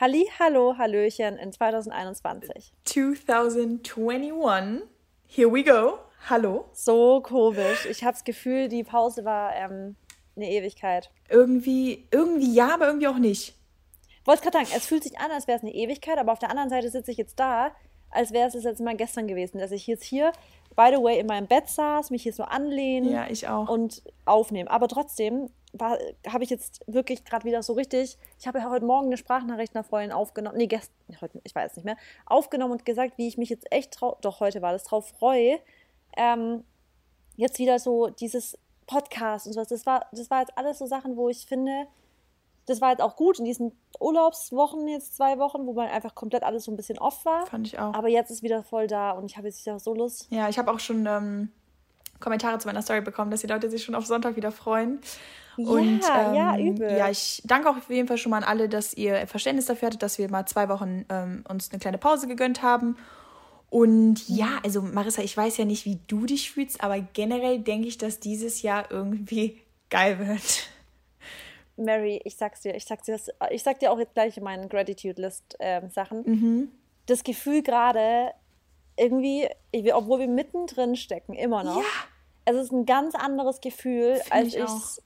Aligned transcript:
Halli, 0.00 0.26
hallo, 0.38 0.78
hallöchen 0.78 1.36
in 1.36 1.52
2021. 1.52 2.72
2021. 2.84 4.88
Here 5.26 5.52
we 5.52 5.62
go. 5.62 5.98
Hallo. 6.30 6.70
So 6.72 7.20
komisch. 7.20 7.84
Ich 7.84 8.02
habe 8.02 8.14
das 8.14 8.24
Gefühl, 8.24 8.68
die 8.68 8.82
Pause 8.82 9.26
war 9.26 9.54
ähm, 9.54 9.96
eine 10.36 10.50
Ewigkeit. 10.50 11.10
Irgendwie, 11.28 12.08
irgendwie 12.10 12.50
ja, 12.50 12.72
aber 12.72 12.86
irgendwie 12.86 13.08
auch 13.08 13.18
nicht. 13.18 13.58
Wollte 14.24 14.40
gerade 14.40 14.64
sagen, 14.64 14.70
es 14.74 14.86
fühlt 14.86 15.02
sich 15.02 15.18
an, 15.18 15.30
als 15.32 15.46
wäre 15.46 15.58
es 15.58 15.62
eine 15.62 15.74
Ewigkeit, 15.74 16.16
aber 16.16 16.32
auf 16.32 16.38
der 16.38 16.48
anderen 16.48 16.70
Seite 16.70 16.88
sitze 16.88 17.10
ich 17.10 17.18
jetzt 17.18 17.38
da, 17.38 17.72
als 18.08 18.32
wäre 18.32 18.48
es 18.48 18.54
jetzt 18.54 18.80
mal 18.80 18.96
gestern 18.96 19.28
gewesen, 19.28 19.58
dass 19.58 19.70
ich 19.70 19.86
jetzt 19.86 20.04
hier, 20.04 20.32
by 20.76 20.92
the 20.96 21.02
way, 21.02 21.20
in 21.20 21.26
meinem 21.26 21.46
Bett 21.46 21.68
saß, 21.68 22.08
mich 22.08 22.22
hier 22.22 22.32
so 22.32 22.44
anlehnen. 22.44 23.12
Ja. 23.12 23.58
Und 23.58 24.02
aufnehmen. 24.24 24.70
Aber 24.70 24.88
trotzdem 24.88 25.50
habe 25.78 26.44
ich 26.44 26.50
jetzt 26.50 26.80
wirklich 26.86 27.24
gerade 27.24 27.44
wieder 27.44 27.62
so 27.62 27.74
richtig, 27.74 28.18
ich 28.38 28.46
habe 28.46 28.58
ja 28.58 28.70
heute 28.70 28.84
Morgen 28.84 29.06
eine 29.06 29.16
Sprachnachricht 29.16 29.74
nach 29.74 29.84
Freundin 29.84 30.12
aufgenommen, 30.12 30.56
nee, 30.56 30.66
gestern, 30.66 30.94
heute, 31.20 31.40
ich 31.44 31.54
weiß 31.54 31.76
nicht 31.76 31.84
mehr, 31.84 31.96
aufgenommen 32.26 32.72
und 32.72 32.84
gesagt, 32.84 33.18
wie 33.18 33.28
ich 33.28 33.38
mich 33.38 33.50
jetzt 33.50 33.70
echt, 33.72 33.92
trau 33.92 34.18
doch 34.20 34.40
heute 34.40 34.62
war 34.62 34.72
das, 34.72 34.84
drauf 34.84 35.08
freue, 35.08 35.58
ähm, 36.16 36.64
jetzt 37.36 37.58
wieder 37.58 37.78
so 37.78 38.08
dieses 38.08 38.58
Podcast 38.86 39.46
und 39.46 39.52
sowas, 39.52 39.68
das 39.68 39.86
war, 39.86 40.06
das 40.12 40.30
war 40.30 40.40
jetzt 40.40 40.56
alles 40.56 40.78
so 40.78 40.86
Sachen, 40.86 41.16
wo 41.16 41.28
ich 41.28 41.46
finde, 41.46 41.86
das 42.66 42.80
war 42.80 42.90
jetzt 42.90 43.00
auch 43.00 43.16
gut 43.16 43.38
in 43.38 43.44
diesen 43.44 43.72
Urlaubswochen, 43.98 44.86
jetzt 44.88 45.16
zwei 45.16 45.38
Wochen, 45.38 45.66
wo 45.66 45.72
man 45.72 45.88
einfach 45.88 46.14
komplett 46.14 46.42
alles 46.42 46.64
so 46.64 46.72
ein 46.72 46.76
bisschen 46.76 46.98
off 46.98 47.24
war. 47.24 47.46
Fand 47.46 47.66
ich 47.66 47.78
auch. 47.78 47.94
Aber 47.94 48.08
jetzt 48.08 48.30
ist 48.30 48.42
wieder 48.42 48.62
voll 48.62 48.86
da 48.86 49.12
und 49.12 49.30
ich 49.30 49.36
habe 49.36 49.48
jetzt 49.48 49.64
wieder 49.64 49.78
so 49.78 49.94
Lust. 49.94 50.28
Ja, 50.30 50.48
ich 50.48 50.58
habe 50.58 50.70
auch 50.70 50.78
schon 50.78 51.06
ähm, 51.06 51.50
Kommentare 52.20 52.58
zu 52.58 52.68
meiner 52.68 52.82
Story 52.82 53.00
bekommen, 53.00 53.30
dass 53.30 53.40
die 53.40 53.46
Leute 53.46 53.70
sich 53.70 53.82
schon 53.82 53.94
auf 53.94 54.06
Sonntag 54.06 54.36
wieder 54.36 54.52
freuen. 54.52 55.00
Und, 55.56 56.00
ja, 56.00 56.28
ähm, 56.28 56.34
ja, 56.34 56.58
übel. 56.58 56.96
Ja, 56.96 57.10
ich 57.10 57.42
danke 57.44 57.68
auch 57.68 57.76
auf 57.76 57.90
jeden 57.90 58.08
Fall 58.08 58.18
schon 58.18 58.30
mal 58.30 58.38
an 58.38 58.44
alle, 58.44 58.68
dass 58.68 58.94
ihr 58.94 59.26
Verständnis 59.26 59.66
dafür 59.66 59.86
hattet, 59.86 60.02
dass 60.02 60.18
wir 60.18 60.30
mal 60.30 60.46
zwei 60.46 60.68
Wochen 60.68 61.04
ähm, 61.08 61.44
uns 61.48 61.70
eine 61.70 61.80
kleine 61.80 61.98
Pause 61.98 62.28
gegönnt 62.28 62.62
haben. 62.62 62.96
Und 63.68 64.28
ja, 64.28 64.58
also 64.64 64.82
Marissa, 64.82 65.22
ich 65.22 65.36
weiß 65.36 65.56
ja 65.58 65.64
nicht, 65.64 65.84
wie 65.84 66.00
du 66.08 66.26
dich 66.26 66.50
fühlst, 66.50 66.82
aber 66.82 67.00
generell 67.00 67.60
denke 67.60 67.88
ich, 67.88 67.98
dass 67.98 68.18
dieses 68.18 68.62
Jahr 68.62 68.90
irgendwie 68.90 69.60
geil 69.90 70.18
wird. 70.18 70.68
Mary, 71.76 72.20
ich 72.24 72.36
sag's 72.36 72.60
dir, 72.60 72.74
ich 72.74 72.84
sag's 72.84 73.04
dir, 73.04 73.18
ich 73.50 73.62
sag 73.62 73.78
dir 73.78 73.92
auch 73.92 73.98
jetzt 73.98 74.14
gleich 74.14 74.36
in 74.36 74.44
meinen 74.44 74.68
Gratitude 74.68 75.20
List 75.22 75.56
äh, 75.60 75.80
Sachen. 75.88 76.22
Mhm. 76.24 76.68
Das 77.06 77.24
Gefühl 77.24 77.62
gerade 77.62 78.32
irgendwie, 79.00 79.48
obwohl 79.92 80.20
wir 80.20 80.28
mittendrin 80.28 80.94
stecken, 80.94 81.34
immer 81.34 81.64
noch. 81.64 81.80
Ja. 81.80 81.88
Es 82.44 82.56
ist 82.56 82.72
ein 82.72 82.84
ganz 82.84 83.14
anderes 83.14 83.60
Gefühl, 83.60 84.16
Find 84.16 84.32
als 84.32 84.48
ich 84.48 84.56
es 84.56 85.02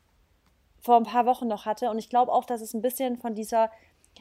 vor 0.80 0.96
ein 0.96 1.04
paar 1.04 1.26
Wochen 1.26 1.46
noch 1.46 1.64
hatte. 1.64 1.90
Und 1.90 1.98
ich 1.98 2.08
glaube 2.08 2.32
auch, 2.32 2.44
dass 2.44 2.60
es 2.60 2.74
ein 2.74 2.82
bisschen 2.82 3.16
von 3.16 3.34
dieser, 3.34 3.70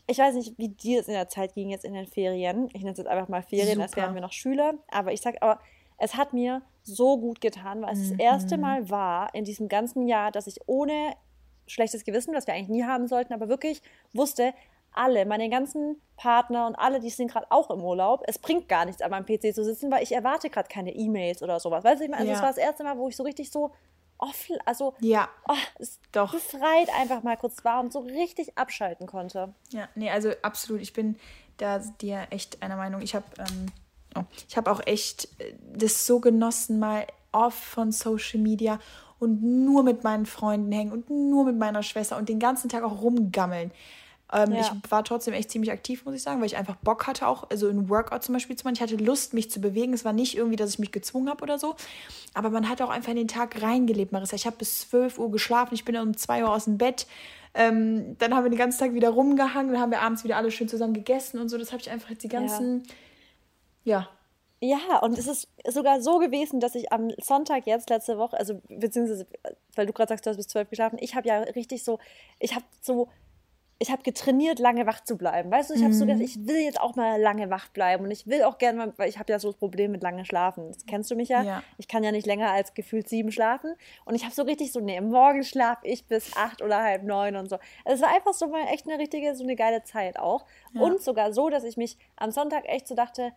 ich 0.07 0.17
weiß 0.17 0.35
nicht, 0.35 0.57
wie 0.57 0.69
dir 0.69 0.99
es 0.99 1.07
in 1.07 1.13
der 1.13 1.27
Zeit 1.27 1.55
ging 1.55 1.69
jetzt 1.69 1.85
in 1.85 1.93
den 1.93 2.05
Ferien. 2.05 2.67
Ich 2.73 2.81
nenne 2.81 2.91
es 2.91 2.97
jetzt 2.97 3.07
einfach 3.07 3.27
mal 3.27 3.41
Ferien, 3.41 3.73
Super. 3.73 3.83
als 3.83 3.95
wären 3.95 4.13
wir 4.13 4.21
noch 4.21 4.31
Schüler. 4.31 4.75
Aber 4.89 5.11
ich 5.11 5.21
sag, 5.21 5.41
aber 5.41 5.59
es 5.97 6.15
hat 6.15 6.33
mir 6.33 6.61
so 6.83 7.17
gut 7.17 7.41
getan, 7.41 7.81
weil 7.81 7.93
es 7.93 7.99
mhm. 7.99 8.09
das 8.09 8.19
erste 8.19 8.57
Mal 8.57 8.89
war 8.89 9.33
in 9.33 9.45
diesem 9.45 9.69
ganzen 9.69 10.07
Jahr, 10.07 10.31
dass 10.31 10.47
ich 10.47 10.59
ohne 10.67 11.13
schlechtes 11.65 12.03
Gewissen, 12.03 12.33
was 12.33 12.45
wir 12.45 12.53
eigentlich 12.53 12.69
nie 12.69 12.83
haben 12.83 13.07
sollten, 13.07 13.33
aber 13.33 13.47
wirklich 13.47 13.81
wusste, 14.11 14.53
alle, 14.95 15.25
meine 15.25 15.49
ganzen 15.49 16.01
Partner 16.15 16.67
und 16.67 16.75
alle, 16.75 16.99
die 16.99 17.09
sind 17.09 17.31
gerade 17.31 17.47
auch 17.49 17.69
im 17.69 17.81
Urlaub. 17.81 18.23
Es 18.27 18.39
bringt 18.39 18.69
gar 18.69 18.85
nichts, 18.85 19.01
an 19.01 19.11
meinem 19.11 19.25
PC 19.25 19.53
zu 19.53 19.63
sitzen, 19.63 19.91
weil 19.91 20.03
ich 20.03 20.11
erwarte 20.11 20.49
gerade 20.49 20.69
keine 20.69 20.93
E-Mails 20.93 21.41
oder 21.41 21.59
sowas. 21.59 21.83
Weißt 21.83 22.01
du, 22.01 22.13
also 22.13 22.25
ja. 22.25 22.31
das 22.31 22.41
war 22.41 22.49
das 22.49 22.57
erste 22.57 22.83
Mal, 22.83 22.97
wo 22.97 23.09
ich 23.09 23.15
so 23.15 23.23
richtig 23.23 23.51
so 23.51 23.71
offen, 24.17 24.57
also 24.65 24.93
ja, 25.01 25.27
oh, 25.47 25.85
doch. 26.11 26.31
befreit 26.31 26.89
einfach 26.97 27.23
mal 27.23 27.35
kurz 27.35 27.63
war 27.65 27.81
und 27.81 27.91
so 27.91 27.99
richtig 27.99 28.57
abschalten 28.57 29.07
konnte. 29.07 29.53
Ja, 29.71 29.89
nee, 29.95 30.09
also 30.09 30.31
absolut. 30.41 30.81
Ich 30.81 30.93
bin 30.93 31.17
da 31.57 31.79
dir 31.79 32.27
echt 32.29 32.61
einer 32.63 32.77
Meinung. 32.77 33.01
Ich 33.01 33.15
habe 33.15 33.25
ähm, 33.39 33.65
oh, 34.15 34.23
ich 34.47 34.55
habe 34.55 34.71
auch 34.71 34.81
echt 34.85 35.25
äh, 35.39 35.53
das 35.75 36.05
so 36.05 36.19
genossen, 36.19 36.79
mal 36.79 37.05
off 37.31 37.55
von 37.55 37.91
Social 37.91 38.39
Media 38.39 38.79
und 39.19 39.41
nur 39.41 39.83
mit 39.83 40.03
meinen 40.03 40.25
Freunden 40.25 40.71
hängen 40.71 40.91
und 40.91 41.09
nur 41.09 41.45
mit 41.45 41.57
meiner 41.57 41.83
Schwester 41.83 42.17
und 42.17 42.29
den 42.29 42.39
ganzen 42.39 42.69
Tag 42.69 42.83
auch 42.83 43.01
rumgammeln. 43.01 43.71
Ähm, 44.33 44.53
ja. 44.53 44.61
Ich 44.61 44.91
war 44.91 45.03
trotzdem 45.03 45.33
echt 45.33 45.51
ziemlich 45.51 45.71
aktiv, 45.71 46.05
muss 46.05 46.15
ich 46.15 46.23
sagen, 46.23 46.39
weil 46.39 46.47
ich 46.47 46.57
einfach 46.57 46.75
Bock 46.77 47.05
hatte, 47.05 47.27
auch 47.27 47.49
also 47.49 47.69
ein 47.69 47.89
Workout 47.89 48.23
zum 48.23 48.33
Beispiel 48.33 48.55
zu 48.55 48.63
machen. 48.63 48.75
Ich 48.75 48.81
hatte 48.81 48.95
Lust, 48.95 49.33
mich 49.33 49.51
zu 49.51 49.61
bewegen. 49.61 49.93
Es 49.93 50.03
war 50.03 50.13
nicht 50.13 50.35
irgendwie, 50.35 50.55
dass 50.55 50.71
ich 50.71 50.79
mich 50.79 50.91
gezwungen 50.91 51.29
habe 51.29 51.43
oder 51.43 51.59
so. 51.59 51.75
Aber 52.33 52.49
man 52.49 52.67
hat 52.67 52.81
auch 52.81 52.89
einfach 52.89 53.11
in 53.11 53.17
den 53.17 53.27
Tag 53.27 53.61
reingelebt, 53.61 54.11
Marissa. 54.11 54.35
Ich 54.35 54.45
habe 54.45 54.57
bis 54.57 54.79
12 54.89 55.19
Uhr 55.19 55.31
geschlafen. 55.31 55.75
Ich 55.75 55.85
bin 55.85 55.95
um 55.97 56.17
2 56.17 56.43
Uhr 56.43 56.51
aus 56.51 56.65
dem 56.65 56.77
Bett. 56.77 57.05
Ähm, 57.53 58.17
dann 58.17 58.33
haben 58.33 58.43
wir 58.43 58.49
den 58.49 58.57
ganzen 58.57 58.79
Tag 58.79 58.93
wieder 58.95 59.09
rumgehangen. 59.09 59.71
Dann 59.71 59.81
haben 59.81 59.91
wir 59.91 60.01
abends 60.01 60.23
wieder 60.23 60.37
alle 60.37 60.49
schön 60.49 60.67
zusammen 60.67 60.93
gegessen 60.93 61.39
und 61.39 61.49
so. 61.49 61.57
Das 61.57 61.71
habe 61.71 61.81
ich 61.81 61.91
einfach 61.91 62.09
jetzt 62.09 62.23
die 62.23 62.29
ganzen, 62.29 62.83
ja, 63.83 63.99
ja 63.99 64.07
ja, 64.63 64.99
und 64.99 65.17
es 65.17 65.27
ist 65.27 65.49
sogar 65.67 66.01
so 66.01 66.19
gewesen, 66.19 66.61
dass 66.61 66.73
ich 66.75 66.93
am 66.93 67.11
Sonntag 67.21 67.67
jetzt 67.67 67.89
letzte 67.89 68.17
Woche, 68.17 68.37
also 68.39 68.61
beziehungsweise, 68.69 69.27
weil 69.75 69.85
du 69.85 69.91
gerade 69.91 70.07
sagst, 70.07 70.25
du 70.25 70.29
hast 70.29 70.37
bis 70.37 70.47
zwölf 70.47 70.69
geschlafen, 70.69 70.97
ich 71.01 71.15
habe 71.15 71.27
ja 71.27 71.39
richtig 71.39 71.83
so, 71.83 71.99
ich 72.39 72.55
habe 72.55 72.63
so, 72.79 73.09
ich 73.83 73.91
habe 73.91 74.01
getrainiert, 74.01 74.59
lange 74.59 74.87
wach 74.87 75.03
zu 75.03 75.17
bleiben. 75.17 75.51
Weißt 75.51 75.69
du, 75.69 75.73
ich 75.73 75.83
habe 75.83 75.93
so 75.93 76.05
gedacht, 76.05 76.19
mhm. 76.19 76.23
ich 76.23 76.47
will 76.47 76.55
jetzt 76.55 76.79
auch 76.79 76.95
mal 76.95 77.19
lange 77.19 77.49
wach 77.49 77.67
bleiben 77.67 78.05
und 78.05 78.11
ich 78.11 78.25
will 78.27 78.43
auch 78.43 78.57
gerne 78.57 78.77
mal, 78.77 78.93
weil 78.95 79.09
ich 79.09 79.19
habe 79.19 79.29
ja 79.29 79.39
so 79.39 79.49
das 79.49 79.57
Problem 79.57 79.91
mit 79.91 80.01
lange 80.01 80.23
Schlafen. 80.23 80.71
Das 80.71 80.85
kennst 80.85 81.11
du 81.11 81.17
mich 81.17 81.27
ja. 81.27 81.41
ja. 81.43 81.63
Ich 81.77 81.89
kann 81.89 82.01
ja 82.01 82.13
nicht 82.13 82.25
länger 82.25 82.49
als 82.49 82.73
gefühlt 82.73 83.09
sieben 83.09 83.33
schlafen. 83.33 83.75
Und 84.05 84.15
ich 84.15 84.23
habe 84.23 84.33
so 84.33 84.43
richtig 84.43 84.71
so, 84.71 84.79
nee, 84.79 85.01
morgen 85.01 85.43
schlafe 85.43 85.85
ich 85.85 86.05
bis 86.05 86.33
acht 86.37 86.61
oder 86.61 86.81
halb 86.81 87.03
neun 87.03 87.35
und 87.35 87.49
so. 87.49 87.57
Also 87.83 87.95
es 87.95 88.01
war 88.01 88.15
einfach 88.15 88.33
so 88.33 88.47
mal 88.47 88.65
echt 88.71 88.87
eine 88.87 88.97
richtige, 88.97 89.35
so 89.35 89.43
eine 89.43 89.57
geile 89.57 89.83
Zeit 89.83 90.17
auch. 90.17 90.45
Ja. 90.73 90.79
Und 90.79 91.01
sogar 91.01 91.33
so, 91.33 91.49
dass 91.49 91.65
ich 91.65 91.75
mich 91.75 91.97
am 92.15 92.31
Sonntag 92.31 92.63
echt 92.69 92.87
so 92.87 92.95
dachte, 92.95 93.33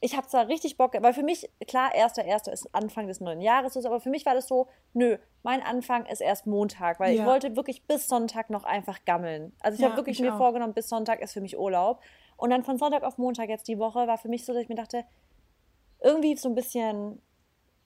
ich 0.00 0.16
habe 0.16 0.28
zwar 0.28 0.48
richtig 0.48 0.76
Bock, 0.76 0.94
weil 1.00 1.12
für 1.12 1.22
mich, 1.22 1.50
klar, 1.66 1.92
erster, 1.94 2.24
erster 2.24 2.52
ist 2.52 2.72
Anfang 2.72 3.08
des 3.08 3.20
neuen 3.20 3.40
Jahres, 3.40 3.76
aber 3.84 4.00
für 4.00 4.10
mich 4.10 4.24
war 4.26 4.34
das 4.34 4.46
so, 4.46 4.68
nö, 4.94 5.18
mein 5.42 5.60
Anfang 5.62 6.06
ist 6.06 6.20
erst 6.20 6.46
Montag, 6.46 7.00
weil 7.00 7.14
ja. 7.14 7.22
ich 7.22 7.26
wollte 7.26 7.56
wirklich 7.56 7.84
bis 7.84 8.06
Sonntag 8.06 8.48
noch 8.50 8.64
einfach 8.64 9.04
gammeln. 9.04 9.52
Also 9.60 9.74
ich 9.74 9.80
ja, 9.80 9.88
habe 9.88 9.96
wirklich 9.96 10.20
mir 10.20 10.34
auch. 10.34 10.38
vorgenommen, 10.38 10.72
bis 10.74 10.88
Sonntag 10.88 11.20
ist 11.20 11.32
für 11.32 11.40
mich 11.40 11.58
Urlaub. 11.58 12.00
Und 12.36 12.50
dann 12.50 12.62
von 12.62 12.78
Sonntag 12.78 13.02
auf 13.02 13.18
Montag 13.18 13.48
jetzt 13.48 13.66
die 13.66 13.78
Woche 13.78 14.06
war 14.06 14.18
für 14.18 14.28
mich 14.28 14.44
so, 14.44 14.52
dass 14.52 14.62
ich 14.62 14.68
mir 14.68 14.76
dachte, 14.76 15.04
irgendwie 16.00 16.36
so 16.36 16.48
ein 16.48 16.54
bisschen 16.54 17.20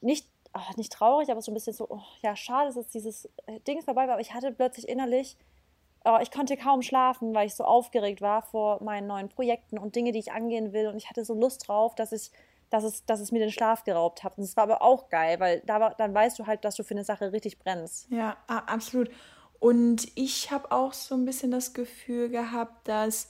nicht, 0.03 0.28
ach, 0.53 0.77
nicht 0.77 0.93
traurig, 0.93 1.31
aber 1.31 1.41
so 1.41 1.51
ein 1.51 1.55
bisschen 1.55 1.72
so, 1.72 1.89
oh, 1.89 2.03
ja, 2.22 2.37
schade, 2.37 2.67
dass 2.67 2.77
jetzt 2.77 2.95
dieses 2.95 3.25
äh, 3.47 3.61
Ding 3.61 3.81
vorbei 3.81 4.06
war, 4.06 4.15
aber 4.15 4.21
ich 4.21 4.34
hatte 4.34 4.53
plötzlich 4.53 4.87
innerlich 4.87 5.39
oh, 6.05 6.19
ich 6.21 6.31
konnte 6.31 6.57
kaum 6.57 6.83
schlafen, 6.83 7.35
weil 7.35 7.47
ich 7.47 7.55
so 7.55 7.65
aufgeregt 7.65 8.21
war 8.21 8.43
vor 8.43 8.83
meinen 8.83 9.07
neuen 9.07 9.29
Projekten 9.29 9.79
und 9.79 9.95
Dinge, 9.95 10.13
die 10.13 10.19
ich 10.19 10.33
angehen 10.33 10.73
will. 10.73 10.89
Und 10.89 10.97
ich 10.97 11.09
hatte 11.09 11.25
so 11.25 11.35
Lust 11.35 11.69
drauf, 11.69 11.95
dass 11.95 12.13
ich, 12.13 12.31
dass 12.71 12.85
es, 12.85 13.05
dass 13.05 13.21
es 13.21 13.33
mir 13.33 13.39
den 13.39 13.51
Schlaf 13.51 13.85
geraubt 13.85 14.25
hat. 14.25 14.39
Und 14.39 14.45
es 14.45 14.57
war 14.57 14.65
aber 14.65 14.83
auch 14.83 15.09
geil, 15.09 15.39
weil 15.41 15.63
da 15.67 15.81
war, 15.81 15.95
dann 15.95 16.15
weißt 16.15 16.39
du 16.39 16.47
halt, 16.47 16.65
dass 16.65 16.77
du 16.77 16.85
für 16.85 16.95
eine 16.95 17.05
Sache 17.05 17.33
richtig 17.33 17.59
brennst. 17.59 18.11
Ja, 18.11 18.37
absolut. 18.47 19.11
Und 19.61 20.09
ich 20.17 20.51
habe 20.51 20.73
auch 20.73 20.93
so 20.93 21.15
ein 21.15 21.25
bisschen 21.25 21.53
das 21.53 21.73
Gefühl 21.73 22.31
gehabt, 22.31 22.89
dass, 22.89 23.29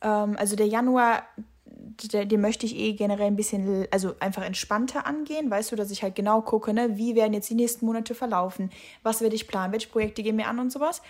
ähm, 0.00 0.34
also 0.38 0.56
der 0.56 0.66
Januar, 0.66 1.24
den 1.66 2.40
möchte 2.40 2.64
ich 2.64 2.74
eh 2.74 2.94
generell 2.94 3.26
ein 3.26 3.36
bisschen, 3.36 3.86
also 3.90 4.14
einfach 4.18 4.42
entspannter 4.42 5.06
angehen. 5.06 5.50
Weißt 5.50 5.70
du, 5.70 5.76
dass 5.76 5.90
ich 5.90 6.02
halt 6.02 6.14
genau 6.14 6.40
gucke, 6.40 6.72
ne, 6.72 6.96
wie 6.96 7.14
werden 7.14 7.34
jetzt 7.34 7.50
die 7.50 7.54
nächsten 7.54 7.84
Monate 7.84 8.14
verlaufen, 8.14 8.70
was 9.02 9.20
werde 9.20 9.36
ich 9.36 9.46
planen, 9.46 9.72
welche 9.74 9.90
Projekte 9.90 10.22
gehen 10.22 10.36
mir 10.36 10.48
an 10.48 10.58
und 10.58 10.72
sowas. 10.72 11.02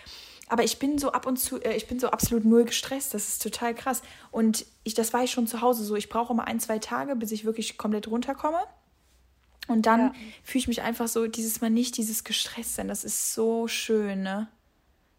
Aber 0.49 0.65
ich 0.65 0.79
bin 0.79 0.99
so 0.99 1.13
ab 1.13 1.27
und 1.27 1.39
zu, 1.39 1.61
äh, 1.61 1.77
ich 1.77 1.87
bin 1.87 2.01
so 2.01 2.09
absolut 2.09 2.45
null 2.45 2.65
gestresst. 2.65 3.15
Das 3.15 3.29
ist 3.29 3.43
total 3.43 3.75
krass. 3.75 4.03
Und 4.31 4.67
ich, 4.85 4.95
das 4.95 5.13
war 5.13 5.25
ich 5.25 5.31
schon 5.31 5.47
zu 5.47 5.61
Hause 5.61 5.85
so. 5.85 5.97
Ich 5.97 6.09
brauche 6.09 6.33
immer 6.33 6.47
ein, 6.47 6.61
zwei 6.61 6.79
Tage, 6.79 7.17
bis 7.17 7.33
ich 7.33 7.45
wirklich 7.45 7.79
komplett 7.79 8.09
runterkomme. 8.09 8.61
Und 9.69 9.85
dann 9.85 10.01
ja. 10.01 10.13
fühle 10.43 10.61
ich 10.61 10.69
mich 10.69 10.83
einfach 10.83 11.09
so, 11.09 11.27
dieses 11.27 11.61
Mal 11.61 11.71
nicht 11.71 11.97
dieses 11.99 12.25
gestresst 12.25 12.77
sein. 12.77 12.89
Das 12.89 13.05
ist 13.05 13.35
so 13.35 13.69
schön, 13.69 14.23
ne? 14.23 14.49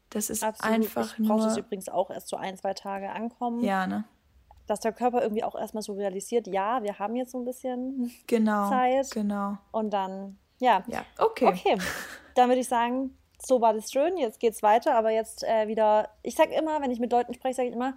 Das 0.09 0.31
ist 0.31 0.43
Absolut. 0.43 0.75
einfach 0.75 1.13
ich 1.13 1.19
nur. 1.19 1.45
es 1.45 1.57
übrigens 1.57 1.87
auch 1.87 2.09
erst 2.09 2.29
so 2.29 2.35
ein, 2.35 2.57
zwei 2.57 2.73
Tage 2.73 3.11
ankommen. 3.11 3.63
Ja, 3.63 3.85
ne? 3.85 4.05
Dass 4.65 4.79
der 4.79 4.91
Körper 4.91 5.21
irgendwie 5.21 5.43
auch 5.43 5.55
erstmal 5.55 5.83
so 5.83 5.93
realisiert, 5.93 6.47
ja, 6.47 6.81
wir 6.83 6.97
haben 6.97 7.15
jetzt 7.15 7.31
so 7.31 7.39
ein 7.39 7.45
bisschen 7.45 8.11
genau, 8.25 8.69
Zeit. 8.69 9.11
Genau. 9.11 9.57
Und 9.71 9.91
dann, 9.91 10.37
ja. 10.59 10.83
Ja, 10.87 11.05
okay. 11.17 11.47
Okay. 11.47 11.77
Dann 12.35 12.49
würde 12.49 12.61
ich 12.61 12.67
sagen, 12.67 13.15
so 13.41 13.61
war 13.61 13.73
das 13.73 13.91
schön, 13.91 14.17
jetzt 14.17 14.39
geht's 14.39 14.63
weiter, 14.63 14.95
aber 14.95 15.11
jetzt 15.11 15.43
äh, 15.43 15.67
wieder, 15.67 16.09
ich 16.23 16.35
sag 16.35 16.51
immer, 16.51 16.81
wenn 16.81 16.91
ich 16.91 16.99
mit 16.99 17.11
Leuten 17.11 17.33
spreche, 17.33 17.55
sage 17.55 17.69
ich 17.69 17.75
immer, 17.75 17.95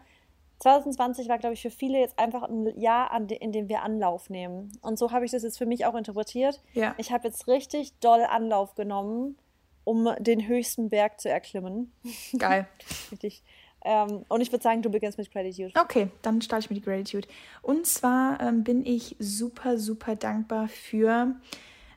2020 0.61 1.29
war, 1.29 1.39
glaube 1.39 1.55
ich, 1.55 1.63
für 1.63 1.71
viele 1.71 1.99
jetzt 1.99 2.19
einfach 2.21 2.45
ein 2.45 2.79
Jahr, 2.79 3.11
in 3.29 3.51
dem 3.51 3.69
wir 3.69 3.83
Anlauf 3.83 4.31
nehmen. 4.31 4.71
Und 4.81 4.97
so 4.97 5.11
habe 5.11 5.25
ich 5.25 5.33
das 5.33 5.43
jetzt 5.43 5.59
für 5.59 5.67
mich 5.67 5.87
auch 5.87 5.97
interpretiert. 5.97 6.63
Ja. 6.73 6.95
Ich 6.99 7.11
habe 7.11 7.27
jetzt 7.27 7.49
richtig 7.49 7.99
doll 7.99 8.23
Anlauf 8.23 8.77
genommen, 8.77 9.37
um 9.83 10.09
den 10.21 10.47
höchsten 10.47 10.89
Berg 10.89 11.21
zu 11.21 11.29
erklimmen. 11.29 11.93
Geil. 12.39 12.69
richtig. 13.11 13.43
Ähm, 13.85 14.25
und 14.29 14.41
ich 14.41 14.53
würde 14.53 14.63
sagen, 14.63 14.83
du 14.83 14.91
beginnst 14.91 15.19
mit 15.19 15.33
Gratitude. 15.33 15.73
Okay, 15.81 16.09
dann 16.23 16.41
starte 16.41 16.67
ich 16.67 16.71
mit 16.71 16.85
Gratitude. 16.85 17.27
Und 17.63 17.87
zwar 17.87 18.41
ähm, 18.41 18.63
bin 18.63 18.87
ich 18.87 19.17
super, 19.19 19.79
super 19.79 20.15
dankbar 20.15 20.69
für 20.69 21.35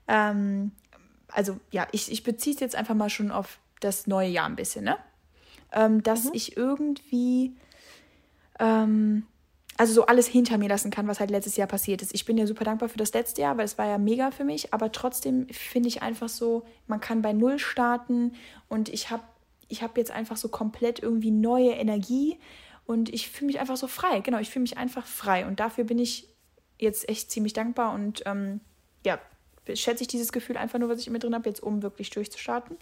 ähm, 0.07 0.71
also 1.27 1.59
ja, 1.71 1.87
ich, 1.91 2.11
ich 2.11 2.23
beziehe 2.23 2.53
es 2.53 2.59
jetzt 2.59 2.75
einfach 2.75 2.95
mal 2.95 3.09
schon 3.09 3.31
auf 3.31 3.59
das 3.79 4.07
neue 4.07 4.29
Jahr 4.29 4.45
ein 4.45 4.55
bisschen, 4.55 4.85
ne? 4.85 4.97
Ähm, 5.71 6.03
dass 6.03 6.25
mhm. 6.25 6.31
ich 6.33 6.55
irgendwie 6.57 7.55
ähm, 8.59 9.25
also 9.77 9.93
so 9.93 10.05
alles 10.05 10.27
hinter 10.27 10.57
mir 10.57 10.69
lassen 10.69 10.89
kann, 10.89 11.07
was 11.07 11.19
halt 11.19 11.31
letztes 11.31 11.57
Jahr 11.57 11.67
passiert 11.67 12.01
ist. 12.01 12.13
Ich 12.13 12.25
bin 12.25 12.37
ja 12.37 12.47
super 12.47 12.63
dankbar 12.63 12.87
für 12.87 12.97
das 12.97 13.13
letzte 13.13 13.41
Jahr, 13.41 13.57
weil 13.57 13.65
es 13.65 13.77
war 13.77 13.87
ja 13.87 13.97
mega 13.97 14.31
für 14.31 14.45
mich, 14.45 14.73
aber 14.73 14.91
trotzdem 14.91 15.47
finde 15.49 15.89
ich 15.89 16.01
einfach 16.01 16.29
so, 16.29 16.65
man 16.87 17.01
kann 17.01 17.21
bei 17.21 17.33
Null 17.33 17.59
starten 17.59 18.33
und 18.69 18.89
ich 18.89 19.09
habe 19.09 19.23
ich 19.67 19.81
hab 19.81 19.97
jetzt 19.97 20.11
einfach 20.11 20.37
so 20.37 20.47
komplett 20.47 20.99
irgendwie 20.99 21.31
neue 21.31 21.71
Energie 21.71 22.39
und 22.85 23.11
ich 23.13 23.29
fühle 23.29 23.47
mich 23.47 23.59
einfach 23.59 23.77
so 23.77 23.87
frei. 23.87 24.19
Genau, 24.19 24.37
ich 24.37 24.51
fühle 24.51 24.61
mich 24.61 24.77
einfach 24.77 25.05
frei 25.07 25.45
und 25.45 25.59
dafür 25.59 25.83
bin 25.83 25.99
ich 25.99 26.29
jetzt 26.77 27.09
echt 27.09 27.31
ziemlich 27.31 27.53
dankbar 27.53 27.93
und 27.93 28.21
ähm, 28.25 28.61
ja, 29.05 29.19
schätze 29.73 30.03
ich 30.03 30.07
dieses 30.07 30.31
Gefühl 30.31 30.57
einfach 30.57 30.79
nur, 30.79 30.89
was 30.89 30.99
ich 30.99 31.07
immer 31.07 31.19
drin 31.19 31.35
habe, 31.35 31.49
jetzt 31.49 31.63
um 31.63 31.81
wirklich 31.81 32.09
durchzustarten 32.09 32.77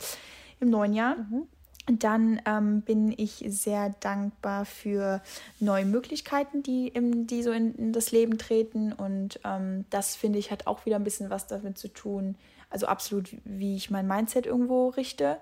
im 0.60 0.70
neuen 0.70 0.94
Jahr. 0.94 1.18
Mhm. 1.18 1.48
Dann 1.86 2.42
ähm, 2.46 2.82
bin 2.82 3.14
ich 3.16 3.44
sehr 3.48 3.90
dankbar 4.00 4.64
für 4.64 5.22
neue 5.60 5.86
Möglichkeiten, 5.86 6.64
die, 6.64 6.88
im, 6.88 7.28
die 7.28 7.44
so 7.44 7.52
in, 7.52 7.76
in 7.76 7.92
das 7.92 8.12
Leben 8.12 8.38
treten. 8.38 8.94
Und 8.94 9.42
ähm, 9.44 9.84
das 9.90 10.16
finde 10.16 10.40
ich 10.40 10.50
hat 10.50 10.66
auch 10.66 10.86
wieder 10.86 10.96
ein 10.96 11.04
bisschen 11.04 11.30
was 11.30 11.48
damit 11.48 11.78
zu 11.78 11.90
tun. 11.90 12.38
Also 12.70 12.88
absolut, 12.88 13.36
wie 13.44 13.76
ich 13.76 13.92
mein 13.92 14.08
Mindset 14.08 14.46
irgendwo 14.46 14.90
richte. 14.90 15.38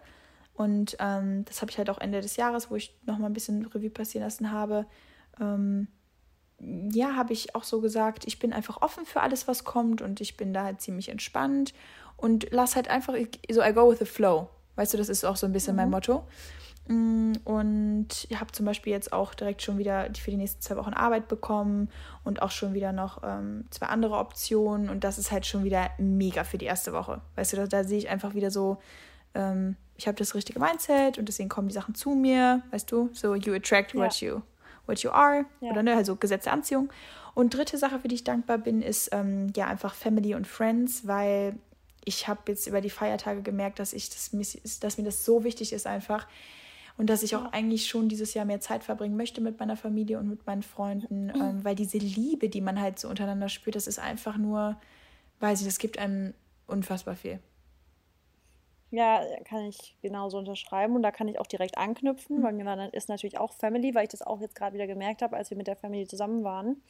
Und 0.55 0.97
ähm, 0.99 1.45
das 1.45 1.61
habe 1.61 1.69
ich 1.71 1.77
halt 1.77 1.91
auch 1.91 1.99
Ende 1.99 2.21
des 2.21 2.37
Jahres, 2.37 2.71
wo 2.71 2.75
ich 2.75 2.95
nochmal 3.05 3.29
ein 3.29 3.33
bisschen 3.33 3.65
Revue 3.67 3.91
passieren 3.91 4.25
lassen 4.25 4.51
habe. 4.51 4.87
Ähm, 5.39 5.87
ja, 6.91 7.15
habe 7.15 7.33
ich 7.33 7.55
auch 7.55 7.63
so 7.63 7.81
gesagt, 7.81 8.25
ich 8.27 8.39
bin 8.39 8.53
einfach 8.53 8.81
offen 8.81 9.05
für 9.05 9.21
alles, 9.21 9.47
was 9.47 9.63
kommt 9.63 10.01
und 10.01 10.21
ich 10.21 10.37
bin 10.37 10.53
da 10.53 10.63
halt 10.63 10.81
ziemlich 10.81 11.09
entspannt 11.09 11.73
und 12.17 12.47
lass 12.51 12.75
halt 12.75 12.89
einfach 12.89 13.15
so 13.49 13.63
I 13.63 13.73
go 13.73 13.89
with 13.89 13.99
the 13.99 14.05
flow. 14.05 14.49
Weißt 14.75 14.93
du, 14.93 14.97
das 14.97 15.09
ist 15.09 15.25
auch 15.25 15.35
so 15.35 15.45
ein 15.45 15.53
bisschen 15.53 15.73
mhm. 15.73 15.81
mein 15.81 15.89
Motto. 15.89 16.23
Mm, 16.87 17.33
und 17.43 18.07
ich 18.29 18.39
habe 18.39 18.51
zum 18.51 18.65
Beispiel 18.65 18.93
jetzt 18.93 19.11
auch 19.11 19.33
direkt 19.33 19.61
schon 19.61 19.77
wieder 19.77 20.07
für 20.19 20.31
die 20.31 20.37
nächsten 20.37 20.61
zwei 20.61 20.77
Wochen 20.77 20.93
Arbeit 20.93 21.27
bekommen 21.27 21.89
und 22.23 22.41
auch 22.41 22.51
schon 22.51 22.73
wieder 22.73 22.91
noch 22.91 23.21
ähm, 23.23 23.65
zwei 23.71 23.87
andere 23.87 24.17
Optionen. 24.17 24.89
Und 24.89 25.03
das 25.03 25.17
ist 25.17 25.31
halt 25.31 25.45
schon 25.45 25.63
wieder 25.63 25.89
mega 25.97 26.43
für 26.43 26.57
die 26.57 26.65
erste 26.65 26.93
Woche. 26.93 27.21
Weißt 27.35 27.53
du, 27.53 27.57
da, 27.57 27.67
da 27.67 27.83
sehe 27.83 27.97
ich 27.97 28.09
einfach 28.09 28.33
wieder 28.33 28.51
so, 28.51 28.77
ähm, 29.33 29.75
ich 29.95 30.07
habe 30.07 30.17
das 30.17 30.35
richtige 30.35 30.59
Mindset 30.59 31.17
und 31.17 31.27
deswegen 31.27 31.49
kommen 31.49 31.67
die 31.67 31.73
Sachen 31.73 31.95
zu 31.95 32.11
mir. 32.11 32.61
Weißt 32.71 32.91
du, 32.91 33.09
so 33.13 33.35
you 33.35 33.53
attract 33.53 33.95
what 33.95 34.19
ja. 34.19 34.29
you 34.29 34.41
what 34.91 34.99
you 34.99 35.09
are. 35.09 35.45
Ja. 35.61 35.71
Oder 35.71 35.81
ne, 35.81 35.95
also 35.95 36.15
Gesetz 36.15 36.43
der 36.43 36.53
Anziehung. 36.53 36.91
Und 37.33 37.55
dritte 37.55 37.77
Sache, 37.77 37.99
für 37.99 38.07
die 38.07 38.15
ich 38.15 38.23
dankbar 38.23 38.57
bin, 38.57 38.81
ist 38.81 39.09
ähm, 39.13 39.51
ja 39.55 39.67
einfach 39.67 39.95
Family 39.95 40.35
und 40.35 40.45
Friends, 40.45 41.07
weil 41.07 41.55
ich 42.03 42.27
habe 42.27 42.41
jetzt 42.47 42.67
über 42.67 42.81
die 42.81 42.89
Feiertage 42.89 43.41
gemerkt, 43.41 43.79
dass 43.79 43.93
ich 43.93 44.09
das, 44.09 44.31
dass 44.79 44.97
mir 44.97 45.03
das 45.03 45.23
so 45.23 45.43
wichtig 45.43 45.71
ist 45.71 45.87
einfach 45.87 46.27
und 46.97 47.09
dass 47.09 47.23
ich 47.23 47.35
auch 47.35 47.51
eigentlich 47.53 47.87
schon 47.87 48.09
dieses 48.09 48.33
Jahr 48.33 48.45
mehr 48.45 48.59
Zeit 48.59 48.83
verbringen 48.83 49.15
möchte 49.15 49.39
mit 49.41 49.59
meiner 49.59 49.77
Familie 49.77 50.19
und 50.19 50.27
mit 50.27 50.45
meinen 50.45 50.63
Freunden, 50.63 51.29
ähm, 51.29 51.63
weil 51.63 51.75
diese 51.75 51.97
Liebe, 51.97 52.49
die 52.49 52.61
man 52.61 52.79
halt 52.79 52.99
so 52.99 53.07
untereinander 53.07 53.49
spürt, 53.49 53.75
das 53.75 53.87
ist 53.87 53.99
einfach 53.99 54.37
nur, 54.37 54.77
weiß 55.39 55.61
ich, 55.61 55.65
das 55.67 55.79
gibt 55.79 55.99
einem 55.99 56.33
unfassbar 56.67 57.15
viel. 57.15 57.39
Ja, 58.91 59.25
kann 59.45 59.65
ich 59.65 59.95
genauso 60.01 60.37
unterschreiben 60.37 60.95
und 60.95 61.01
da 61.01 61.11
kann 61.11 61.27
ich 61.27 61.39
auch 61.39 61.47
direkt 61.47 61.77
anknüpfen, 61.77 62.39
mhm. 62.39 62.43
weil 62.43 62.53
mir 62.53 62.65
dann 62.65 62.89
ist 62.91 63.09
natürlich 63.09 63.39
auch 63.39 63.53
Family, 63.53 63.95
weil 63.95 64.03
ich 64.03 64.09
das 64.09 64.21
auch 64.21 64.41
jetzt 64.41 64.55
gerade 64.55 64.73
wieder 64.73 64.87
gemerkt 64.87 65.21
habe, 65.21 65.35
als 65.35 65.49
wir 65.49 65.57
mit 65.57 65.67
der 65.67 65.77
Family 65.77 66.05
zusammen 66.07 66.43
waren 66.43 66.81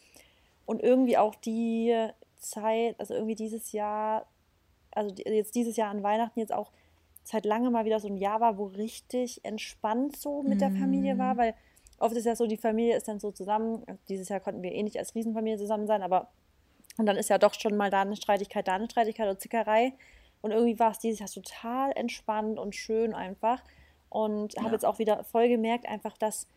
und 0.66 0.82
irgendwie 0.82 1.18
auch 1.18 1.36
die 1.36 1.96
Zeit, 2.40 2.96
also 3.00 3.14
irgendwie 3.14 3.36
dieses 3.36 3.72
Jahr 3.72 4.26
also 4.92 5.14
jetzt 5.26 5.56
dieses 5.56 5.78
Jahr 5.78 5.90
an 5.90 6.04
Weihnachten 6.04 6.40
jetzt 6.40 6.54
auch 6.54 6.72
seit 7.24 7.46
lange 7.46 7.70
mal 7.70 7.86
wieder 7.86 8.00
so 8.00 8.08
ein 8.08 8.18
Jahr 8.18 8.42
war, 8.42 8.58
wo 8.58 8.66
richtig 8.66 9.44
entspannt 9.44 10.18
so 10.18 10.42
mit 10.42 10.60
der 10.60 10.72
Familie 10.72 11.18
war, 11.18 11.36
mhm. 11.36 11.38
weil 11.38 11.54
oft 12.00 12.16
ist 12.16 12.26
ja 12.26 12.36
so, 12.36 12.48
die 12.48 12.58
Familie 12.58 12.98
ist 12.98 13.08
dann 13.08 13.20
so 13.20 13.32
zusammen. 13.32 13.84
Dieses 14.10 14.30
Jahr 14.30 14.40
konnten 14.40 14.64
wir 14.64 14.72
eh 14.72 14.84
nicht 14.84 14.98
als 14.98 15.14
Riesenfamilie 15.14 15.58
zusammen 15.58 15.88
sein, 15.88 16.02
aber 16.02 16.30
und 16.98 17.06
dann 17.06 17.16
ist 17.16 17.30
ja 17.30 17.38
doch 17.38 17.54
schon 17.54 17.78
mal 17.78 17.90
da 17.90 18.02
eine 18.02 18.16
Streitigkeit, 18.18 18.68
da 18.68 18.74
eine 18.74 18.90
Streitigkeit 18.90 19.28
oder 19.28 19.40
Zickerei. 19.40 19.94
Und 20.42 20.52
irgendwie 20.52 20.80
war 20.80 20.92
es 20.92 21.00
dieses 21.00 21.20
Jahr 21.20 21.30
total 21.30 21.92
entspannt 21.92 22.60
und 22.60 22.76
schön 22.76 23.14
einfach. 23.14 23.64
Und 24.10 24.56
ja. 24.56 24.64
habe 24.64 24.74
jetzt 24.74 24.86
auch 24.86 25.00
wieder 25.00 25.24
voll 25.24 25.48
gemerkt, 25.48 25.88
einfach, 25.88 26.18
dass, 26.18 26.48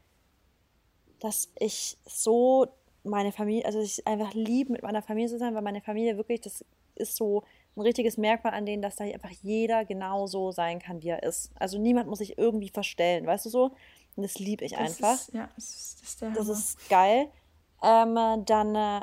dass 1.20 1.52
ich 1.58 1.98
so 2.06 2.66
meine 3.04 3.32
Familie, 3.32 3.64
also 3.66 3.80
ich 3.80 4.06
einfach 4.06 4.32
liebe, 4.34 4.72
mit 4.72 4.82
meiner 4.82 5.02
Familie 5.02 5.28
zu 5.28 5.38
sein, 5.38 5.54
weil 5.54 5.62
meine 5.62 5.82
Familie 5.82 6.16
wirklich, 6.16 6.40
das 6.40 6.64
ist 6.96 7.16
so 7.16 7.44
ein 7.76 7.82
richtiges 7.82 8.16
Merkmal 8.16 8.54
an 8.54 8.66
denen, 8.66 8.82
dass 8.82 8.96
da 8.96 9.04
einfach 9.04 9.30
jeder 9.42 9.84
genau 9.84 10.26
so 10.26 10.52
sein 10.52 10.78
kann, 10.78 11.02
wie 11.02 11.08
er 11.08 11.22
ist. 11.22 11.50
Also 11.56 11.78
niemand 11.78 12.08
muss 12.08 12.18
sich 12.18 12.38
irgendwie 12.38 12.68
verstellen, 12.68 13.26
weißt 13.26 13.46
du 13.46 13.50
so? 13.50 13.64
Und 14.16 14.22
das 14.22 14.38
liebe 14.38 14.64
ich 14.64 14.72
das 14.72 14.80
einfach. 14.80 15.14
Ist, 15.14 15.34
ja, 15.34 15.48
das 15.54 15.64
ist, 15.64 16.02
das 16.02 16.08
ist, 16.08 16.36
das 16.38 16.48
ist 16.48 16.88
geil. 16.88 17.28
Ähm, 17.82 18.44
dann, 18.46 18.74
äh, 18.74 19.00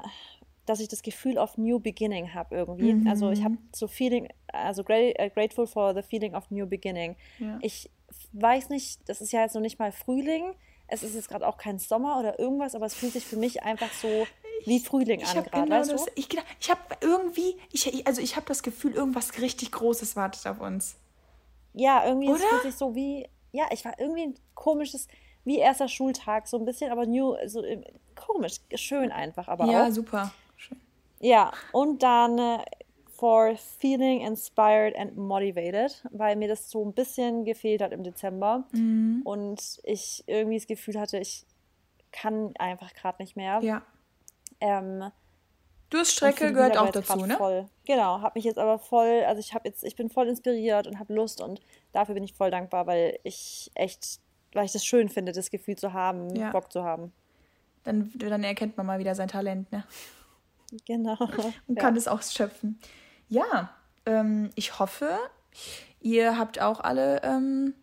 dass 0.71 0.79
ich 0.79 0.88
das 0.88 1.01
Gefühl 1.01 1.38
of 1.38 1.57
New 1.57 1.79
Beginning 1.79 2.33
habe 2.33 2.56
irgendwie. 2.56 2.94
Mhm. 2.94 3.07
Also 3.07 3.29
ich 3.29 3.44
habe 3.44 3.57
so 3.73 3.88
Feeling, 3.88 4.29
also 4.47 4.81
uh, 4.81 5.29
grateful 5.33 5.68
for 5.68 5.94
the 5.94 6.01
feeling 6.01 6.33
of 6.33 6.50
New 6.50 6.65
Beginning. 6.65 7.15
Ja. 7.39 7.59
Ich 7.62 7.89
weiß 8.31 8.69
nicht, 8.69 9.07
das 9.09 9.21
ist 9.21 9.33
ja 9.33 9.41
jetzt 9.41 9.53
noch 9.53 9.62
nicht 9.62 9.79
mal 9.79 9.91
Frühling. 9.91 10.56
Es 10.88 11.03
ist 11.03 11.15
jetzt 11.15 11.29
gerade 11.29 11.45
auch 11.47 11.57
kein 11.57 11.77
Sommer 11.77 12.19
oder 12.19 12.39
irgendwas, 12.39 12.73
aber 12.73 12.85
es 12.85 12.94
fühlt 12.94 13.13
sich 13.13 13.25
für 13.25 13.38
mich 13.38 13.63
einfach 13.63 13.91
so 13.94 14.25
wie 14.65 14.79
Frühling 14.79 15.23
an 15.23 15.44
gerade, 15.44 15.50
genau 15.50 15.79
weißt 15.79 15.91
du? 15.91 15.95
Ich, 16.15 16.29
ich 16.59 16.69
habe 16.69 16.81
irgendwie, 17.01 17.57
ich, 17.71 18.07
also 18.07 18.21
ich 18.21 18.35
habe 18.35 18.45
das 18.47 18.63
Gefühl, 18.63 18.94
irgendwas 18.94 19.41
richtig 19.41 19.71
Großes 19.71 20.15
wartet 20.15 20.45
auf 20.47 20.62
uns. 20.62 20.95
Ja, 21.73 22.06
irgendwie 22.06 22.29
Oder? 22.29 22.38
es 22.38 22.45
fühlt 22.45 22.62
sich 22.63 22.75
so 22.75 22.95
wie, 22.95 23.27
ja, 23.51 23.65
ich 23.71 23.83
war 23.85 24.00
irgendwie 24.00 24.23
ein 24.23 24.35
komisches, 24.56 25.07
wie 25.44 25.57
erster 25.57 25.88
Schultag, 25.88 26.47
so 26.47 26.57
ein 26.57 26.65
bisschen, 26.65 26.91
aber 26.91 27.06
new, 27.06 27.35
so 27.47 27.63
äh, 27.63 27.81
komisch, 28.15 28.57
schön 28.75 29.12
einfach, 29.12 29.47
aber 29.47 29.65
ja, 29.65 29.71
auch. 29.71 29.85
Ja, 29.85 29.91
super. 29.91 30.31
Ja, 31.21 31.51
und 31.71 32.03
dann 32.03 32.38
äh, 32.38 32.63
for 33.21 33.56
feeling 33.56 34.21
inspired 34.21 34.95
and 34.97 35.15
motivated, 35.15 36.03
weil 36.12 36.35
mir 36.35 36.47
das 36.47 36.71
so 36.71 36.83
ein 36.83 36.94
bisschen 36.94 37.45
gefehlt 37.45 37.81
hat 37.81 37.91
im 37.91 38.03
Dezember 38.03 38.65
mhm. 38.71 39.21
und 39.23 39.79
ich 39.83 40.23
irgendwie 40.25 40.57
das 40.57 40.65
Gefühl 40.65 41.00
hatte, 41.00 41.19
ich 41.19 41.45
kann 42.12 42.53
einfach 42.57 42.94
gerade 42.94 43.21
nicht 43.21 43.35
mehr. 43.35 43.59
Ja. 43.62 43.83
Ähm, 44.59 45.12
Durststrecke 45.91 46.53
gehört 46.53 46.77
auch 46.77 46.89
dazu, 46.89 47.25
ne? 47.25 47.35
Voll. 47.35 47.68
Genau, 47.85 48.21
habe 48.21 48.31
mich 48.35 48.45
jetzt 48.45 48.57
aber 48.57 48.79
voll, 48.79 49.23
also 49.27 49.39
ich 49.39 49.53
habe 49.53 49.68
jetzt, 49.68 49.83
ich 49.83 49.95
bin 49.95 50.09
voll 50.09 50.27
inspiriert 50.27 50.88
und 50.88 50.97
habe 50.97 51.13
Lust 51.13 51.41
und 51.41 51.62
dafür 51.91 52.15
bin 52.15 52.23
ich 52.23 52.33
voll 52.33 52.50
dankbar, 52.50 52.88
weil 52.88 53.19
ich 53.23 53.69
echt, 53.75 54.19
weil 54.53 54.65
ich 54.65 54.71
das 54.71 54.83
schön 54.83 55.09
finde, 55.09 55.31
das 55.31 55.51
Gefühl 55.51 55.75
zu 55.75 55.94
haben, 55.94 56.35
ja. 56.35 56.50
Bock 56.50 56.71
zu 56.71 56.83
haben. 56.83 57.12
Dann, 57.83 58.12
dann 58.15 58.44
erkennt 58.44 58.77
man 58.77 58.85
mal 58.85 58.99
wieder 58.99 59.13
sein 59.13 59.28
Talent, 59.28 59.71
ne? 59.71 59.83
Genau. 60.85 61.18
Und 61.68 61.78
kann 61.78 61.95
es 61.95 62.07
auch 62.07 62.21
schöpfen. 62.21 62.80
Ja, 63.30 63.69
ähm, 64.06 64.49
ich 64.56 64.80
hoffe, 64.80 65.18
ihr 65.99 66.37
habt 66.37 66.61
auch 66.61 66.80
alle 66.80 67.21
ähm, 67.23 67.73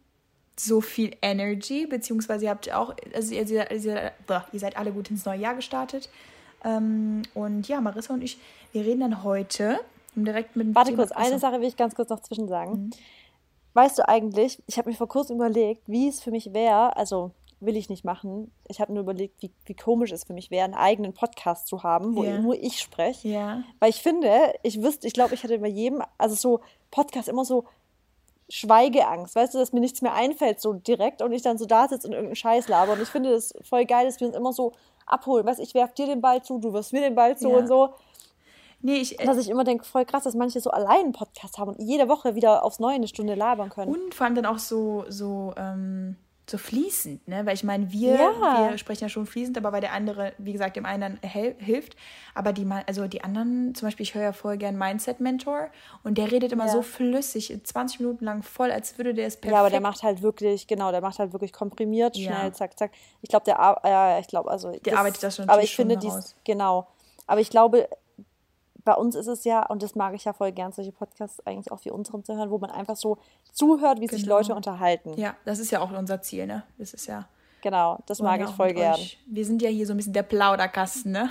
so 0.59 0.81
viel 0.81 1.17
Energy, 1.23 1.87
beziehungsweise 1.87 2.47
ihr 2.47 2.51
habt 2.51 2.73
auch, 2.73 2.95
also 3.15 3.35
ihr, 3.35 3.49
ihr, 3.49 3.71
ihr, 3.71 4.13
ihr 4.53 4.61
seid 4.61 4.77
alle 4.77 4.93
gut 4.93 5.11
ins 5.11 5.25
neue 5.25 5.39
Jahr 5.39 5.55
gestartet. 5.55 6.09
Ähm, 6.65 7.23
und 7.35 7.69
ja, 7.69 7.81
Marissa 7.81 8.15
und 8.15 8.23
ich, 8.23 8.39
wir 8.73 8.85
reden 8.85 9.01
dann 9.01 9.23
heute 9.23 9.79
direkt 10.15 10.57
mit 10.57 10.67
dem 10.67 10.75
Warte 10.75 10.91
Thema 10.91 11.05
kurz, 11.05 11.13
eine 11.13 11.39
Sache 11.39 11.61
will 11.61 11.69
ich 11.69 11.77
ganz 11.77 11.95
kurz 11.95 12.09
noch 12.09 12.21
zwischen 12.21 12.49
sagen. 12.49 12.73
Mhm. 12.73 12.91
Weißt 13.75 13.99
du 13.99 14.09
eigentlich, 14.09 14.61
ich 14.67 14.79
habe 14.79 14.91
mir 14.91 14.97
vor 14.97 15.09
kurzem 15.09 15.37
überlegt, 15.37 15.83
wie 15.87 16.09
es 16.09 16.21
für 16.21 16.33
mich 16.33 16.53
wäre, 16.53 16.97
also 16.97 17.31
will 17.61 17.77
ich 17.77 17.89
nicht 17.89 18.05
machen. 18.05 18.53
Ich 18.69 18.81
habe 18.81 18.93
nur 18.93 19.03
überlegt, 19.03 19.43
wie, 19.43 19.51
wie 19.65 19.75
komisch 19.75 20.13
es 20.13 20.25
für 20.25 20.33
mich 20.33 20.51
wäre, 20.51 20.65
einen 20.65 20.75
eigenen 20.75 21.13
Podcast 21.13 21.67
zu 21.67 21.83
haben, 21.83 22.15
wo 22.15 22.23
yeah. 22.23 22.39
nur 22.39 22.55
ich 22.55 22.81
spreche. 22.81 23.29
Yeah. 23.29 23.65
Weil 23.81 23.91
ich 23.91 24.03
finde, 24.03 24.55
ich 24.63 24.83
wüsste, 24.83 25.07
ich 25.07 25.13
glaube, 25.13 25.35
ich 25.35 25.43
hätte 25.43 25.59
bei 25.59 25.69
jedem, 25.69 26.03
also 26.19 26.35
so 26.35 26.61
Podcast 26.91 27.29
immer 27.29 27.45
so 27.45 27.65
Schweigeangst, 28.51 29.35
weißt 29.35 29.55
du, 29.55 29.59
dass 29.59 29.73
mir 29.73 29.81
nichts 29.81 30.01
mehr 30.01 30.15
einfällt 30.15 30.61
so 30.61 30.73
direkt 30.73 31.21
und 31.21 31.33
ich 31.33 31.43
dann 31.43 31.59
so 31.59 31.67
da 31.67 31.87
sitze 31.87 32.07
und 32.07 32.15
irgendeinen 32.15 32.37
Scheiß 32.37 32.69
laber. 32.69 32.93
Und 32.93 33.03
ich 33.03 33.09
finde 33.09 33.31
das 33.31 33.53
voll 33.63 33.85
geil, 33.85 34.07
dass 34.07 34.21
wir 34.21 34.29
uns 34.29 34.37
immer 34.37 34.53
so 34.53 34.73
abholen. 35.07 35.45
Weißt 35.45 35.61
ich 35.61 35.75
werf 35.75 35.93
dir 35.93 36.07
den 36.07 36.21
Ball 36.21 36.43
zu, 36.43 36.59
du 36.59 36.73
wirfst 36.73 36.93
mir 36.93 37.03
den 37.03 37.15
Ball 37.15 37.37
zu 37.37 37.51
ja. 37.51 37.57
und 37.59 37.67
so. 37.67 37.95
Nee, 38.81 38.99
ich, 38.99 39.21
äh, 39.21 39.27
dass 39.27 39.39
ich 39.39 39.51
immer 39.51 39.65
denke, 39.65 39.85
voll 39.85 40.05
krass, 40.05 40.25
dass 40.25 40.35
manche 40.35 40.61
so 40.61 40.71
allein 40.71 41.07
einen 41.07 41.13
Podcast 41.13 41.59
haben 41.59 41.75
und 41.75 41.83
jede 41.83 42.09
Woche 42.09 42.37
wieder 42.37 42.65
aufs 42.65 42.79
Neue 42.79 42.95
eine 42.95 43.09
Stunde 43.09 43.35
labern 43.35 43.71
können. 43.71 43.93
Und 43.93 44.15
vor 44.15 44.27
allem 44.27 44.37
dann 44.37 44.47
auch 44.47 44.59
so, 44.59 45.05
so 45.09 45.53
ähm, 45.57 46.17
so 46.51 46.59
fließend, 46.59 47.27
ne? 47.29 47.45
Weil 47.47 47.55
ich 47.55 47.65
meine, 47.65 47.91
wir, 47.93 48.15
ja. 48.15 48.71
wir 48.71 48.79
sprechen 48.79 49.05
ja 49.05 49.09
schon 49.09 49.27
fließend, 49.27 49.57
aber 49.59 49.71
bei 49.71 49.81
der 49.81 49.93
andere, 49.93 50.33
wie 50.39 50.53
gesagt, 50.53 50.77
dem 50.77 50.87
einen 50.87 51.19
hilft. 51.23 51.97
Aber 52.35 52.53
die, 52.53 52.67
also 52.87 53.07
die 53.07 53.23
anderen, 53.25 53.75
zum 53.75 53.87
Beispiel, 53.87 54.05
ich 54.05 54.15
höre 54.15 54.23
ja 54.23 54.33
voll 54.33 54.57
gern 54.57 54.77
Mindset 54.77 55.21
Mentor 55.21 55.69
und 56.05 56.19
der 56.19 56.31
redet 56.31 56.53
immer 56.53 56.67
ja. 56.67 56.73
so 56.73 56.83
flüssig, 56.83 57.59
20 57.63 58.01
Minuten 58.01 58.25
lang 58.25 58.43
voll, 58.43 58.71
als 58.71 58.97
würde 58.99 59.15
der 59.15 59.27
es 59.27 59.37
perfekt. 59.37 59.53
Ja, 59.53 59.61
aber 59.61 59.71
der 59.71 59.81
macht 59.81 60.03
halt 60.03 60.23
wirklich, 60.23 60.67
genau, 60.67 60.91
der 60.91 61.01
macht 61.01 61.19
halt 61.19 61.33
wirklich 61.33 61.53
komprimiert, 61.53 62.17
schnell, 62.17 62.29
ja. 62.29 62.53
zack, 62.53 62.79
zack. 62.79 62.93
Ich 63.23 63.29
glaube, 63.29 63.45
der, 63.45 63.57
ja, 63.85 64.19
ich 64.19 64.29
glaube, 64.29 64.51
also. 64.51 64.71
Der 64.71 64.81
das, 64.81 64.95
arbeitet 64.95 65.23
das 65.23 65.37
schon. 65.37 65.49
Aber 65.49 65.63
ich 65.63 65.75
finde 65.75 65.97
dies, 65.97 66.35
genau. 66.45 66.87
Aber 67.27 67.41
ich 67.41 67.51
glaube, 67.51 67.89
bei 68.89 68.95
uns 68.95 69.15
ist 69.15 69.27
es 69.27 69.45
ja, 69.45 69.67
und 69.67 69.83
das 69.83 69.95
mag 69.97 70.15
ich 70.15 70.25
ja 70.25 70.33
voll 70.33 70.51
gern, 70.51 70.73
solche 70.73 70.93
Podcasts 70.93 71.47
eigentlich 71.47 71.71
auch 71.71 71.85
wie 71.85 71.91
unseren 71.91 72.25
zu 72.25 72.35
hören, 72.35 72.51
wo 72.51 72.57
man 72.57 72.71
einfach 72.71 72.97
so 72.97 73.19
zuhört, 73.53 74.01
wie 74.01 74.07
genau. 74.07 74.19
sich 74.19 74.27
Leute 74.27 74.55
unterhalten. 74.55 75.13
Ja, 75.21 75.37
das 75.45 75.59
ist 75.59 75.71
ja 75.71 75.81
auch 75.81 75.91
unser 75.91 76.23
Ziel, 76.23 76.47
ne? 76.47 76.63
Das 76.79 76.95
ist 76.95 77.07
ja. 77.07 77.29
Genau, 77.61 77.99
das 78.07 78.21
mag 78.21 78.41
ich 78.41 78.49
voll 78.49 78.73
gern. 78.73 78.95
Euch. 78.95 79.19
Wir 79.27 79.45
sind 79.45 79.61
ja 79.61 79.69
hier 79.69 79.87
so 79.87 79.93
ein 79.93 79.99
bisschen 79.99 80.15
der 80.15 80.23
Plauderkasten, 80.23 81.13
ne? 81.13 81.31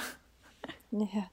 Ja. 0.92 1.32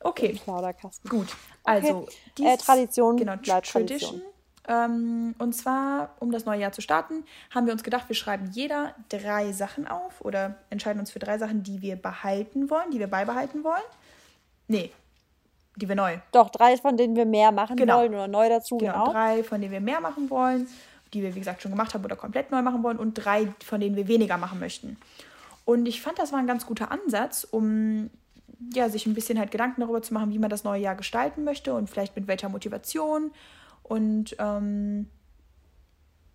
Okay. 0.00 0.40
Plauderkasten. 0.42 1.08
Gut. 1.08 1.28
Also, 1.62 1.98
okay. 1.98 2.16
Dies, 2.36 2.46
äh, 2.46 2.56
Tradition 2.56 3.16
genau, 3.16 3.36
bleibt 3.36 3.70
Tradition. 3.70 4.22
Ähm, 4.66 5.36
und 5.38 5.52
zwar, 5.52 6.16
um 6.18 6.32
das 6.32 6.46
neue 6.46 6.62
Jahr 6.62 6.72
zu 6.72 6.80
starten, 6.80 7.24
haben 7.54 7.66
wir 7.66 7.72
uns 7.72 7.84
gedacht, 7.84 8.08
wir 8.08 8.16
schreiben 8.16 8.50
jeder 8.50 8.96
drei 9.08 9.52
Sachen 9.52 9.86
auf 9.86 10.20
oder 10.20 10.56
entscheiden 10.68 10.98
uns 10.98 11.12
für 11.12 11.20
drei 11.20 11.38
Sachen, 11.38 11.62
die 11.62 11.80
wir 11.80 11.94
behalten 11.94 12.70
wollen, 12.70 12.90
die 12.90 12.98
wir 12.98 13.06
beibehalten 13.08 13.62
wollen. 13.62 13.84
Nee, 14.66 14.90
die 15.76 15.88
wir 15.88 15.94
neu. 15.94 16.18
Doch, 16.32 16.50
drei, 16.50 16.76
von 16.76 16.96
denen 16.96 17.16
wir 17.16 17.26
mehr 17.26 17.52
machen 17.52 17.76
genau. 17.76 17.98
wollen 17.98 18.14
oder 18.14 18.28
neu 18.28 18.48
dazu. 18.48 18.78
Genau, 18.78 18.92
genau, 18.92 19.12
drei, 19.12 19.44
von 19.44 19.60
denen 19.60 19.72
wir 19.72 19.80
mehr 19.80 20.00
machen 20.00 20.28
wollen, 20.30 20.68
die 21.12 21.22
wir, 21.22 21.34
wie 21.34 21.38
gesagt, 21.38 21.62
schon 21.62 21.70
gemacht 21.70 21.94
haben 21.94 22.04
oder 22.04 22.16
komplett 22.16 22.50
neu 22.50 22.62
machen 22.62 22.82
wollen 22.82 22.98
und 22.98 23.14
drei, 23.14 23.48
von 23.64 23.80
denen 23.80 23.96
wir 23.96 24.08
weniger 24.08 24.36
machen 24.36 24.60
möchten. 24.60 24.96
Und 25.64 25.86
ich 25.86 26.02
fand, 26.02 26.18
das 26.18 26.32
war 26.32 26.38
ein 26.38 26.46
ganz 26.46 26.66
guter 26.66 26.90
Ansatz, 26.90 27.44
um 27.44 28.10
ja, 28.74 28.88
sich 28.88 29.06
ein 29.06 29.14
bisschen 29.14 29.38
halt 29.38 29.50
Gedanken 29.50 29.80
darüber 29.80 30.02
zu 30.02 30.12
machen, 30.12 30.32
wie 30.32 30.38
man 30.38 30.50
das 30.50 30.64
neue 30.64 30.82
Jahr 30.82 30.96
gestalten 30.96 31.44
möchte 31.44 31.74
und 31.74 31.88
vielleicht 31.88 32.16
mit 32.16 32.26
welcher 32.26 32.48
Motivation. 32.48 33.30
Und 33.82 34.36
ähm, 34.38 35.08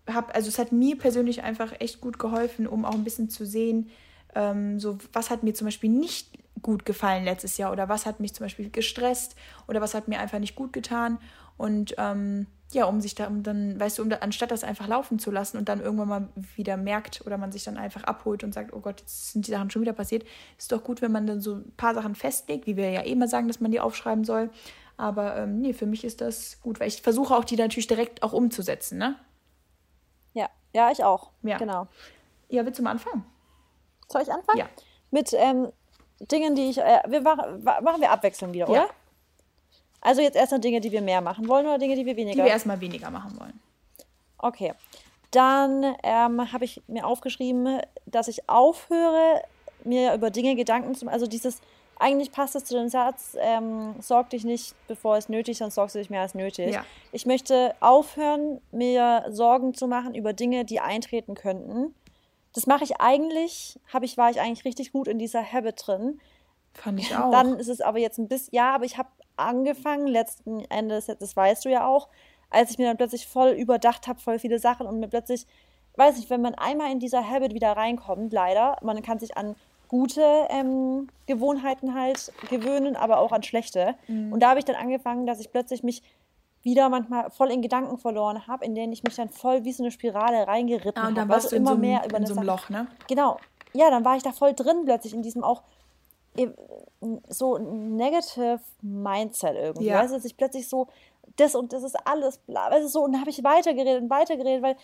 hab, 0.06 0.34
also 0.34 0.48
es 0.48 0.58
hat 0.58 0.72
mir 0.72 0.98
persönlich 0.98 1.42
einfach 1.42 1.72
echt 1.80 2.00
gut 2.00 2.18
geholfen, 2.18 2.66
um 2.66 2.84
auch 2.84 2.94
ein 2.94 3.04
bisschen 3.04 3.30
zu 3.30 3.46
sehen, 3.46 3.90
ähm, 4.36 4.78
so 4.78 4.98
was 5.12 5.30
hat 5.30 5.42
mir 5.42 5.54
zum 5.54 5.66
Beispiel 5.66 5.90
nicht 5.90 6.38
gut 6.62 6.84
gefallen 6.84 7.24
letztes 7.24 7.56
Jahr 7.56 7.72
oder 7.72 7.88
was 7.88 8.06
hat 8.06 8.20
mich 8.20 8.34
zum 8.34 8.44
Beispiel 8.44 8.70
gestresst 8.70 9.36
oder 9.66 9.80
was 9.80 9.94
hat 9.94 10.08
mir 10.08 10.20
einfach 10.20 10.38
nicht 10.38 10.54
gut 10.54 10.72
getan. 10.72 11.18
Und 11.56 11.94
ähm, 11.98 12.46
ja, 12.72 12.84
um 12.86 13.00
sich 13.00 13.14
da, 13.14 13.28
um 13.28 13.42
dann, 13.42 13.78
weißt 13.78 13.98
du, 13.98 14.02
um 14.02 14.10
da, 14.10 14.16
anstatt 14.16 14.50
das 14.50 14.64
einfach 14.64 14.88
laufen 14.88 15.18
zu 15.18 15.30
lassen 15.30 15.56
und 15.56 15.68
dann 15.68 15.80
irgendwann 15.80 16.08
mal 16.08 16.28
wieder 16.56 16.76
merkt 16.76 17.24
oder 17.24 17.38
man 17.38 17.52
sich 17.52 17.64
dann 17.64 17.76
einfach 17.76 18.04
abholt 18.04 18.42
und 18.42 18.52
sagt, 18.52 18.72
oh 18.72 18.80
Gott, 18.80 19.00
jetzt 19.00 19.32
sind 19.32 19.46
die 19.46 19.52
Sachen 19.52 19.70
schon 19.70 19.82
wieder 19.82 19.92
passiert, 19.92 20.24
ist 20.58 20.72
doch 20.72 20.82
gut, 20.82 21.00
wenn 21.02 21.12
man 21.12 21.26
dann 21.26 21.40
so 21.40 21.56
ein 21.56 21.72
paar 21.76 21.94
Sachen 21.94 22.14
festlegt, 22.14 22.66
wie 22.66 22.76
wir 22.76 22.90
ja 22.90 23.02
eh 23.02 23.12
immer 23.12 23.28
sagen, 23.28 23.48
dass 23.48 23.60
man 23.60 23.70
die 23.70 23.80
aufschreiben 23.80 24.24
soll. 24.24 24.50
Aber 24.96 25.36
ähm, 25.36 25.60
nee, 25.60 25.72
für 25.72 25.86
mich 25.86 26.04
ist 26.04 26.20
das 26.20 26.60
gut, 26.62 26.80
weil 26.80 26.88
ich 26.88 27.02
versuche 27.02 27.34
auch, 27.34 27.44
die 27.44 27.56
natürlich 27.56 27.86
direkt 27.86 28.22
auch 28.22 28.32
umzusetzen, 28.32 28.98
ne? 28.98 29.16
Ja, 30.32 30.48
ja, 30.72 30.90
ich 30.90 31.04
auch. 31.04 31.30
Ja. 31.42 31.58
Genau. 31.58 31.86
Ja, 32.48 32.64
willst 32.64 32.78
du 32.78 32.82
mal 32.82 32.90
anfangen? 32.90 33.24
Soll 34.08 34.22
ich 34.22 34.32
anfangen? 34.32 34.58
Ja. 34.58 34.68
Mit 35.10 35.32
ähm, 35.32 35.72
Dingen, 36.20 36.54
die 36.54 36.70
ich. 36.70 36.78
Äh, 36.78 37.02
wir 37.06 37.20
machen, 37.20 37.62
machen 37.64 38.00
wir 38.00 38.10
abwechselnd 38.10 38.54
wieder, 38.54 38.66
ja. 38.66 38.84
oder? 38.84 38.90
Also 40.00 40.22
jetzt 40.22 40.36
erstmal 40.36 40.60
Dinge, 40.60 40.80
die 40.80 40.92
wir 40.92 41.02
mehr 41.02 41.20
machen 41.20 41.48
wollen 41.48 41.66
oder 41.66 41.78
Dinge, 41.78 41.96
die 41.96 42.06
wir 42.06 42.16
weniger? 42.16 42.36
Die 42.36 42.44
wir 42.44 42.52
erstmal 42.52 42.80
weniger 42.80 43.10
machen 43.10 43.38
wollen. 43.40 43.60
Okay. 44.38 44.72
Dann 45.32 45.96
ähm, 46.02 46.52
habe 46.52 46.64
ich 46.64 46.80
mir 46.86 47.06
aufgeschrieben, 47.06 47.80
dass 48.06 48.28
ich 48.28 48.48
aufhöre, 48.48 49.42
mir 49.84 50.14
über 50.14 50.30
Dinge 50.30 50.54
Gedanken 50.54 50.94
zu 50.94 51.04
machen. 51.04 51.14
Also 51.14 51.26
dieses, 51.26 51.60
eigentlich 51.98 52.30
passt 52.30 52.54
es 52.54 52.64
zu 52.64 52.74
dem 52.74 52.88
Satz, 52.88 53.36
ähm, 53.40 53.94
sorg 54.00 54.30
dich 54.30 54.44
nicht, 54.44 54.74
bevor 54.86 55.16
es 55.16 55.28
nötig 55.28 55.52
ist, 55.52 55.58
sonst 55.58 55.74
sorgst 55.74 55.94
du 55.94 55.98
dich 55.98 56.10
mehr 56.10 56.22
als 56.22 56.34
nötig. 56.34 56.74
Ja. 56.74 56.84
Ich 57.12 57.26
möchte 57.26 57.74
aufhören, 57.80 58.60
mir 58.70 59.26
Sorgen 59.30 59.74
zu 59.74 59.88
machen 59.88 60.14
über 60.14 60.32
Dinge, 60.32 60.64
die 60.64 60.80
eintreten 60.80 61.34
könnten. 61.34 61.94
Das 62.56 62.66
mache 62.66 62.84
ich 62.84 63.02
eigentlich, 63.02 63.78
habe 63.92 64.06
ich, 64.06 64.16
war 64.16 64.30
ich 64.30 64.40
eigentlich 64.40 64.64
richtig 64.64 64.90
gut 64.90 65.08
in 65.08 65.18
dieser 65.18 65.44
Habit 65.44 65.86
drin. 65.86 66.20
Fand 66.72 66.98
ich 66.98 67.14
auch. 67.14 67.30
Dann 67.30 67.58
ist 67.58 67.68
es 67.68 67.82
aber 67.82 67.98
jetzt 67.98 68.16
ein 68.16 68.28
bisschen, 68.28 68.54
ja, 68.54 68.74
aber 68.74 68.86
ich 68.86 68.96
habe 68.96 69.10
angefangen, 69.36 70.06
letzten 70.06 70.60
Endes, 70.70 71.04
das 71.04 71.36
weißt 71.36 71.66
du 71.66 71.68
ja 71.68 71.86
auch, 71.86 72.08
als 72.48 72.70
ich 72.70 72.78
mir 72.78 72.86
dann 72.86 72.96
plötzlich 72.96 73.26
voll 73.26 73.50
überdacht 73.50 74.08
habe, 74.08 74.20
voll 74.20 74.38
viele 74.38 74.58
Sachen 74.58 74.86
und 74.86 75.00
mir 75.00 75.08
plötzlich, 75.08 75.46
weiß 75.96 76.16
nicht, 76.16 76.30
wenn 76.30 76.40
man 76.40 76.54
einmal 76.54 76.90
in 76.90 76.98
dieser 76.98 77.28
Habit 77.28 77.52
wieder 77.52 77.72
reinkommt, 77.72 78.32
leider, 78.32 78.78
man 78.80 79.02
kann 79.02 79.18
sich 79.18 79.36
an 79.36 79.54
gute 79.88 80.46
ähm, 80.48 81.08
Gewohnheiten 81.26 81.92
halt 81.92 82.32
gewöhnen, 82.48 82.96
aber 82.96 83.18
auch 83.18 83.32
an 83.32 83.42
schlechte. 83.42 83.96
Mhm. 84.08 84.32
Und 84.32 84.40
da 84.40 84.48
habe 84.48 84.60
ich 84.60 84.64
dann 84.64 84.76
angefangen, 84.76 85.26
dass 85.26 85.40
ich 85.40 85.52
plötzlich 85.52 85.82
mich 85.82 86.02
wieder 86.66 86.88
manchmal 86.88 87.30
voll 87.30 87.52
in 87.52 87.62
Gedanken 87.62 87.96
verloren 87.96 88.46
habe, 88.48 88.64
in 88.64 88.74
denen 88.74 88.92
ich 88.92 89.04
mich 89.04 89.14
dann 89.14 89.30
voll 89.30 89.64
wie 89.64 89.72
so 89.72 89.84
eine 89.84 89.92
Spirale 89.92 90.46
reingeritten 90.48 90.96
habe. 90.96 91.06
Ah, 91.06 91.08
und 91.08 91.14
dann 91.16 91.28
warst 91.28 91.46
also 91.46 91.56
du 91.56 91.62
immer 91.62 91.70
so 91.70 91.78
mehr 91.78 92.04
über 92.04 92.18
in 92.18 92.26
so 92.26 92.34
einem 92.34 92.44
Loch, 92.44 92.68
ne? 92.68 92.88
Genau. 93.08 93.38
Ja, 93.72 93.88
dann 93.88 94.04
war 94.04 94.16
ich 94.16 94.24
da 94.24 94.32
voll 94.32 94.52
drin 94.52 94.82
plötzlich 94.84 95.14
in 95.14 95.22
diesem 95.22 95.44
auch 95.44 95.62
so 97.28 97.56
negative 97.58 98.60
Mindset 98.82 99.54
irgendwie. 99.54 99.86
Ja. 99.86 100.00
Weißt 100.00 100.12
du, 100.12 100.16
dass 100.16 100.24
ich 100.24 100.36
plötzlich 100.36 100.68
so, 100.68 100.88
das 101.36 101.54
und 101.54 101.72
das 101.72 101.82
ist 101.82 101.96
alles, 102.04 102.38
bla, 102.38 102.70
weißt 102.70 102.84
du, 102.84 102.88
so, 102.88 103.04
und 103.04 103.12
dann 103.12 103.20
habe 103.20 103.30
ich 103.30 103.42
weitergeredet 103.42 104.02
und 104.02 104.10
weitergeredet, 104.10 104.62
weil, 104.62 104.76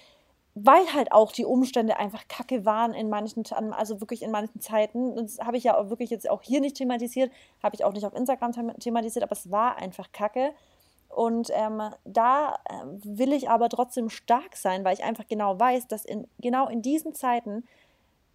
weil 0.55 0.95
halt 0.95 1.13
auch 1.13 1.33
die 1.33 1.45
Umstände 1.45 1.99
einfach 1.99 2.29
kacke 2.29 2.65
waren 2.65 2.95
in 2.95 3.11
manchen, 3.11 3.45
also 3.73 4.01
wirklich 4.01 4.23
in 4.23 4.31
manchen 4.31 4.61
Zeiten. 4.61 5.17
Das 5.17 5.41
habe 5.41 5.57
ich 5.57 5.65
ja 5.65 5.77
auch 5.77 5.91
wirklich 5.91 6.11
jetzt 6.11 6.31
auch 6.31 6.43
hier 6.43 6.61
nicht 6.61 6.77
thematisiert, 6.77 7.33
habe 7.63 7.75
ich 7.75 7.85
auch 7.85 7.93
nicht 7.93 8.07
auf 8.07 8.15
Instagram 8.15 8.53
thematisiert, 8.79 9.25
aber 9.25 9.33
es 9.33 9.51
war 9.51 9.77
einfach 9.77 10.13
kacke. 10.13 10.53
Und 11.15 11.51
ähm, 11.53 11.83
da 12.05 12.59
äh, 12.65 12.85
will 13.05 13.33
ich 13.33 13.51
aber 13.51 13.69
trotzdem 13.69 14.09
stark 14.09 14.57
sein, 14.57 14.83
weil 14.83 14.95
ich 14.95 15.05
einfach 15.05 15.27
genau 15.29 15.59
weiß, 15.61 15.87
dass 15.87 16.05
in, 16.05 16.27
genau 16.41 16.69
in 16.69 16.81
diesen 16.81 17.15
Zeiten 17.15 17.65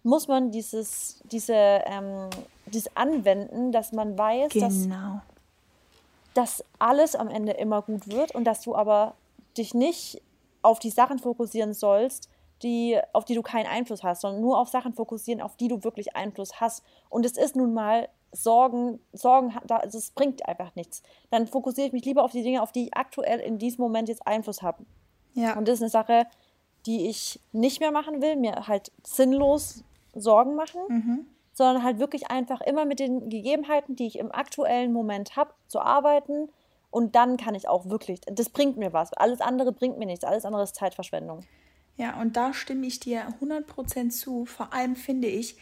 muss 0.04 0.28
man 0.28 0.52
dieses, 0.52 1.20
diese, 1.24 1.54
ähm, 1.54 2.30
dieses 2.66 2.96
anwenden, 2.96 3.72
dass 3.72 3.92
man 3.92 4.16
weiß, 4.16 4.52
genau. 4.52 4.66
dass, 6.34 6.60
dass 6.60 6.64
alles 6.78 7.16
am 7.16 7.28
Ende 7.28 7.52
immer 7.52 7.82
gut 7.82 8.08
wird 8.08 8.34
und 8.34 8.44
dass 8.44 8.60
du 8.62 8.76
aber 8.76 9.14
dich 9.56 9.74
nicht 9.74 10.22
auf 10.62 10.78
die 10.78 10.90
Sachen 10.90 11.18
fokussieren 11.18 11.74
sollst, 11.74 12.28
die, 12.62 12.98
auf 13.12 13.24
die 13.24 13.34
du 13.34 13.42
keinen 13.42 13.66
Einfluss 13.66 14.04
hast, 14.04 14.20
sondern 14.20 14.40
nur 14.40 14.58
auf 14.58 14.68
Sachen 14.68 14.92
fokussieren, 14.92 15.40
auf 15.40 15.56
die 15.56 15.68
du 15.68 15.82
wirklich 15.82 16.14
Einfluss 16.14 16.60
hast. 16.60 16.84
Und 17.08 17.26
es 17.26 17.36
ist 17.36 17.56
nun 17.56 17.74
mal 17.74 18.08
Sorgen, 18.32 19.00
Sorgen, 19.12 19.54
also 19.68 19.98
es 19.98 20.10
bringt 20.10 20.46
einfach 20.46 20.74
nichts. 20.74 21.02
Dann 21.30 21.46
fokussiere 21.46 21.86
ich 21.86 21.92
mich 21.92 22.04
lieber 22.04 22.24
auf 22.24 22.32
die 22.32 22.42
Dinge, 22.42 22.62
auf 22.62 22.72
die 22.72 22.86
ich 22.86 22.96
aktuell 22.96 23.40
in 23.40 23.58
diesem 23.58 23.82
Moment 23.82 24.08
jetzt 24.08 24.26
Einfluss 24.26 24.62
habe. 24.62 24.84
Ja. 25.34 25.56
Und 25.56 25.68
das 25.68 25.76
ist 25.76 25.82
eine 25.82 25.90
Sache, 25.90 26.26
die 26.86 27.08
ich 27.08 27.40
nicht 27.52 27.80
mehr 27.80 27.90
machen 27.90 28.22
will, 28.22 28.36
mir 28.36 28.66
halt 28.68 28.92
sinnlos 29.04 29.84
Sorgen 30.14 30.54
machen, 30.54 30.80
mhm. 30.88 31.26
sondern 31.52 31.82
halt 31.82 31.98
wirklich 31.98 32.30
einfach 32.30 32.60
immer 32.60 32.84
mit 32.84 32.98
den 32.98 33.28
Gegebenheiten, 33.28 33.96
die 33.96 34.06
ich 34.06 34.18
im 34.18 34.32
aktuellen 34.32 34.92
Moment 34.92 35.36
habe, 35.36 35.52
zu 35.66 35.80
arbeiten. 35.80 36.50
Und 36.90 37.14
dann 37.14 37.36
kann 37.36 37.54
ich 37.54 37.68
auch 37.68 37.86
wirklich, 37.86 38.20
das 38.22 38.48
bringt 38.48 38.78
mir 38.78 38.92
was. 38.92 39.12
Alles 39.12 39.40
andere 39.40 39.72
bringt 39.72 39.98
mir 39.98 40.06
nichts. 40.06 40.24
Alles 40.24 40.44
andere 40.44 40.62
ist 40.62 40.74
Zeitverschwendung. 40.74 41.40
Ja, 41.98 42.18
und 42.20 42.36
da 42.36 42.54
stimme 42.54 42.86
ich 42.86 43.00
dir 43.00 43.26
100% 43.40 44.10
zu. 44.10 44.46
Vor 44.46 44.72
allem 44.72 44.96
finde 44.96 45.26
ich, 45.28 45.56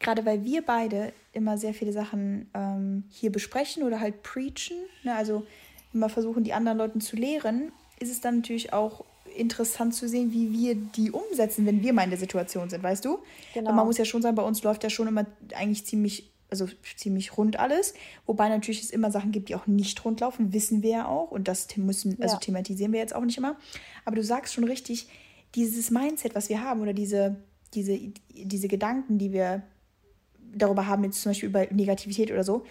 gerade 0.00 0.24
weil 0.24 0.44
wir 0.44 0.62
beide 0.62 1.12
immer 1.32 1.58
sehr 1.58 1.74
viele 1.74 1.92
Sachen 1.92 2.50
ähm, 2.54 3.04
hier 3.10 3.30
besprechen 3.30 3.82
oder 3.82 4.00
halt 4.00 4.22
preachen, 4.22 4.76
ne, 5.04 5.14
also 5.14 5.46
immer 5.92 6.08
versuchen, 6.08 6.44
die 6.44 6.54
anderen 6.54 6.78
Leuten 6.78 7.02
zu 7.02 7.14
lehren, 7.14 7.72
ist 8.00 8.10
es 8.10 8.20
dann 8.20 8.36
natürlich 8.36 8.72
auch 8.72 9.04
interessant 9.36 9.94
zu 9.94 10.08
sehen, 10.08 10.32
wie 10.32 10.52
wir 10.52 10.74
die 10.74 11.10
umsetzen, 11.10 11.66
wenn 11.66 11.82
wir 11.82 11.92
mal 11.92 12.04
in 12.04 12.10
der 12.10 12.18
Situation 12.18 12.70
sind, 12.70 12.82
weißt 12.82 13.04
du? 13.04 13.18
Genau. 13.54 13.70
Und 13.70 13.76
man 13.76 13.86
muss 13.86 13.98
ja 13.98 14.04
schon 14.04 14.22
sagen, 14.22 14.34
bei 14.34 14.42
uns 14.42 14.62
läuft 14.62 14.82
ja 14.84 14.90
schon 14.90 15.08
immer 15.08 15.26
eigentlich 15.54 15.84
ziemlich, 15.86 16.30
also 16.50 16.66
ziemlich 16.96 17.36
rund 17.36 17.58
alles. 17.58 17.94
Wobei 18.26 18.48
natürlich 18.48 18.82
es 18.82 18.90
immer 18.90 19.10
Sachen 19.10 19.30
gibt, 19.32 19.48
die 19.48 19.54
auch 19.54 19.66
nicht 19.66 20.04
rund 20.04 20.20
laufen, 20.20 20.52
wissen 20.52 20.82
wir 20.82 20.90
ja 20.90 21.06
auch. 21.06 21.30
Und 21.30 21.48
das 21.48 21.74
müssen, 21.76 22.20
also 22.20 22.34
ja. 22.34 22.40
thematisieren 22.40 22.92
wir 22.92 23.00
jetzt 23.00 23.14
auch 23.14 23.24
nicht 23.24 23.38
immer. 23.38 23.56
Aber 24.04 24.16
du 24.16 24.24
sagst 24.24 24.54
schon 24.54 24.64
richtig, 24.64 25.08
dieses 25.54 25.90
Mindset, 25.90 26.34
was 26.34 26.48
wir 26.48 26.62
haben, 26.62 26.80
oder 26.80 26.92
diese, 26.92 27.36
diese, 27.74 27.98
diese 28.30 28.68
Gedanken, 28.68 29.18
die 29.18 29.32
wir 29.32 29.62
darüber 30.54 30.86
haben, 30.86 31.04
jetzt 31.04 31.22
zum 31.22 31.30
Beispiel 31.30 31.48
über 31.48 31.66
Negativität 31.70 32.30
oder 32.30 32.44
so, 32.44 32.64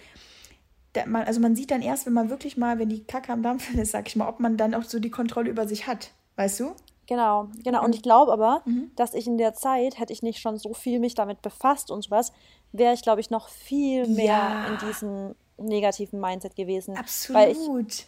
man, 1.06 1.24
also 1.24 1.40
man 1.40 1.56
sieht 1.56 1.70
dann 1.70 1.82
erst, 1.82 2.06
wenn 2.06 2.12
man 2.12 2.30
wirklich 2.30 2.56
mal, 2.56 2.78
wenn 2.78 2.88
die 2.88 3.04
Kacke 3.04 3.32
am 3.32 3.42
Dampfen 3.42 3.78
ist, 3.78 3.92
sag 3.92 4.08
ich 4.08 4.16
mal, 4.16 4.28
ob 4.28 4.40
man 4.40 4.56
dann 4.56 4.74
auch 4.74 4.84
so 4.84 4.98
die 4.98 5.10
Kontrolle 5.10 5.50
über 5.50 5.66
sich 5.66 5.86
hat. 5.86 6.10
Weißt 6.36 6.60
du? 6.60 6.72
Genau, 7.06 7.48
genau. 7.62 7.84
Und 7.84 7.94
ich 7.94 8.02
glaube 8.02 8.32
aber, 8.32 8.62
mhm. 8.64 8.90
dass 8.96 9.12
ich 9.14 9.26
in 9.26 9.36
der 9.36 9.54
Zeit, 9.54 9.98
hätte 9.98 10.12
ich 10.12 10.22
nicht 10.22 10.38
schon 10.38 10.56
so 10.56 10.72
viel 10.72 10.98
mich 10.98 11.14
damit 11.14 11.42
befasst 11.42 11.90
und 11.90 12.02
sowas, 12.02 12.32
wäre 12.70 12.94
ich, 12.94 13.02
glaube 13.02 13.20
ich, 13.20 13.30
noch 13.30 13.48
viel 13.48 14.06
mehr 14.06 14.24
ja. 14.24 14.66
in 14.66 14.88
diesem 14.88 15.34
negativen 15.58 16.20
Mindset 16.20 16.56
gewesen. 16.56 16.96
Absolut. 16.96 17.42
Weil 17.42 17.50
ich 17.52 18.06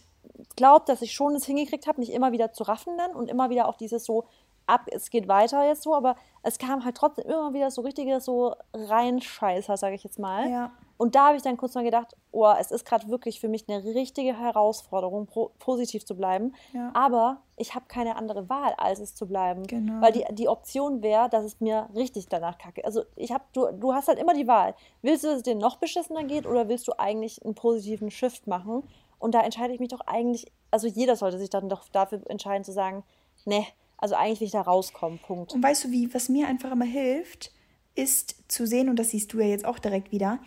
glaube, 0.56 0.84
dass 0.86 1.02
ich 1.02 1.12
schon 1.12 1.34
es 1.34 1.44
hingekriegt 1.44 1.86
habe, 1.86 2.00
mich 2.00 2.12
immer 2.12 2.32
wieder 2.32 2.52
zu 2.52 2.62
raffen 2.64 2.96
dann 2.96 3.12
und 3.12 3.28
immer 3.28 3.50
wieder 3.50 3.68
auch 3.68 3.76
dieses 3.76 4.04
so 4.04 4.24
ab, 4.66 4.86
es 4.90 5.10
geht 5.10 5.28
weiter 5.28 5.66
jetzt 5.66 5.82
so, 5.82 5.94
aber 5.94 6.16
es 6.42 6.58
kam 6.58 6.84
halt 6.84 6.96
trotzdem 6.96 7.26
immer 7.26 7.52
wieder 7.54 7.70
so 7.70 7.82
richtige 7.82 8.20
so 8.20 8.54
Reinscheißer, 8.72 9.76
sage 9.76 9.94
ich 9.94 10.04
jetzt 10.04 10.18
mal. 10.18 10.48
Ja. 10.50 10.70
Und 10.96 11.16
da 11.16 11.26
habe 11.26 11.36
ich 11.36 11.42
dann 11.42 11.56
kurz 11.56 11.74
mal 11.74 11.82
gedacht, 11.82 12.16
oh, 12.30 12.52
es 12.58 12.70
ist 12.70 12.84
gerade 12.84 13.08
wirklich 13.08 13.40
für 13.40 13.48
mich 13.48 13.68
eine 13.68 13.84
richtige 13.84 14.38
Herausforderung, 14.38 15.28
positiv 15.58 16.04
zu 16.04 16.14
bleiben. 16.14 16.54
Ja. 16.72 16.92
Aber 16.94 17.38
ich 17.56 17.74
habe 17.74 17.86
keine 17.88 18.16
andere 18.16 18.48
Wahl, 18.48 18.74
als 18.76 19.00
es 19.00 19.14
zu 19.14 19.26
bleiben. 19.26 19.66
Genau. 19.66 20.00
Weil 20.00 20.12
die, 20.12 20.24
die 20.32 20.48
Option 20.48 21.02
wäre, 21.02 21.28
dass 21.28 21.44
es 21.44 21.60
mir 21.60 21.88
richtig 21.94 22.28
danach 22.28 22.58
kacke. 22.58 22.84
Also 22.84 23.02
ich 23.16 23.32
habe, 23.32 23.44
du, 23.52 23.72
du 23.72 23.92
hast 23.92 24.06
halt 24.06 24.18
immer 24.18 24.34
die 24.34 24.46
Wahl. 24.46 24.74
Willst 25.02 25.24
du, 25.24 25.28
dass 25.28 25.38
es 25.38 25.42
dir 25.42 25.56
noch 25.56 25.76
beschissener 25.76 26.24
geht 26.24 26.46
oder 26.46 26.68
willst 26.68 26.86
du 26.86 26.92
eigentlich 26.96 27.44
einen 27.44 27.56
positiven 27.56 28.10
Shift 28.10 28.46
machen? 28.46 28.84
Und 29.18 29.34
da 29.34 29.40
entscheide 29.40 29.72
ich 29.72 29.80
mich 29.80 29.88
doch 29.88 30.02
eigentlich, 30.06 30.52
also 30.70 30.86
jeder 30.86 31.16
sollte 31.16 31.38
sich 31.38 31.50
dann 31.50 31.68
doch 31.68 31.88
dafür 31.90 32.20
entscheiden 32.28 32.62
zu 32.62 32.72
sagen, 32.72 33.02
ne, 33.46 33.66
also 34.04 34.16
eigentlich 34.16 34.40
will 34.40 34.46
ich 34.48 34.52
da 34.52 34.60
rauskommen, 34.60 35.18
Punkt. 35.18 35.54
Und 35.54 35.62
weißt 35.62 35.84
du 35.84 35.90
wie, 35.90 36.12
was 36.12 36.28
mir 36.28 36.46
einfach 36.46 36.70
immer 36.70 36.84
hilft, 36.84 37.52
ist 37.94 38.36
zu 38.48 38.66
sehen, 38.66 38.90
und 38.90 38.98
das 38.98 39.10
siehst 39.10 39.32
du 39.32 39.40
ja 39.40 39.46
jetzt 39.46 39.64
auch 39.64 39.78
direkt 39.78 40.12
wieder, 40.12 40.40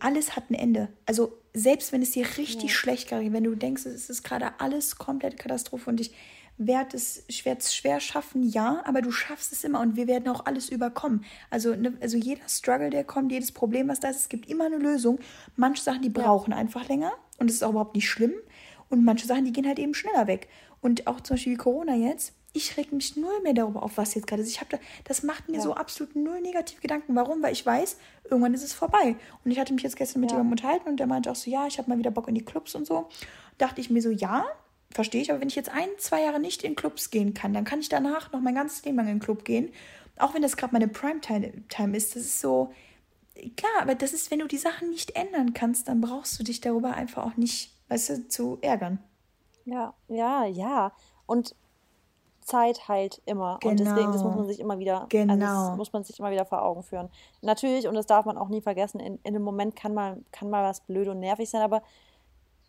alles 0.00 0.34
hat 0.34 0.48
ein 0.48 0.54
Ende. 0.54 0.88
Also 1.04 1.36
selbst 1.52 1.92
wenn 1.92 2.00
es 2.00 2.12
dir 2.12 2.24
richtig 2.38 2.70
ja. 2.70 2.76
schlecht 2.76 3.10
geht, 3.10 3.34
wenn 3.34 3.44
du 3.44 3.54
denkst, 3.54 3.84
es 3.84 4.08
ist 4.08 4.22
gerade 4.22 4.58
alles 4.60 4.96
komplett 4.96 5.36
Katastrophe 5.36 5.90
und 5.90 6.00
ich 6.00 6.14
werde 6.56 6.96
es, 6.96 7.24
es 7.28 7.74
schwer 7.74 8.00
schaffen, 8.00 8.42
ja, 8.42 8.80
aber 8.86 9.02
du 9.02 9.10
schaffst 9.10 9.52
es 9.52 9.62
immer 9.62 9.80
und 9.80 9.96
wir 9.96 10.06
werden 10.06 10.26
auch 10.28 10.46
alles 10.46 10.70
überkommen. 10.70 11.22
Also, 11.50 11.74
ne, 11.74 11.92
also 12.00 12.16
jeder 12.16 12.48
Struggle, 12.48 12.88
der 12.88 13.04
kommt, 13.04 13.30
jedes 13.30 13.52
Problem, 13.52 13.88
was 13.88 14.00
da 14.00 14.08
ist, 14.08 14.20
es 14.20 14.28
gibt 14.30 14.48
immer 14.48 14.64
eine 14.64 14.78
Lösung. 14.78 15.18
Manche 15.56 15.82
Sachen, 15.82 16.00
die 16.00 16.08
brauchen 16.08 16.52
ja. 16.52 16.56
einfach 16.56 16.88
länger 16.88 17.12
und 17.36 17.50
es 17.50 17.56
ist 17.56 17.62
auch 17.62 17.70
überhaupt 17.72 17.94
nicht 17.94 18.08
schlimm. 18.08 18.32
Und 18.88 19.04
manche 19.04 19.26
Sachen, 19.26 19.44
die 19.44 19.52
gehen 19.52 19.66
halt 19.66 19.78
eben 19.78 19.92
schneller 19.92 20.28
weg. 20.28 20.48
Und 20.80 21.06
auch 21.06 21.20
zum 21.20 21.34
Beispiel 21.34 21.54
wie 21.54 21.58
Corona 21.58 21.94
jetzt, 21.94 22.32
ich 22.54 22.76
reg 22.76 22.92
mich 22.92 23.16
null 23.16 23.40
mehr 23.42 23.52
darüber 23.52 23.82
auf, 23.82 23.98
was 23.98 24.14
jetzt 24.14 24.28
gerade 24.28 24.42
ist. 24.42 24.48
Ich 24.48 24.60
habe 24.60 24.70
da, 24.70 24.78
das 25.02 25.24
macht 25.24 25.48
mir 25.48 25.56
ja. 25.56 25.60
so 25.60 25.74
absolut 25.74 26.14
null 26.14 26.40
negative 26.40 26.80
Gedanken. 26.80 27.14
Warum? 27.16 27.42
Weil 27.42 27.52
ich 27.52 27.66
weiß, 27.66 27.98
irgendwann 28.24 28.54
ist 28.54 28.62
es 28.62 28.72
vorbei. 28.72 29.16
Und 29.44 29.50
ich 29.50 29.58
hatte 29.58 29.74
mich 29.74 29.82
jetzt 29.82 29.96
gestern 29.96 30.20
mit 30.20 30.30
ja. 30.30 30.36
jemandem 30.36 30.52
unterhalten 30.52 30.88
und 30.88 31.00
der 31.00 31.08
meinte 31.08 31.30
auch 31.30 31.36
so, 31.36 31.50
ja, 31.50 31.66
ich 31.66 31.78
habe 31.78 31.90
mal 31.90 31.98
wieder 31.98 32.12
Bock 32.12 32.28
in 32.28 32.36
die 32.36 32.44
Clubs 32.44 32.76
und 32.76 32.86
so. 32.86 33.08
Dachte 33.58 33.80
ich 33.80 33.90
mir 33.90 34.00
so, 34.00 34.10
ja, 34.10 34.44
verstehe 34.92 35.20
ich. 35.20 35.32
Aber 35.32 35.40
wenn 35.40 35.48
ich 35.48 35.56
jetzt 35.56 35.68
ein, 35.68 35.88
zwei 35.98 36.22
Jahre 36.22 36.38
nicht 36.38 36.62
in 36.62 36.76
Clubs 36.76 37.10
gehen 37.10 37.34
kann, 37.34 37.52
dann 37.52 37.64
kann 37.64 37.80
ich 37.80 37.88
danach 37.88 38.30
noch 38.32 38.40
mein 38.40 38.54
ganzes 38.54 38.84
Leben 38.84 38.96
lang 38.98 39.08
in 39.08 39.16
den 39.16 39.20
Club 39.20 39.44
gehen. 39.44 39.70
Auch 40.16 40.32
wenn 40.32 40.42
das 40.42 40.56
gerade 40.56 40.72
meine 40.72 40.86
Primetime 40.86 41.96
ist. 41.96 42.14
Das 42.14 42.22
ist 42.22 42.40
so, 42.40 42.72
klar, 43.56 43.82
aber 43.82 43.96
das 43.96 44.12
ist, 44.12 44.30
wenn 44.30 44.38
du 44.38 44.46
die 44.46 44.58
Sachen 44.58 44.90
nicht 44.90 45.16
ändern 45.16 45.54
kannst, 45.54 45.88
dann 45.88 46.00
brauchst 46.00 46.38
du 46.38 46.44
dich 46.44 46.60
darüber 46.60 46.94
einfach 46.94 47.26
auch 47.26 47.36
nicht, 47.36 47.72
weißt 47.88 48.10
du, 48.10 48.28
zu 48.28 48.58
ärgern. 48.62 49.00
Ja, 49.64 49.94
ja, 50.06 50.44
ja. 50.46 50.92
Und 51.26 51.56
Zeit 52.44 52.88
heilt 52.88 53.20
immer. 53.24 53.58
Genau. 53.60 53.70
Und 53.70 53.80
deswegen, 53.80 54.12
das 54.12 54.22
muss 54.22 54.32
genau. 54.32 54.36
man 54.36 54.46
sich 54.46 54.60
immer 54.60 54.78
wieder, 54.78 55.06
genau. 55.08 55.32
also 55.32 55.44
genau. 55.44 55.76
muss 55.76 55.92
man 55.92 56.04
sich 56.04 56.18
immer 56.18 56.30
wieder 56.30 56.44
vor 56.44 56.62
Augen 56.62 56.82
führen. 56.82 57.08
Natürlich, 57.40 57.88
und 57.88 57.94
das 57.94 58.06
darf 58.06 58.26
man 58.26 58.36
auch 58.36 58.48
nie 58.48 58.60
vergessen, 58.60 59.00
in, 59.00 59.18
in 59.22 59.34
einem 59.34 59.42
Moment 59.42 59.74
kann 59.76 59.94
mal, 59.94 60.22
kann 60.30 60.50
mal 60.50 60.62
was 60.62 60.80
blöd 60.80 61.08
und 61.08 61.20
nervig 61.20 61.48
sein, 61.48 61.62
aber 61.62 61.82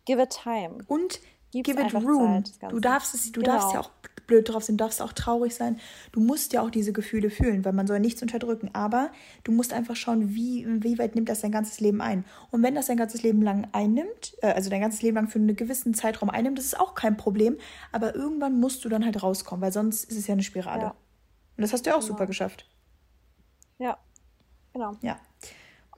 give 0.04 0.20
it 0.20 0.30
time. 0.30 0.78
Und 0.88 1.20
Gib's 1.52 1.68
give 1.68 1.80
it 1.80 1.94
room. 1.94 2.44
Zeit, 2.44 2.72
du 2.72 2.80
darfst 2.80 3.14
es, 3.14 3.32
du 3.32 3.40
genau. 3.40 3.52
darfst 3.52 3.72
ja 3.72 3.80
auch 3.80 3.90
blöd 4.26 4.48
drauf 4.48 4.64
sein, 4.64 4.76
du 4.76 4.84
darfst 4.84 5.00
auch 5.00 5.12
traurig 5.12 5.54
sein. 5.54 5.78
Du 6.12 6.20
musst 6.20 6.52
ja 6.52 6.62
auch 6.62 6.70
diese 6.70 6.92
Gefühle 6.92 7.30
fühlen, 7.30 7.64
weil 7.64 7.72
man 7.72 7.86
soll 7.86 8.00
nichts 8.00 8.22
unterdrücken. 8.22 8.70
Aber 8.72 9.10
du 9.44 9.52
musst 9.52 9.72
einfach 9.72 9.96
schauen, 9.96 10.34
wie, 10.34 10.66
wie 10.82 10.98
weit 10.98 11.14
nimmt 11.14 11.28
das 11.28 11.40
dein 11.40 11.52
ganzes 11.52 11.80
Leben 11.80 12.00
ein. 12.00 12.24
Und 12.50 12.62
wenn 12.62 12.74
das 12.74 12.86
dein 12.86 12.96
ganzes 12.96 13.22
Leben 13.22 13.42
lang 13.42 13.68
einnimmt, 13.72 14.36
äh, 14.42 14.48
also 14.48 14.70
dein 14.70 14.80
ganzes 14.80 15.02
Leben 15.02 15.16
lang 15.16 15.28
für 15.28 15.38
einen 15.38 15.56
gewissen 15.56 15.94
Zeitraum 15.94 16.30
einnimmt, 16.30 16.58
das 16.58 16.66
ist 16.66 16.80
auch 16.80 16.94
kein 16.94 17.16
Problem. 17.16 17.56
Aber 17.92 18.14
irgendwann 18.14 18.58
musst 18.58 18.84
du 18.84 18.88
dann 18.88 19.04
halt 19.04 19.22
rauskommen, 19.22 19.62
weil 19.62 19.72
sonst 19.72 20.04
ist 20.04 20.16
es 20.16 20.26
ja 20.26 20.32
eine 20.32 20.42
Spirale. 20.42 20.82
Ja. 20.82 20.90
Und 21.56 21.62
das 21.62 21.72
hast 21.72 21.86
du 21.86 21.90
ja 21.90 21.96
auch 21.96 22.00
genau. 22.00 22.12
super 22.12 22.26
geschafft. 22.26 22.68
Ja, 23.78 23.98
genau. 24.72 24.92
Ja. 25.02 25.18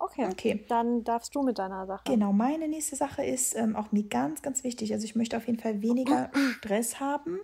Okay. 0.00 0.26
okay. 0.30 0.64
Dann 0.68 1.02
darfst 1.04 1.34
du 1.34 1.42
mit 1.42 1.58
deiner 1.58 1.86
Sache. 1.86 2.04
Genau, 2.06 2.32
meine 2.32 2.68
nächste 2.68 2.96
Sache 2.96 3.24
ist 3.24 3.56
ähm, 3.56 3.74
auch 3.74 3.90
mir 3.92 4.04
ganz, 4.04 4.42
ganz 4.42 4.62
wichtig. 4.62 4.92
Also 4.92 5.04
ich 5.04 5.16
möchte 5.16 5.36
auf 5.36 5.46
jeden 5.46 5.58
Fall 5.58 5.82
weniger 5.82 6.30
Stress 6.58 7.00
haben 7.00 7.40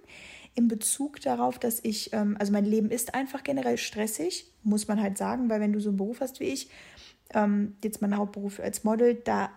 in 0.55 0.69
Bezug 0.69 1.21
darauf, 1.21 1.59
dass 1.59 1.81
ich, 1.83 2.13
ähm, 2.13 2.37
also 2.39 2.53
mein 2.53 2.65
Leben 2.65 2.91
ist 2.91 3.15
einfach 3.15 3.43
generell 3.43 3.77
stressig, 3.77 4.53
muss 4.63 4.89
man 4.89 5.03
halt 5.03 5.19
sagen, 5.19 5.51
weil 5.51 5.61
wenn 5.61 5.73
du 5.73 5.81
so 5.81 5.89
einen 5.89 5.99
Beruf 5.99 6.21
hast 6.21 6.41
wie 6.41 6.45
ich, 6.45 6.71
ähm, 7.33 7.77
jetzt 7.83 8.01
mein 8.01 8.17
Hauptberuf 8.17 8.61
als 8.61 8.85
Model, 8.85 9.15
da, 9.15 9.51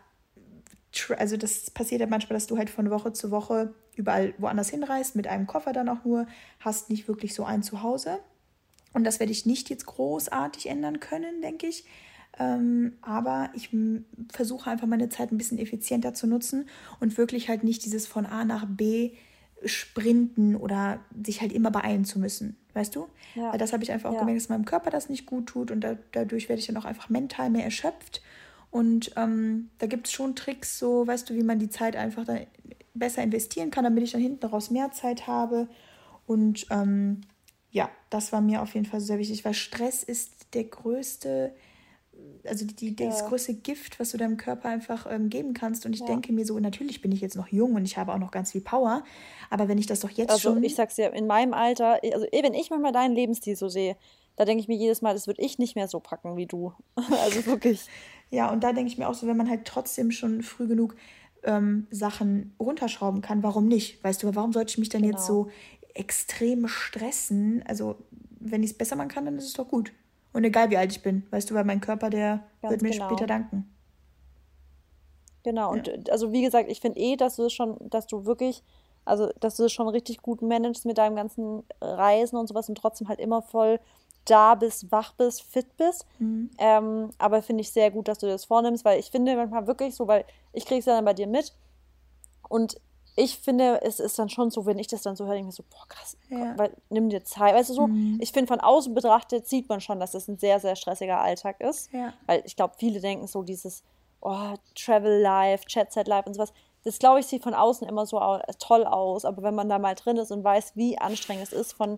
also 1.17 1.37
das 1.37 1.69
passiert 1.69 2.01
ja 2.01 2.07
manchmal, 2.07 2.35
dass 2.35 2.47
du 2.47 2.57
halt 2.57 2.69
von 2.69 2.89
Woche 2.89 3.13
zu 3.13 3.29
Woche 3.29 3.73
überall 3.95 4.33
woanders 4.37 4.69
hinreist, 4.69 5.15
mit 5.15 5.27
einem 5.27 5.47
Koffer 5.47 5.73
dann 5.73 5.89
auch 5.89 6.03
nur, 6.03 6.27
hast 6.59 6.89
nicht 6.89 7.07
wirklich 7.07 7.33
so 7.33 7.43
ein 7.45 7.63
Zuhause. 7.63 8.19
Und 8.93 9.03
das 9.03 9.19
werde 9.19 9.31
ich 9.31 9.45
nicht 9.45 9.69
jetzt 9.69 9.85
großartig 9.85 10.67
ändern 10.67 10.99
können, 10.99 11.41
denke 11.41 11.67
ich. 11.67 11.85
Ähm, 12.39 12.93
aber 13.01 13.49
ich 13.53 13.69
versuche 14.31 14.69
einfach 14.69 14.87
meine 14.87 15.09
Zeit 15.09 15.31
ein 15.31 15.37
bisschen 15.37 15.57
effizienter 15.57 16.13
zu 16.13 16.27
nutzen 16.27 16.69
und 16.99 17.17
wirklich 17.17 17.49
halt 17.49 17.63
nicht 17.63 17.83
dieses 17.85 18.05
von 18.07 18.25
A 18.25 18.45
nach 18.45 18.65
B 18.67 19.13
sprinten 19.65 20.55
oder 20.55 20.99
sich 21.23 21.41
halt 21.41 21.51
immer 21.51 21.71
beeilen 21.71 22.05
zu 22.05 22.19
müssen, 22.19 22.57
weißt 22.73 22.95
du? 22.95 23.07
Ja. 23.35 23.51
Weil 23.51 23.59
das 23.59 23.73
habe 23.73 23.83
ich 23.83 23.91
einfach 23.91 24.09
auch 24.09 24.15
ja. 24.15 24.19
gemerkt, 24.19 24.41
dass 24.41 24.49
meinem 24.49 24.65
Körper 24.65 24.89
das 24.89 25.09
nicht 25.09 25.25
gut 25.25 25.47
tut 25.47 25.71
und 25.71 25.81
da, 25.81 25.97
dadurch 26.11 26.49
werde 26.49 26.59
ich 26.59 26.67
dann 26.67 26.77
auch 26.77 26.85
einfach 26.85 27.09
mental 27.09 27.49
mehr 27.49 27.63
erschöpft. 27.63 28.21
Und 28.69 29.11
ähm, 29.15 29.69
da 29.79 29.87
gibt 29.87 30.07
es 30.07 30.13
schon 30.13 30.35
Tricks, 30.35 30.77
so, 30.77 31.07
weißt 31.07 31.29
du, 31.29 31.33
wie 31.33 31.43
man 31.43 31.59
die 31.59 31.69
Zeit 31.69 31.95
einfach 31.95 32.25
dann 32.25 32.41
besser 32.93 33.23
investieren 33.23 33.71
kann, 33.71 33.83
damit 33.83 34.03
ich 34.03 34.11
dann 34.11 34.21
hinten 34.21 34.45
raus 34.45 34.69
mehr 34.69 34.91
Zeit 34.91 35.27
habe. 35.27 35.67
Und 36.25 36.67
ähm, 36.69 37.21
ja, 37.71 37.89
das 38.09 38.31
war 38.31 38.41
mir 38.41 38.61
auf 38.61 38.73
jeden 38.73 38.85
Fall 38.85 39.01
sehr 39.01 39.17
wichtig, 39.17 39.45
weil 39.45 39.53
Stress 39.53 40.03
ist 40.03 40.53
der 40.53 40.65
größte 40.65 41.53
also 42.45 42.65
die, 42.65 42.95
die, 42.95 43.03
ja. 43.03 43.09
das 43.09 43.25
größte 43.25 43.53
Gift, 43.55 43.99
was 43.99 44.11
du 44.11 44.17
deinem 44.17 44.37
Körper 44.37 44.69
einfach 44.69 45.07
ähm, 45.09 45.29
geben 45.29 45.53
kannst. 45.53 45.85
Und 45.85 45.93
ich 45.93 46.01
ja. 46.01 46.05
denke 46.05 46.33
mir 46.33 46.45
so, 46.45 46.59
natürlich 46.59 47.01
bin 47.01 47.11
ich 47.11 47.21
jetzt 47.21 47.35
noch 47.35 47.47
jung 47.47 47.75
und 47.75 47.85
ich 47.85 47.97
habe 47.97 48.13
auch 48.13 48.17
noch 48.17 48.31
ganz 48.31 48.51
viel 48.51 48.61
Power, 48.61 49.03
aber 49.49 49.67
wenn 49.67 49.77
ich 49.77 49.87
das 49.87 49.99
doch 49.99 50.09
jetzt 50.09 50.31
also, 50.31 50.53
schon. 50.53 50.63
Ich 50.63 50.75
sag's 50.75 50.95
dir, 50.95 51.13
in 51.13 51.27
meinem 51.27 51.53
Alter, 51.53 51.99
also 52.03 52.25
eh, 52.31 52.43
wenn 52.43 52.53
ich 52.53 52.69
manchmal 52.69 52.91
deinen 52.91 53.13
Lebensstil 53.13 53.55
so 53.55 53.69
sehe, 53.69 53.95
da 54.35 54.45
denke 54.45 54.61
ich 54.61 54.67
mir 54.67 54.77
jedes 54.77 55.01
Mal, 55.01 55.13
das 55.13 55.27
würde 55.27 55.41
ich 55.41 55.57
nicht 55.57 55.75
mehr 55.75 55.87
so 55.87 55.99
packen 55.99 56.37
wie 56.37 56.45
du. 56.45 56.73
also 56.95 57.45
wirklich. 57.45 57.85
ja, 58.29 58.51
und 58.51 58.63
da 58.63 58.73
denke 58.73 58.91
ich 58.91 58.97
mir 58.97 59.09
auch 59.09 59.15
so, 59.15 59.27
wenn 59.27 59.37
man 59.37 59.49
halt 59.49 59.65
trotzdem 59.65 60.11
schon 60.11 60.43
früh 60.43 60.67
genug 60.67 60.95
ähm, 61.43 61.87
Sachen 61.91 62.53
runterschrauben 62.59 63.21
kann, 63.21 63.43
warum 63.43 63.67
nicht? 63.67 64.03
Weißt 64.03 64.21
du, 64.21 64.35
warum 64.35 64.53
sollte 64.53 64.71
ich 64.71 64.77
mich 64.77 64.89
dann 64.89 65.01
genau. 65.01 65.15
jetzt 65.15 65.25
so 65.25 65.49
extrem 65.93 66.67
stressen? 66.67 67.63
Also, 67.67 67.95
wenn 68.39 68.63
ich 68.63 68.71
es 68.71 68.77
besser 68.77 68.95
machen 68.95 69.09
kann, 69.09 69.25
dann 69.25 69.37
ist 69.37 69.45
es 69.45 69.53
doch 69.53 69.67
gut. 69.67 69.91
Und 70.37 70.43
egal 70.43 70.69
wie 70.69 70.77
alt 70.77 70.91
ich 70.91 71.01
bin, 71.01 71.25
weißt 71.31 71.49
du, 71.49 71.55
weil 71.55 71.63
mein 71.63 71.81
Körper, 71.81 72.11
der 72.11 72.43
Ganz 72.61 72.71
wird 72.71 72.83
mir 72.83 72.91
genau. 72.91 73.07
später 73.07 73.25
danken. 73.25 73.67
Genau, 75.41 75.71
und 75.71 75.87
ja. 75.87 75.95
also 76.11 76.31
wie 76.31 76.43
gesagt, 76.43 76.69
ich 76.69 76.79
finde 76.79 76.99
eh, 76.99 77.15
dass 77.15 77.37
du 77.37 77.49
schon, 77.49 77.75
dass 77.89 78.05
du 78.05 78.25
wirklich, 78.25 78.61
also 79.03 79.31
dass 79.39 79.57
du 79.57 79.63
es 79.63 79.73
schon 79.73 79.87
richtig 79.87 80.21
gut 80.21 80.43
managst 80.43 80.85
mit 80.85 80.99
deinem 80.99 81.15
ganzen 81.15 81.63
Reisen 81.81 82.37
und 82.37 82.45
sowas 82.45 82.69
und 82.69 82.77
trotzdem 82.77 83.07
halt 83.07 83.19
immer 83.19 83.41
voll 83.41 83.79
da 84.25 84.53
bist, 84.53 84.91
wach 84.91 85.11
bist, 85.13 85.41
fit 85.41 85.75
bist. 85.75 86.05
Mhm. 86.19 86.51
Ähm, 86.59 87.09
aber 87.17 87.41
finde 87.41 87.61
ich 87.61 87.71
sehr 87.71 87.89
gut, 87.89 88.07
dass 88.07 88.19
du 88.19 88.27
das 88.27 88.45
vornimmst, 88.45 88.85
weil 88.85 88.99
ich 88.99 89.09
finde 89.09 89.35
manchmal 89.35 89.65
wirklich 89.65 89.95
so, 89.95 90.07
weil 90.07 90.23
ich 90.53 90.67
kriege 90.67 90.81
es 90.81 90.85
ja 90.85 90.93
dann 90.93 91.05
bei 91.05 91.15
dir 91.15 91.25
mit 91.25 91.51
und 92.47 92.79
ich 93.19 93.39
finde, 93.39 93.81
es 93.81 93.99
ist 93.99 94.19
dann 94.19 94.29
schon 94.29 94.51
so, 94.51 94.67
wenn 94.67 94.77
ich 94.77 94.85
das 94.85 95.01
dann 95.01 95.15
so 95.15 95.25
höre, 95.25 95.35
ich 95.35 95.43
mir 95.43 95.51
so, 95.51 95.63
boah, 95.63 95.87
krass, 95.89 96.15
ja. 96.29 96.55
weil, 96.55 96.71
nimm 96.89 97.09
dir 97.09 97.23
Zeit. 97.23 97.55
Weißt 97.55 97.71
du 97.71 97.73
so, 97.73 97.87
mhm. 97.87 98.19
ich 98.21 98.31
finde, 98.31 98.47
von 98.47 98.59
außen 98.59 98.93
betrachtet 98.93 99.47
sieht 99.47 99.67
man 99.69 99.81
schon, 99.81 99.99
dass 99.99 100.11
das 100.11 100.27
ein 100.27 100.37
sehr, 100.37 100.59
sehr 100.59 100.75
stressiger 100.75 101.19
Alltag 101.19 101.59
ist. 101.59 101.91
Ja. 101.91 102.13
Weil 102.27 102.43
ich 102.45 102.55
glaube, 102.55 102.75
viele 102.77 103.01
denken 103.01 103.25
so 103.25 103.41
dieses, 103.41 103.83
oh, 104.21 104.53
Travel 104.75 105.19
Life, 105.19 105.65
Chat 105.65 105.91
Set 105.91 106.07
Life 106.07 106.27
und 106.29 106.35
sowas. 106.35 106.53
Das, 106.83 106.99
glaube 106.99 107.19
ich, 107.19 107.25
sieht 107.25 107.41
von 107.41 107.55
außen 107.55 107.87
immer 107.87 108.05
so 108.05 108.19
toll 108.59 108.85
aus. 108.85 109.25
Aber 109.25 109.41
wenn 109.41 109.55
man 109.55 109.67
da 109.67 109.79
mal 109.79 109.95
drin 109.95 110.17
ist 110.17 110.31
und 110.31 110.43
weiß, 110.43 110.73
wie 110.75 110.99
anstrengend 110.99 111.47
es 111.47 111.53
ist, 111.53 111.73
von, 111.73 111.97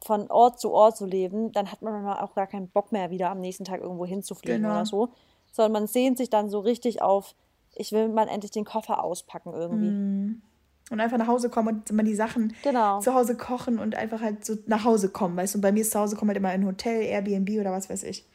von 0.00 0.30
Ort 0.30 0.60
zu 0.60 0.70
Ort 0.70 0.96
zu 0.96 1.06
leben, 1.06 1.50
dann 1.50 1.72
hat 1.72 1.82
man 1.82 2.06
auch 2.06 2.34
gar 2.34 2.46
keinen 2.46 2.68
Bock 2.68 2.92
mehr, 2.92 3.10
wieder 3.10 3.30
am 3.30 3.40
nächsten 3.40 3.64
Tag 3.64 3.80
irgendwo 3.80 4.06
hinzufliegen 4.06 4.62
genau. 4.62 4.74
oder 4.74 4.86
so. 4.86 5.08
Sondern 5.50 5.72
man 5.72 5.86
sehnt 5.88 6.18
sich 6.18 6.30
dann 6.30 6.50
so 6.50 6.60
richtig 6.60 7.02
auf, 7.02 7.34
ich 7.74 7.90
will 7.90 8.08
mal 8.08 8.28
endlich 8.28 8.52
den 8.52 8.64
Koffer 8.64 9.02
auspacken 9.02 9.52
irgendwie. 9.54 9.90
Mhm. 9.90 10.42
Und 10.90 11.00
einfach 11.00 11.16
nach 11.16 11.26
Hause 11.26 11.48
kommen 11.48 11.68
und 11.68 11.90
immer 11.90 12.02
die 12.02 12.14
Sachen 12.14 12.54
genau. 12.62 13.00
zu 13.00 13.14
Hause 13.14 13.36
kochen 13.36 13.78
und 13.78 13.94
einfach 13.94 14.20
halt 14.20 14.44
so 14.44 14.56
nach 14.66 14.84
Hause 14.84 15.08
kommen, 15.08 15.36
weißt 15.36 15.54
du? 15.54 15.58
Und 15.58 15.62
bei 15.62 15.72
mir 15.72 15.80
ist 15.80 15.92
zu 15.92 15.98
Hause 15.98 16.16
kommen 16.16 16.28
halt 16.28 16.36
immer 16.36 16.50
ein 16.50 16.66
Hotel, 16.66 17.02
Airbnb 17.02 17.48
oder 17.60 17.72
was 17.72 17.88
weiß 17.88 18.02
ich. 18.02 18.28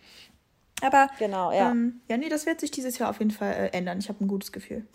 Aber 0.81 1.10
genau, 1.19 1.51
ja. 1.51 1.71
Ähm, 1.71 2.01
ja, 2.07 2.17
nee, 2.17 2.29
das 2.29 2.45
wird 2.45 2.60
sich 2.60 2.71
dieses 2.71 2.97
Jahr 2.97 3.10
auf 3.10 3.19
jeden 3.19 3.31
Fall 3.31 3.51
äh, 3.51 3.67
ändern. 3.69 3.99
Ich 3.99 4.10
habe 4.10 4.23
ein 4.23 4.27
gutes 4.27 4.51
Gefühl. 4.51 4.88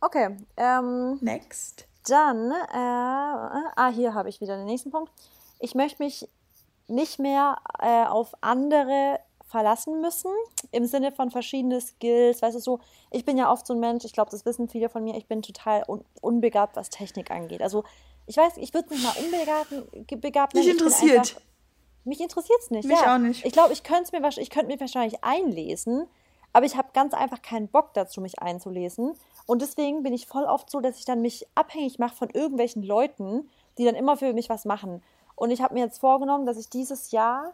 Okay. 0.00 0.36
Ähm, 0.56 1.18
Next. 1.20 1.86
Dann, 2.06 2.52
äh, 2.52 2.76
ah, 2.76 3.90
hier 3.92 4.14
habe 4.14 4.28
ich 4.28 4.40
wieder 4.40 4.56
den 4.56 4.66
nächsten 4.66 4.90
Punkt. 4.90 5.10
Ich 5.58 5.74
möchte 5.74 6.02
mich 6.02 6.28
nicht 6.86 7.18
mehr 7.18 7.56
äh, 7.80 8.04
auf 8.04 8.34
andere 8.42 9.18
verlassen 9.46 10.00
müssen, 10.00 10.30
im 10.72 10.86
Sinne 10.86 11.12
von 11.12 11.30
verschiedene 11.30 11.80
Skills, 11.80 12.42
weißt 12.42 12.56
du 12.56 12.60
so, 12.60 12.80
ich 13.10 13.24
bin 13.24 13.38
ja 13.38 13.50
oft 13.50 13.66
so 13.66 13.74
ein 13.74 13.80
Mensch, 13.80 14.04
ich 14.04 14.12
glaube, 14.12 14.30
das 14.30 14.44
wissen 14.44 14.68
viele 14.68 14.88
von 14.88 15.04
mir, 15.04 15.16
ich 15.16 15.26
bin 15.26 15.42
total 15.42 15.84
un 15.88 16.04
unbegabt, 16.20 16.76
was 16.76 16.90
Technik 16.90 17.30
angeht. 17.30 17.62
Also 17.62 17.84
ich 18.26 18.36
weiß, 18.36 18.56
ich 18.56 18.74
würde 18.74 18.92
mich 18.92 19.02
mal 19.02 19.14
unbegabt 19.22 20.20
begabt 20.20 20.54
nennen. 20.54 20.66
Mich 20.66 20.74
interessiert. 20.74 21.18
Einfach, 21.18 21.40
mich 22.04 22.20
interessiert 22.20 22.58
es 22.60 22.70
nicht. 22.70 22.88
Mich 22.88 23.00
ja. 23.00 23.14
auch 23.14 23.18
nicht. 23.18 23.44
Ich 23.44 23.52
glaube, 23.52 23.72
ich 23.72 23.84
könnte 23.84 24.18
mir, 24.18 24.28
ich 24.36 24.50
könnte 24.50 24.66
mir 24.66 24.80
wahrscheinlich 24.80 25.22
einlesen, 25.22 26.06
aber 26.52 26.66
ich 26.66 26.76
habe 26.76 26.88
ganz 26.92 27.14
einfach 27.14 27.42
keinen 27.42 27.68
Bock 27.68 27.94
dazu, 27.94 28.20
mich 28.20 28.40
einzulesen. 28.40 29.14
Und 29.46 29.62
deswegen 29.62 30.02
bin 30.02 30.12
ich 30.12 30.26
voll 30.26 30.44
oft 30.44 30.70
so, 30.70 30.80
dass 30.80 30.98
ich 30.98 31.04
dann 31.04 31.20
mich 31.20 31.46
abhängig 31.54 31.98
mache 31.98 32.16
von 32.16 32.30
irgendwelchen 32.30 32.82
Leuten, 32.82 33.48
die 33.78 33.84
dann 33.84 33.94
immer 33.94 34.16
für 34.16 34.32
mich 34.32 34.48
was 34.48 34.64
machen. 34.64 35.02
Und 35.36 35.50
ich 35.50 35.62
habe 35.62 35.74
mir 35.74 35.84
jetzt 35.84 35.98
vorgenommen, 35.98 36.46
dass 36.46 36.56
ich 36.56 36.68
dieses 36.68 37.12
Jahr 37.12 37.52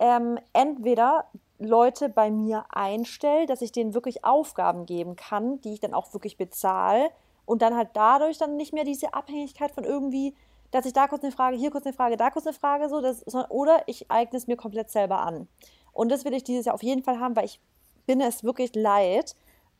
ähm, 0.00 0.38
entweder 0.52 1.26
Leute 1.58 2.08
bei 2.08 2.30
mir 2.30 2.66
einstelle, 2.70 3.46
dass 3.46 3.62
ich 3.62 3.72
denen 3.72 3.94
wirklich 3.94 4.24
Aufgaben 4.24 4.86
geben 4.86 5.16
kann, 5.16 5.60
die 5.62 5.72
ich 5.72 5.80
dann 5.80 5.94
auch 5.94 6.12
wirklich 6.12 6.36
bezahle 6.36 7.08
und 7.46 7.62
dann 7.62 7.76
halt 7.76 7.90
dadurch 7.94 8.38
dann 8.38 8.56
nicht 8.56 8.72
mehr 8.72 8.84
diese 8.84 9.14
Abhängigkeit 9.14 9.70
von 9.70 9.84
irgendwie 9.84 10.34
dass 10.70 10.86
ich 10.86 10.92
da 10.92 11.06
kurz 11.06 11.22
eine 11.22 11.32
Frage, 11.32 11.56
hier 11.56 11.70
kurz 11.70 11.86
eine 11.86 11.94
Frage, 11.94 12.16
da 12.16 12.30
kurz 12.30 12.46
eine 12.46 12.54
Frage, 12.54 12.88
so, 12.88 13.00
das, 13.00 13.24
oder 13.48 13.82
ich 13.86 14.10
eigne 14.10 14.36
es 14.36 14.46
mir 14.46 14.56
komplett 14.56 14.90
selber 14.90 15.20
an. 15.20 15.48
Und 15.92 16.10
das 16.10 16.24
will 16.24 16.34
ich 16.34 16.44
dieses 16.44 16.66
Jahr 16.66 16.74
auf 16.74 16.82
jeden 16.82 17.02
Fall 17.02 17.20
haben, 17.20 17.36
weil 17.36 17.46
ich 17.46 17.60
bin 18.06 18.20
es 18.20 18.44
wirklich 18.44 18.74
leid, 18.74 19.34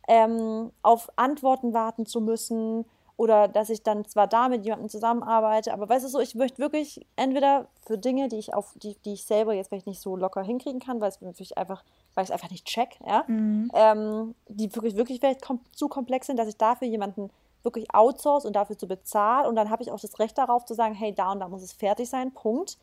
ähm, 0.09 0.73
auf 0.83 1.11
Antworten 1.17 1.75
warten 1.75 2.07
zu 2.07 2.21
müssen 2.21 2.87
oder 3.17 3.49
dass 3.49 3.71
ich 3.71 3.83
dann 3.83 4.05
zwar 4.05 4.27
da 4.27 4.49
mit 4.49 4.65
jemandem 4.65 4.89
zusammenarbeite, 4.89 5.73
aber 5.73 5.89
weißt 5.89 6.05
du 6.05 6.09
so, 6.09 6.21
ich 6.21 6.35
möchte 6.35 6.59
wirklich 6.59 7.07
entweder 7.17 7.67
für 7.87 7.97
Dinge, 7.97 8.29
die 8.29 8.37
ich 8.37 8.53
auf 8.53 8.75
die, 8.77 8.97
die 9.05 9.15
ich 9.15 9.25
selber 9.25 9.55
jetzt 9.55 9.69
vielleicht 9.69 9.87
nicht 9.87 10.01
so 10.01 10.17
locker 10.17 10.43
hinkriegen 10.43 10.81
kann, 10.81 11.01
weil 11.01 11.09
es 11.09 11.21
natürlich 11.21 11.57
einfach, 11.57 11.83
weil 12.15 12.25
ich 12.25 12.31
es 12.31 12.33
einfach 12.33 12.51
nicht 12.51 12.67
check, 12.67 12.99
ja, 13.07 13.25
mhm. 13.27 13.71
ähm, 13.75 14.35
die 14.49 14.75
wirklich, 14.75 14.97
wirklich 14.97 15.21
vielleicht 15.21 15.43
kom 15.43 15.61
zu 15.73 15.89
komplex 15.89 16.27
sind, 16.27 16.39
dass 16.39 16.49
ich 16.49 16.57
dafür 16.57 16.89
jemanden 16.89 17.31
wirklich 17.63 17.93
outsource 17.95 18.45
und 18.45 18.55
dafür 18.55 18.77
zu 18.77 18.87
bezahlen 18.87 19.47
und 19.47 19.57
dann 19.57 19.71
habe 19.71 19.83
ich 19.83 19.91
auch 19.91 20.01
das 20.01 20.19
Recht 20.19 20.37
darauf 20.37 20.67
zu 20.67 20.75
sagen, 20.75 20.95
hey, 20.95 21.15
da 21.15 21.33
und 21.33 21.41
da 21.41 21.49
muss 21.49 21.63
es 21.63 21.73
fertig 21.73 22.09
sein, 22.09 22.33
Punkt. 22.33 22.79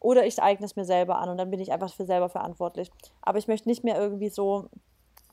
Oder 0.00 0.26
ich 0.26 0.42
eigne 0.42 0.66
es 0.66 0.74
mir 0.74 0.84
selber 0.84 1.18
an 1.18 1.28
und 1.28 1.38
dann 1.38 1.50
bin 1.50 1.60
ich 1.60 1.70
einfach 1.70 1.92
für 1.92 2.04
selber 2.04 2.28
verantwortlich. 2.28 2.90
Aber 3.20 3.38
ich 3.38 3.46
möchte 3.46 3.68
nicht 3.68 3.84
mehr 3.84 3.96
irgendwie 3.96 4.30
so 4.30 4.68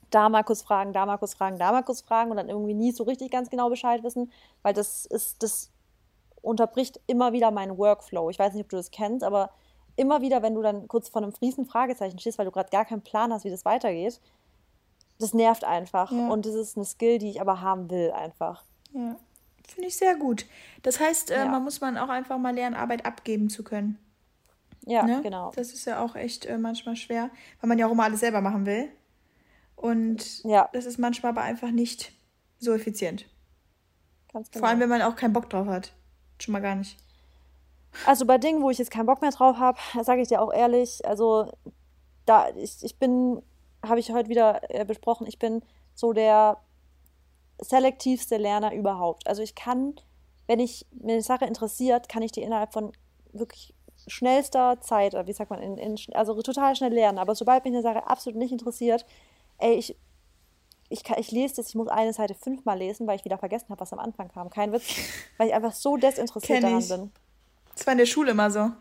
da 0.10 0.30
Markus 0.30 0.62
fragen, 0.62 0.94
da 0.94 1.06
Markus 1.06 1.34
fragen, 1.34 1.58
da 1.58 1.72
Markus 1.72 2.02
fragen 2.02 2.32
und 2.32 2.38
dann 2.38 2.50
irgendwie 2.50 2.74
nie 2.74 2.92
so 2.92 3.04
richtig 3.04 3.32
ganz 3.32 3.50
genau 3.50 3.70
Bescheid 3.70 4.04
wissen, 4.04 4.32
weil 4.62 4.74
das 4.74 5.06
ist, 5.06 5.44
das 5.44 5.72
unterbricht 6.42 7.00
immer 7.08 7.34
wieder 7.34 7.52
meinen 7.52 7.78
Workflow. 7.78 8.30
Ich 8.30 8.40
weiß 8.40 8.54
nicht, 8.54 8.64
ob 8.64 8.70
du 8.70 8.78
das 8.78 8.92
kennst, 8.92 9.24
aber 9.24 9.52
immer 9.96 10.22
wieder, 10.22 10.42
wenn 10.42 10.56
du 10.56 10.62
dann 10.62 10.88
kurz 10.88 11.10
vor 11.10 11.22
einem 11.22 11.34
friesen 11.34 11.66
Fragezeichen 11.66 12.20
stehst, 12.20 12.38
weil 12.38 12.46
du 12.46 12.52
gerade 12.52 12.70
gar 12.70 12.86
keinen 12.86 13.02
Plan 13.02 13.34
hast, 13.34 13.44
wie 13.44 13.50
das 13.50 13.66
weitergeht, 13.66 14.22
das 15.20 15.34
nervt 15.34 15.66
einfach. 15.66 16.12
Ja. 16.12 16.30
Und 16.30 16.46
das 16.46 16.56
ist 16.56 16.78
eine 16.78 16.86
Skill, 16.86 17.20
die 17.20 17.30
ich 17.30 17.42
aber 17.42 17.62
haben 17.62 17.90
will, 17.90 18.12
einfach. 18.12 18.64
Ja, 18.94 19.18
finde 19.68 19.90
ich 19.90 19.98
sehr 19.98 20.16
gut. 20.16 20.46
Das 20.84 21.00
heißt, 21.00 21.32
äh, 21.32 21.38
ja. 21.38 21.46
man 21.46 21.64
muss 21.64 21.82
man 21.82 21.98
auch 21.98 22.10
einfach 22.10 22.38
mal 22.38 22.56
lernen, 22.56 22.76
Arbeit 22.76 23.06
abgeben 23.06 23.50
zu 23.50 23.64
können. 23.64 24.00
Ja, 24.86 25.04
ne? 25.04 25.20
genau. 25.22 25.52
Das 25.56 25.74
ist 25.74 25.86
ja 25.86 26.04
auch 26.04 26.16
echt 26.16 26.46
äh, 26.46 26.58
manchmal 26.58 26.96
schwer, 26.96 27.30
weil 27.60 27.68
man 27.68 27.78
ja 27.78 27.86
auch 27.86 27.92
immer 27.92 28.06
alles 28.06 28.22
selber 28.22 28.42
machen 28.42 28.66
will. 28.66 28.90
Und 29.80 30.44
ja. 30.44 30.70
das 30.74 30.86
ist 30.86 30.98
manchmal 30.98 31.32
aber 31.32 31.42
einfach 31.42 31.72
nicht 31.72 32.12
so 32.58 32.74
effizient. 32.74 33.26
Ganz 34.34 34.52
genau. 34.52 34.64
Vor 34.64 34.70
allem, 34.70 34.82
wenn 34.82 34.90
man 34.90 35.02
auch 35.02 35.16
keinen 35.16 35.32
Bock 35.32 35.50
drauf 35.50 35.68
hat. 35.68 35.94
Schon 36.38 36.52
mal 36.52 36.60
gar 36.60 36.76
nicht. 36.76 36.98
Also 38.06 38.26
bei 38.26 38.38
Dingen, 38.38 38.62
wo 38.62 38.70
ich 38.70 38.78
jetzt 38.78 38.92
keinen 38.92 39.06
Bock 39.06 39.22
mehr 39.22 39.32
drauf 39.32 39.58
habe, 39.58 39.80
sage 40.04 40.22
ich 40.22 40.28
dir 40.28 40.42
auch 40.42 40.52
ehrlich, 40.52 41.06
also 41.06 41.54
da 42.26 42.50
ich, 42.58 42.84
ich 42.84 43.00
bin, 43.00 43.42
habe 43.82 44.02
ich 44.02 44.12
heute 44.12 44.28
wieder 44.28 44.62
äh, 44.70 44.84
besprochen, 44.84 45.26
ich 45.26 45.40
bin 45.40 45.64
so 45.96 46.12
der 46.12 46.58
selektivste 47.62 48.36
Lerner 48.36 48.74
überhaupt. 48.74 49.28
Also 49.28 49.42
ich 49.42 49.56
kann, 49.56 49.96
wenn 50.48 50.60
ich 50.60 50.88
mir 50.92 51.14
eine 51.14 51.22
Sache 51.22 51.46
interessiert, 51.46 52.10
kann 52.10 52.22
ich 52.22 52.34
die 52.34 52.42
innerhalb 52.42 52.74
von 52.74 52.92
wirklich 53.32 53.74
schnellster 54.08 54.82
Zeit, 54.82 55.14
wie 55.26 55.34
sagt 55.34 55.52
man, 55.52 55.62
in, 55.62 55.78
in, 55.78 55.98
also 56.14 56.40
total 56.42 56.76
schnell 56.76 56.94
lernen. 56.94 57.18
Aber 57.18 57.34
sobald 57.34 57.64
mich 57.64 57.74
eine 57.74 57.82
Sache 57.82 58.08
absolut 58.08 58.38
nicht 58.38 58.52
interessiert, 58.52 59.06
ey, 59.60 59.76
ich, 59.76 59.96
ich, 60.90 61.04
kann, 61.04 61.18
ich 61.20 61.32
lese 61.32 61.58
das, 61.58 61.70
ich 61.70 61.76
muss 61.76 61.88
eine 61.88 62.14
Seite 62.14 62.34
fünfmal 62.34 62.78
lesen, 62.78 63.08
weil 63.08 63.18
ich 63.18 63.26
wieder 63.26 63.38
vergessen 63.38 63.70
habe, 63.70 63.80
was 63.80 63.94
am 63.94 64.00
Anfang 64.00 64.30
kam. 64.30 64.50
Kein 64.50 64.72
Witz, 64.72 64.96
weil 65.38 65.50
ich 65.50 65.54
einfach 65.54 65.74
so 65.74 65.98
desinteressiert 65.98 66.64
daran 66.64 66.88
bin. 66.88 67.12
Das 67.76 67.86
war 67.86 67.94
in 67.94 68.00
der 68.00 68.06
Schule 68.06 68.32
immer 68.32 68.50
so. 68.52 68.72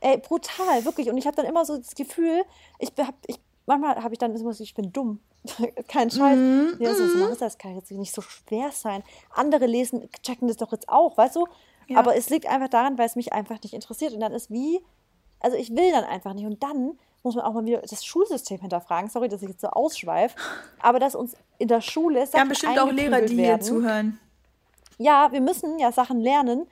Ey, 0.00 0.18
brutal, 0.18 0.84
wirklich. 0.84 1.08
Und 1.08 1.16
ich 1.16 1.26
habe 1.26 1.36
dann 1.36 1.46
immer 1.46 1.64
so 1.64 1.76
das 1.76 1.94
Gefühl, 1.94 2.42
ich 2.80 2.90
hab, 2.98 3.14
ich, 3.26 3.38
manchmal 3.66 4.02
habe 4.02 4.14
ich 4.14 4.18
dann 4.18 4.34
immer 4.34 4.52
so, 4.52 4.64
ich 4.64 4.74
bin 4.74 4.92
dumm. 4.92 5.20
Kein 5.88 6.10
Scheiß. 6.10 6.36
Mhm. 6.36 6.76
Ja, 6.80 6.94
so, 6.94 7.06
so, 7.06 7.34
das 7.34 7.58
kann 7.58 7.76
jetzt 7.76 7.90
nicht 7.90 8.12
so 8.12 8.22
schwer 8.22 8.70
sein. 8.72 9.02
Andere 9.30 9.66
lesen, 9.66 10.08
checken 10.22 10.48
das 10.48 10.56
doch 10.56 10.72
jetzt 10.72 10.88
auch, 10.88 11.16
weißt 11.16 11.36
du? 11.36 11.46
Ja. 11.88 11.98
Aber 11.98 12.16
es 12.16 12.30
liegt 12.30 12.46
einfach 12.46 12.68
daran, 12.68 12.98
weil 12.98 13.06
es 13.06 13.16
mich 13.16 13.32
einfach 13.32 13.62
nicht 13.62 13.74
interessiert. 13.74 14.12
Und 14.12 14.20
dann 14.20 14.32
ist 14.32 14.50
wie, 14.50 14.80
also 15.40 15.56
ich 15.56 15.70
will 15.70 15.90
dann 15.92 16.04
einfach 16.04 16.34
nicht. 16.34 16.46
Und 16.46 16.62
dann 16.62 16.98
muss 17.22 17.34
man 17.34 17.44
auch 17.44 17.52
mal 17.52 17.64
wieder 17.64 17.82
das 17.82 18.04
Schulsystem 18.04 18.60
hinterfragen. 18.60 19.08
Sorry, 19.08 19.28
dass 19.28 19.42
ich 19.42 19.48
jetzt 19.48 19.60
so 19.60 19.68
ausschweife. 19.68 20.36
Aber 20.80 20.98
dass 20.98 21.14
uns 21.14 21.34
in 21.58 21.68
der 21.68 21.80
Schule. 21.80 22.26
Wir 22.30 22.40
haben 22.40 22.48
bestimmt 22.48 22.78
auch 22.78 22.90
Lehrer, 22.90 23.20
die 23.22 23.36
werden. 23.36 23.38
hier 23.38 23.60
zuhören. 23.60 24.18
Ja, 24.98 25.30
wir 25.32 25.40
müssen 25.40 25.78
ja 25.78 25.92
Sachen 25.92 26.20
lernen, 26.20 26.66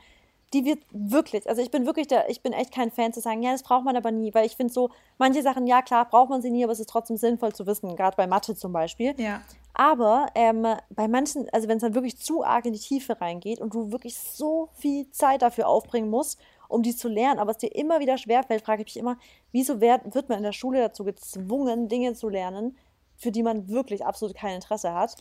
die 0.53 0.65
wir 0.65 0.79
wirklich, 0.91 1.49
also 1.49 1.63
ich 1.63 1.71
bin 1.71 1.87
wirklich 1.87 2.09
der, 2.09 2.29
ich 2.29 2.43
bin 2.43 2.53
echt 2.53 2.73
kein 2.73 2.91
Fan 2.91 3.13
zu 3.13 3.21
sagen, 3.21 3.43
ja, 3.43 3.53
das 3.53 3.63
braucht 3.63 3.85
man 3.85 3.97
aber 3.97 4.11
nie, 4.11 4.35
weil 4.35 4.47
ich 4.47 4.57
finde 4.57 4.73
so, 4.73 4.91
manche 5.17 5.43
Sachen, 5.43 5.67
ja 5.67 5.81
klar, 5.81 6.09
braucht 6.09 6.31
man 6.31 6.43
sie 6.43 6.51
nie, 6.51 6.65
aber 6.65 6.73
es 6.73 6.81
ist 6.81 6.89
trotzdem 6.89 7.17
sinnvoll 7.17 7.53
zu 7.53 7.67
wissen, 7.67 7.95
gerade 7.95 8.17
bei 8.17 8.27
Mathe 8.27 8.57
zum 8.57 8.73
Beispiel. 8.73 9.15
Ja. 9.17 9.43
Aber 9.75 10.27
ähm, 10.35 10.67
bei 10.91 11.07
manchen, 11.07 11.49
also 11.51 11.69
wenn 11.69 11.77
es 11.77 11.83
dann 11.83 11.95
wirklich 11.95 12.19
zu 12.19 12.45
arg 12.45 12.67
in 12.67 12.73
die 12.73 12.81
Tiefe 12.81 13.21
reingeht 13.21 13.61
und 13.61 13.73
du 13.73 13.93
wirklich 13.93 14.19
so 14.19 14.69
viel 14.75 15.09
Zeit 15.11 15.43
dafür 15.43 15.69
aufbringen 15.69 16.11
musst, 16.11 16.41
um 16.70 16.83
die 16.83 16.94
zu 16.94 17.09
lernen, 17.09 17.38
aber 17.38 17.50
es 17.50 17.59
dir 17.59 17.74
immer 17.74 18.00
wieder 18.00 18.18
schwerfällt, 18.18 18.64
frage 18.64 18.83
ich 18.83 18.87
mich 18.87 18.96
immer, 18.96 19.18
wieso 19.52 19.80
wird, 19.80 20.14
wird 20.14 20.28
man 20.28 20.38
in 20.38 20.44
der 20.44 20.52
Schule 20.52 20.80
dazu 20.80 21.04
gezwungen, 21.04 21.88
Dinge 21.88 22.14
zu 22.14 22.28
lernen, 22.28 22.76
für 23.16 23.30
die 23.33 23.42
man 23.42 23.68
wirklich 23.68 24.04
absolut 24.04 24.37
kein 24.37 24.54
Interesse 24.54 24.94
hat? 24.94 25.16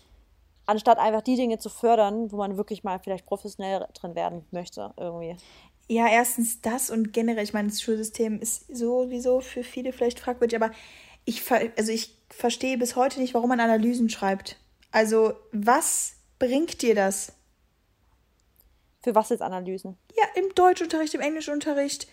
anstatt 0.70 1.00
einfach 1.00 1.22
die 1.22 1.36
Dinge 1.36 1.58
zu 1.58 1.68
fördern, 1.68 2.32
wo 2.32 2.38
man 2.38 2.56
wirklich 2.56 2.84
mal 2.84 3.00
vielleicht 3.00 3.26
professionell 3.26 3.88
drin 3.96 4.14
werden 4.14 4.46
möchte, 4.52 4.94
irgendwie. 4.98 5.36
Ja, 5.88 6.08
erstens 6.08 6.62
das 6.62 6.92
und 6.92 7.12
generell, 7.12 7.44
ich 7.44 7.54
meine, 7.54 7.70
das 7.70 7.82
Schulsystem 7.82 8.40
ist 8.40 8.68
sowieso 8.76 9.42
für 9.42 9.64
viele 9.64 9.92
vielleicht 9.92 10.20
fragwürdig, 10.20 10.56
aber 10.56 10.72
ich, 11.26 11.42
also 11.52 11.92
ich 11.92 12.16
verstehe 12.30 12.78
bis 12.78 12.96
heute 12.96 13.20
nicht, 13.20 13.34
warum 13.34 13.50
man 13.50 13.60
Analysen 13.60 14.10
schreibt. 14.10 14.58
Also, 14.92 15.34
was 15.52 16.14
bringt 16.38 16.84
dir 16.84 16.94
das? 16.94 17.34
Für 19.02 19.16
was 19.16 19.30
jetzt 19.30 19.42
Analysen? 19.42 19.98
Ja, 20.20 20.42
im 20.42 20.54
Deutschunterricht, 20.56 21.14
im 21.14 21.22
Englischunterricht. 21.22 22.08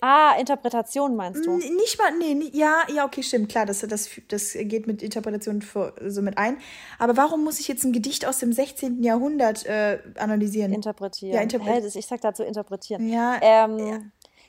Ah, 0.00 0.36
Interpretation 0.38 1.16
meinst 1.16 1.44
du? 1.44 1.56
Nicht 1.56 1.98
mal, 1.98 2.16
nee, 2.16 2.50
ja, 2.52 2.82
ja, 2.94 3.04
okay, 3.04 3.22
stimmt, 3.22 3.48
klar, 3.48 3.66
das, 3.66 3.80
das, 3.80 4.08
das 4.28 4.52
geht 4.52 4.86
mit 4.86 5.02
Interpretation 5.02 5.60
für, 5.60 5.92
so 6.06 6.22
mit 6.22 6.38
ein. 6.38 6.58
Aber 7.00 7.16
warum 7.16 7.42
muss 7.42 7.58
ich 7.58 7.66
jetzt 7.66 7.84
ein 7.84 7.92
Gedicht 7.92 8.24
aus 8.24 8.38
dem 8.38 8.52
16. 8.52 9.02
Jahrhundert 9.02 9.66
äh, 9.66 9.98
analysieren? 10.16 10.72
Interpretieren. 10.72 11.34
Ja, 11.34 11.40
interpretieren. 11.40 11.92
ich 11.92 12.06
sag 12.06 12.20
dazu 12.20 12.44
interpretieren. 12.44 13.08
Ja, 13.08 13.38
ähm, 13.42 13.78
ja. 13.78 14.00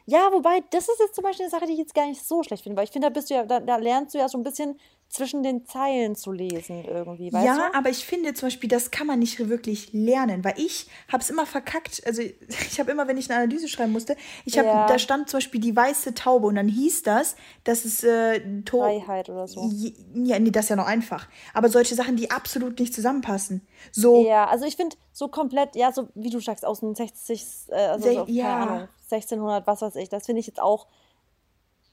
Ja, 0.06 0.32
wobei, 0.32 0.64
das 0.72 0.90
ist 0.90 1.00
jetzt 1.00 1.16
zum 1.16 1.24
Beispiel 1.24 1.46
eine 1.46 1.52
Sache, 1.52 1.68
die 1.68 1.74
ich 1.74 1.80
jetzt 1.80 1.94
gar 1.94 2.08
nicht 2.08 2.26
so 2.26 2.42
schlecht 2.42 2.64
finde, 2.64 2.78
weil 2.78 2.86
ich 2.86 2.92
finde, 2.92 3.08
da 3.08 3.14
bist 3.14 3.30
du 3.30 3.36
ja, 3.36 3.44
da, 3.44 3.60
da 3.60 3.78
lernst 3.78 4.16
du 4.16 4.18
ja 4.18 4.28
so 4.28 4.40
ein 4.40 4.44
bisschen 4.44 4.80
zwischen 5.10 5.42
den 5.42 5.66
Zeilen 5.66 6.16
zu 6.16 6.32
lesen 6.32 6.86
irgendwie, 6.86 7.34
weißt 7.34 7.46
ja, 7.46 7.70
du? 7.70 7.78
aber 7.78 7.90
ich 7.90 8.06
finde 8.06 8.36
zum 8.36 8.48
Beispiel, 8.48 8.70
das 8.70 8.92
kann 8.92 9.08
man 9.08 9.18
nicht 9.18 9.40
wirklich 9.50 9.92
lernen, 9.92 10.44
weil 10.44 10.54
ich 10.58 10.88
habe 11.12 11.24
es 11.24 11.32
immer 11.32 11.48
verkackt. 11.48 12.04
Also 12.06 12.22
ich 12.48 12.80
habe 12.80 12.92
immer, 12.92 13.08
wenn 13.08 13.18
ich 13.18 13.30
eine 13.30 13.42
Analyse 13.42 13.68
schreiben 13.68 13.92
musste, 13.92 14.16
ich 14.46 14.60
habe, 14.60 14.68
ja. 14.68 14.86
da 14.86 15.00
stand 15.00 15.28
zum 15.28 15.40
Beispiel 15.40 15.60
die 15.60 15.76
weiße 15.76 16.14
Taube 16.14 16.46
und 16.46 16.56
dann 16.56 16.68
hieß 16.68 17.02
das, 17.02 17.36
dass 17.64 17.86
es 17.86 18.04
äh, 18.04 18.40
Freiheit 18.70 19.30
oder 19.30 19.48
so. 19.48 19.68
Ja, 20.14 20.38
nee, 20.38 20.52
das 20.52 20.66
ist 20.66 20.70
ja 20.70 20.76
noch 20.76 20.86
einfach. 20.86 21.28
Aber 21.56 21.70
solche 21.70 21.96
Sachen, 21.96 22.16
die 22.16 22.30
absolut 22.30 22.80
nicht 22.80 22.94
zusammenpassen. 22.94 23.68
So. 23.92 24.24
Ja, 24.24 24.46
also 24.46 24.66
ich 24.66 24.76
finde 24.76 24.96
so 25.12 25.28
komplett, 25.28 25.76
ja, 25.76 25.92
so 25.92 26.10
wie 26.14 26.30
du 26.30 26.40
sagst, 26.40 26.64
aus 26.64 26.82
den 26.82 26.94
60, 26.94 27.46
äh, 27.70 27.74
also 27.74 28.14
so, 28.14 28.26
ja. 28.28 28.44
keine 28.44 28.72
Ahnung, 28.72 28.88
1600, 29.06 29.66
was 29.66 29.82
weiß 29.82 29.96
ich, 29.96 30.10
das 30.10 30.28
finde 30.28 30.42
ich 30.42 30.48
jetzt 30.48 30.62
auch, 30.62 30.86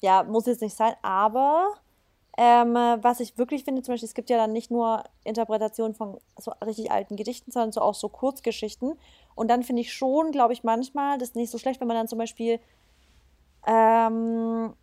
ja, 0.01 0.23
muss 0.23 0.45
jetzt 0.45 0.61
nicht 0.61 0.77
sein, 0.77 0.93
aber 1.01 1.73
ähm, 2.39 2.75
was 2.75 3.21
ich 3.21 3.39
wirklich 3.39 3.65
finde, 3.65 3.83
zum 3.83 3.95
Beispiel, 3.95 4.07
es 4.07 4.15
gibt 4.15 4.29
ja 4.29 4.37
dann 4.37 4.53
nicht 4.53 4.71
nur 4.71 5.05
Interpretationen 5.25 5.95
von 5.95 6.19
so 6.39 6.53
richtig 6.65 6.91
alten 6.91 7.17
Gedichten, 7.17 7.51
sondern 7.51 7.73
so 7.73 7.81
auch 7.81 7.95
so 7.95 8.09
Kurzgeschichten. 8.11 8.99
Und 9.35 9.49
dann 9.49 9.63
finde 9.63 9.83
ich 9.83 9.93
schon, 9.93 10.33
glaube 10.33 10.53
ich, 10.53 10.63
manchmal, 10.63 11.17
das 11.19 11.31
ist 11.31 11.37
nicht 11.37 11.51
so 11.51 11.57
schlecht, 11.57 11.81
wenn 11.81 11.89
man 11.89 11.97
dann 11.97 12.09
zum 12.09 12.19
Beispiel, 12.19 12.61
ähm, 13.67 14.75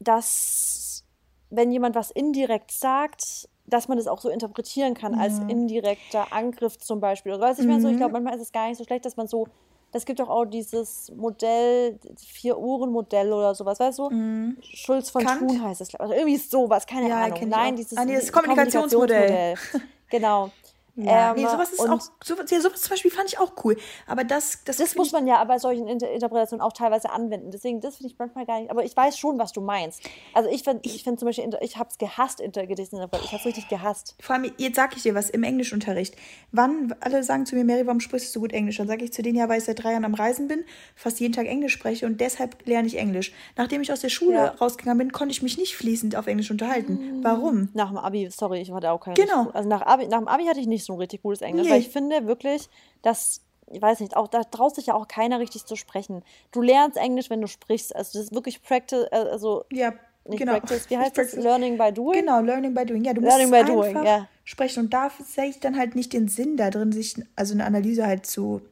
dass, 0.00 1.04
wenn 1.50 1.70
jemand 1.70 1.94
was 1.94 2.10
indirekt 2.10 2.72
sagt, 2.72 3.48
dass 3.66 3.86
man 3.86 3.96
das 3.98 4.08
auch 4.08 4.20
so 4.20 4.28
interpretieren 4.28 4.94
kann 4.94 5.14
ja. 5.14 5.20
als 5.20 5.38
indirekter 5.38 6.32
Angriff 6.32 6.78
zum 6.78 7.00
Beispiel. 7.00 7.32
Oder 7.32 7.42
weißt 7.42 7.60
du, 7.60 7.62
ich 7.62 7.68
meine 7.68 7.82
so, 7.82 7.88
ich 7.88 7.96
glaube, 7.98 8.08
mhm. 8.08 8.24
manchmal 8.24 8.34
ist 8.34 8.46
es 8.46 8.52
gar 8.52 8.68
nicht 8.68 8.78
so 8.78 8.84
schlecht, 8.84 9.04
dass 9.04 9.16
man 9.16 9.28
so 9.28 9.46
es 9.92 10.04
gibt 10.04 10.20
doch 10.20 10.28
auch 10.28 10.44
dieses 10.44 11.10
Modell, 11.16 11.98
Vier-Uhren-Modell 12.18 13.32
oder 13.32 13.54
sowas, 13.54 13.80
weißt 13.80 13.98
du? 13.98 14.10
Mm. 14.10 14.56
Schulz 14.62 15.10
von 15.10 15.24
Kant? 15.24 15.40
Thun 15.40 15.62
heißt 15.62 15.80
es, 15.80 15.88
glaube 15.88 16.12
ich. 16.12 16.20
Irgendwie 16.20 16.36
sowas, 16.36 16.86
keine 16.86 17.08
ja, 17.08 17.24
Ahnung. 17.24 17.48
Nein, 17.48 17.76
dieses, 17.76 17.96
ah, 17.96 18.04
nee, 18.04 18.18
Kommunikationsmodell. 18.18 19.56
Kommunikationsmodell. 19.56 19.88
genau. 20.10 20.50
Ja, 20.98 21.30
ähm, 21.30 21.36
nee, 21.36 21.48
sowas 21.48 21.70
ist 21.70 21.80
auch, 21.80 22.00
sowas, 22.24 22.50
ja, 22.50 22.60
sowas 22.60 22.82
zum 22.82 22.90
Beispiel 22.90 23.10
fand 23.10 23.28
ich 23.28 23.38
auch 23.38 23.52
cool. 23.64 23.76
Aber 24.06 24.24
das, 24.24 24.64
das, 24.64 24.78
das 24.78 24.96
muss 24.96 25.12
man 25.12 25.26
ja 25.26 25.42
bei 25.44 25.58
solchen 25.58 25.86
Inter 25.86 26.10
Interpretationen 26.10 26.60
auch 26.60 26.72
teilweise 26.72 27.10
anwenden. 27.10 27.50
Deswegen, 27.50 27.80
das 27.80 27.96
finde 27.96 28.12
ich 28.12 28.18
manchmal 28.18 28.46
gar 28.46 28.60
nicht. 28.60 28.70
Aber 28.70 28.84
ich 28.84 28.96
weiß 28.96 29.16
schon, 29.16 29.38
was 29.38 29.52
du 29.52 29.60
meinst. 29.60 30.02
Also 30.34 30.50
ich 30.50 30.64
finde 30.64 30.80
ich 30.84 31.04
find 31.04 31.20
zum 31.20 31.26
Beispiel, 31.26 31.48
ich 31.60 31.76
habe 31.76 31.88
es 31.90 31.98
gehasst, 31.98 32.40
Intergedichtsinterpretation. 32.40 33.26
Ich 33.26 33.32
habe 33.32 33.40
es 33.40 33.46
richtig 33.46 33.68
gehasst. 33.68 34.16
Vor 34.20 34.34
allem, 34.34 34.50
jetzt 34.56 34.76
sage 34.76 34.94
ich 34.96 35.02
dir 35.02 35.14
was 35.14 35.30
im 35.30 35.44
Englischunterricht. 35.44 36.16
Wann, 36.50 36.94
alle 37.00 37.22
sagen 37.22 37.46
zu 37.46 37.54
mir, 37.54 37.64
Mary, 37.64 37.86
warum 37.86 38.00
sprichst 38.00 38.28
du 38.28 38.32
so 38.32 38.40
gut 38.40 38.52
Englisch? 38.52 38.78
Dann 38.78 38.88
sage 38.88 39.04
ich 39.04 39.12
zu 39.12 39.22
denen, 39.22 39.36
ja, 39.36 39.48
weil 39.48 39.58
ich 39.58 39.64
seit 39.64 39.82
drei 39.82 39.92
Jahren 39.92 40.04
am 40.04 40.14
Reisen 40.14 40.48
bin, 40.48 40.64
fast 40.96 41.20
jeden 41.20 41.32
Tag 41.32 41.46
Englisch 41.46 41.74
spreche 41.74 42.06
und 42.06 42.20
deshalb 42.20 42.66
lerne 42.66 42.88
ich 42.88 42.98
Englisch. 42.98 43.32
Nachdem 43.56 43.82
ich 43.82 43.92
aus 43.92 44.00
der 44.00 44.08
Schule 44.08 44.34
ja. 44.34 44.46
rausgegangen 44.60 44.98
bin, 44.98 45.12
konnte 45.12 45.32
ich 45.32 45.42
mich 45.42 45.58
nicht 45.58 45.76
fließend 45.76 46.16
auf 46.16 46.26
Englisch 46.26 46.50
unterhalten. 46.50 47.18
Mhm. 47.18 47.24
Warum? 47.24 47.68
Nach 47.74 47.88
dem 47.88 47.98
Abi, 47.98 48.28
sorry, 48.30 48.60
ich 48.60 48.72
hatte 48.72 48.90
auch 48.90 49.00
keine. 49.00 49.14
Genau. 49.14 49.50
Also 49.52 49.68
nach, 49.68 49.82
Abi, 49.82 50.08
nach 50.08 50.18
dem 50.18 50.28
Abi 50.28 50.44
hatte 50.46 50.60
ich 50.60 50.66
nicht 50.66 50.84
so 50.88 50.94
ein 50.94 50.98
richtig 50.98 51.22
gutes 51.22 51.40
Englisch. 51.42 51.66
Nee. 51.66 51.72
Weil 51.74 51.80
ich 51.80 51.88
finde 51.90 52.26
wirklich, 52.26 52.68
dass 53.02 53.42
ich 53.70 53.82
weiß 53.82 54.00
nicht, 54.00 54.16
auch 54.16 54.28
da 54.28 54.44
traut 54.44 54.74
sich 54.74 54.86
ja 54.86 54.94
auch 54.94 55.06
keiner 55.08 55.38
richtig 55.40 55.66
zu 55.66 55.76
sprechen. 55.76 56.24
Du 56.52 56.62
lernst 56.62 56.96
Englisch, 56.96 57.28
wenn 57.28 57.42
du 57.42 57.46
sprichst. 57.48 57.94
Also 57.94 58.18
das 58.18 58.28
ist 58.28 58.34
wirklich 58.34 58.62
Practice, 58.62 59.06
äh, 59.12 59.16
also 59.16 59.64
ja, 59.70 59.92
nicht 60.24 60.38
genau. 60.38 60.52
Practice, 60.52 60.88
wie 60.88 60.96
heißt 60.96 61.18
das? 61.18 61.34
Learning 61.34 61.76
by 61.76 61.92
doing? 61.92 62.20
Genau, 62.20 62.40
Learning 62.40 62.72
by 62.72 62.86
doing. 62.86 63.04
Ja, 63.04 63.12
du 63.12 63.20
Learning 63.20 63.50
musst 63.50 63.60
by 63.66 63.70
doing, 63.70 63.96
einfach 63.96 64.26
sprechen 64.44 64.84
und 64.84 64.94
da 64.94 65.10
sehe 65.22 65.46
ich 65.50 65.60
dann 65.60 65.76
halt 65.78 65.94
nicht 65.94 66.14
den 66.14 66.28
Sinn 66.28 66.56
da 66.56 66.70
drin, 66.70 66.92
sich 66.92 67.16
also 67.36 67.52
eine 67.52 67.66
Analyse 67.66 68.06
halt 68.06 68.24
zu. 68.24 68.62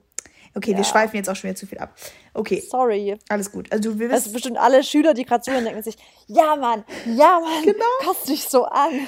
Okay, 0.54 0.70
wir 0.70 0.78
Ja. 0.78 0.84
schweifen 0.84 1.16
jetzt 1.16 1.28
auch 1.28 1.36
schon 1.36 1.50
wieder 1.50 1.56
zu 1.58 1.66
viel 1.66 1.76
ab. 1.78 1.94
Okay, 2.32 2.60
Sorry. 2.66 3.18
alles 3.28 3.52
gut. 3.52 3.70
Also 3.70 3.90
Das 3.90 3.98
wirst 3.98 4.24
sind 4.24 4.32
bestimmt 4.32 4.56
alle 4.56 4.82
Schüler, 4.82 5.12
die 5.12 5.26
gerade 5.26 5.42
zuhören, 5.42 5.64
denken 5.66 5.82
sich, 5.82 5.96
ja 6.26 6.56
Mann, 6.56 6.82
ja 7.04 7.38
Mann, 7.40 7.62
Genau. 7.64 7.84
passt 8.00 8.26
dich 8.30 8.44
so 8.44 8.64
an. 8.64 9.06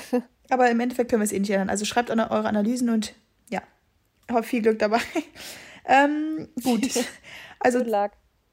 Aber 0.50 0.70
im 0.70 0.80
Endeffekt 0.80 1.10
können 1.10 1.20
wir 1.22 1.24
es 1.26 1.32
eh 1.32 1.38
nicht 1.38 1.50
ändern. 1.50 1.68
Also 1.70 1.84
schreibt 1.84 2.10
eure 2.10 2.48
Analysen 2.48 2.88
und 2.90 3.14
ja, 3.50 3.60
habt 4.30 4.46
viel 4.46 4.62
Glück 4.62 4.78
dabei. 4.78 5.00
ähm, 5.84 6.48
gut. 6.62 6.88
Also 7.60 7.84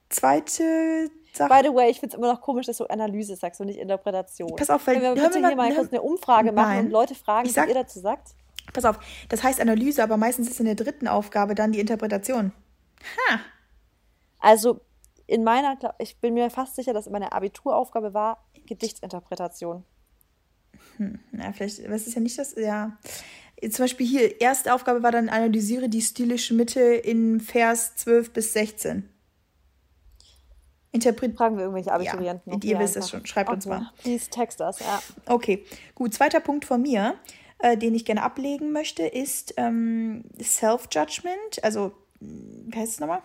zweite 0.09 1.11
Sache. 1.33 1.49
By 1.53 1.67
the 1.67 1.73
way, 1.75 1.91
ich 1.91 1.99
finde 1.99 2.15
es 2.15 2.17
immer 2.17 2.33
noch 2.33 2.41
komisch, 2.41 2.65
dass 2.65 2.77
du 2.77 2.85
Analyse 2.85 3.35
sagst 3.35 3.59
und 3.61 3.67
nicht 3.67 3.77
Interpretation. 3.79 4.55
Pass 4.55 4.69
auf, 4.71 4.85
weil- 4.87 4.95
Können 4.99 5.15
wir 5.15 5.23
bitte 5.23 5.39
mir 5.39 5.47
hier 5.49 5.55
mal- 5.55 5.67
mal 5.67 5.69
hör- 5.69 5.75
kurz 5.83 5.91
eine 5.93 6.01
Umfrage 6.01 6.51
machen 6.51 6.67
Nein. 6.69 6.85
und 6.85 6.91
Leute 6.91 7.13
fragen, 7.15 7.47
sag- 7.49 7.65
was 7.65 7.69
ihr 7.69 7.81
dazu 7.81 7.99
sagt? 7.99 8.29
Pass 8.73 8.85
auf, 8.85 8.97
das 9.29 9.43
heißt 9.43 9.61
Analyse, 9.61 10.01
aber 10.01 10.17
meistens 10.17 10.49
ist 10.49 10.59
in 10.59 10.65
der 10.65 10.73
dritten 10.75 11.07
Aufgabe 11.07 11.53
dann 11.55 11.71
die 11.71 11.79
Interpretation. 11.79 12.51
Ha! 13.29 13.39
Also 14.39 14.81
in 15.27 15.43
meiner, 15.43 15.77
ich 15.99 16.19
bin 16.19 16.33
mir 16.33 16.49
fast 16.49 16.75
sicher, 16.75 16.93
dass 16.93 17.07
meine 17.09 17.31
Abituraufgabe 17.31 18.13
war 18.15 18.43
Gedichtsinterpretation. 18.65 19.83
Na, 21.31 21.51
vielleicht, 21.53 21.89
was 21.89 22.07
ist 22.07 22.15
ja 22.15 22.21
nicht 22.21 22.37
das, 22.37 22.55
ja. 22.55 22.97
Zum 23.61 23.83
Beispiel 23.85 24.05
hier, 24.05 24.41
erste 24.41 24.73
Aufgabe 24.73 25.01
war 25.01 25.11
dann, 25.11 25.29
analysiere 25.29 25.89
die 25.89 26.01
stilische 26.01 26.53
Mitte 26.53 26.81
in 26.81 27.39
Vers 27.39 27.95
12 27.95 28.31
bis 28.31 28.53
16. 28.53 29.09
Interpret. 30.91 31.35
Fragen 31.35 31.57
wir 31.57 31.63
irgendwelche 31.63 31.91
Abiturienten. 31.91 32.53
Ja, 32.63 32.69
ihr 32.71 32.79
wisst 32.79 32.95
es 32.95 33.09
schon. 33.09 33.25
Schreibt 33.25 33.49
uns 33.49 33.65
Okay. 33.67 33.75
mal. 33.79 33.91
Please 34.01 34.29
text 34.29 34.61
us, 34.61 34.79
ja. 34.79 35.01
Okay, 35.25 35.65
gut. 35.93 36.13
Zweiter 36.13 36.39
Punkt 36.39 36.63
von 36.65 36.81
mir, 36.81 37.15
äh, 37.59 37.77
den 37.77 37.93
ich 37.95 38.05
gerne 38.05 38.23
ablegen 38.23 38.71
möchte, 38.71 39.03
ist 39.03 39.53
ähm, 39.57 40.23
Self-Judgment. 40.41 41.63
Also, 41.63 41.91
mh, 42.21 42.29
wie 42.73 42.77
heißt 42.79 42.93
es 42.93 42.99
nochmal? 42.99 43.21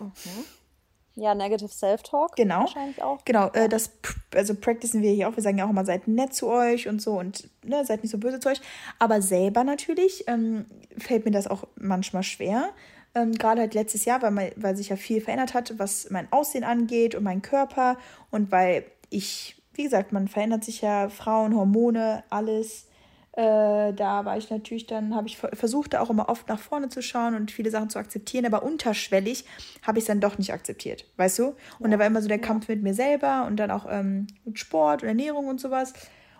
Ja, 1.15 1.35
Negative 1.35 1.69
Self-Talk. 1.69 2.35
Genau. 2.35 2.61
Wahrscheinlich 2.61 3.01
auch. 3.03 3.19
Genau, 3.25 3.49
äh, 3.49 3.67
das 3.67 3.91
also 4.33 4.55
practicen 4.55 5.01
wir 5.01 5.11
hier 5.11 5.27
auch. 5.27 5.35
Wir 5.35 5.43
sagen 5.43 5.57
ja 5.57 5.65
auch 5.65 5.69
immer, 5.69 5.85
seid 5.85 6.07
nett 6.07 6.33
zu 6.33 6.47
euch 6.47 6.87
und 6.87 7.01
so 7.01 7.19
und 7.19 7.49
ne, 7.63 7.83
seid 7.85 8.03
nicht 8.03 8.11
so 8.11 8.17
böse 8.17 8.39
zu 8.39 8.49
euch. 8.49 8.61
Aber 8.97 9.21
selber 9.21 9.63
natürlich 9.63 10.25
ähm, 10.27 10.65
fällt 10.97 11.25
mir 11.25 11.31
das 11.31 11.47
auch 11.47 11.65
manchmal 11.75 12.23
schwer. 12.23 12.69
Ähm, 13.13 13.33
Gerade 13.33 13.61
halt 13.61 13.73
letztes 13.73 14.05
Jahr, 14.05 14.21
weil, 14.21 14.31
mein, 14.31 14.51
weil 14.55 14.77
sich 14.77 14.89
ja 14.89 14.95
viel 14.95 15.19
verändert 15.19 15.53
hat, 15.53 15.77
was 15.77 16.09
mein 16.09 16.31
Aussehen 16.31 16.63
angeht 16.63 17.13
und 17.13 17.23
meinen 17.23 17.41
Körper. 17.41 17.97
Und 18.29 18.51
weil 18.51 18.85
ich, 19.09 19.61
wie 19.73 19.83
gesagt, 19.83 20.13
man 20.13 20.29
verändert 20.29 20.63
sich 20.63 20.81
ja 20.81 21.09
Frauen, 21.09 21.55
Hormone, 21.55 22.23
alles. 22.29 22.85
Äh, 23.33 23.93
da 23.93 24.25
war 24.25 24.37
ich 24.37 24.49
natürlich 24.49 24.87
dann, 24.87 25.15
habe 25.15 25.27
ich 25.27 25.37
ver- 25.37 25.55
versucht, 25.55 25.93
da 25.93 26.01
auch 26.01 26.09
immer 26.09 26.27
oft 26.27 26.49
nach 26.49 26.59
vorne 26.59 26.89
zu 26.89 27.01
schauen 27.01 27.33
und 27.33 27.49
viele 27.49 27.71
Sachen 27.71 27.89
zu 27.89 27.97
akzeptieren, 27.97 28.45
aber 28.45 28.63
unterschwellig 28.63 29.45
habe 29.83 29.99
ich 29.99 30.03
es 30.03 30.07
dann 30.07 30.19
doch 30.19 30.37
nicht 30.37 30.51
akzeptiert, 30.51 31.05
weißt 31.15 31.39
du? 31.39 31.55
Und 31.79 31.91
da 31.91 31.99
war 31.99 32.05
immer 32.05 32.21
so 32.21 32.27
der 32.27 32.39
Kampf 32.39 32.67
mit 32.67 32.83
mir 32.83 32.93
selber 32.93 33.45
und 33.47 33.55
dann 33.55 33.71
auch 33.71 33.85
ähm, 33.89 34.27
mit 34.43 34.59
Sport 34.59 35.03
und 35.03 35.07
Ernährung 35.07 35.47
und 35.47 35.61
sowas. 35.61 35.93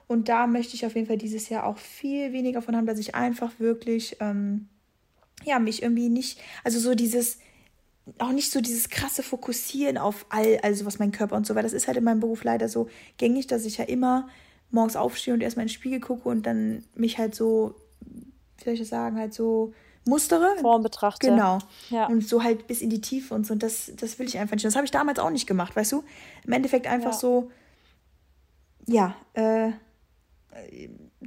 Und 0.08 0.28
da 0.28 0.48
möchte 0.48 0.76
ich 0.76 0.86
auf 0.86 0.96
jeden 0.96 1.08
Fall 1.08 1.18
dieses 1.18 1.48
Jahr 1.48 1.66
auch 1.66 1.78
viel 1.78 2.34
weniger 2.34 2.62
von 2.62 2.76
haben, 2.76 2.86
dass 2.86 3.00
ich 3.00 3.16
einfach 3.16 3.52
wirklich, 3.60 4.18
ähm, 4.20 4.68
ja, 5.46 5.60
mich 5.60 5.82
irgendwie 5.82 6.10
nicht, 6.10 6.42
also 6.66 6.78
so 6.78 6.94
dieses, 6.94 7.40
auch 8.20 8.34
nicht 8.34 8.52
so 8.52 8.60
dieses 8.60 8.90
krasse 8.90 9.24
Fokussieren 9.24 9.98
auf 9.98 10.26
all, 10.28 10.60
also 10.64 10.86
was 10.86 11.00
mein 11.00 11.14
Körper 11.14 11.38
und 11.38 11.48
so, 11.48 11.56
weil 11.56 11.64
das 11.64 11.72
ist 11.72 11.88
halt 11.88 11.96
in 11.96 12.04
meinem 12.04 12.20
Beruf 12.20 12.44
leider 12.44 12.68
so 12.68 12.90
gängig, 13.16 13.48
dass 13.48 13.64
ich 13.64 13.78
ja 13.78 13.86
immer 13.86 14.28
morgens 14.72 14.96
aufstehe 14.96 15.34
und 15.34 15.42
erstmal 15.42 15.64
in 15.64 15.68
den 15.68 15.74
Spiegel 15.74 16.00
gucke 16.00 16.28
und 16.30 16.46
dann 16.46 16.84
mich 16.96 17.18
halt 17.18 17.36
so, 17.36 17.76
wie 18.58 18.64
soll 18.64 18.74
ich 18.74 18.80
das 18.80 18.90
sagen, 18.90 19.18
halt 19.18 19.34
so 19.34 19.74
mustere. 20.06 20.56
Form 20.62 20.82
betrachte. 20.84 21.28
Genau. 21.28 21.60
Ja. 21.90 22.08
Und 22.08 22.28
so 22.28 22.44
halt 22.44 22.68
bis 22.68 22.82
in 22.82 22.90
die 22.90 23.02
Tiefe 23.02 23.34
und 23.36 23.46
so. 23.46 23.54
Und 23.54 23.62
das, 23.64 23.92
das 23.96 24.18
will 24.18 24.26
ich 24.28 24.38
einfach 24.38 24.54
nicht. 24.56 24.66
Das 24.66 24.76
habe 24.76 24.86
ich 24.86 24.92
damals 24.92 25.20
auch 25.20 25.30
nicht 25.30 25.46
gemacht, 25.48 25.76
weißt 25.76 25.92
du? 25.92 26.04
Im 26.46 26.54
Endeffekt 26.54 26.88
einfach 26.88 27.12
Ja. 27.12 27.18
so, 27.18 27.52
ja, 28.88 29.16
äh, 29.34 29.72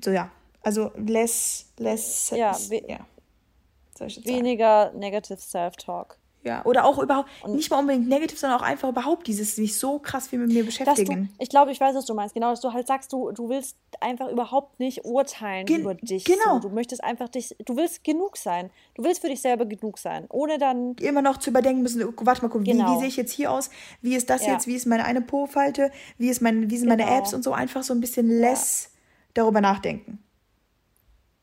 so 0.03 0.11
ja. 0.11 0.31
Also 0.63 0.91
less, 0.97 1.67
less, 1.79 2.31
Ja, 2.31 2.57
we- 2.69 2.83
ja. 2.89 3.07
Weniger 4.25 4.93
Negative 4.93 5.39
Self-Talk. 5.39 6.19
Ja, 6.45 6.63
oder 6.67 6.85
auch 6.85 6.99
überhaupt, 6.99 7.31
nicht 7.49 7.71
mal 7.71 7.79
unbedingt 7.79 8.07
negativ, 8.07 8.39
sondern 8.39 8.61
auch 8.61 8.63
einfach 8.65 8.91
überhaupt 8.91 9.27
dieses, 9.27 9.57
sich 9.57 9.79
so 9.79 9.99
krass 9.99 10.31
wie 10.31 10.37
mit 10.37 10.49
mir 10.49 10.63
Dass 10.67 10.75
du, 10.77 10.85
beschäftigen. 10.85 11.31
ich 11.39 11.49
glaube, 11.49 11.73
ich 11.73 11.81
weiß, 11.81 11.97
was 11.97 12.05
du 12.05 12.13
meinst. 12.13 12.35
Genau, 12.35 12.51
dass 12.51 12.61
du 12.61 12.75
halt 12.75 12.87
sagst, 12.87 13.13
du, 13.15 13.31
du 13.33 13.49
willst 13.49 13.79
einfach 14.01 14.29
überhaupt 14.31 14.79
nicht 14.79 15.07
urteilen 15.07 15.65
Gen- 15.65 15.81
über 15.81 15.95
dich. 15.95 16.25
genau. 16.25 16.55
So. 16.61 16.69
Du 16.69 16.69
möchtest 16.69 17.03
einfach 17.03 17.31
dich, 17.31 17.57
du 17.65 17.77
willst 17.77 18.05
genug 18.05 18.37
sein. 18.37 18.69
Du 18.95 19.03
willst 19.05 19.23
für 19.23 19.29
dich 19.29 19.41
selber 19.41 19.65
genug 19.65 19.97
sein. 19.99 20.27
Ohne 20.29 20.59
dann, 20.59 20.97
immer 21.01 21.23
noch 21.23 21.39
zu 21.39 21.49
überdenken 21.49 21.81
müssen, 21.81 22.05
oh, 22.05 22.13
warte 22.21 22.43
mal, 22.43 22.49
guck, 22.51 22.61
wie, 22.67 22.73
Genau. 22.73 22.95
wie 22.95 22.99
sehe 22.99 23.09
ich 23.09 23.17
jetzt 23.17 23.33
hier 23.33 23.51
aus? 23.51 23.71
Wie 24.03 24.15
ist 24.15 24.29
das 24.29 24.45
Ja. 24.45 24.53
jetzt? 24.53 24.67
Wie 24.67 24.75
ist 24.75 24.85
meine 24.87 25.07
eine 25.07 25.23
Po-Falte? 25.23 25.91
Wie, 26.19 26.29
ist 26.29 26.43
mein, 26.43 26.69
wie 26.69 26.77
sind 26.77 26.89
meine 26.91 27.05
Genau. 27.05 27.17
Apps 27.19 27.33
und 27.33 27.43
so? 27.43 27.53
Einfach 27.53 27.83
so 27.83 27.95
ein 27.95 28.01
bisschen 28.03 28.29
less 28.29 28.91
darüber 29.33 29.63
nachdenken. 29.63 30.19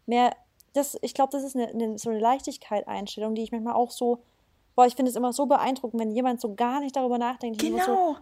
mehr, 0.05 0.35
das, 0.73 0.97
ich 1.01 1.13
glaube, 1.13 1.31
das 1.31 1.43
ist 1.43 1.55
eine, 1.55 1.69
eine, 1.69 1.97
so 1.97 2.09
eine 2.11 2.19
Leichtigkeit-Einstellung, 2.19 3.33
die 3.35 3.41
ich 3.43 3.51
manchmal 3.51 3.73
auch 3.73 3.91
so, 3.91 4.19
boah, 4.75 4.85
ich 4.85 4.95
finde 4.95 5.09
es 5.09 5.15
immer 5.15 5.33
so 5.33 5.45
beeindruckend, 5.45 5.99
wenn 6.01 6.11
jemand 6.11 6.41
so 6.41 6.53
gar 6.55 6.79
nicht 6.79 6.95
darüber 6.95 7.17
nachdenkt. 7.17 7.61
Immer 7.63 7.83
So, 7.83 7.91
Genau. 7.91 8.15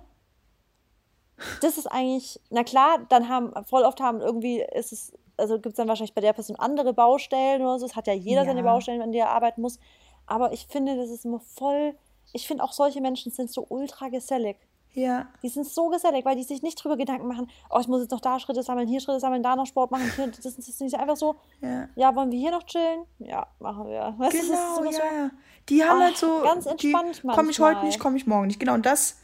das 1.61 1.77
ist 1.77 1.87
eigentlich, 1.87 2.39
na 2.49 2.63
klar, 2.63 3.05
dann 3.09 3.29
haben, 3.29 3.53
voll 3.65 3.83
oft 3.83 3.99
haben 4.01 4.21
irgendwie, 4.21 4.61
ist 4.73 4.91
es, 4.91 5.13
also 5.37 5.55
gibt 5.55 5.67
es 5.67 5.75
dann 5.75 5.87
wahrscheinlich 5.87 6.13
bei 6.13 6.21
der 6.21 6.33
Person 6.33 6.55
andere 6.57 6.93
Baustellen 6.93 7.61
oder 7.61 7.79
so. 7.79 7.85
Es 7.85 7.95
hat 7.95 8.07
ja 8.07 8.13
jeder 8.13 8.45
seine 8.45 8.59
Ja. 8.59 8.65
Baustellen, 8.65 9.01
an 9.01 9.11
denen 9.11 9.25
er 9.25 9.31
arbeiten 9.31 9.61
muss. 9.61 9.79
Aber 10.25 10.51
ich 10.53 10.67
finde, 10.67 10.95
das 10.97 11.09
ist 11.09 11.25
immer 11.25 11.39
voll, 11.39 11.95
ich 12.33 12.47
finde 12.47 12.63
auch 12.63 12.73
solche 12.73 13.01
Menschen 13.01 13.31
sind 13.31 13.49
so 13.51 13.65
ultra 13.69 14.09
gesellig. 14.09 14.57
Ja. 14.93 15.27
Die 15.43 15.49
sind 15.49 15.67
so 15.67 15.87
gesellig, 15.89 16.25
weil 16.25 16.35
die 16.35 16.43
sich 16.43 16.61
nicht 16.63 16.83
drüber 16.83 16.97
Gedanken 16.97 17.27
machen, 17.27 17.49
oh, 17.69 17.77
ich 17.79 17.87
muss 17.87 18.01
jetzt 18.01 18.11
noch 18.11 18.21
da 18.21 18.39
Schritte 18.39 18.63
sammeln, 18.63 18.87
hier 18.87 18.99
Schritte 18.99 19.19
sammeln, 19.19 19.43
da 19.43 19.55
noch 19.55 19.67
Sport 19.67 19.91
machen. 19.91 20.11
Hier, 20.15 20.27
das, 20.27 20.39
ist- 20.45 20.57
das 20.57 20.67
ist 20.67 20.81
nicht 20.81 20.95
einfach 20.99 21.15
so, 21.15 21.35
Ja. 21.61 21.87
ja, 21.95 22.15
wollen 22.15 22.31
wir 22.31 22.39
hier 22.39 22.51
noch 22.51 22.63
chillen? 22.63 23.01
Ja, 23.19 23.47
machen 23.59 23.87
wir. 23.87 24.13
Weißt 24.17 24.31
Genau, 24.33 24.83
ja, 24.85 24.91
so, 24.91 24.99
ja. 24.99 25.29
Die 25.69 25.83
haben 25.83 25.99
Ach, 25.99 26.05
halt 26.05 26.17
so. 26.17 26.41
ganz 26.43 26.63
die, 26.65 26.91
entspannt 26.91 27.21
Komme 27.35 27.51
ich 27.51 27.59
heute 27.59 27.85
nicht, 27.85 27.99
komme 27.99 28.17
ich 28.17 28.25
morgen 28.25 28.47
nicht. 28.47 28.59
Genau, 28.59 28.73
und 28.73 28.85
das, 28.85 29.17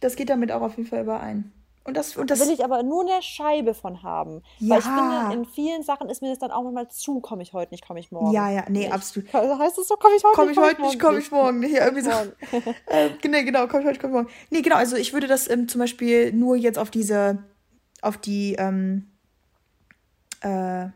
das 0.00 0.16
geht 0.16 0.30
damit 0.30 0.50
auch 0.50 0.62
auf 0.62 0.76
jeden 0.78 0.88
Fall 0.88 1.02
überein. 1.02 1.52
Und 1.86 1.96
das, 1.96 2.16
und 2.16 2.30
das 2.30 2.40
will 2.40 2.52
ich 2.52 2.64
aber 2.64 2.82
nur 2.82 3.02
eine 3.02 3.22
Scheibe 3.22 3.72
von 3.72 4.02
haben. 4.02 4.42
Weil 4.60 4.80
ich 4.80 4.84
Ja. 4.86 5.30
finde, 5.30 5.34
in 5.40 5.44
vielen 5.44 5.82
Sachen 5.84 6.08
ist 6.10 6.20
mir 6.20 6.30
das 6.30 6.38
dann 6.40 6.50
auch 6.50 6.62
manchmal 6.64 6.88
zu, 6.88 7.20
komme 7.20 7.42
ich 7.42 7.52
heute 7.52 7.72
nicht, 7.72 7.86
komme 7.86 8.00
ich 8.00 8.10
morgen. 8.10 8.32
Ja, 8.32 8.50
ja, 8.50 8.64
nee, 8.68 8.80
nicht. 8.80 8.92
absolut. 8.92 9.32
Heißt 9.32 9.78
es 9.78 9.86
so, 9.86 9.94
komme 9.96 10.16
ich 10.16 10.24
heute 10.24 10.34
Komme 10.34 10.50
ich 10.52 10.58
heute 10.58 10.82
nicht, 10.82 10.98
komme 10.98 11.18
ich 11.18 11.30
morgen. 11.30 11.60
nicht. 11.60 11.74
Ja, 11.74 11.84
irgendwie 11.84 12.02
so. 12.02 12.10
Morgen. 12.10 12.32
äh, 12.86 13.10
genau, 13.22 13.42
genau, 13.44 13.66
komme 13.68 13.82
ich 13.82 13.88
heute, 13.88 14.00
komme 14.00 14.12
ich 14.12 14.22
morgen. 14.24 14.28
Nee, 14.50 14.62
genau, 14.62 14.76
also 14.76 14.96
ich 14.96 15.12
würde 15.12 15.28
das 15.28 15.48
ähm, 15.48 15.68
zum 15.68 15.78
Beispiel 15.80 16.32
nur 16.32 16.56
jetzt 16.56 16.78
auf 16.78 16.90
diese, 16.90 17.38
auf 18.02 18.16
die, 18.16 18.54
ähm, 18.58 19.06
äh, 20.40 20.88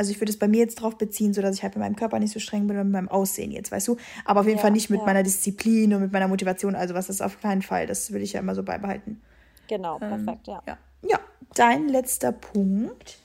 also 0.00 0.10
ich 0.12 0.20
würde 0.20 0.30
es 0.30 0.38
bei 0.38 0.48
mir 0.48 0.60
jetzt 0.60 0.76
drauf 0.76 0.96
beziehen, 0.96 1.34
so 1.34 1.42
dass 1.42 1.56
ich 1.56 1.62
halt 1.62 1.74
mit 1.74 1.82
meinem 1.84 1.96
Körper 1.96 2.18
nicht 2.20 2.32
so 2.32 2.38
streng 2.38 2.66
bin 2.68 2.76
und 2.78 2.84
mit 2.84 2.92
meinem 2.92 3.08
Aussehen 3.08 3.50
jetzt, 3.50 3.72
weißt 3.72 3.88
du? 3.88 3.96
Aber 4.24 4.40
auf 4.40 4.46
jeden 4.46 4.58
Ja, 4.58 4.62
Fall 4.62 4.70
nicht 4.70 4.90
mit 4.90 5.00
ja. 5.00 5.06
meiner 5.06 5.22
Disziplin 5.24 5.92
und 5.94 6.00
mit 6.02 6.12
meiner 6.12 6.28
Motivation, 6.28 6.74
also 6.76 6.94
was 6.94 7.08
ist 7.08 7.20
auf 7.20 7.40
keinen 7.40 7.62
Fall. 7.62 7.86
Das 7.86 8.12
will 8.12 8.22
ich 8.22 8.32
ja 8.34 8.40
immer 8.40 8.54
so 8.54 8.62
beibehalten. 8.62 9.20
Genau, 9.68 9.98
perfekt, 9.98 10.48
ja. 10.48 10.62
Ja. 10.66 10.76
Ja, 11.02 11.18
dein 11.54 11.88
letzter 11.88 12.32
Punkt. 12.32 13.18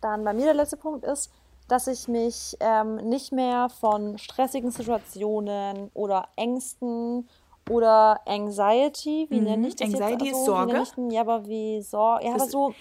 Dann 0.00 0.24
bei 0.24 0.32
mir 0.32 0.46
der 0.46 0.54
letzte 0.54 0.76
Punkt 0.76 1.04
ist, 1.04 1.30
dass 1.68 1.86
ich 1.86 2.08
mich 2.08 2.56
ähm, 2.60 2.96
nicht 2.96 3.30
mehr 3.32 3.68
von 3.68 4.18
stressigen 4.18 4.70
Situationen 4.70 5.90
oder 5.94 6.28
Ängsten 6.36 7.28
oder 7.68 8.20
Anxiety, 8.26 9.26
wie 9.30 9.40
nenne 9.40 9.68
ich 9.68 9.76
das 9.76 9.90
Mhm. 9.90 9.96
Anxiety 9.96 10.24
jetzt? 10.24 10.32
ist 10.38 10.44
so? 10.46 10.52
Sorge. 10.52 10.82
Ich? 10.82 10.92
Ja, 11.12 11.20
aber 11.20 11.46
wie 11.46 11.80
Sorge? 11.82 12.26
Ja, 12.26 12.34
aber 12.34 12.46
so 12.46 12.74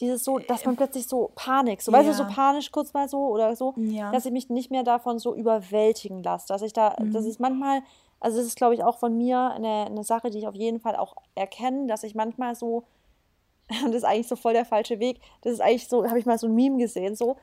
dieses 0.00 0.24
so, 0.24 0.38
dass 0.38 0.64
man 0.66 0.76
plötzlich 0.76 1.06
so 1.06 1.30
Panik, 1.34 1.80
so 1.80 1.92
weißt 1.92 2.08
du, 2.08 2.12
so 2.14 2.24
Ja. 2.24 2.28
panisch 2.28 2.70
kurz 2.70 2.92
mal 2.92 3.08
so 3.08 3.28
oder 3.28 3.56
so, 3.56 3.74
Ja. 3.76 4.10
dass 4.12 4.26
ich 4.26 4.32
mich 4.32 4.50
nicht 4.50 4.70
mehr 4.70 4.82
davon 4.82 5.18
so 5.18 5.34
überwältigen 5.34 6.22
lasse, 6.22 6.46
dass 6.48 6.60
ich 6.62 6.72
da, 6.74 6.94
Mhm. 6.98 7.12
das 7.12 7.24
ist 7.24 7.40
manchmal, 7.40 7.82
also 8.20 8.38
das 8.38 8.46
ist 8.46 8.56
glaube 8.56 8.74
ich 8.74 8.84
auch 8.84 8.98
von 8.98 9.16
mir 9.16 9.50
eine, 9.50 9.86
eine 9.86 10.04
Sache, 10.04 10.30
die 10.30 10.38
ich 10.38 10.46
auf 10.46 10.54
jeden 10.54 10.80
Fall 10.80 10.96
auch 10.96 11.16
erkenne, 11.34 11.86
dass 11.86 12.02
ich 12.02 12.14
manchmal 12.14 12.54
so 12.54 12.84
und 13.70 13.70
das 13.92 14.02
ist 14.02 14.04
eigentlich 14.04 14.28
so 14.28 14.36
voll 14.36 14.52
der 14.52 14.64
falsche 14.64 14.98
Weg. 14.98 15.20
Das 15.42 15.52
ist 15.52 15.60
eigentlich 15.60 15.88
so, 15.88 16.06
habe 16.06 16.18
ich 16.18 16.26
mal 16.26 16.38
so 16.38 16.46
ein 16.46 16.54
Meme 16.54 16.78
gesehen, 16.78 17.14
so. 17.14 17.36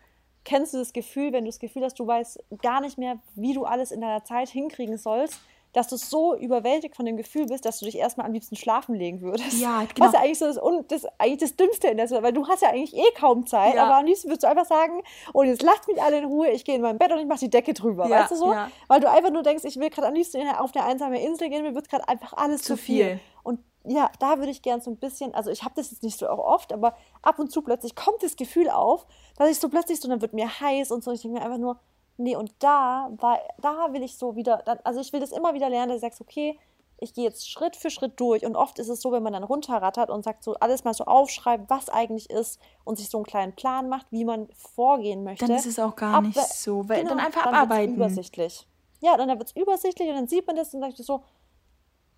Kennst 0.43 0.73
du 0.73 0.77
das 0.77 0.93
Gefühl, 0.93 1.33
wenn 1.33 1.43
du 1.43 1.49
das 1.49 1.59
Gefühl 1.59 1.83
hast, 1.83 1.99
du 1.99 2.07
weißt 2.07 2.41
gar 2.61 2.79
nicht 2.79 2.97
mehr, 2.97 3.19
wie 3.35 3.53
du 3.53 3.65
alles 3.65 3.91
in 3.91 3.99
deiner 3.99 4.23
Zeit 4.23 4.47
hinkriegen 4.47 4.97
sollst, 4.97 5.41
dass 5.77 5.87
du 5.87 5.95
so 5.95 6.35
überwältigt 6.35 6.95
von 6.95 7.05
dem 7.05 7.17
Gefühl 7.17 7.45
bist, 7.45 7.63
dass 7.63 7.77
du 7.77 7.85
dich 7.85 7.97
erstmal 7.97 8.25
am 8.25 8.33
liebsten 8.33 8.55
schlafen 8.55 8.95
legen 8.95 9.21
würdest. 9.21 9.61
Ja, 9.61 9.83
genau. 9.93 10.07
Was 10.07 10.13
ja 10.13 10.21
eigentlich 10.21 10.39
so 10.39 10.45
das, 10.47 10.57
das, 10.87 11.11
eigentlich 11.19 11.37
das 11.37 11.55
Dümmste 11.55 11.87
in 11.87 11.97
der 11.97 12.07
Situation, 12.07 12.23
weil 12.23 12.33
du 12.33 12.47
hast 12.47 12.63
ja 12.63 12.69
eigentlich 12.69 12.95
eh 12.95 13.11
kaum 13.15 13.45
Zeit, 13.45 13.75
ja. 13.75 13.85
aber 13.85 13.97
am 13.97 14.05
liebsten 14.05 14.29
würdest 14.29 14.43
du 14.43 14.47
einfach 14.47 14.65
sagen, 14.65 15.03
oh, 15.33 15.43
jetzt 15.43 15.61
lasst 15.61 15.87
mich 15.87 16.01
alle 16.01 16.17
in 16.17 16.25
Ruhe, 16.25 16.49
ich 16.49 16.65
gehe 16.65 16.75
in 16.75 16.81
mein 16.81 16.97
Bett 16.97 17.11
und 17.11 17.19
ich 17.19 17.27
mache 17.27 17.39
die 17.39 17.51
Decke 17.51 17.75
drüber, 17.75 18.07
ja, 18.07 18.21
weißt 18.21 18.31
du 18.31 18.35
so? 18.35 18.51
Ja. 18.51 18.71
Weil 18.87 19.01
du 19.01 19.09
einfach 19.09 19.29
nur 19.29 19.43
denkst, 19.43 19.63
ich 19.65 19.79
will 19.79 19.91
gerade 19.91 20.07
am 20.07 20.15
liebsten 20.15 20.47
auf 20.49 20.75
eine 20.75 20.83
einsame 20.83 21.21
Insel 21.21 21.49
gehen, 21.49 21.61
mir 21.61 21.75
wird 21.75 21.89
gerade 21.89 22.07
einfach 22.07 22.33
alles 22.33 22.63
zu, 22.63 22.73
zu 22.73 22.77
viel. 22.77 23.05
viel. 23.05 23.19
Und 23.43 23.59
ja, 23.85 24.09
da 24.19 24.39
würde 24.39 24.49
ich 24.49 24.63
gern 24.63 24.81
so 24.81 24.89
ein 24.89 24.97
bisschen, 24.97 25.35
also 25.35 25.51
ich 25.51 25.63
habe 25.63 25.75
das 25.75 25.91
jetzt 25.91 26.01
nicht 26.01 26.17
so 26.17 26.27
oft, 26.27 26.73
aber 26.73 26.95
ab 27.21 27.37
und 27.37 27.51
zu 27.51 27.61
plötzlich 27.61 27.95
kommt 27.95 28.23
das 28.23 28.35
Gefühl 28.35 28.69
auf, 28.69 29.05
dass 29.37 29.49
ich 29.49 29.59
so 29.59 29.69
plötzlich 29.69 30.01
so, 30.01 30.09
dann 30.09 30.21
wird 30.21 30.33
mir 30.33 30.59
heiß 30.59 30.91
und 30.91 31.03
so, 31.03 31.11
ich 31.11 31.21
denke 31.21 31.37
mir 31.37 31.45
einfach 31.45 31.59
nur, 31.59 31.79
nee, 32.17 32.35
und 32.35 32.53
da 32.59 33.09
war, 33.17 33.39
da 33.59 33.93
will 33.93 34.03
ich 34.03 34.17
so 34.17 34.35
wieder, 34.35 34.63
also 34.85 34.99
ich 34.99 35.13
will 35.13 35.19
das 35.19 35.31
immer 35.31 35.53
wieder 35.53 35.69
lernen, 35.69 35.89
dass 35.89 35.97
ich 35.97 36.01
sage, 36.01 36.15
okay, 36.19 36.59
ich 36.99 37.13
gehe 37.13 37.25
jetzt 37.25 37.49
Schritt 37.49 37.75
für 37.75 37.91
Schritt 37.91 38.19
durch 38.19 38.43
und 38.43 38.55
oft 38.55 38.79
ist 38.79 38.89
es 38.89 39.01
so, 39.01 39.11
wenn 39.11 39.21
man 39.21 39.33
dann 39.33 39.43
runterrattert 39.43 40.09
und 40.09 40.23
sagt 40.23 40.43
so 40.43 40.55
alles 40.55 40.83
mal 40.83 40.93
so 40.93 41.05
aufschreibt, 41.05 41.69
was 41.69 41.89
eigentlich 41.89 42.29
ist 42.29 42.59
und 42.83 42.97
sich 42.97 43.09
so 43.09 43.17
einen 43.17 43.25
kleinen 43.25 43.53
Plan 43.53 43.87
macht, 43.87 44.07
wie 44.09 44.25
man 44.25 44.47
vorgehen 44.55 45.23
möchte. 45.23 45.45
Dann 45.45 45.55
ist 45.55 45.67
es 45.67 45.77
auch 45.77 45.95
gar 45.95 46.21
nicht 46.21 46.39
so, 46.39 46.89
weil 46.89 47.03
genau, 47.03 47.11
dann 47.11 47.19
einfach 47.19 47.43
dann 47.43 47.53
abarbeiten. 47.53 47.95
Übersichtlich. 47.95 48.67
Ja, 48.99 49.15
dann 49.15 49.29
wird 49.29 49.49
es 49.49 49.55
übersichtlich 49.55 50.09
und 50.09 50.15
dann 50.15 50.27
sieht 50.27 50.47
man 50.47 50.55
das 50.55 50.73
und 50.73 50.81
sagt 50.81 50.97
so, 50.97 51.23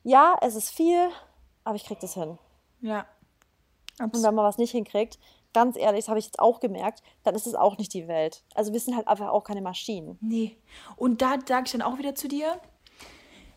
ja, 0.03 0.37
es 0.41 0.55
ist 0.55 0.71
viel, 0.71 1.09
aber 1.65 1.75
ich 1.75 1.83
kriege 1.83 1.99
das 1.99 2.13
hin. 2.13 2.37
Ja. 2.79 3.05
Absolut. 3.99 4.15
Und 4.15 4.23
wenn 4.23 4.35
man 4.35 4.45
was 4.45 4.57
nicht 4.57 4.71
hinkriegt, 4.71 5.19
ganz 5.53 5.77
ehrlich, 5.77 6.01
das 6.01 6.09
habe 6.09 6.19
ich 6.19 6.25
jetzt 6.25 6.39
auch 6.39 6.59
gemerkt, 6.59 7.01
dann 7.23 7.35
ist 7.35 7.47
es 7.47 7.55
auch 7.55 7.77
nicht 7.77 7.93
die 7.93 8.07
Welt. 8.07 8.43
Also 8.55 8.73
wir 8.73 8.79
sind 8.79 8.95
halt 8.95 9.07
einfach 9.07 9.29
auch 9.29 9.43
keine 9.43 9.61
Maschinen. 9.61 10.17
Nee. 10.21 10.57
Und 10.95 11.21
da 11.21 11.37
sage 11.45 11.63
ich 11.65 11.71
dann 11.71 11.81
auch 11.81 11.97
wieder 11.97 12.15
zu 12.15 12.27
dir, 12.27 12.59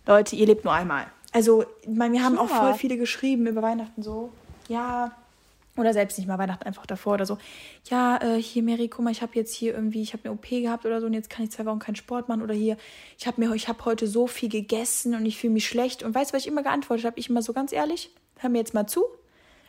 Leute, 0.07 0.35
ihr 0.37 0.47
lebt 0.47 0.65
nur 0.65 0.75
einmal. 0.75 1.07
Also, 1.33 1.65
ich 1.83 1.89
meine, 1.89 2.15
wir 2.15 2.25
haben 2.25 2.35
ja. 2.35 2.41
auch 2.41 2.49
voll 2.49 2.75
viele 2.75 2.97
geschrieben 2.97 3.47
über 3.47 3.63
Weihnachten 3.63 4.03
so, 4.03 4.31
ja, 4.69 5.13
oder 5.77 5.95
selbst 5.95 6.19
nicht 6.19 6.27
mal 6.27 6.39
Weihnachten 6.39 6.65
einfach 6.65 6.85
davor 6.85 7.15
oder 7.15 7.25
so. 7.25 7.39
Ja, 7.89 8.19
äh, 8.21 8.43
hier, 8.43 8.63
Mary, 8.63 8.89
guck 8.89 9.05
mal, 9.05 9.11
ich 9.11 9.23
habe 9.23 9.33
jetzt 9.35 9.55
hier 9.55 9.73
irgendwie, 9.73 10.03
ich 10.03 10.13
habe 10.13 10.25
eine 10.25 10.35
OP 10.35 10.47
gehabt 10.49 10.85
oder 10.85 11.01
so 11.01 11.07
und 11.07 11.15
jetzt 11.15 11.31
kann 11.31 11.45
ich 11.45 11.51
zwei 11.51 11.65
Wochen 11.65 11.79
keinen 11.79 11.97
Sport 11.97 12.29
machen. 12.29 12.43
Oder 12.43 12.55
hier, 12.55 12.77
ich 13.19 13.27
habe 13.27 13.41
mir, 13.41 13.55
ich 13.55 13.69
habe 13.69 13.83
heute 13.87 14.07
so 14.07 14.27
viel 14.27 14.51
gegessen 14.51 15.15
und 15.15 15.25
ich 15.25 15.39
fühle 15.39 15.55
mich 15.55 15.67
schlecht. 15.67 16.03
Und 16.03 16.15
weißt 16.15 16.31
du, 16.31 16.35
was 16.35 16.43
ich 16.43 16.49
immer 16.49 16.63
geantwortet 16.63 17.07
habe? 17.07 17.19
Ich 17.19 17.31
immer 17.31 17.41
so 17.41 17.55
ganz 17.55 17.73
ehrlich, 17.73 18.11
hör 18.37 18.51
mir 18.51 18.59
jetzt 18.59 18.75
mal 18.75 18.87
zu. 18.87 19.05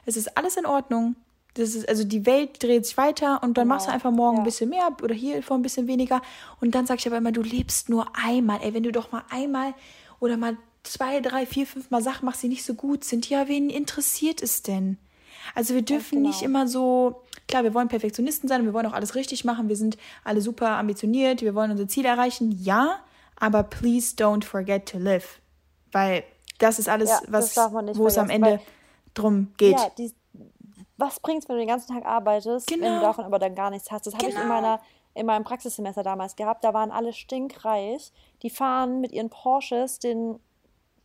Es 0.06 0.18
ist 0.18 0.38
alles 0.38 0.58
in 0.58 0.66
Ordnung. 0.66 1.16
Das 1.56 1.76
ist, 1.76 1.88
also 1.88 2.04
die 2.04 2.26
Welt 2.26 2.64
dreht 2.64 2.86
sich 2.86 2.98
weiter 2.98 3.44
und 3.44 3.58
dann 3.58 3.66
genau. 3.66 3.76
machst 3.76 3.88
du 3.88 3.92
einfach 3.92 4.12
morgen 4.12 4.38
ja. 4.38 4.42
ein 4.42 4.46
bisschen 4.46 4.70
mehr 4.70 4.96
oder 5.04 5.14
hier 5.14 5.44
vor 5.44 5.58
ein 5.58 5.62
bisschen 5.62 5.88
weniger. 5.88 6.22
Und 6.62 6.74
dann 6.74 6.88
sag 6.88 7.00
ich 7.00 7.08
aber 7.08 7.18
immer, 7.18 7.32
du 7.32 7.44
lebst 7.44 7.90
nur 7.90 8.08
einmal. 8.14 8.60
Ey, 8.64 8.74
wenn 8.74 8.84
du 8.84 8.92
doch 8.92 9.12
mal 9.12 9.24
einmal 9.30 9.74
oder 10.20 10.38
mal 10.38 10.58
zwei, 10.84 11.20
drei, 11.22 11.46
vier, 11.46 11.68
fünf 11.68 11.92
Mal 11.92 12.02
Sachen 12.02 12.26
machst, 12.26 12.44
die 12.44 12.48
nicht 12.48 12.66
so 12.66 12.74
gut 12.74 13.04
sind, 13.04 13.30
ja, 13.30 13.48
wen 13.48 13.70
interessiert 13.70 14.42
es 14.42 14.64
denn? 14.64 14.98
Also 15.56 15.74
wir 15.74 15.82
dürfen 15.82 16.20
genau. 16.20 16.30
nicht 16.30 16.42
immer 16.42 16.68
so, 16.68 17.22
klar, 17.48 17.64
wir 17.64 17.74
wollen 17.74 17.88
Perfektionisten 17.88 18.48
sein 18.48 18.62
und 18.62 18.68
wir 18.68 18.74
wollen 18.74 18.86
auch 18.86 18.94
alles 18.94 19.16
richtig 19.16 19.46
machen, 19.46 19.70
wir 19.70 19.76
sind 19.76 19.98
alle 20.24 20.42
super 20.42 20.72
ambitioniert, 20.78 21.42
wir 21.42 21.56
wollen 21.56 21.72
unser 21.72 21.88
Ziel 21.88 22.06
erreichen, 22.06 22.52
ja, 22.64 23.00
aber 23.36 23.64
please 23.64 24.16
don't 24.16 24.44
forget 24.44 24.88
to 24.88 24.98
live. 24.98 25.40
Weil 25.92 26.24
das 26.60 26.80
ist 26.80 26.90
alles, 26.90 27.10
ja, 27.10 27.22
was, 27.28 27.56
wo 27.58 28.08
es 28.08 28.18
am 28.18 28.30
Ende 28.30 28.60
drum 29.14 29.54
geht. 29.58 29.74
Ja, 29.74 29.92
die, 29.98 30.14
was 31.04 31.20
bringt 31.20 31.44
es, 31.44 31.50
wenn 31.50 31.56
du 31.56 31.62
den 31.62 31.68
ganzen 31.68 31.94
Tag 31.94 32.06
arbeitest, 32.06 32.68
genau. 32.68 32.82
wenn 32.82 32.92
du 32.92 33.00
genau. 33.00 33.08
davon 33.08 33.26
aber 33.26 33.40
dann 33.40 33.56
gar 33.56 33.70
nichts 33.70 33.92
hast? 33.92 34.08
Das 34.08 34.14
habe 34.14 34.26
genau. 34.26 34.38
ich 34.38 34.44
in 34.44 34.50
genau. 34.50 34.62
meiner 34.62 34.80
in 35.16 35.26
meinem 35.26 35.44
Praxissemester 35.44 36.04
damals 36.04 36.36
gehabt. 36.36 36.64
Da 36.64 36.74
waren 36.74 36.92
alle 36.92 37.14
stinkreich. 37.14 38.12
Die 38.42 38.50
fahren 38.50 39.00
mit 39.00 39.12
ihren 39.12 39.30
Porsches 39.30 40.00
den, 40.00 40.40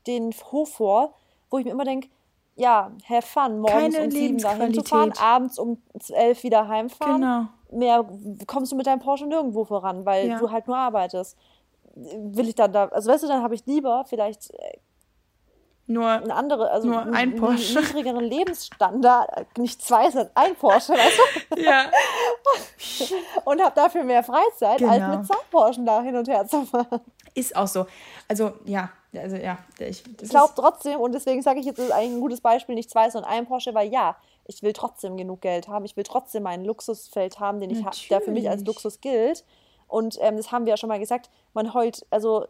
den 0.06 0.32
Hof 0.50 0.74
vor, 0.74 1.14
wo 1.50 1.58
ich 1.58 1.64
mir 1.64 1.72
immer 1.72 1.84
denke, 1.84 2.08
ja, 2.56 2.90
have 3.08 3.26
fun, 3.26 3.60
morgens 3.60 3.94
Keine 3.94 4.06
um 4.06 4.10
sieben 4.10 4.38
dahin 4.38 4.74
zu 4.74 4.82
fahren, 4.82 5.12
abends 5.20 5.58
um 5.58 5.80
elf 6.08 6.42
wieder 6.42 6.66
heimfahren. 6.66 7.20
Genau. 7.20 7.46
Mehr 7.70 8.04
kommst 8.46 8.72
du 8.72 8.76
mit 8.76 8.86
deinem 8.86 8.98
Porsche 8.98 9.26
nirgendwo 9.26 9.64
voran, 9.64 10.04
weil 10.04 10.28
ja. 10.28 10.38
du 10.38 10.50
halt 10.50 10.66
nur 10.66 10.76
arbeitest. 10.76 11.36
Will 11.94 12.48
ich 12.48 12.54
dann 12.54 12.72
da, 12.72 12.86
also 12.86 13.10
weißt 13.10 13.24
du, 13.24 13.28
dann 13.28 13.42
habe 13.42 13.54
ich 13.54 13.66
lieber 13.66 14.04
vielleicht 14.08 14.50
äh, 14.54 14.78
nur 15.88 16.08
eine 16.08 16.34
andere, 16.34 16.70
also 16.70 16.88
nur 16.88 17.02
ein 17.12 17.34
Porsche. 17.36 17.80
niedrigeren 17.80 18.24
Lebensstandard, 18.24 19.58
nicht 19.58 19.82
zwei, 19.82 20.10
sondern 20.10 20.30
ein 20.34 20.54
Porsche, 20.54 20.92
weißt 20.92 21.18
du? 21.18 21.62
Ja. 21.62 21.86
und 23.44 23.62
habe 23.62 23.74
dafür 23.74 24.04
mehr 24.04 24.22
Freizeit, 24.22 24.78
genau. 24.78 24.92
als 24.92 25.16
mit 25.16 25.26
zwei 25.26 25.42
Porschen 25.50 25.86
da 25.86 26.02
hin 26.02 26.14
und 26.14 26.28
her 26.28 26.46
zu 26.46 26.64
fahren. 26.64 27.00
Ist 27.34 27.56
auch 27.56 27.66
so. 27.66 27.86
Also 28.28 28.52
ja, 28.64 28.90
also 29.14 29.36
ja, 29.36 29.58
ich, 29.78 30.04
ich 30.20 30.28
glaube 30.28 30.52
trotzdem, 30.54 31.00
und 31.00 31.12
deswegen 31.12 31.42
sage 31.42 31.60
ich 31.60 31.66
jetzt, 31.66 31.78
das 31.78 31.86
ist 31.86 31.92
eigentlich 31.92 32.16
ein 32.16 32.20
gutes 32.20 32.40
Beispiel, 32.40 32.74
nicht 32.74 32.90
zwei, 32.90 33.08
sondern 33.10 33.30
ein 33.30 33.46
Porsche, 33.46 33.74
weil 33.74 33.90
ja, 33.90 34.16
ich 34.44 34.62
will 34.62 34.72
trotzdem 34.72 35.16
genug 35.16 35.40
Geld 35.40 35.68
haben, 35.68 35.84
ich 35.84 35.96
will 35.96 36.04
trotzdem 36.04 36.42
meinen 36.42 36.64
Luxusfeld 36.64 37.40
haben, 37.40 37.60
den 37.60 37.70
ich 37.70 37.84
habe, 37.84 37.96
der 38.10 38.20
für 38.20 38.30
mich 38.30 38.48
als 38.48 38.64
Luxus 38.64 39.00
gilt. 39.00 39.44
Und 39.86 40.18
ähm, 40.20 40.36
das 40.36 40.52
haben 40.52 40.66
wir 40.66 40.70
ja 40.70 40.76
schon 40.76 40.88
mal 40.88 40.98
gesagt, 40.98 41.30
man 41.54 41.72
heult, 41.72 42.06
also 42.10 42.46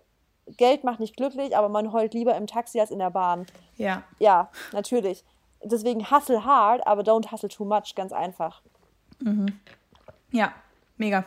Geld 0.56 0.84
macht 0.84 1.00
nicht 1.00 1.16
glücklich, 1.16 1.56
aber 1.56 1.68
man 1.68 1.92
heult 1.92 2.14
lieber 2.14 2.36
im 2.36 2.46
Taxi 2.46 2.80
als 2.80 2.90
in 2.90 2.98
der 2.98 3.10
Bahn. 3.10 3.46
Ja. 3.76 4.02
Ja, 4.18 4.50
natürlich. 4.72 5.24
Deswegen 5.62 6.10
hustle 6.10 6.44
hard, 6.44 6.86
aber 6.86 7.02
don't 7.02 7.30
hustle 7.30 7.48
too 7.48 7.64
much, 7.64 7.94
ganz 7.94 8.12
einfach. 8.12 8.62
Mhm. 9.20 9.58
Ja, 10.30 10.52
mega. 10.96 11.24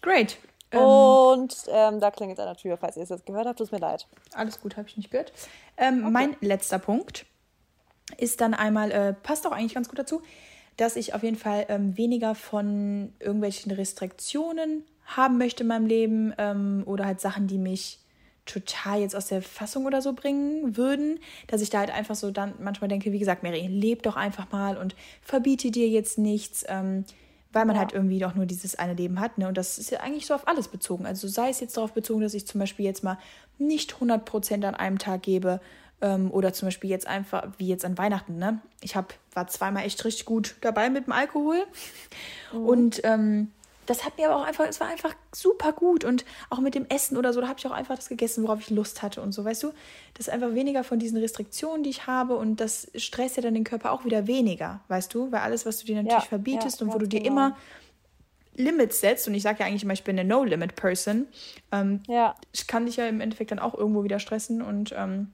Great. 0.00 0.38
Ähm, 0.70 0.80
Und 0.80 1.54
ähm, 1.68 2.00
da 2.00 2.10
klingelt 2.10 2.38
an 2.40 2.46
der 2.46 2.56
Tür, 2.56 2.76
falls 2.76 2.96
ihr 2.96 3.02
es 3.02 3.08
jetzt 3.08 3.26
gehört 3.26 3.46
habt, 3.46 3.58
tut 3.58 3.66
es 3.66 3.72
mir 3.72 3.78
leid. 3.78 4.06
Alles 4.34 4.60
gut, 4.60 4.76
habe 4.76 4.88
ich 4.88 4.96
nicht 4.96 5.10
gehört. 5.10 5.32
Ähm, 5.76 6.00
okay. 6.00 6.10
Mein 6.10 6.36
letzter 6.40 6.78
Punkt 6.78 7.26
ist 8.16 8.40
dann 8.40 8.54
einmal, 8.54 8.90
äh, 8.90 9.12
passt 9.12 9.46
auch 9.46 9.52
eigentlich 9.52 9.74
ganz 9.74 9.88
gut 9.88 9.98
dazu, 9.98 10.22
dass 10.76 10.96
ich 10.96 11.14
auf 11.14 11.22
jeden 11.22 11.36
Fall 11.36 11.66
ähm, 11.68 11.96
weniger 11.96 12.34
von 12.34 13.12
irgendwelchen 13.18 13.72
Restriktionen 13.72 14.84
haben 15.16 15.38
möchte 15.38 15.62
in 15.62 15.68
meinem 15.68 15.86
Leben 15.86 16.32
ähm, 16.38 16.82
oder 16.86 17.06
halt 17.06 17.20
Sachen, 17.20 17.46
die 17.46 17.58
mich 17.58 17.98
total 18.46 19.00
jetzt 19.00 19.14
aus 19.14 19.26
der 19.26 19.42
Fassung 19.42 19.84
oder 19.84 20.00
so 20.00 20.14
bringen 20.14 20.76
würden, 20.76 21.18
dass 21.48 21.60
ich 21.60 21.70
da 21.70 21.80
halt 21.80 21.90
einfach 21.90 22.14
so 22.14 22.30
dann 22.30 22.54
manchmal 22.58 22.88
denke, 22.88 23.12
wie 23.12 23.18
gesagt, 23.18 23.42
Mary, 23.42 23.66
leb 23.66 24.02
doch 24.02 24.16
einfach 24.16 24.50
mal 24.50 24.76
und 24.76 24.94
verbiete 25.20 25.70
dir 25.70 25.88
jetzt 25.88 26.18
nichts. 26.18 26.64
Ähm, 26.68 27.04
weil 27.52 27.64
man 27.64 27.76
ja. 27.76 27.80
halt 27.80 27.92
irgendwie 27.92 28.18
doch 28.18 28.34
nur 28.34 28.46
dieses 28.46 28.78
eine 28.78 28.94
Leben 28.94 29.20
hat. 29.20 29.38
Ne? 29.38 29.48
Und 29.48 29.56
das 29.56 29.78
ist 29.78 29.90
ja 29.90 30.00
eigentlich 30.00 30.26
so 30.26 30.34
auf 30.34 30.46
alles 30.46 30.68
bezogen. 30.68 31.06
Also 31.06 31.28
sei 31.28 31.48
es 31.48 31.60
jetzt 31.60 31.76
darauf 31.76 31.92
bezogen, 31.92 32.20
dass 32.20 32.34
ich 32.34 32.46
zum 32.46 32.58
Beispiel 32.58 32.84
jetzt 32.84 33.02
mal 33.02 33.18
nicht 33.58 33.94
100% 33.94 34.66
an 34.66 34.74
einem 34.74 34.98
Tag 34.98 35.22
gebe 35.22 35.60
ähm, 36.02 36.30
oder 36.30 36.52
zum 36.52 36.66
Beispiel 36.66 36.90
jetzt 36.90 37.06
einfach, 37.06 37.48
wie 37.56 37.68
jetzt 37.68 37.84
an 37.84 37.96
Weihnachten. 37.96 38.36
Ne? 38.36 38.60
Ich 38.82 38.96
hab, 38.96 39.14
war 39.32 39.46
zweimal 39.46 39.84
echt 39.84 40.04
richtig 40.04 40.26
gut 40.26 40.56
dabei 40.60 40.90
mit 40.90 41.06
dem 41.06 41.12
Alkohol. 41.12 41.64
Mhm. 42.52 42.66
Und 42.66 43.00
ähm, 43.04 43.50
das 43.88 44.04
hat 44.04 44.18
mir 44.18 44.28
aber 44.28 44.42
auch 44.42 44.46
einfach, 44.46 44.66
es 44.66 44.80
war 44.80 44.88
einfach 44.88 45.14
super 45.34 45.72
gut 45.72 46.04
und 46.04 46.26
auch 46.50 46.60
mit 46.60 46.74
dem 46.74 46.84
Essen 46.88 47.16
oder 47.16 47.32
so, 47.32 47.40
da 47.40 47.48
habe 47.48 47.58
ich 47.58 47.66
auch 47.66 47.72
einfach 47.72 47.96
das 47.96 48.08
gegessen, 48.08 48.44
worauf 48.44 48.60
ich 48.60 48.68
Lust 48.68 49.02
hatte 49.02 49.22
und 49.22 49.32
so, 49.32 49.44
weißt 49.44 49.62
du? 49.62 49.68
Das 50.12 50.28
ist 50.28 50.32
einfach 50.32 50.54
weniger 50.54 50.84
von 50.84 50.98
diesen 50.98 51.18
Restriktionen, 51.18 51.82
die 51.82 51.90
ich 51.90 52.06
habe 52.06 52.36
und 52.36 52.60
das 52.60 52.90
stresst 52.94 53.36
ja 53.36 53.42
dann 53.42 53.54
den 53.54 53.64
Körper 53.64 53.92
auch 53.92 54.04
wieder 54.04 54.26
weniger, 54.26 54.80
weißt 54.88 55.12
du? 55.14 55.32
Weil 55.32 55.40
alles, 55.40 55.64
was 55.64 55.78
du 55.78 55.86
dir 55.86 55.96
natürlich 55.96 56.24
ja, 56.24 56.28
verbietest 56.28 56.80
ja, 56.80 56.86
und 56.86 56.92
wo 56.92 56.98
du 56.98 57.08
dir 57.08 57.20
genau. 57.20 57.32
immer 57.32 57.56
Limits 58.56 59.00
setzt 59.00 59.26
und 59.26 59.34
ich 59.34 59.42
sage 59.42 59.60
ja 59.60 59.66
eigentlich 59.66 59.84
immer, 59.84 59.94
ich 59.94 60.04
bin 60.04 60.18
eine 60.18 60.28
No-Limit-Person, 60.28 61.26
ähm, 61.72 62.02
ja. 62.08 62.34
ich 62.52 62.66
kann 62.66 62.84
dich 62.84 62.96
ja 62.96 63.06
im 63.06 63.22
Endeffekt 63.22 63.52
dann 63.52 63.58
auch 63.58 63.74
irgendwo 63.74 64.04
wieder 64.04 64.18
stressen 64.18 64.60
und 64.60 64.94
ähm, 64.94 65.32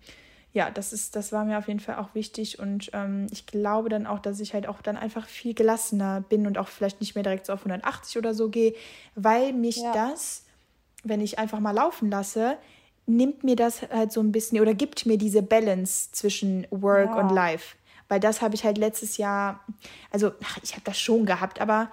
ja, 0.54 0.70
das 0.70 0.92
ist, 0.92 1.16
das 1.16 1.32
war 1.32 1.44
mir 1.44 1.58
auf 1.58 1.66
jeden 1.66 1.80
Fall 1.80 1.96
auch 1.96 2.14
wichtig 2.14 2.60
und 2.60 2.88
ähm, 2.92 3.26
ich 3.32 3.46
glaube 3.46 3.88
dann 3.88 4.06
auch, 4.06 4.20
dass 4.20 4.38
ich 4.38 4.54
halt 4.54 4.68
auch 4.68 4.80
dann 4.82 4.96
einfach 4.96 5.26
viel 5.26 5.52
gelassener 5.52 6.20
bin 6.20 6.46
und 6.46 6.58
auch 6.58 6.68
vielleicht 6.68 7.00
nicht 7.00 7.16
mehr 7.16 7.24
direkt 7.24 7.46
so 7.46 7.52
auf 7.52 7.66
180 7.66 8.18
oder 8.18 8.34
so 8.34 8.48
gehe, 8.48 8.72
weil 9.16 9.52
mich 9.52 9.78
ja. 9.78 9.92
das, 9.92 10.44
wenn 11.02 11.20
ich 11.20 11.40
einfach 11.40 11.58
mal 11.58 11.72
laufen 11.72 12.08
lasse, 12.08 12.56
nimmt 13.06 13.42
mir 13.42 13.56
das 13.56 13.82
halt 13.82 14.12
so 14.12 14.20
ein 14.20 14.30
bisschen 14.30 14.60
oder 14.60 14.74
gibt 14.74 15.06
mir 15.06 15.18
diese 15.18 15.42
Balance 15.42 16.12
zwischen 16.12 16.68
Work 16.70 17.10
ja. 17.10 17.20
und 17.20 17.34
Life. 17.34 17.74
Weil 18.08 18.20
das 18.20 18.40
habe 18.40 18.54
ich 18.54 18.64
halt 18.64 18.78
letztes 18.78 19.16
Jahr, 19.16 19.58
also 20.12 20.30
ach, 20.44 20.58
ich 20.62 20.72
habe 20.74 20.84
das 20.84 21.00
schon 21.00 21.26
gehabt, 21.26 21.60
aber 21.60 21.90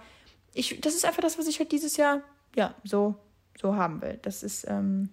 ich, 0.53 0.79
das 0.81 0.93
ist 0.93 1.03
einfach 1.03 1.23
das, 1.23 1.39
was 1.39 1.47
ich 1.47 1.57
halt 1.57 1.71
dieses 1.71 1.97
Jahr, 1.97 2.21
ja, 2.55 2.75
so, 2.83 3.15
so 3.59 3.75
haben 3.75 4.03
will. 4.03 4.19
Das 4.21 4.43
ist, 4.43 4.67
ähm, 4.69 5.09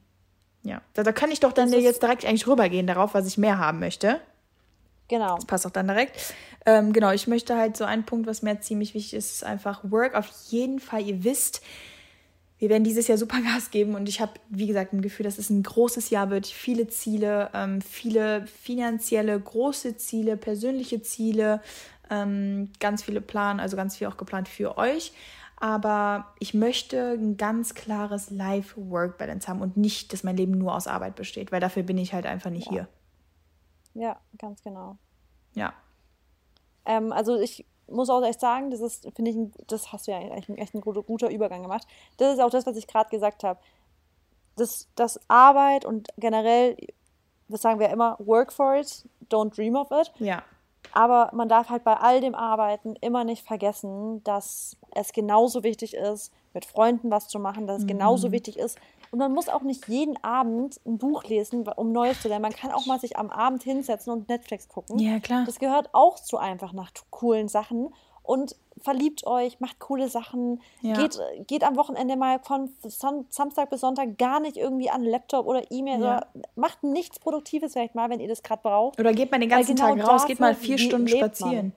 ja, 0.69 0.83
da, 0.95 1.03
da 1.03 1.13
kann 1.13 1.31
ich 1.31 1.41
doch 1.41 1.53
dann 1.53 1.73
jetzt 1.73 2.03
direkt 2.03 2.25
eigentlich 2.25 2.47
rübergehen 2.47 2.87
darauf, 2.87 3.15
was 3.15 3.27
ich 3.27 3.39
mehr 3.39 3.59
haben 3.59 3.81
möchte. 3.81 4.21
Genau. 5.09 5.37
Das 5.37 5.47
passt 5.47 5.67
auch 5.67 5.71
dann 5.71 5.89
direkt. 5.89 6.35
Ähm, 6.67 6.93
genau, 6.93 7.13
ich 7.13 7.27
möchte 7.27 7.57
halt 7.57 7.77
so 7.77 7.85
einen 7.85 8.05
Punkt, 8.05 8.27
was 8.27 8.43
mir 8.43 8.61
ziemlich 8.61 8.95
wichtig 8.95 9.15
ist, 9.15 9.33
ist 9.33 9.45
einfach 9.45 9.81
Work. 9.85 10.15
Auf 10.15 10.29
jeden 10.51 10.81
Fall, 10.81 11.03
ihr 11.03 11.25
wisst, 11.25 11.63
wir 12.59 12.69
werden 12.69 12.85
dieses 12.85 13.09
Jahr 13.09 13.17
super 13.17 13.41
Gas 13.41 13.71
geben 13.71 13.95
und 13.95 14.09
ich 14.09 14.21
habe, 14.21 14.33
wie 14.51 14.67
gesagt, 14.67 14.93
ein 14.93 15.01
Gefühl, 15.01 15.25
dass 15.25 15.39
es 15.39 15.49
ein 15.51 15.63
großes 15.63 16.11
Jahr 16.11 16.31
wird. 16.31 16.47
Viele 16.47 16.89
Ziele, 16.89 17.51
ähm, 17.55 17.81
viele 17.81 18.47
finanzielle, 18.47 19.39
große 19.41 19.97
Ziele, 19.97 20.37
persönliche 20.37 21.01
Ziele, 21.03 21.63
ähm, 22.11 22.71
ganz 22.81 23.03
viele 23.03 23.21
Planen, 23.21 23.61
also 23.61 23.77
ganz 23.77 23.97
viel 23.97 24.07
auch 24.07 24.17
geplant 24.17 24.49
für 24.49 24.77
euch. 24.77 25.13
Aber 25.61 26.27
ich 26.39 26.55
möchte 26.55 27.13
ein 27.13 27.37
ganz 27.37 27.75
klares 27.75 28.31
Life-Work-Balance 28.31 29.49
haben 29.49 29.61
und 29.61 29.77
nicht, 29.77 30.13
dass 30.13 30.23
mein 30.23 30.37
Leben 30.37 30.53
nur 30.53 30.75
aus 30.75 30.87
Arbeit 30.87 31.17
besteht, 31.17 31.51
weil 31.51 31.61
dafür 31.61 31.83
bin 31.83 31.99
ich 31.99 32.13
halt 32.15 32.27
einfach 32.27 32.51
nicht 32.51 32.67
Ja. 32.67 32.73
hier. 32.73 32.89
Ja, 33.95 34.21
ganz 34.39 34.63
genau. 34.63 34.97
Ja. 35.55 35.73
Ähm, 36.85 37.13
also 37.13 37.41
ich 37.41 37.67
muss 37.89 38.11
auch 38.11 38.23
echt 38.23 38.41
sagen, 38.41 38.71
das 38.71 38.81
ist, 38.81 39.05
finde 39.17 39.31
ich, 39.31 39.37
ein, 39.37 39.53
das 39.67 39.93
hast 39.93 40.07
du 40.07 40.13
ja 40.13 40.19
eigentlich 40.19 40.59
echt 40.59 40.75
ein 40.75 40.81
guter, 40.81 41.03
guter 41.03 41.31
Übergang 41.31 41.63
gemacht. 41.63 41.87
Das 42.19 42.35
ist 42.35 42.41
auch 42.41 42.51
das, 42.51 42.67
was 42.67 42.77
ich 42.77 42.87
gerade 42.87 43.11
gesagt 43.11 43.43
habe. 43.43 43.59
Das, 44.57 44.89
das 44.95 45.19
Arbeit 45.29 45.85
und 45.85 46.09
generell, 46.19 46.77
das 47.49 47.63
sagen 47.63 47.81
wir 47.81 47.89
immer, 47.91 48.17
work 48.21 48.53
for 48.53 48.77
it, 48.77 49.09
don't 49.31 49.55
dream 49.55 49.75
of 49.75 49.91
it. 49.91 50.13
Ja. 50.19 50.43
Aber 50.93 51.31
man 51.35 51.49
darf 51.49 51.69
halt 51.69 51.85
bei 51.85 51.95
all 51.95 52.21
dem 52.21 52.35
Arbeiten 52.35 52.97
immer 53.01 53.25
nicht 53.25 53.47
vergessen, 53.47 54.23
dass 54.25 54.77
es 54.95 55.13
genauso 55.13 55.63
wichtig 55.63 55.95
ist, 55.95 56.33
mit 56.55 56.65
Freunden 56.65 57.11
was 57.11 57.29
zu 57.29 57.39
machen, 57.39 57.67
dass 57.67 57.83
es 57.83 57.87
genauso 57.87 58.33
wichtig 58.33 58.59
ist. 58.59 58.79
Und 59.11 59.19
man 59.19 59.33
muss 59.33 59.49
auch 59.49 59.63
nicht 59.63 59.89
jeden 59.89 60.23
Abend 60.23 60.81
ein 60.87 60.99
Buch 60.99 61.25
lesen, 61.25 61.67
um 61.67 61.93
Neues 61.93 62.21
zu 62.21 62.29
lernen. 62.29 62.43
Man 62.43 62.53
kann 62.53 62.73
auch 62.73 62.87
mal 62.87 63.01
sich 63.01 63.17
am 63.17 63.31
Abend 63.31 63.63
hinsetzen 63.63 64.13
und 64.13 64.29
Netflix 64.29 64.69
gucken. 64.69 64.99
Ja, 64.99 65.19
klar. 65.19 65.45
Das 65.47 65.59
gehört 65.59 65.91
auch 65.93 66.19
zu 66.19 66.37
einfach 66.37 66.73
nach 66.73 66.91
coolen 67.11 67.49
Sachen. 67.49 67.95
Und 68.23 68.57
verliebt 68.81 69.27
euch, 69.27 69.61
macht 69.61 69.79
coole 69.79 70.09
Sachen, 70.09 70.61
Ja. 70.81 70.95
geht, 70.97 71.19
geht 71.47 71.65
am 71.65 71.77
Wochenende 71.77 72.17
mal 72.17 72.39
von 72.41 72.71
Samstag 72.83 73.71
bis 73.71 73.81
Sonntag 73.81 74.19
gar 74.19 74.41
nicht 74.41 74.57
irgendwie 74.57 74.91
an 74.91 75.03
Laptop 75.05 75.47
oder 75.47 75.63
E-Mail 75.71 76.01
Ja. 76.03 76.27
macht 76.55 76.83
nichts 76.83 77.19
Produktives 77.19 77.73
vielleicht 77.73 77.95
mal, 77.95 78.11
wenn 78.11 78.21
ihr 78.21 78.29
das 78.29 78.43
gerade 78.43 78.63
braucht. 78.63 78.99
Oder 79.01 79.13
geht 79.13 79.31
mal 79.31 79.41
den 79.41 79.49
ganzen 79.49 79.77
genau 79.77 79.97
Tag 79.97 80.09
raus, 80.09 80.27
geht 80.27 80.41
mal 80.41 80.55
vier 80.55 80.79
Stunden 80.79 81.07
lebt 81.07 81.21
man. 81.21 81.31
spazieren. 81.35 81.73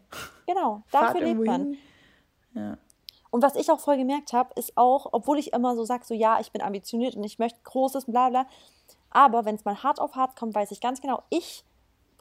Genau, 0.48 0.82
dafür 0.92 1.22
lebt 1.22 1.46
man. 1.46 1.78
Ja. 2.54 2.78
Und 3.30 3.44
was 3.44 3.56
ich 3.56 3.72
auch 3.72 3.80
voll 3.80 3.96
gemerkt 3.98 4.34
habe, 4.34 4.50
ist 4.56 4.74
auch, 4.76 5.08
obwohl 5.14 5.40
ich 5.40 5.54
immer 5.54 5.76
so 5.76 5.86
sage, 5.86 6.04
so 6.06 6.14
ja, 6.14 6.40
ich 6.42 6.52
bin 6.52 6.62
ambitioniert 6.62 7.16
und 7.16 7.24
ich 7.24 7.40
möchte 7.40 7.60
Großes, 7.64 8.06
bla 8.06 8.30
bla, 8.30 8.46
aber 9.10 9.46
wenn 9.46 9.56
es 9.56 9.64
mal 9.64 9.82
hart 9.84 10.00
auf 10.02 10.16
hart 10.16 10.36
kommt, 10.36 10.54
weiß 10.54 10.72
ich 10.72 10.82
ganz 10.82 11.00
genau, 11.02 11.24
ich 11.30 11.64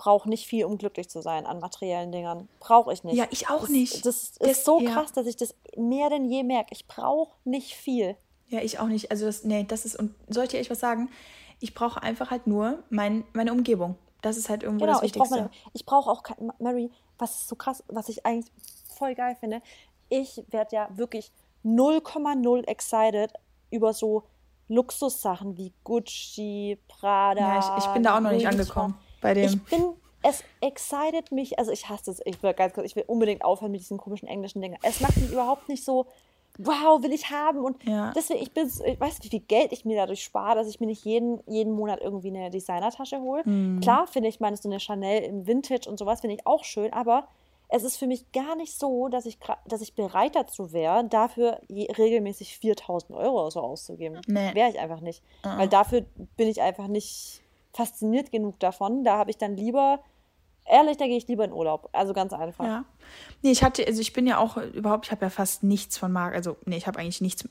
brauche 0.01 0.29
nicht 0.31 0.47
viel, 0.47 0.65
um 0.65 0.79
glücklich 0.79 1.11
zu 1.11 1.21
sein 1.21 1.45
an 1.45 1.61
materiellen 1.61 2.11
Dingern. 2.11 2.49
Brauche 2.59 2.91
ich 2.93 3.05
nicht. 3.05 3.17
Ja, 3.17 3.27
ich 3.31 3.51
auch 3.51 3.61
das, 3.61 3.69
nicht. 3.69 4.07
Das 4.07 4.17
ist 4.31 4.41
Das- 4.43 4.65
so 4.65 4.81
ja. 4.81 4.93
krass, 4.93 5.13
dass 5.13 5.27
ich 5.27 5.37
das 5.37 5.55
mehr 5.77 6.09
denn 6.09 6.25
je 6.25 6.43
merke. 6.43 6.73
Ich 6.73 6.87
brauche 6.87 7.35
nicht 7.45 7.75
viel. 7.75 8.17
Ja, 8.49 8.61
ich 8.61 8.79
auch 8.79 8.87
nicht. 8.87 9.11
Also 9.11 9.27
das, 9.27 9.45
nee, 9.45 9.65
das 9.69 9.85
ist, 9.85 9.97
und 9.97 10.15
soll 10.29 10.45
ich 10.53 10.71
was 10.71 10.81
sagen? 10.81 11.11
Ich 11.61 11.75
brauche 11.75 12.03
einfach 12.03 12.31
halt 12.31 12.47
nur 12.47 12.83
mein, 12.89 13.25
meine 13.35 13.53
Umgebung. 13.53 13.97
Das 14.23 14.39
ist 14.39 14.49
halt 14.49 14.63
irgendwo 14.63 14.87
Genau, 14.87 14.99
das 14.99 15.07
ich 15.07 15.13
brauche 15.13 15.31
Wichtigste. 15.31 15.71
ich 15.75 15.85
brauche 15.87 16.11
auch 16.11 16.23
kein, 16.23 16.51
Mary, 16.59 16.91
was 17.19 17.33
ist 17.43 17.49
so 17.49 17.57
krass, 17.57 17.85
was 17.89 18.09
ich 18.09 18.25
eigentlich 18.25 18.51
voll 18.97 19.15
geil 19.15 19.37
finde, 19.39 19.61
ich 20.09 20.43
werde 20.49 20.77
ja 20.77 20.89
wirklich 20.95 21.31
0,0 21.65 22.65
excited 22.67 23.33
über 23.71 23.93
so 23.93 24.25
Luxussachen 24.69 25.57
wie 25.57 25.73
Gucci, 25.85 26.79
Prada. 26.89 27.41
ja, 27.41 27.59
ich, 27.79 27.85
ich 27.85 27.91
bin 27.93 28.03
da 28.03 28.17
auch 28.17 28.21
noch 28.21 28.31
nicht 28.33 28.47
angekommen. 28.49 28.95
Bei 29.21 29.35
dem. 29.35 29.45
Ich 29.45 29.63
bin, 29.65 29.93
es 30.23 30.45
excited 30.61 31.33
mich, 31.33 31.59
also 31.59 31.71
ich 31.73 31.89
hasse 31.89 32.11
es, 32.11 32.21
ich 32.25 32.43
will 32.43 32.53
ganz 32.53 32.75
kurz, 32.75 32.87
ich 32.87 32.97
will 32.97 33.05
unbedingt 33.07 33.43
aufhören 33.45 33.73
mit 33.73 33.81
diesen 33.81 33.99
komischen 33.99 34.29
englischen 34.29 34.61
Dingen. 34.61 34.79
Es 34.83 35.01
macht 35.01 35.17
mich 35.17 35.33
überhaupt 35.33 35.69
nicht 35.69 35.85
so, 35.85 36.07
wow, 36.59 37.03
will 37.03 37.13
ich 37.13 37.31
haben 37.31 37.61
und 37.65 37.83
Ja. 37.85 38.13
deswegen, 38.15 38.43
ich 38.43 38.53
bin, 38.53 38.67
ich 38.67 39.01
weiß, 39.01 39.19
wie 39.23 39.29
viel 39.29 39.41
Geld 39.41 39.73
ich 39.73 39.85
mir 39.85 39.97
dadurch 39.97 40.23
spare, 40.23 40.57
dass 40.57 40.69
ich 40.69 40.79
mir 40.81 40.87
nicht 40.87 41.05
jeden, 41.05 41.41
jeden 41.47 41.73
Monat 41.73 42.01
irgendwie 42.03 42.29
eine 42.29 42.51
Designertasche 42.51 43.21
hole. 43.21 43.43
Mhm. 43.47 43.81
Klar 43.81 44.07
finde 44.07 44.29
ich, 44.29 44.41
meine, 44.41 44.57
so 44.57 44.69
eine 44.69 44.81
Chanel 44.81 45.23
im 45.23 45.47
Vintage 45.47 45.89
und 45.89 45.99
sowas 45.99 46.21
finde 46.21 46.37
ich 46.37 46.47
auch 46.47 46.65
schön, 46.65 46.93
aber 46.93 47.29
es 47.69 47.85
ist 47.85 47.97
für 47.97 48.09
mich 48.09 48.31
gar 48.33 48.57
nicht 48.57 48.77
so, 48.79 49.09
dass 49.09 49.27
ich, 49.27 49.39
dass 49.69 49.81
ich 49.81 49.95
bereit 49.95 50.35
dazu 50.35 50.73
wäre, 50.73 51.05
dafür 51.05 51.61
regelmäßig 51.71 52.59
4000 52.59 53.17
Euro 53.17 53.49
so 53.49 53.61
auszugeben. 53.61 54.21
Nee. 54.27 54.55
Wäre 54.55 54.69
ich 54.71 54.81
einfach 54.81 55.01
nicht. 55.01 55.23
Ah. 55.43 55.57
Weil 55.57 55.69
dafür 55.69 56.05
bin 56.37 56.49
ich 56.49 56.61
einfach 56.61 56.89
nicht 56.89 57.43
fasziniert 57.73 58.31
genug 58.31 58.59
davon. 58.61 59.05
Da 59.05 59.17
habe 59.19 59.31
ich 59.31 59.39
dann 59.39 59.57
lieber, 59.57 60.01
ehrlich, 60.65 60.97
da 60.97 61.07
gehe 61.07 61.17
ich 61.17 61.29
lieber 61.29 61.45
in 61.45 61.53
Urlaub. 61.53 61.89
Also 61.93 62.13
ganz 62.13 62.33
einfach. 62.33 62.65
Ja. 62.65 62.85
Nee, 63.43 63.51
ich 63.53 63.63
hatte, 63.63 63.87
also 63.87 64.01
ich 64.01 64.13
bin 64.13 64.27
ja 64.27 64.39
auch 64.39 64.57
überhaupt, 64.57 65.07
ich 65.07 65.13
habe 65.13 65.25
ja 65.25 65.31
fast 65.31 65.63
nichts 65.63 65.99
von 65.99 66.13
Marken, 66.13 66.37
also 66.37 66.57
nee, 66.67 66.77
ich 66.77 66.87
habe 66.87 66.99
eigentlich 66.99 67.21
nichts 67.21 67.49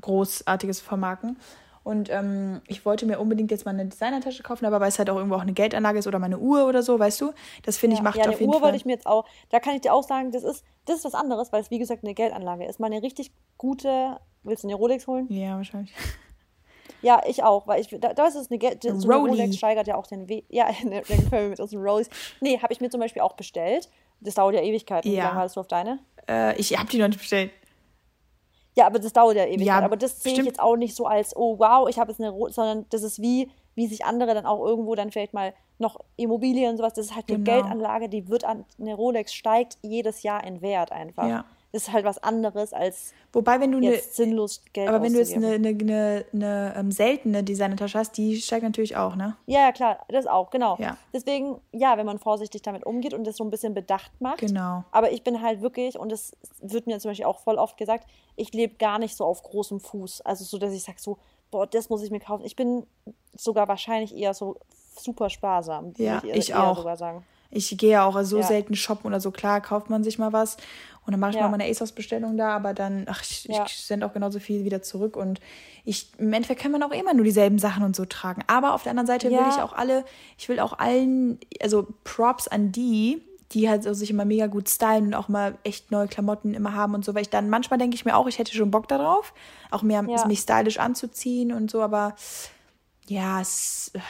Großartiges 0.00 0.80
von 0.80 1.00
Marken. 1.00 1.36
Und 1.84 2.10
ähm, 2.10 2.60
ich 2.66 2.84
wollte 2.84 3.06
mir 3.06 3.18
unbedingt 3.18 3.50
jetzt 3.50 3.64
mal 3.64 3.70
eine 3.70 3.86
Designertasche 3.86 4.42
kaufen, 4.42 4.66
aber 4.66 4.78
weil 4.78 4.88
es 4.90 4.98
halt 4.98 5.08
auch 5.08 5.16
irgendwo 5.16 5.36
auch 5.36 5.40
eine 5.42 5.54
Geldanlage 5.54 5.98
ist 5.98 6.06
oder 6.06 6.18
meine 6.18 6.38
Uhr 6.38 6.66
oder 6.68 6.82
so, 6.82 6.98
weißt 6.98 7.18
du? 7.22 7.32
Das 7.62 7.78
finde 7.78 7.94
ich 7.94 8.00
Ja, 8.00 8.04
macht 8.04 8.16
ja, 8.16 8.28
auf 8.28 8.40
jeden 8.40 8.48
Uhr 8.52 8.54
Fall. 8.56 8.64
wollte 8.64 8.76
ich 8.76 8.84
mir 8.84 8.92
jetzt 8.92 9.06
auch, 9.06 9.24
da 9.48 9.58
kann 9.58 9.74
ich 9.74 9.80
dir 9.80 9.94
auch 9.94 10.02
sagen, 10.02 10.30
das 10.30 10.44
ist, 10.44 10.64
das 10.84 10.96
ist 10.98 11.04
was 11.06 11.14
anderes, 11.14 11.50
weil 11.50 11.62
es 11.62 11.70
wie 11.70 11.78
gesagt 11.78 12.04
eine 12.04 12.12
Geldanlage 12.12 12.66
ist. 12.66 12.78
Mal 12.78 12.88
eine 12.92 13.02
richtig 13.02 13.32
gute, 13.56 14.18
willst 14.42 14.64
du 14.64 14.68
eine 14.68 14.74
Rolex 14.74 15.06
holen? 15.06 15.32
ja, 15.32 15.56
wahrscheinlich. 15.56 15.94
Ja, 17.02 17.20
ich 17.26 17.42
auch, 17.44 17.66
weil 17.66 17.80
ich, 17.80 17.88
da, 18.00 18.12
da 18.12 18.26
ist 18.26 18.34
es 18.34 18.50
eine, 18.50 18.58
so 18.98 19.08
eine. 19.10 19.16
Rolex 19.28 19.56
steigert 19.56 19.86
ja 19.86 19.96
auch 19.96 20.06
den 20.06 20.28
Wert. 20.28 20.44
Ja, 20.48 20.66
ne, 20.84 21.02
dann 21.06 21.30
können 21.30 21.42
wir 21.42 21.48
mit 21.50 21.60
unseren 21.60 21.80
Rollies. 21.82 22.08
Nee, 22.40 22.58
habe 22.60 22.72
ich 22.72 22.80
mir 22.80 22.90
zum 22.90 23.00
Beispiel 23.00 23.22
auch 23.22 23.34
bestellt. 23.34 23.88
Das 24.20 24.34
dauert 24.34 24.54
ja 24.54 24.62
Ewigkeiten. 24.62 25.10
Wie 25.10 25.14
Ja. 25.16 25.28
lange 25.28 25.38
hattest 25.40 25.56
du 25.56 25.60
auf 25.60 25.68
deine? 25.68 26.00
Äh, 26.28 26.56
ich 26.58 26.76
habe 26.76 26.88
die 26.90 26.98
noch 26.98 27.06
nicht 27.08 27.20
bestellt. 27.20 27.52
Ja, 28.76 28.86
aber 28.86 28.98
das 28.98 29.12
dauert 29.12 29.36
ja 29.36 29.44
ewig. 29.44 29.66
Ja, 29.66 29.80
aber 29.80 29.96
das 29.96 30.22
sehe 30.22 30.32
ich 30.32 30.44
jetzt 30.44 30.60
auch 30.60 30.76
nicht 30.76 30.94
so 30.94 31.06
als, 31.06 31.36
oh 31.36 31.58
wow, 31.58 31.88
ich 31.88 31.98
habe 31.98 32.12
jetzt 32.12 32.20
eine, 32.20 32.30
Ro 32.30 32.48
sondern 32.48 32.86
das 32.90 33.02
ist 33.02 33.20
wie, 33.20 33.50
wie 33.74 33.86
sich 33.88 34.04
andere 34.04 34.34
dann 34.34 34.46
auch 34.46 34.64
irgendwo 34.64 34.94
dann 34.94 35.10
vielleicht 35.10 35.34
mal 35.34 35.52
noch 35.78 35.98
Immobilien 36.16 36.70
und 36.72 36.76
sowas. 36.76 36.92
Das 36.94 37.06
ist 37.06 37.14
halt 37.16 37.28
eine 37.28 37.38
Genau. 37.42 37.60
Geldanlage, 37.60 38.08
die 38.08 38.28
wird 38.28 38.44
an, 38.44 38.64
eine 38.80 38.94
Rolex 38.94 39.32
steigt 39.34 39.78
jedes 39.82 40.22
Jahr 40.22 40.44
in 40.44 40.60
Wert 40.62 40.92
einfach. 40.92 41.28
Ja. 41.28 41.44
Das 41.72 41.82
ist 41.82 41.92
halt 41.92 42.04
was 42.04 42.18
anderes 42.22 42.72
als 42.72 43.12
Wobei, 43.32 43.60
wenn 43.60 43.72
du 43.72 43.78
jetzt 43.80 44.16
sinnlos 44.16 44.62
Geld 44.72 44.88
aber 44.88 45.02
wenn 45.02 45.12
du 45.12 45.18
jetzt 45.18 45.34
eine, 45.34 45.48
eine, 45.52 45.68
eine, 45.68 46.24
eine 46.32 46.74
ähm, 46.76 46.90
seltene 46.90 47.44
Designertasche 47.44 47.98
hast, 47.98 48.16
die 48.16 48.40
steigt 48.40 48.62
natürlich 48.62 48.96
auch, 48.96 49.16
ne? 49.16 49.36
Ja, 49.44 49.60
ja, 49.60 49.72
klar, 49.72 49.98
das 50.08 50.26
auch, 50.26 50.48
genau. 50.48 50.76
Ja. 50.78 50.96
Deswegen, 51.12 51.60
ja, 51.72 51.98
wenn 51.98 52.06
man 52.06 52.18
vorsichtig 52.18 52.62
damit 52.62 52.86
umgeht 52.86 53.12
und 53.12 53.26
das 53.26 53.36
so 53.36 53.44
ein 53.44 53.50
bisschen 53.50 53.74
bedacht 53.74 54.10
macht. 54.18 54.38
Genau. 54.38 54.84
Aber 54.92 55.12
ich 55.12 55.22
bin 55.24 55.42
halt 55.42 55.60
wirklich, 55.60 55.98
und 55.98 56.10
das 56.10 56.34
wird 56.62 56.86
mir 56.86 56.98
zum 57.00 57.10
Beispiel 57.10 57.26
auch 57.26 57.40
voll 57.40 57.56
oft 57.56 57.76
gesagt, 57.76 58.08
ich 58.36 58.52
lebe 58.54 58.76
gar 58.76 58.98
nicht 58.98 59.14
so 59.14 59.26
auf 59.26 59.42
großem 59.42 59.80
Fuß. 59.80 60.22
Also 60.22 60.44
so, 60.44 60.56
dass 60.56 60.72
ich 60.72 60.84
sage 60.84 60.98
so, 60.98 61.18
boah, 61.50 61.66
das 61.66 61.90
muss 61.90 62.02
ich 62.02 62.10
mir 62.10 62.20
kaufen. 62.20 62.46
Ich 62.46 62.56
bin 62.56 62.86
sogar 63.34 63.68
wahrscheinlich 63.68 64.16
eher 64.16 64.32
so 64.32 64.56
super 64.98 65.28
sparsam, 65.28 65.92
Ja, 65.98 66.22
ich, 66.24 66.34
ich 66.34 66.54
auch. 66.54 66.86
Ich 67.50 67.76
gehe 67.78 67.92
ja 67.92 68.06
auch 68.06 68.20
so 68.22 68.38
Ja. 68.38 68.42
selten 68.42 68.74
shoppen 68.74 69.06
oder 69.06 69.20
so. 69.20 69.30
Klar, 69.30 69.60
kauft 69.62 69.88
man 69.88 70.04
sich 70.04 70.18
mal 70.18 70.32
was 70.32 70.58
und 71.08 71.12
dann 71.12 71.20
mache 71.20 71.30
ich 71.30 71.36
Ja. 71.36 71.42
mal 71.48 71.56
meine 71.56 71.64
ASOS-Bestellung 71.64 72.36
da, 72.36 72.54
aber 72.54 72.74
dann, 72.74 73.06
ach, 73.08 73.22
ich, 73.22 73.46
Ja. 73.46 73.64
ich 73.66 73.76
sende 73.78 74.04
auch 74.06 74.12
genauso 74.12 74.38
viel 74.40 74.64
wieder 74.64 74.82
zurück 74.82 75.16
und 75.16 75.40
ich, 75.86 76.10
im 76.18 76.30
Endeffekt 76.34 76.60
kann 76.60 76.70
man 76.70 76.82
auch 76.82 76.90
immer 76.90 77.14
nur 77.14 77.24
dieselben 77.24 77.58
Sachen 77.58 77.82
und 77.82 77.96
so 77.96 78.04
tragen. 78.04 78.42
Aber 78.46 78.74
auf 78.74 78.82
der 78.82 78.90
anderen 78.90 79.06
Seite 79.06 79.28
will 79.30 79.38
Ja. 79.38 79.48
ich 79.48 79.62
auch 79.62 79.72
alle, 79.72 80.04
ich 80.36 80.50
will 80.50 80.60
auch 80.60 80.78
allen, 80.78 81.38
also 81.62 81.86
Props 82.04 82.46
an 82.46 82.72
die, 82.72 83.22
die 83.52 83.70
halt 83.70 83.82
so 83.84 83.94
sich 83.94 84.10
immer 84.10 84.26
mega 84.26 84.48
gut 84.48 84.68
stylen 84.68 85.06
und 85.06 85.14
auch 85.14 85.28
mal 85.28 85.56
echt 85.64 85.90
neue 85.90 86.08
Klamotten 86.08 86.52
immer 86.52 86.74
haben 86.74 86.94
und 86.94 87.06
so, 87.06 87.14
weil 87.14 87.22
ich 87.22 87.30
dann 87.30 87.48
manchmal 87.48 87.78
denke 87.78 87.94
ich 87.94 88.04
mir 88.04 88.14
auch, 88.14 88.26
ich 88.26 88.38
hätte 88.38 88.54
schon 88.54 88.70
Bock 88.70 88.86
darauf, 88.88 89.32
auch 89.70 89.80
mehr 89.82 90.04
Ja. 90.06 90.26
mich 90.26 90.40
stylisch 90.40 90.78
anzuziehen 90.78 91.52
und 91.52 91.70
so, 91.70 91.80
aber 91.80 92.14
ja, 93.06 93.40
es, 93.40 93.90
äh, 93.94 94.00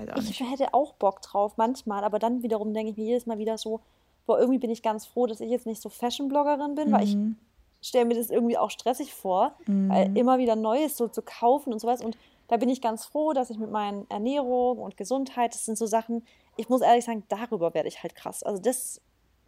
weiß 0.00 0.08
auch 0.12 0.16
Ich 0.16 0.40
nicht. 0.40 0.50
hätte 0.50 0.72
auch 0.72 0.94
Bock 0.94 1.20
drauf, 1.20 1.58
manchmal, 1.58 2.04
aber 2.04 2.18
dann 2.18 2.42
wiederum 2.42 2.72
denke 2.72 2.92
ich 2.92 2.96
mir 2.96 3.04
jedes 3.04 3.26
Mal 3.26 3.36
wieder 3.36 3.58
so, 3.58 3.80
boah, 4.26 4.38
irgendwie 4.38 4.58
bin 4.58 4.70
ich 4.70 4.82
ganz 4.82 5.06
froh, 5.06 5.26
dass 5.26 5.40
ich 5.40 5.50
jetzt 5.50 5.66
nicht 5.66 5.80
so 5.80 5.88
Fashion-Bloggerin 5.88 6.74
bin, 6.74 6.92
weil 6.92 7.04
ich 7.04 7.14
Mhm. 7.16 7.36
stelle 7.80 8.04
mir 8.06 8.14
das 8.16 8.30
irgendwie 8.30 8.58
auch 8.58 8.70
stressig 8.70 9.14
vor, 9.14 9.56
weil 9.88 10.10
immer 10.14 10.38
wieder 10.38 10.56
Neues 10.56 10.96
so 10.96 11.08
zu 11.08 11.22
kaufen 11.22 11.72
und 11.72 11.78
sowas. 11.78 12.00
Und 12.02 12.16
da 12.48 12.56
bin 12.56 12.68
ich 12.68 12.80
ganz 12.80 13.04
froh, 13.04 13.32
dass 13.32 13.50
ich 13.50 13.58
mit 13.58 13.70
meinen 13.70 14.08
Ernährung 14.10 14.78
und 14.78 14.96
Gesundheit, 14.96 15.54
das 15.54 15.64
sind 15.64 15.78
so 15.78 15.86
Sachen, 15.86 16.26
ich 16.56 16.68
muss 16.68 16.80
ehrlich 16.80 17.04
sagen, 17.04 17.24
darüber 17.28 17.74
werde 17.74 17.88
ich 17.88 18.02
halt 18.02 18.14
krass. 18.14 18.42
Also 18.42 18.60
das 18.60 19.00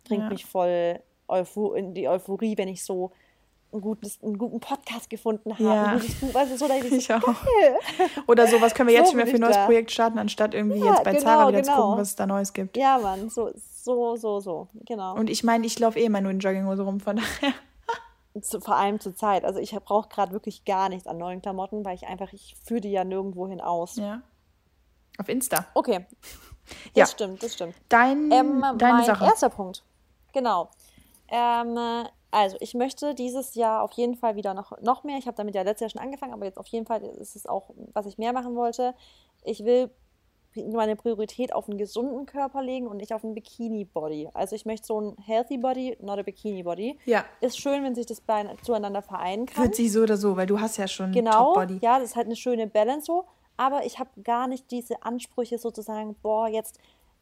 bringt 0.05 0.25
Ja. 0.25 0.29
mich 0.31 0.45
voll 0.47 1.01
Eupho 1.27 1.75
in 1.75 1.95
die 1.95 2.09
Euphorie, 2.09 2.57
wenn 2.57 2.69
ich 2.69 2.85
so 2.85 3.11
ein 3.73 3.81
gutes, 3.81 4.19
einen 4.23 4.39
guten 4.39 4.61
Podcast 4.61 5.11
gefunden 5.11 5.53
habe, 5.53 5.63
Ja. 5.63 5.85
ein 5.87 6.01
gutes 6.01 6.15
Buch, 6.21 6.33
weißt 6.35 6.53
du, 6.53 6.57
so, 6.59 6.69
da 6.69 6.77
ich 6.77 6.85
Ich 6.93 7.13
auch. 7.13 7.23
Oder 8.27 8.47
so, 8.47 8.61
was 8.61 8.75
können 8.75 8.89
wir 8.89 8.95
jetzt 8.97 9.07
So 9.07 9.13
schon 9.13 9.21
wieder 9.21 9.27
für 9.31 9.37
ein 9.37 9.41
neues 9.43 9.57
da. 9.57 9.65
Projekt 9.67 9.91
starten, 9.91 10.19
anstatt 10.19 10.55
irgendwie 10.55 10.79
Ja, 10.79 10.93
jetzt 10.95 11.05
bei 11.05 11.13
genau, 11.13 11.23
Zara 11.25 11.49
wieder 11.49 11.63
zu 11.63 11.71
genau. 11.71 11.83
gucken, 11.85 12.01
was 12.01 12.09
es 12.09 12.17
da 12.17 12.27
Neues 12.27 12.53
gibt. 12.53 12.77
Ja, 12.77 12.99
Mann, 12.99 13.29
so, 13.31 13.51
so, 13.57 14.17
so, 14.17 14.41
so, 14.41 14.69
genau. 14.87 15.15
Und 15.17 15.29
ich 15.31 15.45
meine, 15.45 15.67
ich 15.67 15.79
laufe 15.79 15.99
eh 15.99 16.05
immer 16.05 16.21
nur 16.21 16.31
in 16.31 16.39
Jogginghose 16.41 16.83
rum, 16.83 17.01
von 17.01 17.17
daher. 17.17 17.53
zu, 18.41 18.61
vor 18.61 18.77
allem 18.77 19.01
zur 19.01 19.15
Zeit. 19.17 19.45
Also 19.45 19.59
ich 19.59 19.73
brauche 19.73 20.09
gerade 20.09 20.33
wirklich 20.33 20.65
gar 20.65 20.89
nichts 20.89 21.07
an 21.07 21.19
neuen 21.19 21.43
Klamotten, 21.43 21.85
weil 21.85 21.95
ich 21.97 22.07
einfach, 22.07 22.33
ich 22.33 22.57
führe 22.65 22.81
die 22.81 22.91
ja 22.93 23.05
nirgendwo 23.05 23.49
hin 23.49 23.61
aus. 23.61 23.97
Ja. 23.97 24.23
Auf 25.19 25.29
Insta. 25.29 25.67
Okay, 25.75 26.07
das 26.23 26.81
Ja. 26.95 27.07
stimmt, 27.07 27.43
das 27.43 27.55
stimmt. 27.55 27.75
Dein, 27.89 28.31
Ähm, 28.31 28.65
deine 28.79 28.95
mein 28.95 29.05
Sache. 29.05 29.25
erster 29.25 29.49
Punkt. 29.51 29.83
Genau. 30.33 30.69
Ähm, 31.31 31.77
also 32.31 32.57
ich 32.61 32.75
möchte 32.75 33.15
dieses 33.15 33.55
Jahr 33.55 33.83
auf 33.83 33.93
jeden 33.93 34.15
Fall 34.15 34.37
wieder 34.37 34.55
noch, 34.55 34.81
noch 34.81 35.05
mehr. 35.05 35.19
Ich 35.19 35.27
habe 35.27 35.37
damit 35.37 35.55
ja 35.55 35.63
letztes 35.63 35.81
Jahr 35.81 35.91
schon 35.91 36.03
angefangen, 36.03 36.33
aber 36.33 36.45
jetzt 36.45 36.59
auf 36.59 36.67
jeden 36.67 36.87
Fall 36.87 37.03
ist 37.03 37.37
es 37.37 37.47
auch, 37.47 37.71
was 37.95 38.07
ich 38.07 38.19
mehr 38.19 38.33
machen 38.33 38.55
wollte. 38.55 38.95
Ich 39.45 39.65
will 39.65 39.91
meine 40.73 40.97
Priorität 40.97 41.53
auf 41.53 41.69
einen 41.69 41.79
gesunden 41.79 42.27
Körper 42.27 42.63
legen 42.63 42.87
und 42.87 42.97
nicht 42.97 43.13
auf 43.13 43.25
einen 43.25 43.35
Bikini-Body. 43.35 44.31
Also 44.35 44.57
ich 44.57 44.67
möchte 44.67 44.87
so 44.87 45.01
ein 45.01 45.17
healthy 45.25 45.59
Body, 45.59 45.97
not 46.01 46.19
a 46.19 46.23
Bikini-Body. 46.23 46.99
Ja. 47.05 47.25
Ist 47.41 47.61
schön, 47.61 47.85
wenn 47.85 47.95
sich 47.95 48.07
das 48.07 48.21
beide 48.21 48.57
zueinander 48.63 49.03
vereinen 49.03 49.47
kann. 49.47 49.65
Fühlt 49.65 49.77
sich 49.77 49.93
so 49.93 50.03
oder 50.03 50.17
so, 50.17 50.37
weil 50.37 50.47
du 50.47 50.61
hast 50.61 50.77
ja 50.77 50.89
schon 50.89 51.13
genau, 51.13 51.55
Top-Body. 51.55 51.79
Ja, 51.83 51.99
das 51.99 52.11
ist 52.11 52.17
halt 52.17 52.27
eine 52.27 52.37
schöne 52.37 52.67
Balance 52.67 53.07
so. 53.07 53.25
Aber 53.57 53.85
ich 53.85 53.99
habe 53.99 54.11
gar 54.23 54.47
nicht 54.47 54.71
diese 54.71 55.03
Ansprüche 55.03 55.59
sozusagen, 55.59 56.15
boah, 56.23 56.49
jetzt 56.49 56.79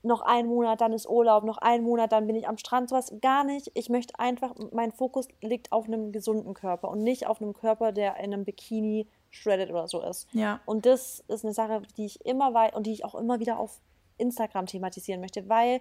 noch 0.07 0.23
ein 0.23 0.47
Monat, 0.47 0.81
dann 0.81 0.93
ist 0.93 1.09
Urlaub, 1.09 1.45
noch 1.45 1.59
ein 1.59 1.83
Monat, 1.83 2.13
dann 2.13 2.27
bin 2.27 2.37
ich 2.37 2.49
am 2.49 2.59
Strand, 2.59 2.89
sowas 2.89 3.13
gar 3.21 3.45
nicht. 3.45 3.71
Ich 3.75 3.89
möchte 3.89 4.19
einfach, 4.19 4.55
mein 4.73 4.93
Fokus 4.93 5.29
liegt 5.41 5.73
auf 5.73 5.87
einem 5.87 6.13
gesunden 6.13 6.55
Körper 6.55 6.89
und 6.89 7.03
nicht 7.03 7.27
auf 7.27 7.41
einem 7.41 7.53
Körper, 7.53 7.93
der 7.93 8.17
in 8.17 8.33
einem 8.33 8.45
Bikini 8.45 9.07
shredded 9.31 9.71
oder 9.71 9.89
so 9.89 10.03
ist. 10.03 10.29
Ja. 10.33 10.61
Und 10.65 10.87
das 10.87 11.23
ist 11.29 11.45
eine 11.45 11.53
Sache, 11.53 11.83
die 11.97 12.07
ich 12.07 12.25
immer 12.25 12.55
weiter 12.55 12.77
und 12.77 12.87
die 12.87 12.93
ich 12.93 13.05
auch 13.05 13.15
immer 13.15 13.41
wieder 13.41 13.59
auf 13.59 13.81
Instagram 14.19 14.67
thematisieren 14.67 15.21
möchte, 15.21 15.49
weil 15.49 15.81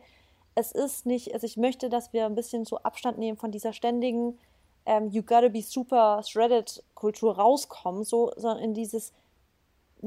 es 0.55 0.71
ist 0.71 1.05
nicht, 1.05 1.33
also 1.33 1.45
ich 1.45 1.57
möchte, 1.57 1.89
dass 1.89 2.13
wir 2.13 2.25
ein 2.25 2.35
bisschen 2.35 2.65
so 2.65 2.77
Abstand 2.79 3.17
nehmen 3.17 3.37
von 3.37 3.51
dieser 3.51 3.73
ständigen 3.73 4.37
ähm, 4.85 5.09
You 5.09 5.23
gotta 5.23 5.49
be 5.49 5.61
super 5.61 6.21
shredded 6.23 6.83
Kultur 6.93 7.37
rauskommen, 7.37 8.03
so, 8.03 8.31
sondern 8.35 8.63
in 8.63 8.73
dieses 8.73 9.13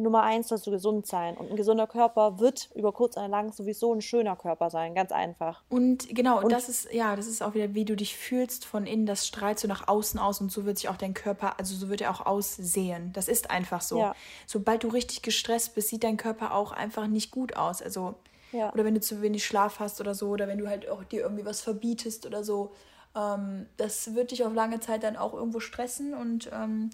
Nummer 0.03 0.22
eins 0.22 0.49
sollst 0.49 0.66
du 0.66 0.70
gesund 0.70 1.07
sein. 1.07 1.36
Und 1.36 1.51
ein 1.51 1.57
gesunder 1.57 1.86
Körper 1.86 2.38
wird 2.38 2.70
über 2.74 2.92
kurz 2.92 3.16
oder 3.16 3.28
lang 3.28 3.53
sowieso 3.53 3.92
ein 3.92 4.01
schöner 4.01 4.36
Körper 4.36 4.70
sein, 4.70 4.94
ganz 4.94 5.12
einfach. 5.12 5.62
Und 5.68 6.09
genau, 6.14 6.42
und 6.42 6.53
das 6.53 6.68
ist, 6.68 6.92
ja, 6.92 7.16
das 7.16 7.26
ist 7.26 7.42
auch 7.42 7.55
wieder, 7.55 7.74
wie 7.74 7.84
du 7.84 7.96
dich 7.96 8.16
fühlst 8.16 8.64
von 8.64 8.86
innen, 8.86 9.07
das 9.07 9.26
strahlt 9.26 9.59
so 9.59 9.68
nach 9.68 9.88
außen 9.88 10.18
aus 10.18 10.40
und 10.40 10.51
so 10.51 10.64
wird 10.64 10.78
sich 10.78 10.88
auch 10.88 10.96
dein 10.96 11.14
Körper, 11.14 11.59
also 11.59 11.74
so 11.74 11.88
wird 11.88 12.01
er 12.01 12.11
auch 12.11 12.24
aussehen. 12.24 13.12
Das 13.12 13.28
ist 13.28 13.51
einfach 13.51 13.80
so. 13.80 13.99
Ja. 13.99 14.14
Sobald 14.46 14.84
du 14.84 14.88
richtig 14.88 15.22
gestresst 15.22 15.74
bist, 15.74 15.88
sieht 15.88 16.05
dein 16.05 16.16
Körper 16.16 16.55
auch 16.55 16.72
einfach 16.72 17.07
nicht 17.07 17.30
gut 17.30 17.57
aus. 17.57 17.82
Also, 17.82 18.14
ja. 18.53 18.72
oder 18.72 18.84
wenn 18.84 18.94
du 18.94 19.01
zu 19.01 19.22
wenig 19.22 19.44
Schlaf 19.44 19.80
hast 19.80 20.01
oder 20.01 20.14
so, 20.14 20.28
oder 20.28 20.49
wenn 20.49 20.59
du 20.59 20.68
halt 20.68 20.88
auch 20.88 21.05
dir 21.05 21.22
irgendwie 21.22 21.44
was 21.44 21.61
verbietest 21.61 22.26
oder 22.26 22.44
so. 22.44 22.72
Ähm, 23.16 23.66
das 23.76 24.14
wird 24.14 24.30
dich 24.30 24.44
auf 24.44 24.55
lange 24.55 24.80
Zeit 24.80 25.03
dann 25.03 25.16
auch 25.16 25.34
irgendwo 25.34 25.61
stressen 25.61 26.14
und 26.14 26.51
ähm, 26.53 26.90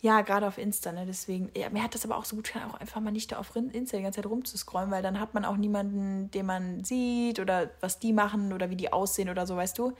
ja, 0.00 0.20
gerade 0.22 0.46
auf 0.46 0.58
Insta, 0.58 0.92
ne? 0.92 1.04
Deswegen, 1.06 1.50
ja, 1.56 1.70
mir 1.70 1.82
hat 1.82 1.94
das 1.94 2.04
aber 2.04 2.16
auch 2.16 2.24
so 2.24 2.36
gut 2.36 2.46
getan, 2.46 2.70
auch 2.70 2.80
einfach 2.80 3.00
mal 3.00 3.10
nicht 3.10 3.32
da 3.32 3.38
auf 3.38 3.54
Insta 3.56 3.96
die 3.96 4.02
ganze 4.02 4.22
Zeit 4.22 4.30
rumzuscrollen, 4.30 4.90
weil 4.90 5.02
dann 5.02 5.20
hat 5.20 5.34
man 5.34 5.44
auch 5.44 5.56
niemanden, 5.56 6.30
den 6.30 6.46
man 6.46 6.84
sieht 6.84 7.40
oder 7.40 7.70
was 7.80 7.98
die 7.98 8.12
machen 8.12 8.52
oder 8.52 8.70
wie 8.70 8.76
die 8.76 8.92
aussehen 8.92 9.28
oder 9.30 9.46
so, 9.46 9.56
weißt 9.56 9.78
du? 9.78 9.94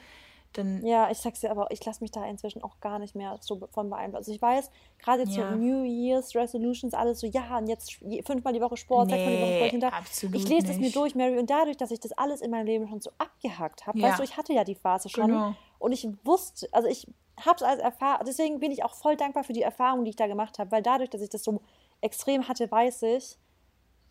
Dann 0.55 0.85
ja, 0.87 1.11
ich 1.11 1.19
sag's 1.19 1.41
dir 1.41 1.51
aber, 1.51 1.71
ich 1.71 1.85
lasse 1.85 2.03
mich 2.03 2.11
da 2.11 2.25
inzwischen 2.25 2.63
auch 2.63 2.81
gar 2.81 2.99
nicht 2.99 3.15
mehr 3.15 3.37
so 3.41 3.69
von 3.73 3.91
beeinflussen. 3.91 4.17
Also 4.17 4.33
ich 4.33 4.41
weiß, 4.41 4.71
gerade 4.99 5.23
jetzt 5.23 5.37
ja. 5.37 5.51
so 5.51 5.57
New 5.57 5.83
Year's 5.83 6.35
Resolutions, 6.35 6.95
alles 6.95 7.21
so, 7.21 7.27
ja, 7.27 7.59
und 7.59 7.69
jetzt 7.69 7.93
fünfmal 8.25 8.53
die 8.53 8.61
Woche 8.61 8.77
Sport, 8.77 9.09
nee, 9.09 9.15
sechsmal 9.15 9.37
die 9.37 9.43
Woche 9.43 9.57
Sport 9.57 9.71
hinter. 9.71 9.93
Absolut 9.93 10.37
ich 10.37 10.49
lese 10.49 10.67
das 10.69 10.79
mir 10.79 10.91
durch, 10.91 11.15
Mary, 11.15 11.39
und 11.39 11.51
dadurch, 11.51 11.77
dass 11.77 11.91
ich 11.91 12.01
das 12.01 12.13
alles 12.13 12.41
in 12.41 12.51
meinem 12.51 12.67
Leben 12.67 12.89
schon 12.89 13.01
so 13.01 13.11
abgehakt 13.19 13.87
habe, 13.87 13.99
ja. 13.99 14.09
weißt 14.09 14.21
du, 14.21 14.23
ich 14.23 14.37
hatte 14.37 14.53
ja 14.53 14.65
die 14.65 14.75
Phase 14.75 15.09
schon. 15.09 15.27
Genau. 15.27 15.55
Und 15.79 15.93
ich 15.93 16.09
wusste, 16.25 16.69
also 16.73 16.89
ich 16.89 17.07
habe 17.45 17.57
es 17.57 17.63
als 17.63 17.81
Erfahrung, 17.81 18.25
deswegen 18.27 18.61
bin 18.61 18.71
ich 18.71 18.85
auch 18.85 18.95
voll 18.95 19.17
dankbar 19.17 19.45
für 19.45 19.53
die 19.53 19.63
Erfahrung, 19.63 20.05
die 20.05 20.11
ich 20.11 20.17
da 20.17 20.27
gemacht 20.27 20.59
habe, 20.59 20.71
weil 20.71 20.83
dadurch, 20.83 21.11
dass 21.11 21.21
ich 21.21 21.31
das 21.31 21.43
so 21.43 21.61
extrem 22.01 22.49
hatte, 22.49 22.71
weiß 22.71 23.03
ich, 23.03 23.39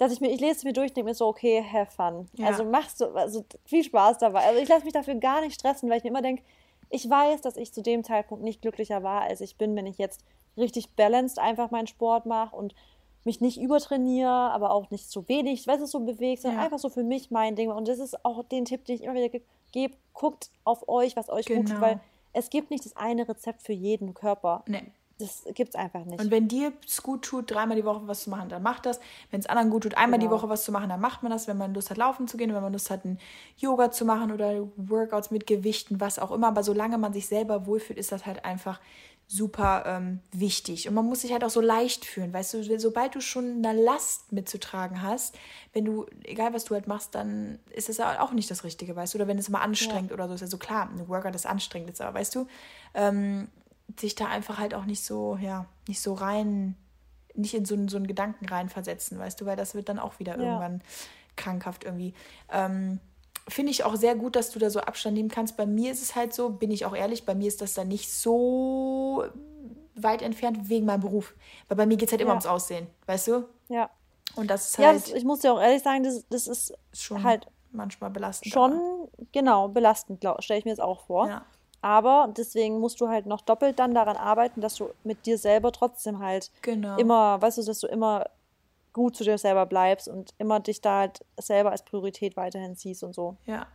dass 0.04 0.14
ich 0.14 0.22
mir, 0.22 0.32
ich 0.32 0.40
lese 0.40 0.58
es 0.58 0.64
mir 0.64 0.74
durch 0.74 0.90
und 0.90 0.98
denke 0.98 1.10
mir 1.10 1.16
so, 1.16 1.28
okay, 1.28 1.64
have 1.64 1.92
fun. 1.92 2.30
Ja. 2.34 2.48
Also 2.48 2.66
machst 2.66 3.02
du, 3.02 3.08
also 3.08 3.44
viel 3.66 3.84
Spaß 3.84 4.20
dabei. 4.20 4.46
Also 4.46 4.62
ich 4.62 4.70
lasse 4.70 4.86
mich 4.86 4.94
dafür 4.94 5.16
gar 5.16 5.42
nicht 5.42 5.56
stressen, 5.56 5.90
weil 5.90 5.98
ich 5.98 6.04
mir 6.04 6.10
immer 6.10 6.22
denke, 6.22 6.44
ich 6.90 7.10
weiß, 7.10 7.42
dass 7.42 7.58
ich 7.58 7.74
zu 7.74 7.82
dem 7.82 8.04
Zeitpunkt 8.04 8.44
nicht 8.44 8.62
glücklicher 8.62 9.02
war, 9.04 9.24
als 9.24 9.42
ich 9.42 9.58
bin, 9.58 9.76
wenn 9.76 9.88
ich 9.88 9.98
jetzt 9.98 10.24
richtig 10.58 10.92
balanced 10.92 11.40
einfach 11.40 11.72
meinen 11.72 11.88
Sport 11.88 12.26
mache 12.26 12.56
und 12.56 12.76
mich 13.24 13.42
nicht 13.42 13.60
übertrainiere, 13.60 14.30
aber 14.30 14.72
auch 14.72 14.92
nicht 14.92 15.10
zu 15.10 15.28
wenig, 15.28 15.66
weißt 15.66 15.82
du, 15.82 15.86
so 15.86 16.02
bewegt, 16.02 16.42
sondern 16.42 16.60
ja. 16.60 16.66
einfach 16.66 16.80
so 16.80 16.90
für 16.90 17.04
mich 17.04 17.32
mein 17.32 17.56
Ding. 17.56 17.72
Und 17.72 17.88
das 17.88 18.00
ist 18.00 18.24
auch 18.26 18.44
den 18.44 18.66
Tipp, 18.66 18.86
den 18.86 18.96
ich 18.96 19.04
immer 19.04 19.16
wieder 19.16 19.40
gebe, 19.72 19.96
guckt 20.14 20.50
auf 20.64 20.88
euch, 20.88 21.16
was 21.16 21.30
euch 21.30 21.46
genau. 21.46 21.62
gut 21.62 21.72
tut, 21.72 21.82
weil 21.82 22.00
es 22.34 22.50
gibt 22.50 22.70
nicht 22.70 22.86
das 22.86 22.96
eine 22.96 23.28
Rezept 23.28 23.62
für 23.64 23.74
jeden 23.74 24.14
Körper. 24.14 24.64
Nee. 24.68 24.84
Das 25.20 25.44
gibt 25.54 25.70
es 25.70 25.76
einfach 25.76 26.04
nicht. 26.06 26.20
Und 26.20 26.32
wenn 26.32 26.48
dir 26.48 26.74
es 26.86 27.04
gut 27.04 27.24
tut, 27.24 27.52
dreimal 27.52 27.78
die 27.78 27.86
Woche 27.86 28.08
was 28.08 28.24
zu 28.24 28.30
machen, 28.30 28.50
dann 28.50 28.64
macht 28.64 28.86
das. 28.86 29.00
Wenn 29.30 29.40
es 29.40 29.46
anderen 29.46 29.70
gut 29.70 29.84
tut, 29.84 29.96
einmal 29.96 30.20
genau. 30.20 30.32
die 30.32 30.36
Woche 30.36 30.50
was 30.50 30.64
zu 30.64 30.72
machen, 30.72 30.90
dann 30.90 31.00
macht 31.00 31.22
man 31.22 31.32
das. 31.32 31.48
Wenn 31.48 31.58
man 31.58 31.74
Lust 31.74 31.92
hat, 31.92 31.98
laufen 31.98 32.28
zu 32.28 32.36
gehen, 32.36 32.54
wenn 32.54 32.62
man 32.62 32.74
Lust 32.74 32.90
hat, 32.90 33.06
ein 33.06 33.20
Yoga 33.58 33.92
zu 33.92 34.06
machen 34.06 34.32
oder 34.32 34.68
Workouts 34.76 35.30
mit 35.30 35.46
Gewichten, 35.46 36.02
was 36.02 36.18
auch 36.18 36.32
immer. 36.32 36.48
Aber 36.48 36.64
solange 36.64 36.98
man 36.98 37.14
sich 37.14 37.28
selber 37.28 37.68
wohlfühlt, 37.68 38.00
ist 38.00 38.12
das 38.12 38.26
halt 38.26 38.44
einfach 38.44 38.80
super 39.28 39.84
ähm, 39.88 40.20
wichtig. 40.32 40.88
Und 40.88 40.94
man 40.94 41.06
muss 41.06 41.22
sich 41.22 41.32
halt 41.32 41.44
auch 41.44 41.50
so 41.50 41.62
leicht 41.62 42.06
fühlen, 42.06 42.34
weißt 42.34 42.54
du, 42.54 42.80
sobald 42.80 43.16
du 43.16 43.22
schon 43.22 43.66
eine 43.66 43.82
Last 43.82 44.32
mitzutragen 44.32 45.02
hast, 45.02 45.36
wenn 45.72 45.86
du, 45.86 46.06
egal 46.24 46.54
was 46.54 46.66
du 46.66 46.76
halt 46.76 46.88
machst, 46.88 47.16
dann 47.16 47.60
ist 47.72 47.90
das 47.90 48.00
auch 48.00 48.32
nicht 48.34 48.52
das 48.52 48.64
Richtige, 48.64 48.96
weißt 48.96 49.14
du, 49.14 49.18
oder 49.18 49.28
wenn 49.28 49.38
es 49.38 49.50
mal 49.50 49.62
anstrengend 49.62 50.12
ja. 50.12 50.16
oder 50.16 50.28
so 50.28 50.36
ist, 50.36 50.44
also 50.44 50.58
klar, 50.58 50.90
ein 50.90 51.08
Workout 51.08 51.36
ist 51.36 51.46
anstrengend 51.46 51.90
jetzt, 51.90 52.02
aber 52.02 52.20
weißt 52.20 52.36
du, 52.36 52.48
ähm, 52.94 53.48
sich 54.00 54.16
da 54.16 54.28
einfach 54.28 54.58
halt 54.58 54.74
auch 54.74 54.86
nicht 54.86 55.04
so, 55.04 55.38
ja, 55.42 55.66
nicht 55.88 56.02
so 56.02 56.14
rein, 56.14 56.76
nicht 57.36 57.54
in 57.54 57.66
so, 57.66 57.76
so 57.88 57.98
einen 57.98 58.08
Gedanken 58.08 58.46
reinversetzen, 58.46 59.20
weißt 59.20 59.42
du, 59.42 59.46
weil 59.46 59.56
das 59.56 59.76
wird 59.76 59.90
dann 59.90 60.00
auch 60.00 60.20
wieder 60.20 60.38
ja. 60.38 60.44
irgendwann 60.44 60.82
krankhaft 61.36 61.84
irgendwie. 61.84 62.14
Ähm, 62.52 63.00
finde 63.48 63.72
ich 63.72 63.84
auch 63.84 63.96
sehr 63.96 64.16
gut, 64.16 64.36
dass 64.36 64.52
du 64.52 64.60
da 64.60 64.70
so 64.70 64.80
Abstand 64.80 65.16
nehmen 65.16 65.30
kannst. 65.30 65.58
Bei 65.58 65.66
mir 65.66 65.92
ist 65.92 66.02
es 66.02 66.16
halt 66.16 66.34
so, 66.34 66.50
bin 66.50 66.72
ich 66.72 66.86
auch 66.86 66.96
ehrlich, 66.96 67.26
bei 67.26 67.36
mir 67.36 67.48
ist 67.48 67.62
das 67.62 67.74
dann 67.74 67.88
nicht 67.88 68.12
so 68.12 69.26
weit 69.96 70.22
entfernt 70.22 70.70
wegen 70.70 70.86
meinem 70.86 71.02
Beruf. 71.02 71.36
Weil 71.68 71.78
bei 71.78 71.86
mir 71.86 71.98
geht 71.98 72.10
es 72.10 72.14
halt 72.14 72.22
immer 72.22 72.32
ja. 72.32 72.36
ums 72.36 72.46
Aussehen, 72.46 72.88
weißt 73.06 73.28
du? 73.28 73.46
Ja. 73.70 73.90
Und 74.36 74.50
das 74.50 74.70
ist 74.70 74.78
halt. 74.78 74.88
Ja, 74.88 74.94
das, 74.94 75.12
ich 75.12 75.24
muss 75.24 75.40
dir 75.40 75.54
auch 75.54 75.62
ehrlich 75.62 75.84
sagen, 75.84 76.04
das, 76.04 76.26
das 76.30 76.48
ist 76.48 76.74
schon 76.94 77.24
halt 77.24 77.48
manchmal 77.72 78.10
belastend. 78.10 78.54
Schon, 78.54 78.74
aber. 78.74 79.08
genau, 79.32 79.68
belastend, 79.68 80.26
stelle 80.40 80.60
ich 80.60 80.66
mir 80.66 80.72
jetzt 80.72 80.82
auch 80.82 81.02
vor. 81.06 81.28
Ja. 81.28 81.46
Aber 81.84 82.34
deswegen 82.38 82.80
musst 82.80 83.02
du 83.02 83.10
halt 83.10 83.26
noch 83.26 83.42
doppelt 83.42 83.78
dann 83.78 83.94
daran 83.94 84.16
arbeiten, 84.16 84.62
dass 84.62 84.76
du 84.76 84.92
mit 85.04 85.26
dir 85.26 85.38
selber 85.38 85.74
trotzdem 85.74 86.20
halt 86.20 86.50
genau. 86.62 86.98
immer, 86.98 87.42
weißt 87.42 87.58
du, 87.58 87.64
dass 87.64 87.82
du 87.82 87.88
immer 87.88 88.26
gut 88.94 89.18
zu 89.18 89.26
dir 89.26 89.38
selber 89.38 89.66
bleibst 89.66 90.08
und 90.08 90.34
immer 90.38 90.62
dich 90.62 90.80
da 90.80 91.00
halt 91.00 91.26
selber 91.38 91.72
als 91.72 91.84
Priorität 91.84 92.38
weiterhin 92.38 92.76
siehst 92.76 93.04
und 93.04 93.14
so. 93.14 93.36
Ja, 93.46 93.68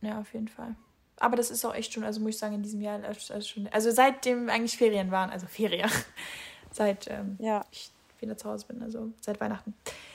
ja, 0.00 0.20
auf 0.20 0.34
jeden 0.34 0.48
Fall. 0.48 0.74
Aber 1.20 1.36
das 1.36 1.52
ist 1.52 1.64
auch 1.64 1.72
echt 1.72 1.92
schon, 1.92 2.02
also 2.02 2.18
muss 2.18 2.30
ich 2.30 2.38
sagen, 2.38 2.56
in 2.56 2.64
diesem 2.64 2.80
Jahr 2.80 2.98
also 3.04 3.40
schon, 3.40 3.68
also 3.68 3.92
seitdem 3.92 4.50
eigentlich 4.50 4.76
Ferien 4.76 5.12
waren, 5.12 5.30
also 5.30 5.46
Ferien, 5.46 5.88
seit 6.72 7.08
ähm, 7.08 7.36
ja. 7.38 7.64
ich 7.70 7.92
wieder 8.18 8.36
zu 8.36 8.50
Hause 8.50 8.66
bin, 8.66 8.82
also 8.82 9.12
seit 9.20 9.40
Weihnachten. 9.40 9.72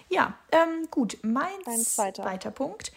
Ja, 0.09 0.37
ähm, 0.51 0.89
gut, 0.91 1.17
mein 1.21 1.49
zweiter. 1.77 2.23
zweiter 2.23 2.51
Punkt 2.51 2.91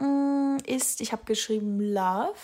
ähm, 0.00 0.58
ist, 0.66 1.00
ich 1.00 1.12
habe 1.12 1.22
geschrieben 1.24 1.78
Love 1.78 2.34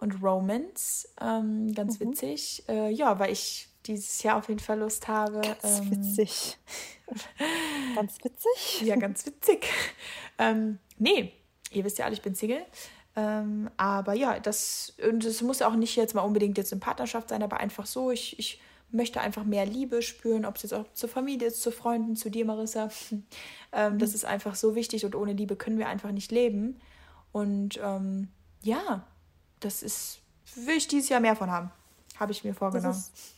und 0.00 0.22
Romance, 0.22 1.08
ähm, 1.20 1.74
ganz 1.74 1.98
mhm. 1.98 2.10
witzig. 2.10 2.64
Äh, 2.68 2.90
ja, 2.90 3.18
weil 3.18 3.32
ich 3.32 3.68
dieses 3.86 4.22
Jahr 4.22 4.36
auf 4.36 4.48
jeden 4.48 4.60
Fall 4.60 4.78
Lust 4.78 5.08
habe. 5.08 5.40
Ganz 5.40 5.80
ähm, 5.80 5.90
witzig. 5.90 6.58
ganz 7.94 8.18
witzig? 8.22 8.82
Ja, 8.82 8.96
ganz 8.96 9.26
witzig. 9.26 9.66
ähm, 10.38 10.78
nee, 10.98 11.32
ihr 11.70 11.84
wisst 11.84 11.98
ja 11.98 12.04
alle, 12.04 12.14
ich 12.14 12.22
bin 12.22 12.34
Single. 12.34 12.64
Ähm, 13.16 13.70
aber 13.76 14.14
ja, 14.14 14.38
das, 14.38 14.94
und 15.08 15.24
das 15.24 15.42
muss 15.42 15.62
auch 15.62 15.74
nicht 15.74 15.96
jetzt 15.96 16.14
mal 16.14 16.22
unbedingt 16.22 16.56
jetzt 16.58 16.72
in 16.72 16.80
Partnerschaft 16.80 17.30
sein, 17.30 17.42
aber 17.42 17.58
einfach 17.58 17.86
so, 17.86 18.12
ich, 18.12 18.38
ich 18.38 18.60
möchte 18.90 19.20
einfach 19.20 19.44
mehr 19.44 19.66
Liebe 19.66 20.02
spüren, 20.02 20.44
ob 20.44 20.56
es 20.56 20.62
jetzt 20.62 20.74
auch 20.74 20.84
zur 20.92 21.08
Familie 21.08 21.48
ist, 21.48 21.62
zu 21.62 21.72
Freunden, 21.72 22.14
zu 22.14 22.30
dir, 22.30 22.44
Marissa. 22.44 22.90
ähm, 23.72 23.94
mhm. 23.94 23.98
Das 23.98 24.14
ist 24.14 24.24
einfach 24.24 24.54
so 24.54 24.74
wichtig 24.74 25.04
und 25.04 25.16
ohne 25.16 25.32
Liebe 25.32 25.56
können 25.56 25.78
wir 25.78 25.88
einfach 25.88 26.12
nicht 26.12 26.30
leben. 26.30 26.80
Und 27.32 27.78
ähm, 27.82 28.28
ja, 28.62 29.04
das 29.60 29.82
ist, 29.82 30.20
will 30.54 30.76
ich 30.76 30.88
dieses 30.88 31.08
Jahr 31.08 31.20
mehr 31.20 31.36
von 31.36 31.50
haben. 31.50 31.70
Habe 32.18 32.32
ich 32.32 32.44
mir 32.44 32.54
vorgenommen. 32.54 32.92
Das 32.94 33.08
ist 33.08 33.36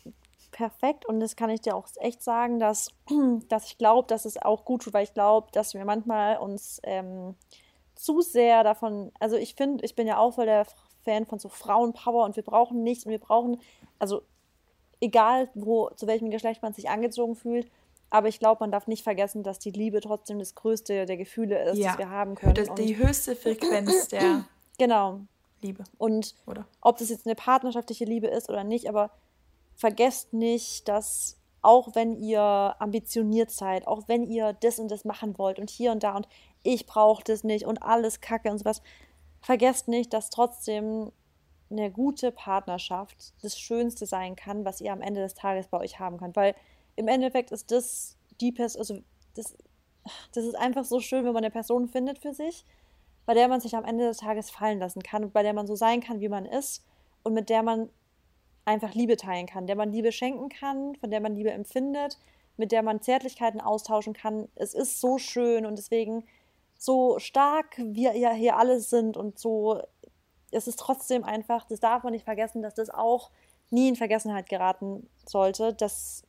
perfekt 0.51 1.07
und 1.07 1.21
das 1.21 1.37
kann 1.37 1.51
ich 1.51 1.61
dir 1.61 1.75
auch 1.77 1.87
echt 1.97 2.23
sagen, 2.23 2.59
dass, 2.59 2.91
dass 3.49 3.67
ich 3.67 3.79
glaube, 3.79 4.09
dass 4.09 4.25
es 4.25 4.37
auch 4.41 4.65
gut 4.65 4.83
tut, 4.83 4.93
weil 4.93 5.05
ich 5.05 5.15
glaube, 5.15 5.49
dass 5.53 5.75
wir 5.75 5.85
manchmal 5.85 6.39
uns 6.39 6.81
ähm, 6.83 7.35
zu 7.95 8.21
sehr 8.21 8.65
davon, 8.65 9.13
also 9.21 9.37
ich 9.37 9.55
finde, 9.55 9.85
ich 9.85 9.95
bin 9.95 10.07
ja 10.07 10.19
auch 10.19 10.35
voll 10.35 10.47
der 10.47 10.67
Fan 11.05 11.27
von 11.27 11.39
so 11.39 11.49
Frauenpower 11.49 12.25
und 12.25 12.37
wir 12.37 12.43
brauchen 12.43 12.83
nichts 12.83 13.05
und 13.05 13.11
wir 13.11 13.19
brauchen, 13.19 13.61
also 13.99 14.23
egal 15.01 15.49
wo, 15.55 15.91
zu 15.91 16.07
welchem 16.07 16.31
Geschlecht 16.31 16.63
man 16.63 16.73
sich 16.73 16.89
angezogen 16.89 17.37
fühlt, 17.37 17.71
aber 18.11 18.29
ich 18.29 18.39
glaube, 18.39 18.59
man 18.61 18.73
darf 18.73 18.87
nicht 18.87 19.05
vergessen, 19.05 19.43
dass 19.43 19.59
die 19.59 19.71
Liebe 19.71 20.01
trotzdem 20.01 20.39
das 20.39 20.55
größte 20.55 21.07
der 21.07 21.17
Gefühle 21.17 21.63
ist, 21.71 21.79
ja. 21.79 21.91
das 21.91 21.99
wir 21.99 22.11
haben 22.11 22.35
können. 22.35 22.55
Das, 22.55 22.75
die 22.75 22.97
höchste 22.97 23.37
Frequenz 23.37 24.09
der 24.09 24.45
genau. 24.79 25.21
Liebe. 25.63 25.85
Und 25.99 26.35
oder? 26.47 26.67
ob 26.81 26.99
das 26.99 27.11
jetzt 27.11 27.27
eine 27.27 27.35
partnerschaftliche 27.35 28.05
Liebe 28.05 28.27
ist 28.27 28.49
oder 28.49 28.65
nicht, 28.65 28.89
aber 28.89 29.11
vergesst 29.75 30.33
nicht, 30.33 30.89
dass 30.89 31.39
auch 31.63 31.95
wenn 31.95 32.17
ihr 32.17 32.75
ambitioniert 32.79 33.51
seid, 33.51 33.87
auch 33.87 34.09
wenn 34.09 34.25
ihr 34.25 34.55
das 34.55 34.79
und 34.79 34.91
das 34.91 35.05
machen 35.05 35.37
wollt 35.39 35.59
und 35.59 35.69
hier 35.69 35.93
und 35.93 36.03
da 36.03 36.17
und 36.17 36.29
ich 36.63 36.87
brauche 36.87 37.23
das 37.23 37.45
nicht 37.45 37.67
und 37.67 37.83
alles 37.83 38.21
Kacke 38.21 38.51
und 38.51 38.59
sowas, 38.59 38.83
vergesst 39.43 39.89
nicht, 39.89 40.13
dass 40.13 40.31
trotzdem 40.31 41.13
eine 41.71 41.91
gute 41.91 42.33
Partnerschaft 42.33 43.35
das 43.43 43.59
Schönste 43.59 44.07
sein 44.07 44.37
kann, 44.37 44.65
was 44.65 44.81
ihr 44.81 44.93
am 44.93 45.03
Ende 45.03 45.21
des 45.21 45.35
Tages 45.35 45.69
bei 45.69 45.79
euch 45.79 45.99
haben 45.99 46.19
könnt. 46.19 46.35
Weil 46.35 46.55
im 46.97 47.09
Endeffekt 47.09 47.53
ist 47.53 47.71
das 47.71 48.17
Deepest, 48.41 48.77
also 48.77 48.99
das 49.35 49.57
das 50.33 50.45
ist 50.45 50.57
einfach 50.57 50.85
so 50.85 51.01
schön, 51.01 51.25
wenn 51.25 51.33
man 51.33 51.45
eine 51.45 51.51
Person 51.51 51.89
findet 51.89 52.19
für 52.19 52.33
sich, 52.33 52.65
bei 53.31 53.35
der 53.35 53.47
man 53.47 53.61
sich 53.61 53.77
am 53.77 53.85
Ende 53.85 54.09
des 54.09 54.17
Tages 54.17 54.51
fallen 54.51 54.81
lassen 54.81 55.05
kann 55.05 55.23
und 55.23 55.33
bei 55.33 55.45
der 55.45 55.53
man 55.53 55.69
so 55.69 55.77
sein 55.77 56.01
kann, 56.01 56.19
wie 56.19 56.29
man 56.29 56.47
ist 56.47 56.85
und 57.23 57.33
mit 57.33 57.49
der 57.49 57.63
man 57.63 57.89
einfach 58.65 58.93
Liebe 58.93 59.17
teilen 59.17 59.47
kann, 59.47 59.69
der 59.69 59.77
man 59.77 59.93
Liebe 59.93 60.11
schenken 60.11 60.49
kann, 60.49 60.97
von 60.97 61.13
der 61.13 61.21
man 61.21 61.37
Liebe 61.37 61.53
empfindet, 61.53 62.19
mit 62.57 62.73
der 62.73 62.83
man 62.83 63.01
Zärtlichkeiten 63.01 63.61
austauschen 63.61 64.15
kann. 64.15 64.49
Es 64.57 64.75
ist 64.75 65.01
so 65.01 65.19
schön 65.19 65.65
und 65.65 65.79
deswegen 65.79 66.25
so 66.77 67.21
stark 67.21 67.77
wir 67.79 68.17
ja 68.17 68.33
hier 68.33 68.57
alle 68.57 68.81
sind 68.81 69.17
und 69.17 69.39
so, 69.39 69.81
es 70.51 70.67
ist 70.67 70.81
trotzdem 70.81 71.23
einfach, 71.23 71.69
das 71.69 71.79
darf 71.79 72.03
man 72.03 72.13
nicht 72.13 72.25
vergessen, 72.25 72.63
dass 72.63 72.75
das 72.75 72.91
auch 72.91 73.31
nie 73.71 73.91
in 73.91 73.95
Vergessenheit 73.95 74.49
geraten 74.49 75.09
sollte, 75.25 75.73
dass, 75.73 76.25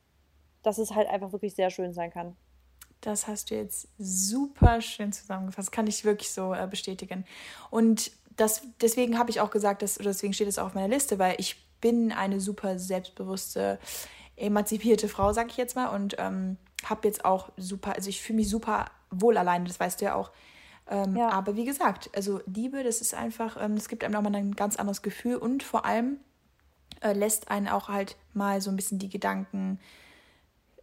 dass 0.62 0.78
es 0.78 0.94
halt 0.94 1.08
einfach 1.08 1.32
wirklich 1.32 1.56
sehr 1.56 1.70
schön 1.70 1.94
sein 1.94 2.12
kann. 2.12 2.36
Das 3.02 3.26
hast 3.26 3.50
du 3.50 3.56
jetzt 3.56 3.88
super 3.98 4.80
schön 4.80 5.12
zusammengefasst. 5.12 5.72
Kann 5.72 5.86
ich 5.86 6.04
wirklich 6.04 6.30
so 6.30 6.54
äh, 6.54 6.66
bestätigen. 6.70 7.24
Und 7.70 8.12
das, 8.36 8.62
deswegen 8.80 9.18
habe 9.18 9.30
ich 9.30 9.40
auch 9.40 9.50
gesagt, 9.50 9.82
dass, 9.82 9.98
oder 9.98 10.10
deswegen 10.10 10.32
steht 10.32 10.48
es 10.48 10.58
auch 10.58 10.66
auf 10.66 10.74
meiner 10.74 10.88
Liste, 10.88 11.18
weil 11.18 11.34
ich 11.38 11.68
bin 11.80 12.12
eine 12.12 12.40
super 12.40 12.78
selbstbewusste, 12.78 13.78
emanzipierte 14.36 15.08
Frau, 15.08 15.32
sag 15.32 15.50
ich 15.50 15.56
jetzt 15.56 15.76
mal. 15.76 15.88
Und 15.88 16.16
ähm, 16.18 16.56
habe 16.84 17.06
jetzt 17.06 17.24
auch 17.24 17.50
super, 17.56 17.94
also 17.94 18.08
ich 18.08 18.22
fühle 18.22 18.36
mich 18.36 18.48
super 18.48 18.86
wohl 19.10 19.36
alleine, 19.36 19.66
das 19.66 19.78
weißt 19.78 20.00
du 20.00 20.06
ja 20.06 20.14
auch. 20.14 20.30
Ähm, 20.88 21.16
ja. 21.16 21.28
Aber 21.30 21.56
wie 21.56 21.64
gesagt, 21.64 22.08
also 22.14 22.40
Liebe, 22.46 22.84
das 22.84 23.00
ist 23.00 23.14
einfach, 23.14 23.56
ähm, 23.60 23.74
das 23.74 23.88
gibt 23.88 24.04
einem 24.04 24.14
nochmal 24.14 24.34
ein 24.34 24.54
ganz 24.54 24.76
anderes 24.76 25.02
Gefühl 25.02 25.36
und 25.36 25.62
vor 25.62 25.84
allem 25.84 26.18
äh, 27.00 27.12
lässt 27.12 27.50
einen 27.50 27.68
auch 27.68 27.88
halt 27.88 28.16
mal 28.32 28.60
so 28.60 28.70
ein 28.70 28.76
bisschen 28.76 28.98
die 28.98 29.08
Gedanken 29.08 29.80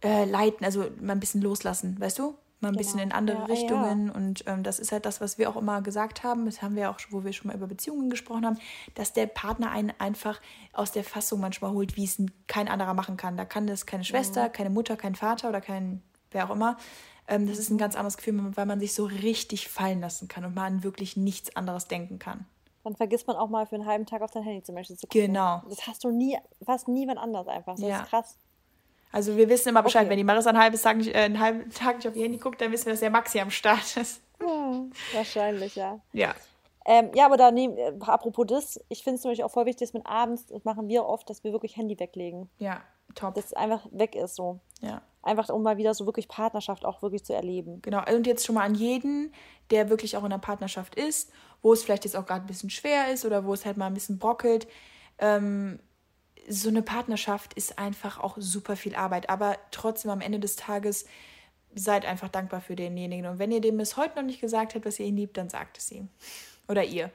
äh, 0.02 0.24
leiten, 0.24 0.64
also 0.64 0.86
mal 1.00 1.12
ein 1.12 1.20
bisschen 1.20 1.42
loslassen, 1.42 1.96
weißt 2.00 2.18
du? 2.18 2.34
Mal 2.60 2.68
ein 2.68 2.72
genau. 2.72 2.78
bisschen 2.78 3.00
in 3.00 3.12
andere 3.12 3.38
ja, 3.38 3.44
Richtungen. 3.44 4.08
Ja. 4.08 4.12
Und 4.14 4.44
ähm, 4.46 4.62
das 4.62 4.78
ist 4.78 4.92
halt 4.92 5.06
das, 5.06 5.20
was 5.22 5.38
wir 5.38 5.48
auch 5.48 5.56
immer 5.56 5.80
gesagt 5.80 6.22
haben. 6.22 6.44
Das 6.44 6.60
haben 6.60 6.76
wir 6.76 6.90
auch, 6.90 6.98
wo 7.08 7.24
wir 7.24 7.32
schon 7.32 7.48
mal 7.48 7.56
über 7.56 7.66
Beziehungen 7.66 8.10
gesprochen 8.10 8.44
haben, 8.44 8.58
dass 8.94 9.14
der 9.14 9.26
Partner 9.26 9.70
einen 9.70 9.92
einfach 9.98 10.40
aus 10.74 10.92
der 10.92 11.04
Fassung 11.04 11.40
manchmal 11.40 11.70
holt, 11.70 11.96
wie 11.96 12.04
es 12.04 12.22
kein 12.48 12.68
anderer 12.68 12.92
machen 12.92 13.16
kann. 13.16 13.38
Da 13.38 13.46
kann 13.46 13.66
das 13.66 13.86
keine 13.86 14.04
Schwester, 14.04 14.48
mhm. 14.48 14.52
keine 14.52 14.70
Mutter, 14.70 14.96
kein 14.96 15.14
Vater 15.14 15.48
oder 15.48 15.62
kein 15.62 16.02
wer 16.32 16.46
auch 16.46 16.54
immer. 16.54 16.76
Ähm, 17.28 17.46
das 17.46 17.58
ist 17.58 17.70
ein 17.70 17.74
mhm. 17.74 17.78
ganz 17.78 17.96
anderes 17.96 18.16
Gefühl, 18.18 18.56
weil 18.56 18.66
man 18.66 18.80
sich 18.80 18.94
so 18.94 19.04
richtig 19.04 19.68
fallen 19.68 20.00
lassen 20.00 20.28
kann 20.28 20.44
und 20.44 20.54
man 20.54 20.82
wirklich 20.82 21.16
nichts 21.16 21.56
anderes 21.56 21.88
denken 21.88 22.18
kann. 22.18 22.46
Dann 22.84 22.96
vergisst 22.96 23.26
man 23.26 23.36
auch 23.36 23.48
mal 23.48 23.66
für 23.66 23.76
einen 23.76 23.86
halben 23.86 24.06
Tag 24.06 24.22
auf 24.22 24.30
dein 24.30 24.42
Handy 24.42 24.62
zum 24.62 24.74
Beispiel 24.74 24.96
zu 24.96 25.06
gucken. 25.06 25.26
Genau. 25.26 25.62
Das 25.68 25.86
hast 25.86 26.02
du 26.04 26.10
nie, 26.10 26.36
fast 26.64 26.88
niemand 26.88 27.18
anders 27.18 27.46
einfach. 27.46 27.74
Das 27.76 27.82
ja. 27.82 28.00
ist 28.00 28.08
krass. 28.08 28.36
Also 29.12 29.36
wir 29.36 29.48
wissen 29.48 29.70
immer 29.70 29.82
Bescheid, 29.82 30.02
okay. 30.02 30.10
wenn 30.10 30.18
die 30.18 30.24
Marissa 30.24 30.50
einen, 30.50 30.60
halbes 30.60 30.82
Tag 30.82 30.96
nicht, 30.96 31.14
äh, 31.14 31.18
einen 31.18 31.40
halben 31.40 31.70
Tag 31.70 31.96
nicht 31.96 32.08
auf 32.08 32.16
ihr 32.16 32.24
Handy 32.24 32.38
guckt, 32.38 32.60
dann 32.60 32.70
wissen 32.70 32.86
wir, 32.86 32.92
dass 32.92 33.00
der 33.00 33.10
Maxi 33.10 33.40
am 33.40 33.50
Start 33.50 33.96
ist. 33.96 34.22
Ja, 34.40 34.84
wahrscheinlich, 35.12 35.74
ja. 35.74 36.00
Ja. 36.12 36.34
Ähm, 36.86 37.10
ja, 37.14 37.26
aber 37.26 37.36
da 37.36 37.50
nehm, 37.50 37.76
äh, 37.76 37.92
apropos 38.00 38.46
das, 38.46 38.80
ich 38.88 39.04
finde 39.04 39.18
es 39.18 39.24
natürlich 39.24 39.44
auch 39.44 39.50
voll 39.50 39.66
wichtig, 39.66 39.88
dass 39.88 39.92
man 39.92 40.06
abends, 40.06 40.46
das 40.46 40.64
machen 40.64 40.88
wir 40.88 41.04
oft, 41.04 41.28
dass 41.28 41.44
wir 41.44 41.52
wirklich 41.52 41.76
Handy 41.76 41.98
weglegen. 41.98 42.48
Ja, 42.58 42.80
top. 43.14 43.34
Dass 43.34 43.46
es 43.46 43.52
einfach 43.52 43.86
weg 43.90 44.14
ist 44.14 44.34
so. 44.36 44.60
Ja. 44.80 45.02
Einfach 45.22 45.50
um 45.50 45.62
mal 45.62 45.76
wieder 45.76 45.92
so 45.92 46.06
wirklich 46.06 46.28
Partnerschaft 46.28 46.86
auch 46.86 47.02
wirklich 47.02 47.24
zu 47.24 47.34
erleben. 47.34 47.82
Genau, 47.82 48.02
und 48.10 48.26
jetzt 48.26 48.46
schon 48.46 48.54
mal 48.54 48.64
an 48.64 48.74
jeden, 48.74 49.34
der 49.70 49.90
wirklich 49.90 50.16
auch 50.16 50.20
in 50.20 50.32
einer 50.32 50.38
Partnerschaft 50.38 50.94
ist, 50.94 51.30
wo 51.60 51.72
es 51.74 51.82
vielleicht 51.82 52.04
jetzt 52.04 52.16
auch 52.16 52.24
gerade 52.24 52.44
ein 52.44 52.46
bisschen 52.46 52.70
schwer 52.70 53.12
ist 53.12 53.26
oder 53.26 53.44
wo 53.44 53.52
es 53.52 53.66
halt 53.66 53.76
mal 53.76 53.86
ein 53.86 53.94
bisschen 53.94 54.18
brockelt. 54.18 54.66
Ähm, 55.18 55.80
so 56.48 56.68
eine 56.68 56.82
Partnerschaft 56.82 57.54
ist 57.54 57.78
einfach 57.78 58.18
auch 58.18 58.36
super 58.38 58.76
viel 58.76 58.94
Arbeit. 58.94 59.30
Aber 59.30 59.56
trotzdem 59.70 60.10
am 60.10 60.20
Ende 60.20 60.40
des 60.40 60.56
Tages 60.56 61.06
seid 61.74 62.04
einfach 62.04 62.28
dankbar 62.28 62.60
für 62.60 62.76
denjenigen. 62.76 63.26
Und 63.26 63.38
wenn 63.38 63.52
ihr 63.52 63.60
dem 63.60 63.76
bis 63.76 63.96
heute 63.96 64.16
noch 64.16 64.24
nicht 64.24 64.40
gesagt 64.40 64.74
habt, 64.74 64.84
was 64.84 64.98
ihr 64.98 65.06
ihn 65.06 65.16
liebt, 65.16 65.36
dann 65.36 65.48
sagt 65.48 65.78
es 65.78 65.90
ihm. 65.92 66.08
Oder 66.68 66.84
ihr. 66.84 67.10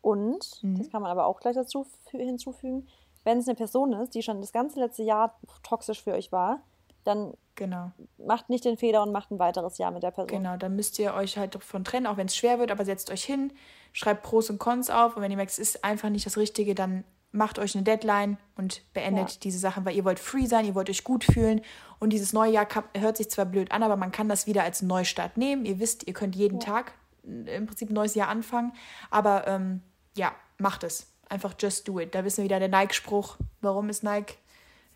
Und, 0.00 0.62
mhm. 0.62 0.78
das 0.78 0.90
kann 0.90 1.02
man 1.02 1.10
aber 1.10 1.26
auch 1.26 1.40
gleich 1.40 1.54
dazu 1.54 1.86
hinzufügen, 2.10 2.88
wenn 3.24 3.38
es 3.38 3.48
eine 3.48 3.54
Person 3.54 3.92
ist, 3.92 4.14
die 4.14 4.22
schon 4.22 4.40
das 4.40 4.52
ganze 4.52 4.80
letzte 4.80 5.04
Jahr 5.04 5.38
toxisch 5.62 6.02
für 6.02 6.12
euch 6.12 6.32
war, 6.32 6.60
dann 7.04 7.34
genau. 7.54 7.92
macht 8.18 8.48
nicht 8.48 8.64
den 8.64 8.76
Fehler 8.76 9.02
und 9.02 9.12
macht 9.12 9.30
ein 9.30 9.38
weiteres 9.38 9.78
Jahr 9.78 9.90
mit 9.90 10.02
der 10.02 10.10
Person. 10.10 10.28
Genau, 10.28 10.56
dann 10.56 10.76
müsst 10.76 10.98
ihr 10.98 11.14
euch 11.14 11.36
halt 11.36 11.54
davon 11.54 11.84
trennen, 11.84 12.06
auch 12.06 12.16
wenn 12.16 12.26
es 12.26 12.36
schwer 12.36 12.58
wird, 12.58 12.70
aber 12.70 12.84
setzt 12.84 13.10
euch 13.10 13.24
hin, 13.24 13.52
schreibt 13.92 14.22
Pros 14.22 14.50
und 14.50 14.58
Cons 14.58 14.90
auf 14.90 15.16
und 15.16 15.22
wenn 15.22 15.30
ihr 15.30 15.36
merkt, 15.36 15.52
es 15.52 15.58
ist 15.58 15.84
einfach 15.84 16.10
nicht 16.10 16.26
das 16.26 16.36
Richtige, 16.36 16.74
dann 16.74 17.04
macht 17.32 17.58
euch 17.58 17.74
eine 17.74 17.82
Deadline 17.82 18.36
und 18.56 18.82
beendet 18.92 19.30
ja. 19.30 19.36
diese 19.42 19.58
Sachen, 19.58 19.84
weil 19.84 19.96
ihr 19.96 20.04
wollt 20.04 20.20
free 20.20 20.46
sein, 20.46 20.66
ihr 20.66 20.74
wollt 20.74 20.90
euch 20.90 21.02
gut 21.02 21.24
fühlen 21.24 21.62
und 21.98 22.12
dieses 22.12 22.32
neue 22.32 22.52
Jahr 22.52 22.68
hört 22.96 23.16
sich 23.16 23.30
zwar 23.30 23.46
blöd 23.46 23.72
an, 23.72 23.82
aber 23.82 23.96
man 23.96 24.12
kann 24.12 24.28
das 24.28 24.46
wieder 24.46 24.62
als 24.62 24.82
Neustart 24.82 25.36
nehmen. 25.36 25.64
Ihr 25.64 25.80
wisst, 25.80 26.06
ihr 26.06 26.12
könnt 26.12 26.36
jeden 26.36 26.60
ja. 26.60 26.66
Tag 26.66 26.92
äh, 27.24 27.56
im 27.56 27.66
Prinzip 27.66 27.90
ein 27.90 27.94
neues 27.94 28.14
Jahr 28.14 28.28
anfangen, 28.28 28.72
aber 29.10 29.46
ähm, 29.46 29.82
ja, 30.14 30.32
macht 30.58 30.84
es. 30.84 31.08
Einfach 31.28 31.54
just 31.58 31.88
do 31.88 31.98
it. 31.98 32.14
Da 32.14 32.24
wissen 32.24 32.38
wir 32.38 32.44
wieder 32.44 32.58
der 32.58 32.68
Nike-Spruch. 32.68 33.38
Warum 33.62 33.88
ist 33.88 34.04
Nike 34.04 34.34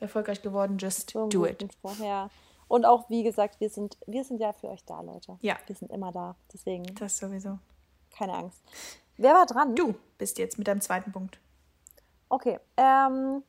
erfolgreich 0.01 0.43
geworden? 0.43 0.77
Just 0.77 1.11
so 1.11 1.29
do 1.29 1.47
it. 1.47 1.67
Spruch, 1.73 1.99
ja. 1.99 2.29
Und 2.69 2.85
auch, 2.85 3.09
wie 3.09 3.23
gesagt, 3.23 3.61
wir 3.61 3.71
sind, 3.71 3.97
wir 4.07 4.23
sind 4.23 4.41
ja 4.41 4.53
für 4.53 4.69
euch 4.69 4.85
da, 4.85 5.01
Leute. 5.01 5.39
Ja. 5.41 5.57
Wir 5.67 5.77
sind 5.77 5.91
immer 5.91 6.13
da. 6.13 6.37
Deswegen. 6.53 6.85
Das 6.97 7.17
sowieso. 7.17 7.59
Keine 8.11 8.35
Angst. 8.35 8.61
Wer 9.17 9.33
war 9.33 9.47
dran? 9.47 9.75
Du 9.75 9.95
bist 10.19 10.39
jetzt 10.39 10.59
mit 10.59 10.69
deinem 10.69 10.83
zweiten 10.83 11.13
Punkt. 11.13 11.39
Okay. 12.29 12.59
Ähm, 12.77 13.43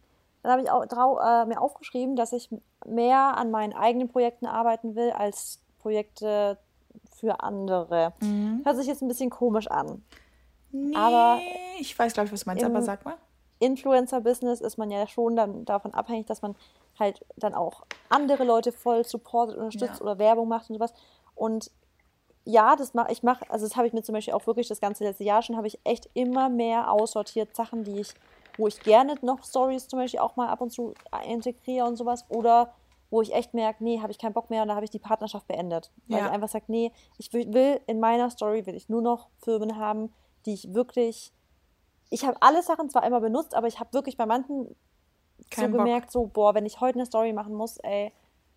dann 0.44 0.52
habe 0.52 0.62
ich 0.62 0.72
auch 0.72 0.86
drau, 0.86 1.20
äh, 1.20 1.46
mir 1.46 1.62
aufgeschrieben, 1.62 2.16
dass 2.16 2.34
ich 2.34 2.50
mehr 2.86 3.38
an 3.38 3.52
meinen 3.52 3.74
eigenen 3.74 4.08
Projekten 4.08 4.46
arbeiten 4.46 4.96
will 4.96 5.12
als 5.12 5.60
Projekte 5.80 6.58
für 7.16 7.42
andere. 7.42 8.14
Mhm. 8.22 8.62
Hört 8.64 8.78
sich 8.78 8.88
jetzt 8.88 9.02
ein 9.02 9.08
bisschen 9.08 9.30
komisch 9.30 9.68
an. 9.68 10.04
Nee, 10.72 10.96
aber 10.96 11.40
ich 11.80 11.98
weiß, 11.98 12.14
glaube 12.14 12.28
ich, 12.28 12.34
was 12.34 12.44
du 12.44 12.50
meinst, 12.50 12.64
aber 12.64 12.82
sag 12.82 13.06
mal. 13.06 13.16
Influencer-Business 13.60 14.62
ist 14.62 14.78
man 14.78 14.92
ja 14.92 15.08
schon 15.08 15.36
dann 15.36 15.66
davon 15.66 15.94
abhängig, 15.94 16.28
dass 16.28 16.42
man 16.42 16.56
halt 17.00 17.26
dann 17.36 17.56
auch 17.56 17.84
andere 18.10 18.44
Leute 18.44 18.72
voll 18.72 19.04
supportet, 19.04 19.58
unterstützt 19.58 20.00
ja. 20.00 20.02
oder 20.02 20.20
Werbung 20.20 20.48
macht 20.48 20.70
und 20.70 20.76
sowas. 20.76 20.94
Und 21.36 21.72
ja, 22.46 22.76
das 22.76 22.94
mache 22.94 23.12
ich 23.12 23.24
mache, 23.24 23.50
also 23.50 23.66
das 23.66 23.76
habe 23.76 23.88
ich 23.88 23.94
mir 23.94 24.04
zum 24.04 24.14
Beispiel 24.14 24.34
auch 24.34 24.48
wirklich 24.48 24.68
das 24.68 24.80
ganze 24.80 25.04
letzte 25.04 25.24
Jahr 25.24 25.42
schon, 25.42 25.58
habe 25.58 25.68
ich 25.68 25.80
echt 25.84 26.10
immer 26.14 26.50
mehr 26.50 26.92
aussortiert, 26.92 27.56
Sachen, 27.56 27.84
die 27.84 28.00
ich 28.00 28.14
wo 28.58 28.68
ich 28.68 28.80
gerne 28.82 29.16
noch 29.22 29.44
Stories 29.44 29.88
zum 29.88 30.00
Beispiel 30.00 30.20
auch 30.20 30.36
mal 30.36 30.50
ab 30.50 30.62
und 30.62 30.72
zu 30.72 30.94
integriere 31.26 31.86
und 31.86 31.96
sowas. 31.96 32.26
Oder 32.30 32.74
wo 33.10 33.22
ich 33.22 33.34
echt 33.34 33.54
merke, 33.54 33.84
nee, 33.84 34.02
habe 34.02 34.12
ich 34.12 34.18
keinen 34.18 34.34
Bock 34.34 34.50
mehr 34.50 34.64
und 34.64 34.68
da 34.68 34.76
habe 34.76 34.84
ich 34.84 34.92
die 34.92 35.00
Partnerschaft 35.00 35.48
beendet. 35.48 35.92
Weil 36.08 36.20
ja. 36.20 36.26
ich 36.26 36.32
einfach 36.32 36.50
sage, 36.50 36.66
nee, 36.68 36.92
ich 37.18 37.32
will 37.32 37.80
in 37.88 38.00
meiner 38.00 38.30
Story, 38.30 38.66
will 38.66 38.76
ich 38.76 38.90
nur 38.90 39.02
noch 39.02 39.30
Firmen 39.40 39.78
haben, 39.78 40.14
die 40.46 40.54
ich 40.54 40.74
wirklich. 40.74 41.32
Ich 42.10 42.26
habe 42.26 42.38
alle 42.42 42.64
Sachen 42.64 42.90
zwar 42.90 43.06
immer 43.06 43.20
benutzt, 43.20 43.54
aber 43.54 43.68
ich 43.68 43.80
habe 43.80 43.94
wirklich 43.94 44.18
bei 44.18 44.26
manchen 44.26 44.76
Kein 45.50 45.72
so 45.72 45.78
Bock. 45.78 45.86
gemerkt, 45.86 46.12
so, 46.12 46.26
boah, 46.26 46.56
wenn 46.56 46.66
ich 46.66 46.80
heute 46.80 47.00
eine 47.00 47.06
Story 47.06 47.34
machen 47.34 47.54
muss, 47.54 47.78
ey, 47.78 48.14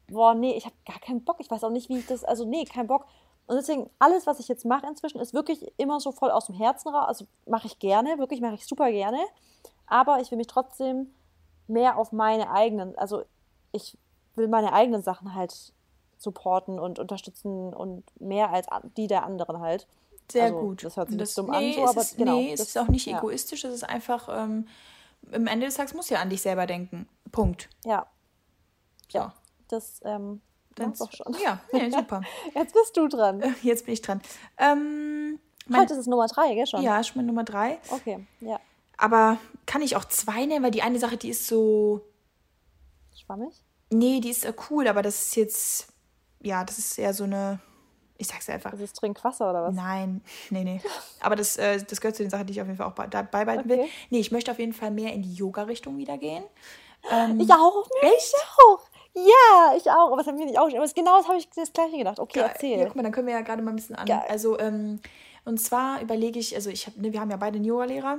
boah, 0.08 0.34
nee, 0.34 0.52
ich 0.56 0.66
habe 0.66 0.74
gar 0.86 1.00
keinen 1.00 1.24
Bock. 1.24 1.36
Ich 1.40 1.50
weiß 1.50 1.64
auch 1.64 1.70
nicht, 1.70 1.88
wie 1.88 1.98
ich 1.98 2.06
das, 2.06 2.24
also 2.24 2.44
nee, 2.44 2.64
kein 2.64 2.86
Bock. 2.86 3.06
Und 3.46 3.56
deswegen, 3.56 3.90
alles, 3.98 4.26
was 4.28 4.38
ich 4.38 4.46
jetzt 4.46 4.64
mache 4.64 4.86
inzwischen, 4.86 5.20
ist 5.20 5.34
wirklich 5.34 5.66
immer 5.76 5.98
so 5.98 6.12
voll 6.12 6.30
aus 6.30 6.46
dem 6.46 6.54
Herzen 6.54 6.88
raus. 6.88 7.06
Also 7.08 7.26
mache 7.46 7.66
ich 7.66 7.80
gerne, 7.80 8.18
wirklich 8.18 8.40
mache 8.40 8.54
ich 8.54 8.66
super 8.66 8.90
gerne 8.92 9.18
aber 9.90 10.20
ich 10.20 10.30
will 10.30 10.38
mich 10.38 10.46
trotzdem 10.46 11.08
mehr 11.66 11.98
auf 11.98 12.12
meine 12.12 12.50
eigenen, 12.50 12.96
also 12.96 13.24
ich 13.72 13.98
will 14.36 14.48
meine 14.48 14.72
eigenen 14.72 15.02
Sachen 15.02 15.34
halt 15.34 15.72
supporten 16.16 16.78
und 16.78 16.98
unterstützen 16.98 17.74
und 17.74 18.04
mehr 18.20 18.50
als 18.50 18.66
die 18.96 19.06
der 19.06 19.24
anderen 19.24 19.60
halt. 19.60 19.86
Sehr 20.30 20.44
also, 20.44 20.60
gut. 20.60 20.84
Das 20.84 20.96
hört 20.96 21.08
sich 21.08 21.18
das, 21.18 21.34
dumm 21.34 21.50
nee, 21.50 21.70
an, 21.70 21.74
so, 21.74 21.90
aber 21.90 22.00
ist, 22.00 22.16
genau. 22.16 22.36
Nee, 22.36 22.52
es 22.52 22.60
ist 22.60 22.78
auch 22.78 22.88
nicht 22.88 23.06
ja. 23.06 23.18
egoistisch, 23.18 23.64
es 23.64 23.74
ist 23.74 23.88
einfach, 23.88 24.28
ähm, 24.30 24.66
am 25.32 25.46
Ende 25.46 25.66
des 25.66 25.74
Tages 25.74 25.94
muss 25.94 26.08
ja 26.08 26.20
an 26.20 26.30
dich 26.30 26.42
selber 26.42 26.66
denken. 26.66 27.08
Punkt. 27.32 27.68
Ja. 27.84 28.06
Ja. 29.10 29.34
Das, 29.68 30.00
ähm, 30.04 30.40
dann 30.76 30.94
doch 30.94 31.10
schon. 31.12 31.34
Ja, 31.42 31.60
ja, 31.72 31.90
super. 31.98 32.22
Jetzt 32.54 32.74
bist 32.74 32.96
du 32.96 33.08
dran. 33.08 33.42
Jetzt 33.62 33.86
bin 33.86 33.94
ich 33.94 34.02
dran. 34.02 34.20
Ähm, 34.56 35.40
mein, 35.66 35.86
das 35.86 35.98
ist 35.98 36.06
Nummer 36.06 36.26
drei, 36.26 36.54
gell 36.54 36.66
schon? 36.66 36.82
Ja, 36.82 37.02
schon 37.02 37.22
mal 37.22 37.26
Nummer 37.26 37.44
drei. 37.44 37.78
Okay, 37.90 38.26
ja. 38.40 38.60
Aber 39.00 39.38
kann 39.64 39.80
ich 39.80 39.96
auch 39.96 40.04
zwei 40.04 40.44
nehmen, 40.44 40.62
weil 40.62 40.70
die 40.70 40.82
eine 40.82 40.98
Sache, 40.98 41.16
die 41.16 41.30
ist 41.30 41.46
so. 41.46 42.02
Schwammig? 43.14 43.54
Nee, 43.90 44.20
die 44.20 44.30
ist 44.30 44.46
cool, 44.70 44.86
aber 44.86 45.02
das 45.02 45.22
ist 45.22 45.36
jetzt. 45.36 45.88
Ja, 46.42 46.64
das 46.64 46.78
ist 46.78 46.98
eher 46.98 47.14
so 47.14 47.24
eine. 47.24 47.60
Ich 48.18 48.26
sag's 48.26 48.50
einfach. 48.50 48.72
Das 48.72 48.80
ist 48.80 48.96
Trinkwasser 48.96 49.48
oder 49.48 49.62
was? 49.62 49.74
Nein, 49.74 50.22
nee, 50.50 50.64
nee. 50.64 50.82
Aber 51.20 51.34
das, 51.34 51.56
äh, 51.56 51.82
das 51.82 52.02
gehört 52.02 52.16
zu 52.16 52.22
den 52.22 52.30
Sachen, 52.30 52.46
die 52.46 52.52
ich 52.52 52.60
auf 52.60 52.66
jeden 52.66 52.76
Fall 52.76 52.88
auch 52.88 52.92
beibehalten 52.92 53.70
okay. 53.70 53.80
will. 53.80 53.88
Nee, 54.10 54.20
ich 54.20 54.30
möchte 54.30 54.50
auf 54.50 54.58
jeden 54.58 54.74
Fall 54.74 54.90
mehr 54.90 55.14
in 55.14 55.22
die 55.22 55.32
Yoga-Richtung 55.32 55.96
wieder 55.96 56.18
gehen. 56.18 56.44
Ähm, 57.10 57.40
ich 57.40 57.50
auch. 57.50 57.88
Echt? 58.02 58.14
Ich 58.14 58.34
auch. 58.62 58.80
Ja, 59.14 59.74
ich 59.74 59.90
auch. 59.90 60.08
Aber 60.08 60.18
das 60.18 60.26
haben 60.26 60.38
wir 60.38 60.44
nicht 60.44 60.58
auch. 60.58 60.68
Aber 60.68 60.86
genau 60.88 61.16
das 61.16 61.28
habe 61.28 61.38
ich 61.38 61.48
das 61.48 61.72
gleiche 61.72 61.96
gedacht. 61.96 62.20
Okay, 62.20 62.40
Geil. 62.40 62.50
erzähl. 62.52 62.78
Ja, 62.78 62.84
guck 62.84 62.96
mal, 62.96 63.02
dann 63.02 63.12
können 63.12 63.26
wir 63.26 63.32
ja 63.32 63.40
gerade 63.40 63.62
mal 63.62 63.70
ein 63.70 63.76
bisschen 63.76 63.96
an. 63.96 64.04
Geil. 64.04 64.22
Also, 64.28 64.58
ähm, 64.58 65.00
und 65.46 65.58
zwar 65.58 66.02
überlege 66.02 66.38
ich, 66.38 66.54
also 66.54 66.68
ich 66.68 66.86
habe, 66.86 67.00
ne, 67.00 67.14
wir 67.14 67.20
haben 67.22 67.30
ja 67.30 67.38
beide 67.38 67.56
einen 67.56 67.64
Yoga-Lehrer. 67.64 68.18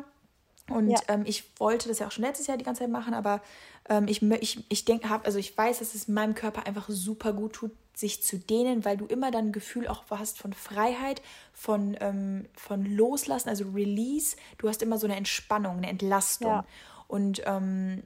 Und 0.69 0.89
ja. 0.89 0.99
ähm, 1.07 1.23
ich 1.25 1.43
wollte 1.59 1.89
das 1.89 1.99
ja 1.99 2.07
auch 2.07 2.11
schon 2.11 2.23
letztes 2.23 2.47
Jahr 2.47 2.57
die 2.57 2.63
ganze 2.63 2.83
Zeit 2.83 2.91
machen, 2.91 3.13
aber 3.13 3.41
ähm, 3.89 4.07
ich, 4.07 4.21
ich, 4.21 4.63
ich 4.69 4.85
denke, 4.85 5.09
also 5.23 5.37
ich 5.37 5.57
weiß, 5.57 5.79
dass 5.79 5.95
es 5.95 6.07
meinem 6.07 6.35
Körper 6.35 6.65
einfach 6.65 6.87
super 6.89 7.33
gut 7.33 7.53
tut, 7.53 7.71
sich 7.93 8.23
zu 8.23 8.37
dehnen, 8.39 8.85
weil 8.85 8.97
du 8.97 9.05
immer 9.05 9.31
dann 9.31 9.47
ein 9.47 9.51
Gefühl 9.51 9.87
auch 9.87 10.03
hast 10.09 10.37
von 10.37 10.53
Freiheit, 10.53 11.21
von, 11.53 11.97
ähm, 11.99 12.47
von 12.53 12.85
Loslassen, 12.85 13.49
also 13.49 13.65
Release. 13.69 14.37
Du 14.57 14.69
hast 14.69 14.81
immer 14.81 14.97
so 14.97 15.07
eine 15.07 15.17
Entspannung, 15.17 15.77
eine 15.77 15.89
Entlastung. 15.89 16.51
Ja. 16.51 16.65
Und 17.07 17.41
ähm, 17.45 18.03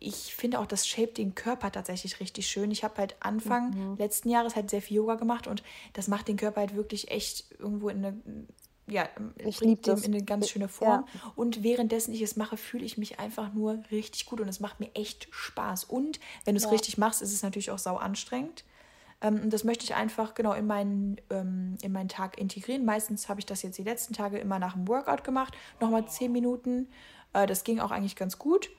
ich 0.00 0.34
finde 0.34 0.58
auch, 0.58 0.66
das 0.66 0.88
shape 0.88 1.12
den 1.12 1.34
Körper 1.34 1.70
tatsächlich 1.70 2.20
richtig 2.20 2.48
schön. 2.48 2.70
Ich 2.70 2.82
habe 2.82 2.96
halt 2.96 3.16
Anfang 3.20 3.70
mhm. 3.70 3.96
letzten 3.96 4.30
Jahres 4.30 4.56
halt 4.56 4.70
sehr 4.70 4.82
viel 4.82 4.96
Yoga 4.96 5.14
gemacht 5.14 5.46
und 5.46 5.62
das 5.92 6.08
macht 6.08 6.26
den 6.26 6.36
Körper 6.36 6.60
halt 6.60 6.74
wirklich 6.74 7.10
echt 7.10 7.44
irgendwo 7.58 7.88
in 7.90 8.04
eine 8.04 8.20
ja, 8.90 9.08
ich 9.38 9.60
liebe 9.60 9.80
dem 9.82 9.98
in 9.98 10.14
eine 10.14 10.24
ganz 10.24 10.48
schöne 10.48 10.68
Form. 10.68 11.06
Ja. 11.12 11.32
Und 11.36 11.62
währenddessen 11.62 12.12
ich 12.12 12.22
es 12.22 12.36
mache, 12.36 12.56
fühle 12.56 12.84
ich 12.84 12.98
mich 12.98 13.18
einfach 13.18 13.52
nur 13.52 13.82
richtig 13.90 14.26
gut 14.26 14.40
und 14.40 14.48
es 14.48 14.60
macht 14.60 14.80
mir 14.80 14.90
echt 14.94 15.28
Spaß. 15.30 15.84
Und 15.84 16.20
wenn 16.44 16.54
du 16.54 16.58
es 16.58 16.64
ja. 16.64 16.70
richtig 16.70 16.98
machst, 16.98 17.22
ist 17.22 17.32
es 17.32 17.42
natürlich 17.42 17.70
auch 17.70 17.78
sau 17.78 17.96
anstrengend. 17.96 18.64
Ähm, 19.20 19.40
und 19.42 19.52
das 19.52 19.64
möchte 19.64 19.84
ich 19.84 19.94
einfach 19.94 20.34
genau 20.34 20.52
in 20.52 20.66
meinen, 20.66 21.20
ähm, 21.30 21.76
in 21.82 21.92
meinen 21.92 22.08
Tag 22.08 22.38
integrieren. 22.38 22.84
Meistens 22.84 23.28
habe 23.28 23.40
ich 23.40 23.46
das 23.46 23.62
jetzt 23.62 23.78
die 23.78 23.84
letzten 23.84 24.14
Tage 24.14 24.38
immer 24.38 24.58
nach 24.58 24.74
dem 24.74 24.88
Workout 24.88 25.24
gemacht. 25.24 25.56
Nochmal 25.80 26.06
zehn 26.06 26.32
Minuten. 26.32 26.88
Äh, 27.32 27.46
das 27.46 27.64
ging 27.64 27.80
auch 27.80 27.90
eigentlich 27.90 28.16
ganz 28.16 28.38
gut. 28.38 28.70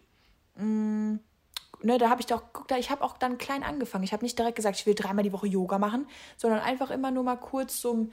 Mm 0.55 1.17
ne, 1.83 1.97
da 1.97 2.09
habe 2.09 2.21
ich 2.21 2.27
doch, 2.27 2.43
guck 2.53 2.67
da, 2.67 2.77
ich 2.77 2.89
habe 2.89 3.03
auch 3.03 3.17
dann 3.17 3.37
klein 3.37 3.63
angefangen. 3.63 4.03
Ich 4.03 4.13
habe 4.13 4.23
nicht 4.23 4.37
direkt 4.37 4.55
gesagt, 4.55 4.77
ich 4.77 4.85
will 4.85 4.95
dreimal 4.95 5.23
die 5.23 5.33
Woche 5.33 5.47
Yoga 5.47 5.77
machen, 5.77 6.07
sondern 6.37 6.59
einfach 6.59 6.91
immer 6.91 7.11
nur 7.11 7.23
mal 7.23 7.37
kurz 7.37 7.81
so 7.81 7.93
ein 7.93 8.11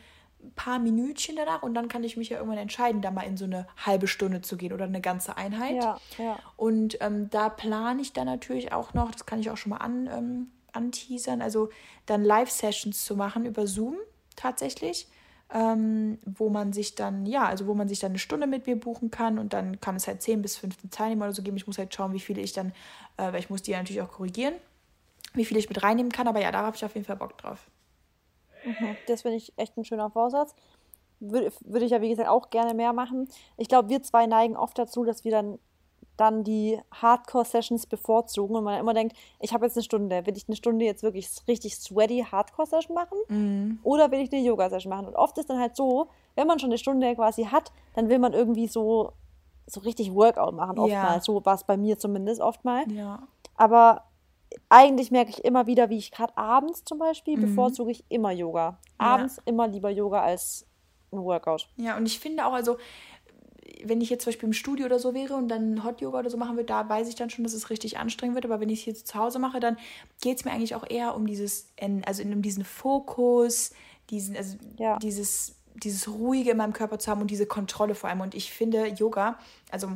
paar 0.55 0.78
Minütchen 0.78 1.36
danach 1.36 1.62
und 1.62 1.74
dann 1.74 1.89
kann 1.89 2.05
ich 2.05 2.16
mich 2.16 2.28
ja 2.28 2.39
irgendwann 2.39 2.59
entscheiden, 2.59 3.03
da 3.03 3.11
mal 3.11 3.22
in 3.22 3.36
so 3.36 3.45
eine 3.45 3.66
halbe 3.84 4.07
Stunde 4.07 4.41
zu 4.41 4.57
gehen 4.57 4.72
oder 4.72 4.84
eine 4.84 5.01
ganze 5.01 5.36
Einheit. 5.36 5.76
Ja, 5.76 5.99
ja. 6.18 6.39
Und 6.57 6.99
ähm, 7.01 7.28
da 7.30 7.49
plane 7.49 8.01
ich 8.01 8.12
dann 8.12 8.26
natürlich 8.26 8.72
auch 8.72 8.95
noch, 8.95 9.11
das 9.11 9.26
kann 9.26 9.41
ich 9.41 9.51
auch 9.51 9.57
schon 9.57 9.70
mal 9.70 9.78
an, 9.78 10.09
ähm, 10.12 10.51
anteasern, 10.72 11.43
also 11.43 11.70
dann 12.07 12.24
Live-Sessions 12.24 13.05
zu 13.05 13.16
machen 13.16 13.47
über 13.47 13.66
Zoom 13.66 13.97
tatsächlich. 14.36 15.09
Ähm, 15.51 16.18
wo 16.26 16.51
man 16.51 16.74
sich 16.74 16.95
dann, 16.95 17.24
ja, 17.24 17.47
also 17.47 17.66
wo 17.66 17.72
man 17.72 17.89
sich 17.89 18.01
dann 18.01 18.11
eine 18.11 18.18
Stunde 18.18 18.47
mit 18.47 18.66
mir 18.66 18.78
buchen 18.78 19.11
kann 19.11 19.39
und 19.39 19.55
dann 19.55 19.80
kann 19.80 19.97
es 19.97 20.07
halt 20.07 20.20
10 20.20 20.43
bis 20.43 20.59
15 20.59 20.91
Teilnehmer 20.91 21.24
oder 21.24 21.32
so 21.32 21.43
geben. 21.43 21.57
Ich 21.57 21.66
muss 21.66 21.78
halt 21.78 21.95
schauen, 21.95 22.12
wie 22.12 22.20
viele 22.20 22.43
ich 22.43 22.53
dann, 22.53 22.72
äh, 23.16 23.32
weil 23.32 23.39
ich 23.41 23.49
muss 23.49 23.62
die 23.62 23.70
ja 23.70 23.78
natürlich 23.78 24.03
auch 24.03 24.11
korrigieren, 24.11 24.53
wie 25.32 25.47
viele 25.47 25.59
ich 25.59 25.70
mit 25.70 25.82
reinnehmen 25.82 26.12
kann, 26.12 26.28
aber 26.28 26.43
ja, 26.43 26.53
da 26.53 26.64
habe 26.64 26.76
ich 26.76 26.84
auf 26.84 26.93
jeden 26.93 27.07
Fall 27.07 27.16
Bock 27.16 27.39
drauf. 27.39 27.66
Mhm. 28.68 28.96
Das 29.06 29.22
finde 29.22 29.36
ich 29.36 29.52
echt 29.56 29.76
ein 29.76 29.84
schöner 29.84 30.10
Vorsatz. 30.10 30.54
Würde, 31.20 31.52
würde 31.64 31.84
ich 31.84 31.90
ja, 31.90 32.00
wie 32.00 32.10
gesagt, 32.10 32.28
auch 32.28 32.50
gerne 32.50 32.74
mehr 32.74 32.92
machen. 32.92 33.28
Ich 33.56 33.68
glaube, 33.68 33.88
wir 33.88 34.02
zwei 34.02 34.26
neigen 34.26 34.56
oft 34.56 34.78
dazu, 34.78 35.04
dass 35.04 35.24
wir 35.24 35.32
dann, 35.32 35.58
dann 36.16 36.44
die 36.44 36.78
Hardcore-Sessions 36.92 37.86
bevorzugen 37.86 38.54
und 38.54 38.64
man 38.64 38.78
immer 38.78 38.94
denkt, 38.94 39.16
ich 39.40 39.52
habe 39.52 39.66
jetzt 39.66 39.76
eine 39.76 39.82
Stunde. 39.82 40.26
Will 40.26 40.36
ich 40.36 40.46
eine 40.48 40.56
Stunde 40.56 40.84
jetzt 40.84 41.02
wirklich 41.02 41.28
richtig 41.48 41.76
sweaty 41.76 42.24
Hardcore-Session 42.30 42.94
machen? 42.94 43.18
Mhm. 43.28 43.80
Oder 43.82 44.12
will 44.12 44.20
ich 44.20 44.32
eine 44.32 44.42
Yoga-Session 44.42 44.90
machen? 44.90 45.08
Und 45.08 45.16
oft 45.16 45.36
ist 45.38 45.50
dann 45.50 45.58
halt 45.58 45.74
so, 45.74 46.08
wenn 46.36 46.46
man 46.46 46.60
schon 46.60 46.70
eine 46.70 46.78
Stunde 46.78 47.14
quasi 47.16 47.44
hat, 47.44 47.72
dann 47.94 48.08
will 48.08 48.20
man 48.20 48.32
irgendwie 48.32 48.68
so, 48.68 49.12
so 49.66 49.80
richtig 49.80 50.14
Workout 50.14 50.54
machen, 50.54 50.78
oftmals. 50.78 51.26
Ja. 51.26 51.32
So 51.32 51.44
war 51.44 51.54
es 51.54 51.64
bei 51.64 51.76
mir 51.76 51.98
zumindest 51.98 52.40
oftmals. 52.40 52.92
Ja. 52.92 53.26
Aber 53.56 54.04
eigentlich 54.68 55.11
merke 55.11 55.30
ich 55.30 55.44
immer 55.44 55.66
wieder, 55.66 55.90
wie 55.90 55.99
ich 55.99 56.11
gerade 56.11 56.36
abends 56.36 56.84
zum 56.84 56.99
Beispiel 56.99 57.36
mhm. 57.36 57.42
bevorzuge 57.42 57.90
ich 57.90 58.05
immer 58.09 58.32
Yoga. 58.32 58.78
Abends 58.99 59.36
ja. 59.36 59.42
immer 59.46 59.68
lieber 59.68 59.90
Yoga 59.90 60.22
als 60.22 60.66
ein 61.12 61.18
Workout. 61.18 61.68
Ja, 61.76 61.96
und 61.96 62.07
ich 62.07 62.18
finde 62.18 62.46
auch, 62.46 62.53
also 62.53 62.76
wenn 63.84 64.01
ich 64.01 64.11
jetzt 64.11 64.24
zum 64.24 64.32
Beispiel 64.32 64.49
im 64.49 64.53
Studio 64.53 64.86
oder 64.86 64.99
so 64.99 65.14
wäre 65.14 65.34
und 65.34 65.49
dann 65.49 65.84
Hot 65.84 66.01
Yoga 66.01 66.20
oder 66.20 66.30
so 66.30 66.36
machen 66.36 66.57
würde, 66.57 66.66
da 66.66 66.88
weiß 66.88 67.09
ich 67.09 67.14
dann 67.14 67.30
schon, 67.30 67.44
dass 67.44 67.53
es 67.53 67.70
richtig 67.70 67.99
anstrengend 67.99 68.34
wird. 68.34 68.44
Aber 68.44 68.61
wenn 68.61 68.70
ich 68.70 68.80
es 68.80 68.86
jetzt 68.86 69.09
zu 69.09 69.18
Hause 69.18 69.38
mache, 69.38 69.61
dann 69.61 69.76
geht 70.20 70.38
es 70.38 70.44
mir 70.44 70.53
eigentlich 70.53 70.74
auch 70.74 70.88
eher 70.88 71.14
um 71.14 71.26
dieses, 71.26 71.68
also 72.05 72.22
um 72.22 72.42
diesen 72.42 72.64
Fokus, 72.64 73.72
diesen, 74.11 74.36
also 74.36 74.57
ja. 74.78 74.99
dieses, 74.99 75.57
dieses 75.74 76.09
Ruhige 76.09 76.53
in 76.53 76.57
meinem 76.57 76.72
Körper 76.72 76.99
zu 76.99 77.11
haben 77.11 77.20
und 77.20 77.30
diese 77.30 77.46
Kontrolle 77.46 77.94
vor 77.94 78.11
allem. 78.11 78.20
Und 78.20 78.34
ich 78.34 78.53
finde 78.53 78.86
Yoga, 78.86 79.38
also 79.70 79.88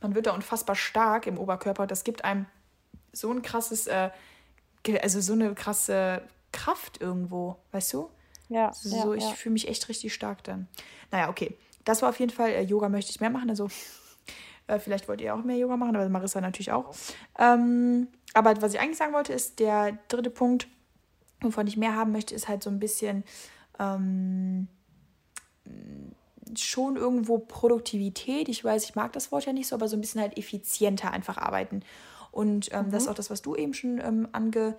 man 0.00 0.14
wird 0.14 0.26
da 0.26 0.34
unfassbar 0.34 0.76
stark 0.76 1.26
im 1.26 1.38
Oberkörper. 1.38 1.86
Das 1.86 2.04
gibt 2.04 2.24
einem 2.24 2.46
so 3.12 3.30
ein 3.32 3.42
krasses, 3.42 3.86
äh, 3.86 4.10
also 5.02 5.20
so 5.20 5.32
eine 5.32 5.54
krasse 5.54 6.22
Kraft 6.52 7.00
irgendwo, 7.00 7.56
weißt 7.72 7.92
du? 7.92 8.10
Ja. 8.48 8.72
So, 8.72 9.12
ja, 9.12 9.18
ich 9.18 9.24
ja. 9.24 9.30
fühle 9.30 9.54
mich 9.54 9.68
echt 9.68 9.88
richtig 9.88 10.14
stark 10.14 10.42
dann. 10.44 10.68
Naja, 11.10 11.28
okay. 11.28 11.56
Das 11.84 12.02
war 12.02 12.10
auf 12.10 12.20
jeden 12.20 12.32
Fall, 12.32 12.50
äh, 12.50 12.62
Yoga 12.62 12.88
möchte 12.88 13.10
ich 13.10 13.20
mehr 13.20 13.30
machen. 13.30 13.50
Also, 13.50 13.68
äh, 14.66 14.78
vielleicht 14.78 15.08
wollt 15.08 15.20
ihr 15.20 15.34
auch 15.34 15.42
mehr 15.44 15.56
Yoga 15.56 15.76
machen, 15.76 15.96
aber 15.96 16.08
Marissa 16.08 16.40
natürlich 16.40 16.72
auch. 16.72 16.94
Ähm, 17.38 18.08
aber 18.34 18.60
was 18.60 18.74
ich 18.74 18.80
eigentlich 18.80 18.98
sagen 18.98 19.14
wollte, 19.14 19.32
ist 19.32 19.58
der 19.58 19.98
dritte 20.08 20.30
Punkt, 20.30 20.68
wovon 21.40 21.66
ich 21.66 21.76
mehr 21.76 21.94
haben 21.94 22.12
möchte, 22.12 22.34
ist 22.34 22.48
halt 22.48 22.62
so 22.62 22.70
ein 22.70 22.78
bisschen 22.78 23.24
ähm, 23.78 24.68
schon 26.56 26.96
irgendwo 26.96 27.38
Produktivität. 27.38 28.48
Ich 28.48 28.64
weiß, 28.64 28.84
ich 28.84 28.94
mag 28.94 29.12
das 29.12 29.32
Wort 29.32 29.46
ja 29.46 29.52
nicht 29.52 29.68
so, 29.68 29.74
aber 29.74 29.88
so 29.88 29.96
ein 29.96 30.00
bisschen 30.00 30.20
halt 30.20 30.36
effizienter 30.36 31.12
einfach 31.12 31.38
arbeiten. 31.38 31.82
Und 32.38 32.72
ähm, 32.72 32.86
mhm. 32.86 32.90
das 32.92 33.02
ist 33.02 33.08
auch 33.08 33.14
das, 33.14 33.30
was 33.30 33.42
du 33.42 33.56
eben 33.56 33.74
schon 33.74 33.98
ähm, 33.98 34.28
ange, 34.30 34.76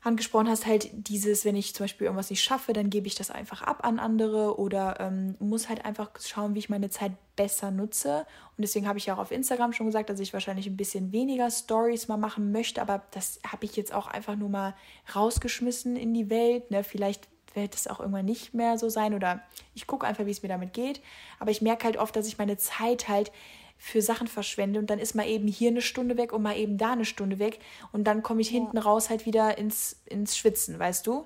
angesprochen 0.00 0.48
hast, 0.48 0.64
halt 0.64 0.88
dieses, 0.92 1.44
wenn 1.44 1.56
ich 1.56 1.74
zum 1.74 1.82
Beispiel 1.82 2.04
irgendwas 2.04 2.30
nicht 2.30 2.40
schaffe, 2.40 2.72
dann 2.72 2.88
gebe 2.88 3.08
ich 3.08 3.16
das 3.16 3.32
einfach 3.32 3.62
ab 3.62 3.84
an 3.84 3.98
andere 3.98 4.60
oder 4.60 5.00
ähm, 5.00 5.34
muss 5.40 5.68
halt 5.68 5.84
einfach 5.84 6.12
schauen, 6.24 6.54
wie 6.54 6.60
ich 6.60 6.68
meine 6.68 6.88
Zeit 6.88 7.10
besser 7.34 7.72
nutze. 7.72 8.26
Und 8.56 8.62
deswegen 8.62 8.86
habe 8.86 8.96
ich 8.96 9.06
ja 9.06 9.14
auch 9.14 9.18
auf 9.18 9.32
Instagram 9.32 9.72
schon 9.72 9.86
gesagt, 9.86 10.08
dass 10.08 10.20
ich 10.20 10.32
wahrscheinlich 10.32 10.68
ein 10.68 10.76
bisschen 10.76 11.10
weniger 11.10 11.50
Stories 11.50 12.06
mal 12.06 12.16
machen 12.16 12.52
möchte, 12.52 12.80
aber 12.80 13.02
das 13.10 13.40
habe 13.44 13.64
ich 13.64 13.74
jetzt 13.74 13.92
auch 13.92 14.06
einfach 14.06 14.36
nur 14.36 14.48
mal 14.48 14.76
rausgeschmissen 15.16 15.96
in 15.96 16.14
die 16.14 16.30
Welt. 16.30 16.70
Ne? 16.70 16.84
Vielleicht 16.84 17.26
wird 17.54 17.74
es 17.74 17.88
auch 17.88 17.98
irgendwann 17.98 18.24
nicht 18.24 18.54
mehr 18.54 18.78
so 18.78 18.88
sein 18.88 19.14
oder 19.14 19.42
ich 19.74 19.88
gucke 19.88 20.06
einfach, 20.06 20.26
wie 20.26 20.30
es 20.30 20.42
mir 20.42 20.48
damit 20.48 20.74
geht. 20.74 21.00
Aber 21.40 21.50
ich 21.50 21.60
merke 21.60 21.86
halt 21.86 21.96
oft, 21.96 22.14
dass 22.14 22.28
ich 22.28 22.38
meine 22.38 22.56
Zeit 22.56 23.08
halt 23.08 23.32
für 23.78 24.02
Sachen 24.02 24.26
verschwende 24.26 24.80
und 24.80 24.90
dann 24.90 24.98
ist 24.98 25.14
mal 25.14 25.26
eben 25.26 25.46
hier 25.46 25.70
eine 25.70 25.80
Stunde 25.80 26.16
weg 26.16 26.32
und 26.32 26.42
mal 26.42 26.56
eben 26.56 26.76
da 26.76 26.92
eine 26.92 27.04
Stunde 27.04 27.38
weg 27.38 27.60
und 27.92 28.04
dann 28.04 28.22
komme 28.22 28.40
ich 28.40 28.50
ja. 28.50 28.58
hinten 28.58 28.76
raus 28.76 29.08
halt 29.08 29.24
wieder 29.24 29.56
ins, 29.56 30.02
ins 30.04 30.36
Schwitzen, 30.36 30.78
weißt 30.78 31.06
du? 31.06 31.24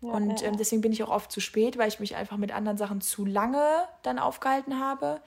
Ja, 0.00 0.08
und 0.08 0.42
ähm, 0.42 0.56
deswegen 0.56 0.80
bin 0.80 0.92
ich 0.92 1.02
auch 1.02 1.10
oft 1.10 1.30
zu 1.30 1.40
spät, 1.40 1.76
weil 1.76 1.88
ich 1.88 2.00
mich 2.00 2.16
einfach 2.16 2.38
mit 2.38 2.52
anderen 2.52 2.78
Sachen 2.78 3.02
zu 3.02 3.26
lange 3.26 3.86
dann 4.02 4.18
aufgehalten 4.18 4.80
habe. 4.80 5.20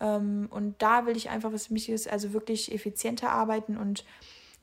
Ähm, 0.00 0.48
und 0.50 0.74
da 0.82 1.06
will 1.06 1.16
ich 1.16 1.30
einfach, 1.30 1.50
was 1.50 1.70
mich 1.70 1.88
ist, 1.88 2.10
also 2.10 2.34
wirklich 2.34 2.72
effizienter 2.72 3.30
arbeiten 3.30 3.78
und 3.78 4.04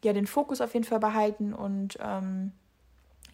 ja, 0.03 0.13
den 0.13 0.27
Fokus 0.27 0.61
auf 0.61 0.75
jeden 0.75 0.85
Fall 0.85 0.99
behalten 0.99 1.51
und 1.51 1.97
ähm, 1.99 2.51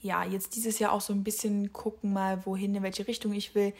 ja, 0.02 0.24
jetzt 0.24 0.56
dieses 0.56 0.80
Jahr 0.80 0.94
auch 0.94 1.02
so 1.02 1.12
ein 1.12 1.26
bisschen 1.26 1.74
gucken 1.74 2.14
mal, 2.14 2.46
wohin, 2.46 2.74
in 2.74 2.82
welche 2.82 3.08
Richtung 3.08 3.34
ich 3.34 3.54
will 3.54 3.74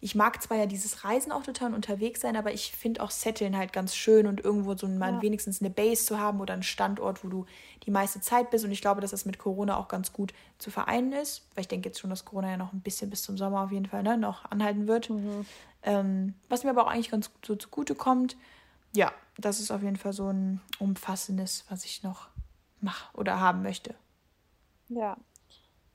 ich 0.00 0.14
mag 0.14 0.40
zwar 0.40 0.56
ja 0.56 0.66
dieses 0.66 1.04
Reisen 1.04 1.32
auch 1.32 1.42
total 1.42 1.68
und 1.68 1.74
unterwegs 1.74 2.20
sein, 2.20 2.36
aber 2.36 2.52
ich 2.52 2.72
finde 2.72 3.02
auch 3.02 3.10
Setteln 3.10 3.56
halt 3.56 3.72
ganz 3.72 3.96
schön 3.96 4.28
und 4.28 4.44
irgendwo 4.44 4.76
so 4.76 4.86
mal 4.86 5.14
ja. 5.14 5.22
wenigstens 5.22 5.60
eine 5.60 5.70
Base 5.70 6.04
zu 6.04 6.20
haben 6.20 6.40
oder 6.40 6.54
einen 6.54 6.62
Standort, 6.62 7.24
wo 7.24 7.28
du 7.28 7.46
die 7.84 7.90
meiste 7.90 8.20
Zeit 8.20 8.50
bist. 8.50 8.64
Und 8.64 8.70
ich 8.70 8.80
glaube, 8.80 9.00
dass 9.00 9.10
das 9.10 9.24
mit 9.24 9.38
Corona 9.38 9.76
auch 9.76 9.88
ganz 9.88 10.12
gut 10.12 10.32
zu 10.58 10.70
vereinen 10.70 11.12
ist, 11.12 11.48
weil 11.54 11.62
ich 11.62 11.68
denke 11.68 11.88
jetzt 11.88 11.98
schon, 11.98 12.10
dass 12.10 12.24
Corona 12.24 12.50
ja 12.50 12.56
noch 12.56 12.72
ein 12.72 12.80
bisschen 12.80 13.10
bis 13.10 13.22
zum 13.22 13.36
Sommer 13.36 13.62
auf 13.62 13.72
jeden 13.72 13.86
Fall 13.86 14.04
ne, 14.04 14.16
noch 14.16 14.48
anhalten 14.50 14.86
wird. 14.86 15.10
Mhm. 15.10 15.44
Ähm, 15.82 16.34
was 16.48 16.62
mir 16.62 16.70
aber 16.70 16.84
auch 16.84 16.90
eigentlich 16.90 17.10
ganz 17.10 17.30
so 17.44 17.56
zugute 17.56 17.96
kommt. 17.96 18.36
Ja, 18.94 19.12
das 19.36 19.58
ist 19.58 19.72
auf 19.72 19.82
jeden 19.82 19.96
Fall 19.96 20.12
so 20.12 20.28
ein 20.28 20.60
umfassendes, 20.78 21.64
was 21.68 21.84
ich 21.84 22.04
noch 22.04 22.28
mache 22.80 23.16
oder 23.16 23.40
haben 23.40 23.62
möchte. 23.62 23.96
Ja. 24.88 25.16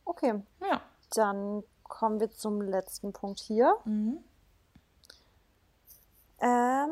Okay. 0.04 0.34
Ja. 0.62 0.82
Dann 1.16 1.64
kommen 1.94 2.20
wir 2.20 2.32
zum 2.32 2.60
letzten 2.60 3.14
Punkt 3.14 3.40
hier. 3.40 3.78
Mhm. 3.86 4.18
Ähm, 6.40 6.90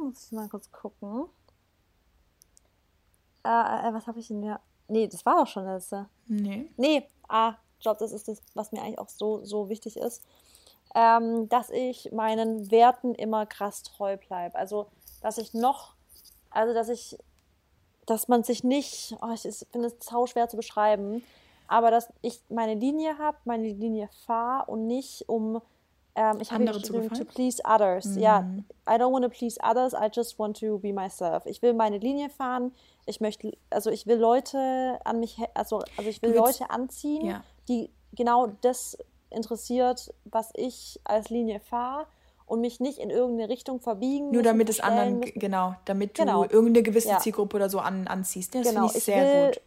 muss 0.00 0.26
ich 0.26 0.32
mal 0.32 0.50
kurz 0.50 0.70
gucken. 0.70 1.24
Äh, 3.42 3.48
äh, 3.48 3.94
was 3.94 4.06
habe 4.06 4.18
ich 4.18 4.28
denn 4.28 4.42
ja? 4.42 4.60
Nee, 4.88 5.08
das 5.08 5.24
war 5.24 5.36
doch 5.36 5.46
schon 5.46 5.64
das 5.64 5.90
letzte. 5.90 6.10
Nee. 6.26 6.70
Nee, 6.76 7.08
ah, 7.26 7.54
ich 7.78 7.82
glaube, 7.84 8.00
das 8.00 8.12
ist 8.12 8.28
das, 8.28 8.42
was 8.52 8.70
mir 8.70 8.82
eigentlich 8.82 8.98
auch 8.98 9.08
so, 9.08 9.42
so 9.44 9.70
wichtig 9.70 9.96
ist. 9.96 10.22
Ähm, 10.94 11.48
dass 11.48 11.70
ich 11.70 12.12
meinen 12.12 12.70
Werten 12.70 13.14
immer 13.14 13.46
krass 13.46 13.82
treu 13.82 14.18
bleibe. 14.18 14.56
Also, 14.56 14.88
dass 15.22 15.38
ich 15.38 15.54
noch, 15.54 15.94
also, 16.50 16.74
dass 16.74 16.90
ich, 16.90 17.16
dass 18.04 18.28
man 18.28 18.44
sich 18.44 18.62
nicht, 18.62 19.16
oh, 19.22 19.32
ich 19.32 19.40
finde 19.72 19.88
es 19.88 19.94
sau 20.04 20.26
schwer 20.26 20.50
zu 20.50 20.58
beschreiben, 20.58 21.24
aber 21.72 21.90
dass 21.90 22.12
ich 22.20 22.42
meine 22.50 22.74
Linie 22.74 23.18
habe, 23.18 23.38
meine 23.44 23.68
Linie 23.72 24.08
fahre 24.26 24.70
und 24.70 24.86
nicht 24.86 25.28
um 25.28 25.60
ähm, 26.14 26.38
ich 26.42 26.52
habe 26.52 26.66
geschrieben 26.66 27.08
to 27.08 27.24
please 27.24 27.62
others. 27.64 28.04
Mhm. 28.04 28.18
Ja, 28.18 28.40
I 28.86 28.92
don't 28.92 29.10
want 29.12 29.24
to 29.24 29.30
please 29.30 29.58
others, 29.62 29.94
I 29.94 30.08
just 30.12 30.38
want 30.38 30.60
to 30.60 30.78
be 30.78 30.92
myself. 30.92 31.46
Ich 31.46 31.62
will 31.62 31.72
meine 31.72 31.96
Linie 31.96 32.28
fahren. 32.28 32.72
Ich 33.06 33.22
möchte, 33.22 33.56
also 33.70 33.90
ich 33.90 34.06
will 34.06 34.18
Leute 34.18 34.98
an 35.04 35.20
mich, 35.20 35.38
also, 35.54 35.82
also 35.96 36.10
ich 36.10 36.20
will 36.20 36.34
Leute 36.34 36.68
anziehen, 36.68 37.24
ja. 37.24 37.42
die 37.68 37.88
genau 38.12 38.48
das 38.60 38.98
interessiert, 39.30 40.12
was 40.26 40.50
ich 40.54 41.00
als 41.04 41.30
Linie 41.30 41.60
fahre 41.60 42.06
und 42.44 42.60
mich 42.60 42.80
nicht 42.80 42.98
in 42.98 43.08
irgendeine 43.08 43.48
Richtung 43.48 43.80
verbiegen. 43.80 44.30
Nur 44.30 44.42
damit 44.42 44.68
es 44.68 44.80
anderen, 44.80 45.22
genau, 45.22 45.74
damit 45.86 46.18
du 46.18 46.22
Genau. 46.24 46.42
irgendeine 46.42 46.82
gewisse 46.82 47.08
Ja. 47.08 47.18
Zielgruppe 47.20 47.56
oder 47.56 47.70
so 47.70 47.78
an, 47.78 48.06
anziehst. 48.06 48.54
Das 48.54 48.68
Genau, 48.68 48.88
finde 48.88 48.90
ich 48.90 48.96
ich 48.98 49.04
sehr 49.04 49.24
will 49.24 49.46
gut. 49.46 49.60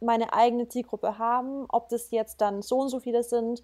Meine 0.00 0.32
eigene 0.32 0.68
Zielgruppe 0.68 1.18
haben, 1.18 1.66
ob 1.68 1.88
das 1.88 2.10
jetzt 2.10 2.40
dann 2.40 2.62
so 2.62 2.80
und 2.80 2.88
so 2.88 3.00
viele 3.00 3.22
sind. 3.22 3.62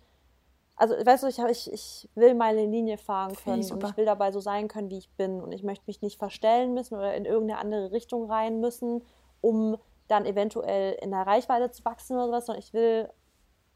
Also, 0.76 0.94
weißt 0.94 1.22
du, 1.22 1.26
ich, 1.28 1.38
ich, 1.38 1.72
ich 1.72 2.08
will 2.14 2.34
meine 2.34 2.64
Linie 2.64 2.98
fahren 2.98 3.34
können 3.36 3.60
ich 3.60 3.72
und 3.72 3.84
ich 3.84 3.96
will 3.96 4.06
dabei 4.06 4.32
so 4.32 4.40
sein 4.40 4.68
können, 4.68 4.90
wie 4.90 4.98
ich 4.98 5.10
bin. 5.10 5.40
Und 5.40 5.52
ich 5.52 5.62
möchte 5.62 5.84
mich 5.86 6.00
nicht 6.00 6.18
verstellen 6.18 6.74
müssen 6.74 6.94
oder 6.94 7.14
in 7.14 7.24
irgendeine 7.24 7.60
andere 7.60 7.92
Richtung 7.92 8.30
rein 8.30 8.60
müssen, 8.60 9.04
um 9.40 9.76
dann 10.08 10.26
eventuell 10.26 10.94
in 11.00 11.10
der 11.10 11.26
Reichweite 11.26 11.70
zu 11.70 11.84
wachsen 11.84 12.16
oder 12.16 12.26
sowas, 12.26 12.46
sondern 12.46 12.62
ich 12.62 12.72
will 12.72 13.08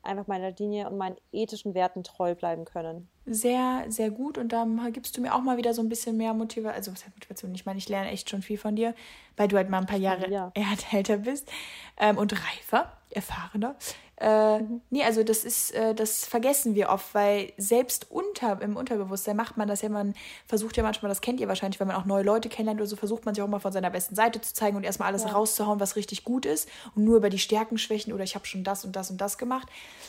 einfach 0.07 0.27
meiner 0.27 0.51
Linie 0.53 0.89
und 0.89 0.97
meinen 0.97 1.17
ethischen 1.33 1.75
Werten 1.75 2.03
treu 2.05 2.35
bleiben 2.35 2.65
können. 2.65 3.09
Sehr, 3.27 3.85
sehr 3.89 4.11
gut. 4.11 4.39
Und 4.39 4.53
da 4.53 4.67
gibst 4.93 5.17
du 5.17 5.21
mir 5.21 5.35
auch 5.35 5.43
mal 5.43 5.57
wieder 5.57 5.75
so 5.75 5.83
ein 5.83 5.89
bisschen 5.89 6.17
mehr 6.17 6.33
Motivation. 6.33 6.75
Also, 6.77 6.93
was 6.93 7.05
heißt 7.05 7.15
Motivation? 7.15 7.55
Ich 7.55 7.67
meine, 7.67 7.79
ich 7.79 7.89
lerne 7.89 8.11
echt 8.11 8.31
schon 8.31 8.43
viel 8.43 8.59
von 8.59 8.77
dir, 8.77 8.95
weil 9.37 9.49
du 9.49 9.57
halt 9.57 9.69
mal 9.69 9.79
ein 9.79 9.87
paar 9.87 9.99
Jahre 9.99 10.31
Ja. 10.31 10.53
älter 10.93 11.19
bist 11.19 11.51
ähm, 11.99 12.19
und 12.19 12.33
reifer, 12.33 12.93
erfahrener. 13.11 13.77
Äh, 14.19 14.61
Mhm. 14.61 14.81
Nee, 14.91 15.05
also 15.05 15.23
das 15.23 15.45
ist, 15.45 15.75
äh, 15.75 15.95
das 15.95 16.25
vergessen 16.25 16.75
wir 16.75 16.89
oft, 16.89 17.15
weil 17.15 17.53
selbst 17.59 18.11
unter, 18.11 18.61
im 18.63 18.77
Unterbewusstsein 18.77 19.37
macht 19.37 19.57
man 19.59 19.69
das 19.69 19.83
ja, 19.83 19.91
man 19.91 20.15
versucht 20.47 20.77
ja 20.79 20.83
manchmal, 20.83 21.11
das 21.11 21.21
kennt 21.21 21.39
ihr 21.41 21.49
wahrscheinlich, 21.49 21.79
wenn 21.81 21.87
man 21.89 21.97
auch 21.97 22.07
neue 22.07 22.23
Leute 22.23 22.49
kennenlernt 22.49 22.81
oder 22.81 22.89
so, 22.89 22.97
versucht 22.97 23.27
man 23.27 23.35
sich 23.35 23.43
auch 23.43 23.49
mal 23.49 23.59
von 23.59 23.73
seiner 23.73 23.91
besten 23.91 24.15
Seite 24.15 24.41
zu 24.41 24.55
zeigen 24.55 24.77
und 24.77 24.85
erstmal 24.85 25.09
alles 25.09 25.25
Ja. 25.25 25.33
rauszuhauen, 25.33 25.81
was 25.81 25.97
richtig 25.97 26.25
gut 26.25 26.47
ist 26.47 26.69
und 26.95 27.05
nur 27.05 27.19
über 27.19 27.29
die 27.29 27.39
Stärken, 27.39 27.77
Schwächen 27.77 28.13
oder 28.15 28.25
ich 28.25 28.35
habe 28.35 28.47
schon 28.47 28.65
das 28.65 28.85
und 28.87 28.97
das 28.97 29.11
und 29.11 29.21
das 29.21 29.37
gemacht. 29.37 29.69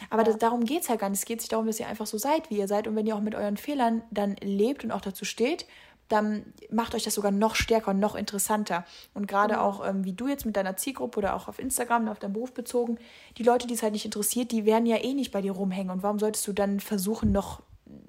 Aber 0.10 0.24
das, 0.24 0.38
darum 0.38 0.64
geht 0.64 0.84
es 0.84 0.89
halt 0.89 1.01
gar 1.01 1.10
nicht. 1.10 1.20
Es 1.20 1.26
geht 1.26 1.41
sich 1.41 1.49
darum, 1.49 1.68
dass 1.68 1.80
ihr 1.80 1.88
einfach 1.88 2.08
so 2.08 2.18
seid, 2.18 2.49
wie 2.49 2.58
ihr 2.60 2.68
seid 2.70 2.88
und 2.88 2.95
wenn 2.95 3.05
ihr 3.08 3.16
auch 3.16 3.22
mit 3.22 3.36
euren 3.36 3.58
Fehlern 3.58 4.03
dann 4.12 4.36
lebt 4.41 4.86
und 4.86 4.91
auch 4.91 5.01
dazu 5.01 5.26
steht, 5.26 5.66
dann 6.10 6.53
macht 6.72 6.95
euch 6.95 7.03
das 7.03 7.16
sogar 7.16 7.32
noch 7.32 7.55
stärker 7.55 7.91
und 7.91 7.99
noch 7.99 8.16
interessanter. 8.16 8.86
Und 9.14 9.28
gerade 9.28 9.55
Genau. 9.55 9.66
auch, 9.66 9.88
ähm, 9.88 10.03
wie 10.05 10.14
du 10.14 10.28
jetzt 10.28 10.45
mit 10.45 10.55
deiner 10.55 10.78
Zielgruppe 10.78 11.18
oder 11.20 11.36
auch 11.36 11.47
auf 11.47 11.60
Instagram, 11.60 12.08
auf 12.08 12.20
deinen 12.20 12.34
Beruf 12.34 12.53
bezogen, 12.53 12.97
die 13.38 13.43
Leute, 13.43 13.68
die 13.68 13.74
es 13.74 13.84
halt 13.84 13.93
nicht 13.93 14.05
interessiert, 14.05 14.51
die 14.51 14.66
werden 14.66 14.86
ja 14.86 14.97
eh 14.97 15.14
nicht 15.14 15.32
bei 15.32 15.41
dir 15.41 15.51
rumhängen. 15.51 15.91
Und 15.91 16.03
warum 16.03 16.20
solltest 16.20 16.47
du 16.47 16.53
dann 16.53 16.80
versuchen, 16.80 17.32
noch, 17.32 17.62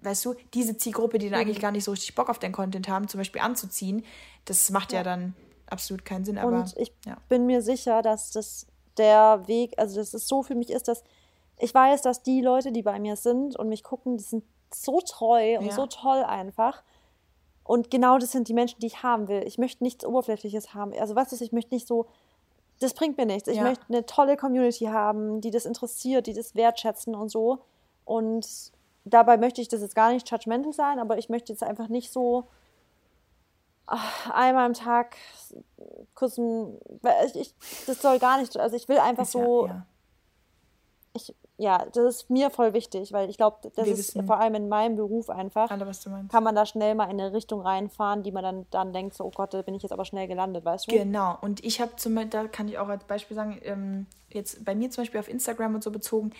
weißt 0.03 0.25
du, 0.25 0.35
diese 0.55 0.77
Zielgruppe, 0.77 1.19
die 1.19 1.29
dann 1.31 1.41
eigentlich 1.41 1.61
gar 1.61 1.73
nicht 1.73 1.85
so 1.85 1.91
richtig 1.91 2.15
Bock 2.15 2.29
auf 2.29 2.39
deinen 2.39 2.53
Content 2.53 2.89
haben, 2.89 3.09
zum 3.09 3.19
Beispiel 3.19 3.41
anzuziehen, 3.41 4.05
das 4.45 4.71
macht 4.71 4.93
ja, 4.93 4.99
Ja. 4.99 5.05
dann 5.05 5.35
absolut 5.67 6.05
keinen 6.05 6.25
Sinn. 6.25 6.39
Aber 6.39 6.57
Und 6.61 6.77
ich 6.77 6.93
ja. 7.05 7.17
bin 7.29 7.47
mir 7.47 7.63
sicher, 7.63 8.03
dass 8.03 8.31
das 8.31 8.67
der 8.97 9.47
Weg, 9.47 9.75
also 9.77 9.97
dass 10.01 10.15
es 10.15 10.27
so 10.27 10.43
für 10.43 10.55
mich 10.55 10.71
ist, 10.71 10.89
dass 10.89 11.03
ich 11.61 11.75
weiß, 11.75 12.03
dass 12.03 12.23
die 12.23 12.41
Leute, 12.41 12.71
die 12.73 12.83
bei 12.83 12.99
mir 13.01 13.17
sind 13.17 13.57
und 13.57 13.69
mich 13.69 13.83
gucken, 13.83 14.17
die 14.17 14.23
sind 14.25 14.45
so 14.73 15.01
treu 15.01 15.59
und 15.59 15.67
Ja. 15.67 15.73
so 15.73 15.87
toll 15.87 16.23
einfach. 16.25 16.83
Und 17.69 17.91
genau 17.91 18.17
das 18.17 18.33
sind 18.33 18.49
die 18.49 18.55
Menschen, 18.55 18.81
die 18.81 18.87
ich 18.87 19.03
haben 19.03 19.29
will. 19.29 19.43
Ich 19.47 19.59
möchte 19.59 19.85
nichts 19.85 20.03
Oberflächliches 20.07 20.73
haben. 20.73 20.95
Also 20.99 21.15
was 21.15 21.35
ist, 21.35 21.43
ich 21.43 21.53
möchte 21.53 21.75
nicht 21.75 21.87
so, 21.87 22.07
das 22.81 22.95
bringt 22.95 23.19
mir 23.19 23.27
nichts. 23.27 23.47
Ich 23.47 23.59
Ja. 23.59 23.63
möchte 23.65 23.85
eine 23.91 24.07
tolle 24.07 24.39
Community 24.39 24.87
haben, 24.87 25.43
die 25.43 25.51
das 25.51 25.67
interessiert, 25.67 26.27
die 26.27 26.33
das 26.33 26.55
wertschätzen 26.55 27.15
und 27.15 27.29
so. 27.29 27.59
Und 28.07 28.73
dabei 29.05 29.37
möchte 29.37 29.61
ich 29.61 29.69
das 29.69 29.83
jetzt 29.83 29.95
gar 29.95 30.11
nicht 30.11 30.31
judgmental 30.31 30.73
sein, 30.73 30.99
aber 30.99 31.19
ich 31.19 31.29
möchte 31.29 31.53
jetzt 31.53 31.63
einfach 31.63 31.89
nicht 31.89 32.11
so 32.11 32.47
ach, 33.85 34.31
einmal 34.31 34.65
am 34.65 34.73
Tag 34.73 35.19
kurz 36.15 36.39
ein, 36.39 36.79
ich, 37.27 37.37
ich, 37.37 37.55
das 37.87 38.01
soll 38.01 38.19
gar 38.19 38.41
nicht, 38.41 38.57
also 38.57 38.77
ich 38.77 38.89
will 38.89 38.99
einfach 38.99 39.25
Ist 39.25 39.33
so, 39.33 39.67
ja, 39.67 39.73
ja. 39.75 39.87
ich, 41.13 41.35
ja, 41.59 41.85
das 41.93 42.05
ist 42.23 42.31
mir 42.31 42.51
voll 42.51 42.73
wichtig, 42.73 43.13
weil 43.13 43.29
ich 43.29 43.37
glaube, 43.37 43.57
das 43.75 43.85
Wir 43.87 43.93
ist 43.93 43.99
wissen- 44.15 44.25
vor 44.27 44.39
allem 44.41 44.55
in 44.55 44.69
meinem 44.69 44.95
Beruf 44.97 45.29
einfach, 45.29 45.71
alle, 45.71 45.87
was 45.87 46.01
du 46.01 46.09
meinst. 46.11 46.31
kann 46.33 46.45
man 46.45 46.55
da 46.55 46.65
schnell 46.65 46.95
mal 46.95 47.05
in 47.11 47.21
eine 47.21 47.33
Richtung 47.33 47.61
reinfahren, 47.61 48.23
die 48.23 48.31
man 48.33 48.43
dann, 48.45 48.67
dann 48.71 48.93
denkt, 48.93 49.15
so, 49.15 49.25
oh 49.25 49.31
Gott, 49.35 49.53
da 49.53 49.63
bin 49.63 49.75
ich 49.75 49.83
jetzt 49.83 49.93
aber 49.93 50.05
schnell 50.05 50.29
gelandet, 50.29 50.65
weißt 50.65 50.87
du? 50.87 50.93
Genau, 50.93 51.37
und 51.41 51.65
ich 51.65 51.81
habe 51.81 51.97
zum 51.97 52.15
Beispiel, 52.15 52.31
da 52.31 52.47
kann 52.49 52.69
ich 52.69 52.79
auch 52.79 52.89
als 52.89 53.05
Beispiel 53.05 53.35
sagen, 53.35 53.59
ähm, 53.65 54.07
jetzt 54.31 54.65
bei 54.65 54.75
mir 54.75 54.91
zum 54.91 55.03
Beispiel 55.03 55.19
auf 55.21 55.29
Instagram 55.29 55.75
und 55.75 55.83
so 55.83 55.91
bezogen, 55.91 56.31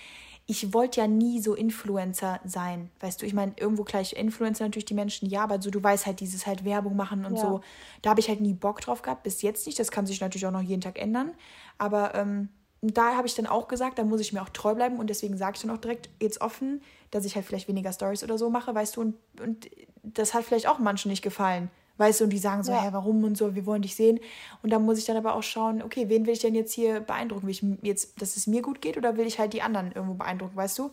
ich 0.51 0.73
wollte 0.73 1.01
ja 1.01 1.07
nie 1.07 1.41
so 1.41 1.55
Influencer 1.55 2.41
sein, 2.45 2.91
weißt 3.01 3.21
du, 3.21 3.27
ich 3.27 3.35
meine, 3.35 3.53
irgendwo 3.59 3.85
gleich 3.85 4.15
Influencer 4.15 4.65
natürlich 4.65 4.87
die 4.87 4.95
Menschen, 4.95 5.29
ja, 5.29 5.43
aber 5.43 5.61
so, 5.61 5.71
du 5.71 5.83
weißt 5.83 6.07
halt, 6.07 6.21
dieses 6.21 6.47
halt 6.47 6.65
Werbung 6.65 6.97
machen 6.97 7.27
und 7.27 7.35
Ja. 7.35 7.41
so, 7.41 7.61
da 8.03 8.11
habe 8.11 8.21
ich 8.21 8.29
halt 8.29 8.41
nie 8.41 8.55
Bock 8.55 8.81
drauf 8.81 9.03
gehabt, 9.03 9.25
bis 9.25 9.43
jetzt 9.43 9.67
nicht, 9.67 9.79
das 9.79 9.91
kann 9.91 10.07
sich 10.07 10.21
natürlich 10.23 10.47
auch 10.47 10.51
noch 10.53 10.63
jeden 10.63 10.81
Tag 10.81 10.99
ändern, 10.99 11.33
aber 11.77 12.15
ähm, 12.15 12.49
da 12.81 13.17
habe 13.17 13.27
ich 13.27 13.35
dann 13.35 13.47
auch 13.47 13.69
gesagt, 13.69 13.99
da 13.99 14.05
muss 14.05 14.21
ich 14.21 14.33
mir 14.33 14.43
auch 14.43 14.49
treu 14.51 14.75
bleiben 14.75 14.99
und 14.99 15.09
deswegen 15.11 15.37
sage 15.37 15.57
ich 15.57 15.63
dann 15.63 15.71
auch 15.71 15.81
direkt 15.81 16.09
jetzt 16.21 16.41
offen, 16.41 16.83
dass 17.11 17.25
ich 17.25 17.35
halt 17.35 17.45
vielleicht 17.45 17.69
weniger 17.69 17.93
Stories 17.93 18.23
oder 18.23 18.39
so 18.39 18.51
mache, 18.51 18.75
weißt 18.75 18.97
du, 18.97 19.01
und, 19.01 19.15
und 19.41 19.69
das 20.03 20.35
hat 20.35 20.45
vielleicht 20.45 20.69
auch 20.69 20.79
manchen 20.79 21.11
nicht 21.11 21.23
gefallen. 21.23 21.71
Weißt 21.97 22.21
du, 22.21 22.25
und 22.25 22.31
die 22.31 22.39
sagen 22.39 22.63
so, 22.63 22.71
Ja. 22.71 22.83
hä, 22.83 22.89
warum 22.93 23.25
und 23.25 23.37
so, 23.37 23.57
wir 23.57 23.67
wollen 23.67 23.83
dich 23.83 23.97
sehen. 23.97 24.21
Und 24.63 24.71
dann 24.71 24.85
muss 24.85 24.99
ich 24.99 25.05
dann 25.05 25.17
aber 25.17 25.35
auch 25.35 25.43
schauen, 25.43 25.83
okay, 25.83 26.09
wen 26.09 26.27
will 26.27 26.33
ich 26.33 26.39
denn 26.39 26.55
jetzt 26.55 26.73
hier 26.73 27.01
beeindrucken? 27.01 27.43
Will 27.43 27.51
ich 27.51 27.65
jetzt, 27.83 28.23
dass 28.23 28.37
es 28.37 28.47
mir 28.47 28.63
gut 28.63 28.81
geht 28.81 28.97
oder 28.97 29.17
will 29.17 29.27
ich 29.27 29.41
halt 29.41 29.53
die 29.53 29.63
anderen 29.63 29.91
irgendwo 29.91 30.15
beeindrucken, 30.15 30.55
weißt 30.55 30.79
du? 30.79 30.93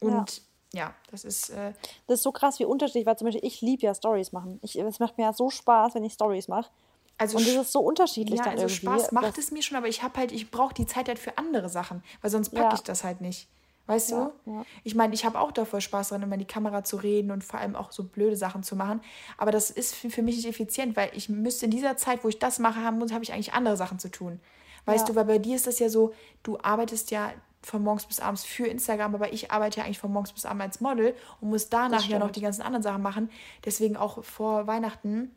Und 0.00 0.42
ja, 0.74 0.94
das 1.10 1.24
ist, 1.24 1.50
äh, 1.50 1.72
Das 2.08 2.18
ist 2.18 2.22
so 2.24 2.32
krass, 2.32 2.58
wie 2.58 2.64
unterschiedlich, 2.64 3.06
weil 3.06 3.16
zum 3.16 3.26
Beispiel 3.26 3.46
ich 3.46 3.60
liebe 3.60 3.82
ja 3.82 3.94
Stories 3.94 4.32
machen. 4.32 4.58
Ich, 4.62 4.76
es 4.76 4.98
macht 4.98 5.16
mir 5.18 5.24
ja 5.24 5.32
so 5.32 5.50
Spaß, 5.50 5.94
wenn 5.94 6.04
ich 6.04 6.12
Stories 6.14 6.48
mache. 6.48 6.70
Also 7.18 7.36
Und 7.38 7.46
das 7.46 7.54
sch- 7.54 7.60
ist 7.60 7.72
so 7.72 7.80
unterschiedlich 7.80 8.38
ja, 8.38 8.44
dann 8.44 8.52
also 8.54 8.64
irgendwie. 8.66 8.76
Spaß 8.86 9.12
macht 9.12 9.36
es 9.38 9.50
mir 9.50 9.62
schon, 9.62 9.76
aber 9.76 9.88
ich 9.88 10.02
habe 10.02 10.18
halt, 10.18 10.32
ich 10.32 10.50
brauche 10.50 10.72
die 10.74 10.86
Zeit 10.86 11.08
halt 11.08 11.18
für 11.18 11.36
andere 11.36 11.68
Sachen, 11.68 12.02
weil 12.22 12.30
sonst 12.30 12.50
packe 12.50 12.68
Ja. 12.68 12.74
ich 12.74 12.82
das 12.82 13.04
halt 13.04 13.20
nicht. 13.20 13.48
Weißt 13.86 14.10
Ja, 14.10 14.32
du? 14.44 14.50
ja. 14.52 14.64
Ich 14.84 14.94
meine, 14.94 15.14
ich 15.14 15.24
habe 15.24 15.40
auch 15.40 15.50
davor 15.50 15.80
Spaß 15.80 16.10
dran, 16.10 16.22
immer 16.22 16.34
in 16.34 16.40
die 16.40 16.44
Kamera 16.46 16.84
zu 16.84 16.96
reden 16.96 17.30
und 17.30 17.42
vor 17.42 17.58
allem 17.58 17.74
auch 17.74 17.90
so 17.90 18.04
blöde 18.04 18.36
Sachen 18.36 18.62
zu 18.62 18.76
machen. 18.76 19.00
Aber 19.38 19.50
das 19.50 19.70
ist 19.70 19.94
für, 19.94 20.10
für 20.10 20.22
mich 20.22 20.36
nicht 20.36 20.46
effizient, 20.46 20.94
weil 20.94 21.10
ich 21.14 21.28
müsste 21.30 21.64
in 21.64 21.70
dieser 21.70 21.96
Zeit, 21.96 22.22
wo 22.22 22.28
ich 22.28 22.38
das 22.38 22.58
mache, 22.58 22.82
haben 22.84 22.98
muss, 22.98 23.12
habe 23.12 23.24
ich 23.24 23.32
eigentlich 23.32 23.54
andere 23.54 23.76
Sachen 23.78 23.98
zu 23.98 24.10
tun. 24.10 24.40
Weißt 24.84 25.08
du, 25.08 25.14
weil 25.14 25.24
bei 25.24 25.38
dir 25.38 25.56
ist 25.56 25.66
das 25.66 25.78
ja 25.78 25.88
so, 25.88 26.12
du 26.42 26.58
arbeitest 26.62 27.10
ja 27.10 27.32
von 27.62 27.82
morgens 27.82 28.06
bis 28.06 28.20
abends 28.20 28.44
für 28.44 28.66
Instagram, 28.66 29.14
aber 29.14 29.32
ich 29.32 29.50
arbeite 29.50 29.80
ja 29.80 29.84
eigentlich 29.86 29.98
von 29.98 30.12
morgens 30.12 30.32
bis 30.32 30.44
abends 30.46 30.64
als 30.64 30.80
Model 30.80 31.14
und 31.40 31.48
muss 31.50 31.68
danach 31.70 32.04
ja 32.04 32.18
noch 32.18 32.30
die 32.30 32.40
ganzen 32.42 32.62
anderen 32.62 32.82
Sachen 32.82 33.02
machen. 33.02 33.30
Deswegen 33.64 33.96
auch 33.96 34.22
vor 34.24 34.66
Weihnachten 34.66 35.34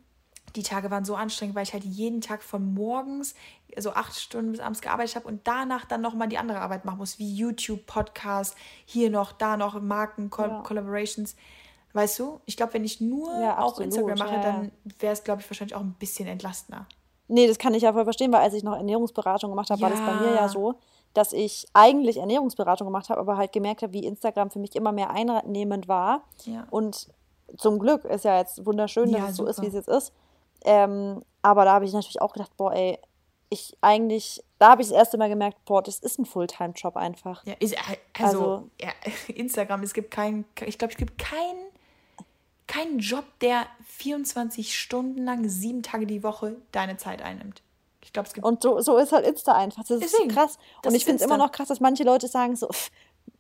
die 0.56 0.64
Tage 0.64 0.92
waren 0.92 1.06
so 1.06 1.16
anstrengend, 1.16 1.56
weil 1.56 1.64
ich 1.64 1.74
halt 1.74 1.84
jeden 1.84 2.22
Tag 2.22 2.44
von 2.44 2.74
morgens, 2.74 3.36
also 3.76 3.92
acht 3.92 4.20
Stunden 4.20 4.52
bis 4.52 4.60
abends 4.60 4.82
gearbeitet 4.82 5.16
habe 5.16 5.28
und 5.28 5.48
danach 5.48 5.86
dann 5.86 6.02
nochmal 6.02 6.28
die 6.28 6.38
andere 6.38 6.60
Arbeit 6.60 6.86
machen 6.86 6.98
muss, 6.98 7.20
wie 7.20 7.34
YouTube, 7.34 7.86
Podcast, 7.86 8.56
hier 8.86 9.10
noch, 9.10 9.32
da 9.32 9.58
noch, 9.58 9.80
Marken, 9.82 10.30
Ja. 10.38 10.62
Collaborations. 10.62 11.36
Weißt 11.94 12.20
du? 12.20 12.40
Ich 12.46 12.56
glaube, 12.56 12.74
wenn 12.74 12.86
ich 12.86 13.02
nur 13.02 13.34
Ja, 13.42 13.60
auch 13.60 13.80
Instagram 13.80 14.18
mache, 14.18 14.36
ja, 14.36 14.42
dann 14.42 14.72
wäre 15.00 15.14
es, 15.14 15.24
glaube 15.24 15.42
ich, 15.42 15.50
wahrscheinlich 15.50 15.76
auch 15.76 15.82
ein 15.82 15.96
bisschen 16.00 16.28
entlastender. 16.28 16.86
Nee, 17.28 17.48
das 17.48 17.58
kann 17.58 17.74
ich 17.74 17.84
ja 17.84 17.94
voll 17.94 18.04
verstehen, 18.04 18.32
weil 18.32 18.42
als 18.42 18.54
ich 18.54 18.64
noch 18.64 18.76
Ernährungsberatung 18.76 19.50
gemacht 19.50 19.70
habe, 19.70 19.82
war 19.82 19.90
das 19.90 20.00
bei 20.00 20.14
mir 20.14 20.34
Ja. 20.36 20.50
so, 20.50 20.76
dass 21.14 21.34
ich 21.34 21.68
eigentlich 21.74 22.18
Ernährungsberatung 22.18 22.88
gemacht 22.88 23.10
habe, 23.10 23.20
aber 23.20 23.38
halt 23.38 23.52
gemerkt 23.52 23.84
habe, 23.84 23.94
wie 23.94 24.06
Instagram 24.06 24.52
für 24.52 24.60
mich 24.60 24.76
immer 24.76 24.92
mehr 24.92 25.10
einnehmend 25.12 25.88
war. 25.88 26.24
Ja. 26.46 26.66
Und 26.70 27.08
zum 27.58 27.80
Glück 27.80 28.06
ist 28.06 28.24
ja 28.24 28.38
jetzt 28.38 28.66
wunderschön, 28.66 29.12
dass 29.12 29.32
es 29.32 29.36
so 29.38 29.46
ist, 29.46 29.58
super. 29.58 29.66
wie 29.66 29.70
es 29.70 29.74
jetzt 29.76 29.90
ist. 29.90 30.14
Ähm, 30.66 31.24
aber 31.42 31.66
da 31.66 31.74
habe 31.74 31.86
ich 31.86 31.94
natürlich 31.94 32.22
auch 32.22 32.34
gedacht, 32.34 32.56
boah, 32.58 32.74
ey, 32.74 33.00
ich 33.50 33.78
eigentlich, 33.82 34.44
da 34.60 34.70
habe 34.72 34.82
ich 34.82 34.88
das 34.88 34.98
erste 34.98 35.18
Mal 35.18 35.28
gemerkt, 35.28 35.64
boah, 35.66 35.82
das 35.82 36.00
ist 36.00 36.20
ein 36.20 36.26
Fulltime-Job 36.26 36.96
einfach. 36.96 37.46
Ja, 37.46 37.54
ist, 37.60 37.74
äh, 37.74 37.78
also, 38.18 38.40
Also- 38.40 38.70
ja, 38.80 38.90
Instagram, 39.36 39.84
es 39.84 39.94
gibt 39.94 40.12
keinen, 40.12 40.46
ich 40.66 40.78
glaube, 40.78 40.94
es 40.94 40.98
gibt 40.98 41.18
keinen 41.18 41.72
keinen 42.72 43.00
Job, 43.00 43.26
der 43.42 43.66
24 43.86 44.80
Stunden 44.80 45.26
lang, 45.26 45.50
sieben 45.50 45.84
Tage 45.84 46.08
die 46.08 46.24
Woche 46.24 46.56
deine 46.72 46.96
Zeit 46.96 47.22
einnimmt. 47.22 47.62
Ich 48.02 48.14
glaube, 48.14 48.28
es 48.28 48.34
gibt 48.34 48.46
Und 48.46 48.64
so, 48.64 48.80
so 48.80 48.98
ist 48.98 49.12
halt 49.12 49.26
Insta 49.26 49.54
einfach. 49.54 49.84
Das 49.84 50.02
ist 50.02 50.14
Deswegen, 50.14 50.34
krass. 50.34 50.58
Und 50.86 50.96
ich 50.96 51.04
finde 51.04 51.18
es 51.18 51.26
immer 51.26 51.38
noch 51.38 51.52
krass, 51.52 51.68
dass 51.68 51.82
manche 51.82 52.04
Leute 52.04 52.28
sagen 52.30 52.56
so, 52.56 52.70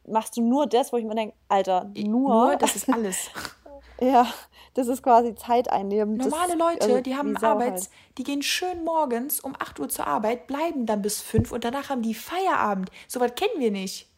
machst 0.05 0.35
du 0.35 0.41
nur 0.41 0.67
das, 0.67 0.91
wo 0.91 0.97
ich 0.97 1.05
mir 1.05 1.15
denke, 1.15 1.33
Alter, 1.47 1.85
nur, 1.95 2.45
nur, 2.45 2.55
das 2.57 2.75
ist 2.75 2.89
alles. 2.89 3.29
Ja, 4.01 4.27
das 4.73 4.87
ist 4.87 5.03
quasi 5.03 5.35
zeiteinnehmend. 5.35 6.17
Normale 6.19 6.55
Leute, 6.55 6.81
also 6.81 7.01
die 7.01 7.15
haben 7.15 7.35
Arbeits, 7.37 7.85
halt. 7.85 8.17
die 8.17 8.23
gehen 8.23 8.41
schön 8.41 8.83
morgens 8.83 9.39
um 9.39 9.53
8 9.57 9.79
Uhr 9.79 9.89
zur 9.89 10.07
Arbeit, 10.07 10.47
bleiben 10.47 10.85
dann 10.85 11.01
bis 11.01 11.21
5 11.21 11.51
und 11.51 11.63
danach 11.63 11.89
haben 11.89 12.01
die 12.01 12.13
Feierabend. 12.15 12.89
So 13.07 13.19
was 13.19 13.35
kennen 13.35 13.59
wir 13.59 13.71
nicht. 13.71 14.09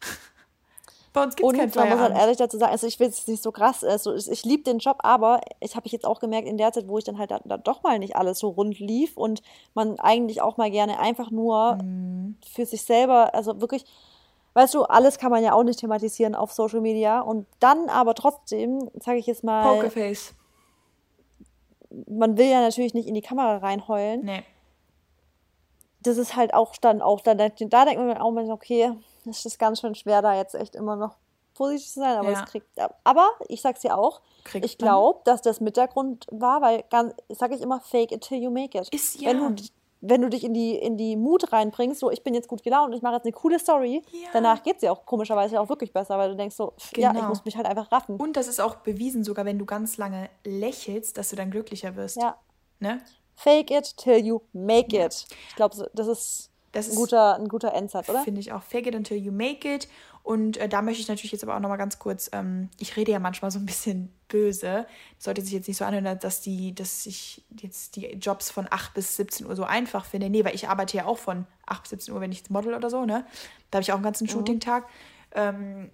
Bei 1.12 1.22
uns 1.22 1.36
gibt 1.36 1.46
es 1.52 1.56
keinen 1.56 1.70
man 1.76 1.88
muss 1.90 1.98
halt 1.98 2.08
Feierabend. 2.08 2.18
ehrlich 2.20 2.36
dazu 2.38 2.58
sagen, 2.58 2.72
also 2.72 2.88
ich 2.88 2.98
will 2.98 3.06
es 3.06 3.28
nicht 3.28 3.40
so 3.40 3.52
krass, 3.52 3.84
also 3.84 4.12
ich, 4.16 4.28
ich 4.28 4.44
liebe 4.44 4.64
den 4.64 4.78
Job, 4.78 4.96
aber 5.04 5.40
ich 5.60 5.76
habe 5.76 5.86
ich 5.86 5.92
jetzt 5.92 6.04
auch 6.04 6.18
gemerkt, 6.18 6.48
in 6.48 6.58
der 6.58 6.72
Zeit, 6.72 6.88
wo 6.88 6.98
ich 6.98 7.04
dann 7.04 7.18
halt 7.18 7.30
dann, 7.30 7.42
dann 7.44 7.62
doch 7.62 7.84
mal 7.84 8.00
nicht 8.00 8.16
alles 8.16 8.40
so 8.40 8.48
rund 8.48 8.80
lief 8.80 9.16
und 9.16 9.40
man 9.74 10.00
eigentlich 10.00 10.40
auch 10.42 10.56
mal 10.56 10.72
gerne 10.72 10.98
einfach 10.98 11.30
nur 11.30 11.76
Mhm. 11.76 12.36
für 12.44 12.66
sich 12.66 12.82
selber, 12.82 13.32
also 13.32 13.60
wirklich, 13.60 13.84
weißt 14.54 14.74
du, 14.74 14.82
alles 14.84 15.18
kann 15.18 15.30
man 15.30 15.42
ja 15.42 15.52
auch 15.52 15.62
nicht 15.62 15.78
thematisieren 15.80 16.34
auf 16.34 16.52
Social 16.52 16.80
Media 16.80 17.20
und 17.20 17.46
dann 17.60 17.88
aber 17.88 18.14
trotzdem, 18.14 18.90
sage 19.00 19.18
ich 19.18 19.26
jetzt 19.26 19.44
mal, 19.44 19.62
Pokerface. 19.74 20.34
man 22.08 22.36
will 22.38 22.46
ja 22.46 22.60
natürlich 22.60 22.94
nicht 22.94 23.08
in 23.08 23.14
die 23.14 23.20
Kamera 23.22 23.58
reinheulen. 23.58 24.24
Nee. 24.24 24.42
Das 26.02 26.18
ist 26.18 26.36
halt 26.36 26.52
auch 26.52 26.76
dann 26.76 27.00
auch, 27.00 27.20
dann, 27.20 27.38
da 27.38 27.48
denkt 27.48 27.98
man 28.00 28.18
auch 28.18 28.30
mal, 28.30 28.50
okay, 28.50 28.92
das 29.24 29.44
ist 29.46 29.58
ganz 29.58 29.80
schön 29.80 29.94
schwer, 29.94 30.20
da 30.22 30.34
jetzt 30.36 30.54
echt 30.54 30.74
immer 30.76 30.96
noch 30.96 31.16
vorsichtig 31.54 31.92
zu 31.92 32.00
sein, 32.00 32.18
aber 32.18 32.30
Ja. 32.32 32.42
es 32.42 32.50
kriegt. 32.50 32.66
Aber 33.04 33.30
ich 33.48 33.62
sag's 33.62 33.80
dir 33.80 33.96
auch, 33.96 34.20
Kriegt 34.44 34.66
ich 34.66 34.76
glaube, 34.76 35.20
dass 35.24 35.40
das 35.40 35.60
mit 35.60 35.76
der 35.76 35.86
Grund 35.88 36.26
war, 36.30 36.60
weil 36.60 36.84
ganz, 36.90 37.14
sag 37.30 37.52
ich 37.52 37.60
immer, 37.62 37.80
fake 37.80 38.12
it 38.12 38.22
till 38.22 38.38
you 38.42 38.50
make 38.50 38.76
it. 38.76 38.88
Ist- 38.92 39.20
Wenn 39.24 39.40
ja. 39.40 39.48
du 39.48 39.64
wenn 40.06 40.20
du 40.20 40.28
dich 40.28 40.44
in 40.44 40.52
die, 40.54 40.74
in 40.76 40.96
die 40.96 41.16
Mut 41.16 41.52
reinbringst, 41.52 41.98
so 42.00 42.10
ich 42.10 42.22
bin 42.22 42.34
jetzt 42.34 42.48
gut 42.48 42.62
gelaunt 42.62 42.90
und 42.90 42.96
ich 42.96 43.02
mache 43.02 43.14
jetzt 43.14 43.24
eine 43.24 43.32
coole 43.32 43.58
Story, 43.58 44.02
Ja. 44.12 44.28
danach 44.32 44.62
geht 44.62 44.74
es 44.76 44.80
dir 44.80 44.92
auch 44.92 45.06
komischerweise 45.06 45.60
auch 45.60 45.68
wirklich 45.68 45.92
besser, 45.92 46.18
weil 46.18 46.30
du 46.30 46.36
denkst 46.36 46.56
so, 46.56 46.72
pff, 46.78 46.96
ja, 46.98 47.10
ich 47.10 47.16
Genau. 47.16 47.28
muss 47.28 47.44
mich 47.44 47.56
halt 47.56 47.66
einfach 47.66 47.90
raffen. 47.90 48.16
Und 48.16 48.36
das 48.36 48.46
ist 48.48 48.60
auch 48.60 48.76
bewiesen, 48.76 49.24
sogar 49.24 49.44
wenn 49.44 49.58
du 49.58 49.64
ganz 49.64 49.96
lange 49.96 50.28
lächelst, 50.44 51.16
dass 51.18 51.30
du 51.30 51.36
dann 51.36 51.50
glücklicher 51.50 51.96
wirst. 51.96 52.16
Ja. 52.20 52.36
Ne? 52.80 53.00
Fake 53.34 53.70
it 53.70 53.96
till 53.96 54.18
you 54.24 54.40
make 54.52 54.96
it. 54.96 55.26
Ich 55.48 55.56
glaube, 55.56 55.90
das 55.94 56.06
ist, 56.06 56.50
Das 56.72 56.86
ein, 56.86 56.90
ist- 56.92 56.96
guter, 56.96 57.34
ein 57.36 57.48
guter 57.48 57.72
Endsatz, 57.72 58.08
oder? 58.08 58.20
Finde 58.20 58.40
ich 58.40 58.52
auch. 58.52 58.62
Fake 58.62 58.86
it 58.86 58.94
until 58.94 59.16
you 59.16 59.32
make 59.32 59.66
it. 59.72 59.88
Und 60.24 60.56
äh, 60.56 60.70
da 60.70 60.80
möchte 60.80 61.02
ich 61.02 61.08
natürlich 61.08 61.32
jetzt 61.32 61.44
aber 61.44 61.54
auch 61.54 61.60
nochmal 61.60 61.76
ganz 61.76 61.98
kurz, 61.98 62.30
ähm, 62.32 62.70
ich 62.80 62.96
rede 62.96 63.12
ja 63.12 63.18
manchmal 63.18 63.50
so 63.50 63.58
ein 63.58 63.66
bisschen 63.66 64.10
böse. 64.28 64.86
Sollte 65.18 65.42
sich 65.42 65.52
jetzt 65.52 65.68
nicht 65.68 65.76
so 65.76 65.84
anhören, 65.84 66.18
dass 66.18 66.40
die, 66.40 66.74
dass 66.74 67.04
ich 67.04 67.44
jetzt 67.60 67.96
die 67.96 68.06
Jobs 68.14 68.50
von 68.50 68.66
8 68.70 68.94
bis 68.94 69.16
17 69.16 69.46
Uhr 69.46 69.54
so 69.54 69.64
einfach 69.64 70.06
finde. 70.06 70.30
Nee, 70.30 70.42
weil 70.42 70.54
ich 70.54 70.66
arbeite 70.66 70.96
ja 70.96 71.04
auch 71.04 71.18
von 71.18 71.46
8 71.66 71.82
bis 71.82 71.90
17 71.90 72.14
Uhr, 72.14 72.22
wenn 72.22 72.32
ich 72.32 72.48
Model 72.48 72.72
oder 72.74 72.88
so, 72.88 73.04
ne? 73.04 73.26
Da 73.70 73.76
habe 73.76 73.82
ich 73.82 73.92
auch 73.92 73.96
einen 73.96 74.02
Mhm. 74.02 74.06
ganzen 74.06 74.28
Shooting-Tag. 74.28 74.86
Ähm, 75.34 75.90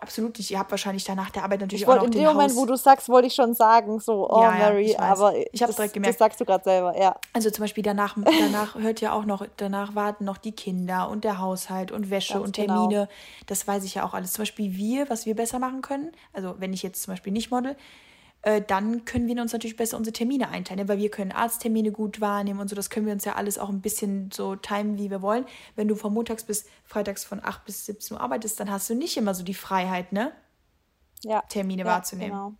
absolut 0.00 0.38
nicht. 0.38 0.50
Ihr 0.50 0.58
habt 0.58 0.70
wahrscheinlich 0.70 1.04
danach 1.04 1.30
der 1.30 1.44
Arbeit 1.44 1.60
natürlich 1.60 1.82
Ich 1.82 1.88
auch 1.88 1.96
noch 1.96 2.04
in 2.04 2.10
dem 2.10 2.24
Moment, 2.24 2.50
Haus 2.50 2.56
wo 2.56 2.66
du 2.66 2.76
sagst, 2.76 3.08
wollte 3.08 3.26
ich 3.28 3.34
schon 3.34 3.54
sagen, 3.54 4.00
so, 4.00 4.28
oh 4.30 4.42
Ja, 4.42 4.52
ja, 4.52 4.58
Mary, 4.70 4.84
ich 4.90 4.98
weiß. 4.98 5.20
aber 5.20 5.34
Ich 5.52 5.60
das, 5.60 5.76
direkt 5.76 5.94
gemerkt. 5.94 6.14
das 6.14 6.18
sagst 6.18 6.40
du 6.40 6.44
gerade 6.44 6.64
selber, 6.64 6.98
ja. 7.00 7.16
Also 7.32 7.50
zum 7.50 7.64
Beispiel 7.64 7.82
danach, 7.82 8.16
danach 8.16 8.74
hört 8.76 9.00
ja 9.00 9.12
auch 9.12 9.24
noch, 9.24 9.46
danach 9.56 9.94
warten 9.94 10.24
noch 10.24 10.38
die 10.38 10.52
Kinder 10.52 11.08
und 11.08 11.24
der 11.24 11.38
Haushalt 11.38 11.92
und 11.92 12.10
Wäsche 12.10 12.34
Ganz 12.34 12.46
und 12.46 12.56
genau. 12.56 12.88
Termine. 12.88 13.08
Das 13.46 13.66
weiß 13.66 13.84
ich 13.84 13.94
ja 13.94 14.04
auch 14.04 14.14
alles. 14.14 14.32
Zum 14.32 14.42
Beispiel 14.42 14.74
wir, 14.74 15.10
was 15.10 15.26
wir 15.26 15.34
besser 15.34 15.58
machen 15.58 15.82
können, 15.82 16.12
also 16.32 16.54
wenn 16.58 16.72
ich 16.72 16.82
jetzt 16.82 17.02
zum 17.02 17.12
Beispiel 17.12 17.32
nicht 17.32 17.50
model, 17.50 17.76
äh, 18.48 18.62
dann 18.66 19.04
können 19.04 19.26
wir 19.26 19.40
uns 19.42 19.52
natürlich 19.52 19.76
besser 19.76 19.98
unsere 19.98 20.14
Termine 20.14 20.48
einteilen, 20.48 20.80
ne? 20.80 20.88
weil 20.88 20.96
wir 20.96 21.10
können 21.10 21.32
Arzttermine 21.32 21.92
gut 21.92 22.22
wahrnehmen 22.22 22.60
und 22.60 22.68
so. 22.68 22.74
Das 22.74 22.88
können 22.88 23.04
wir 23.04 23.12
uns 23.12 23.26
ja 23.26 23.34
alles 23.34 23.58
auch 23.58 23.68
ein 23.68 23.82
bisschen 23.82 24.30
so 24.32 24.56
timen, 24.56 24.96
wie 24.96 25.10
wir 25.10 25.20
wollen. 25.20 25.44
Wenn 25.76 25.86
du 25.86 25.94
von 25.94 26.14
montags 26.14 26.44
bis 26.44 26.64
freitags 26.84 27.24
von 27.24 27.44
8 27.44 27.66
bis 27.66 27.84
17 27.84 28.16
Uhr 28.16 28.22
arbeitest, 28.22 28.58
dann 28.58 28.70
hast 28.70 28.88
du 28.88 28.94
nicht 28.94 29.18
immer 29.18 29.34
so 29.34 29.44
die 29.44 29.52
Freiheit, 29.52 30.12
ne? 30.12 30.32
ja. 31.24 31.42
Termine 31.50 31.82
ja, 31.82 31.88
wahrzunehmen. 31.88 32.30
Genau. 32.30 32.54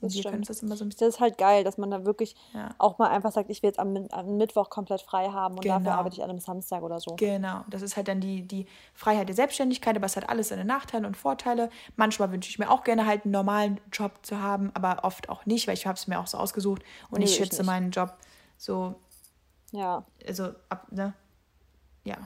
Das 0.00 0.12
können 0.14 0.44
stimmt. 0.44 0.50
das 0.50 0.62
immer 0.62 0.76
so 0.76 0.84
ein 0.84 0.88
bisschen. 0.88 1.06
Das 1.06 1.16
ist 1.16 1.20
halt 1.20 1.38
geil, 1.38 1.64
dass 1.64 1.78
man 1.78 1.90
da 1.90 2.04
wirklich 2.04 2.36
Ja. 2.54 2.74
auch 2.78 2.98
mal 2.98 3.08
einfach 3.08 3.32
sagt, 3.32 3.50
ich 3.50 3.62
will 3.62 3.68
jetzt 3.68 3.78
am, 3.78 4.06
am 4.10 4.36
Mittwoch 4.36 4.70
komplett 4.70 5.02
frei 5.02 5.28
haben 5.30 5.54
und 5.56 5.64
dafür 5.64 5.78
Genau. 5.84 5.96
arbeite 5.98 6.16
ich 6.16 6.22
an 6.22 6.30
einem 6.30 6.38
Samstag 6.40 6.82
oder 6.82 7.00
so. 7.00 7.16
Genau, 7.16 7.64
das 7.68 7.82
ist 7.82 7.96
halt 7.96 8.08
dann 8.08 8.20
die, 8.20 8.46
die 8.46 8.66
Freiheit 8.94 9.28
der 9.28 9.34
Selbstständigkeit, 9.36 9.96
aber 9.96 10.06
es 10.06 10.16
hat 10.16 10.28
alles 10.28 10.48
seine 10.48 10.64
Nachteile 10.64 11.06
und 11.06 11.16
Vorteile. 11.16 11.70
Manchmal 11.96 12.30
wünsche 12.32 12.48
ich 12.50 12.58
mir 12.58 12.70
auch 12.70 12.84
gerne 12.84 13.06
halt 13.06 13.24
einen 13.24 13.32
normalen 13.32 13.80
Job 13.92 14.12
zu 14.22 14.40
haben, 14.40 14.70
aber 14.74 15.04
oft 15.04 15.28
auch 15.28 15.46
nicht, 15.46 15.66
weil 15.66 15.74
ich 15.74 15.86
habe 15.86 15.96
es 15.96 16.06
mir 16.06 16.20
auch 16.20 16.26
so 16.26 16.38
ausgesucht 16.38 16.82
und 17.10 17.18
Nö, 17.18 17.24
ich 17.24 17.30
ich 17.32 17.36
schätze 17.36 17.58
nicht. 17.62 17.66
meinen 17.66 17.90
Job 17.90 18.16
so, 18.56 18.94
Ja. 19.72 20.04
also 20.26 20.50
ab, 20.68 20.86
ne? 20.92 21.14
Ja, 22.04 22.16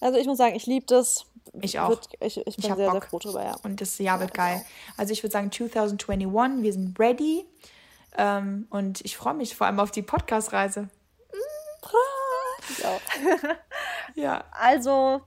Also 0.00 0.18
ich 0.18 0.26
muss 0.26 0.38
sagen, 0.38 0.54
ich 0.54 0.66
liebe 0.66 0.86
das. 0.86 1.24
Ich 1.60 1.78
auch. 1.78 1.90
Würd- 1.90 2.08
ich, 2.20 2.36
ich 2.46 2.56
bin 2.56 2.70
hab 2.70 2.76
sehr, 2.76 2.86
sehr 2.86 2.90
Bock. 2.90 3.04
froh 3.06 3.18
drüber, 3.18 3.44
ja. 3.44 3.56
und 3.62 3.80
das 3.80 3.98
Jahr 3.98 4.20
wird 4.20 4.34
genau. 4.34 4.46
geil. 4.46 4.64
Also 4.96 5.12
ich 5.12 5.22
würde 5.22 5.32
sagen 5.32 5.50
2021, 5.50 6.62
wir 6.62 6.72
sind 6.72 6.98
ready 7.00 7.46
ähm, 8.16 8.66
und 8.70 9.00
ich 9.04 9.16
freue 9.16 9.34
mich 9.34 9.56
vor 9.56 9.66
allem 9.66 9.80
auf 9.80 9.90
die 9.90 10.02
Podcast-Reise. 10.02 10.88
Ich 12.70 12.84
auch. 12.84 13.00
Ja. 14.14 14.44
Also, 14.50 15.20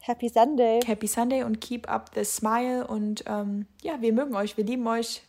Happy 0.00 0.28
Sunday. 0.28 0.80
Happy 0.84 1.06
Sunday 1.06 1.42
und 1.42 1.60
keep 1.60 1.88
up 1.88 2.10
the 2.14 2.24
smile 2.24 2.86
und 2.86 3.24
ähm, 3.26 3.66
ja, 3.82 4.00
wir 4.00 4.12
mögen 4.12 4.34
euch, 4.34 4.56
wir 4.56 4.64
lieben 4.64 4.86
euch. 4.86 5.22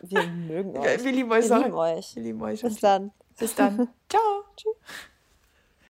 Wir 0.00 0.22
mögen 0.26 0.72
Wir 0.74 0.80
euch. 0.80 1.02
lieben 1.04 1.30
euch. 1.32 1.48
Wir 1.50 1.58
lieben 1.58 1.74
euch. 1.74 2.16
Wir 2.16 2.22
lieben 2.22 2.42
euch. 2.42 2.62
Bis 2.62 2.80
dann. 2.80 3.12
Bis 3.38 3.54
dann. 3.54 3.88
Ciao. 4.08 4.44
Tschüss. 4.56 4.74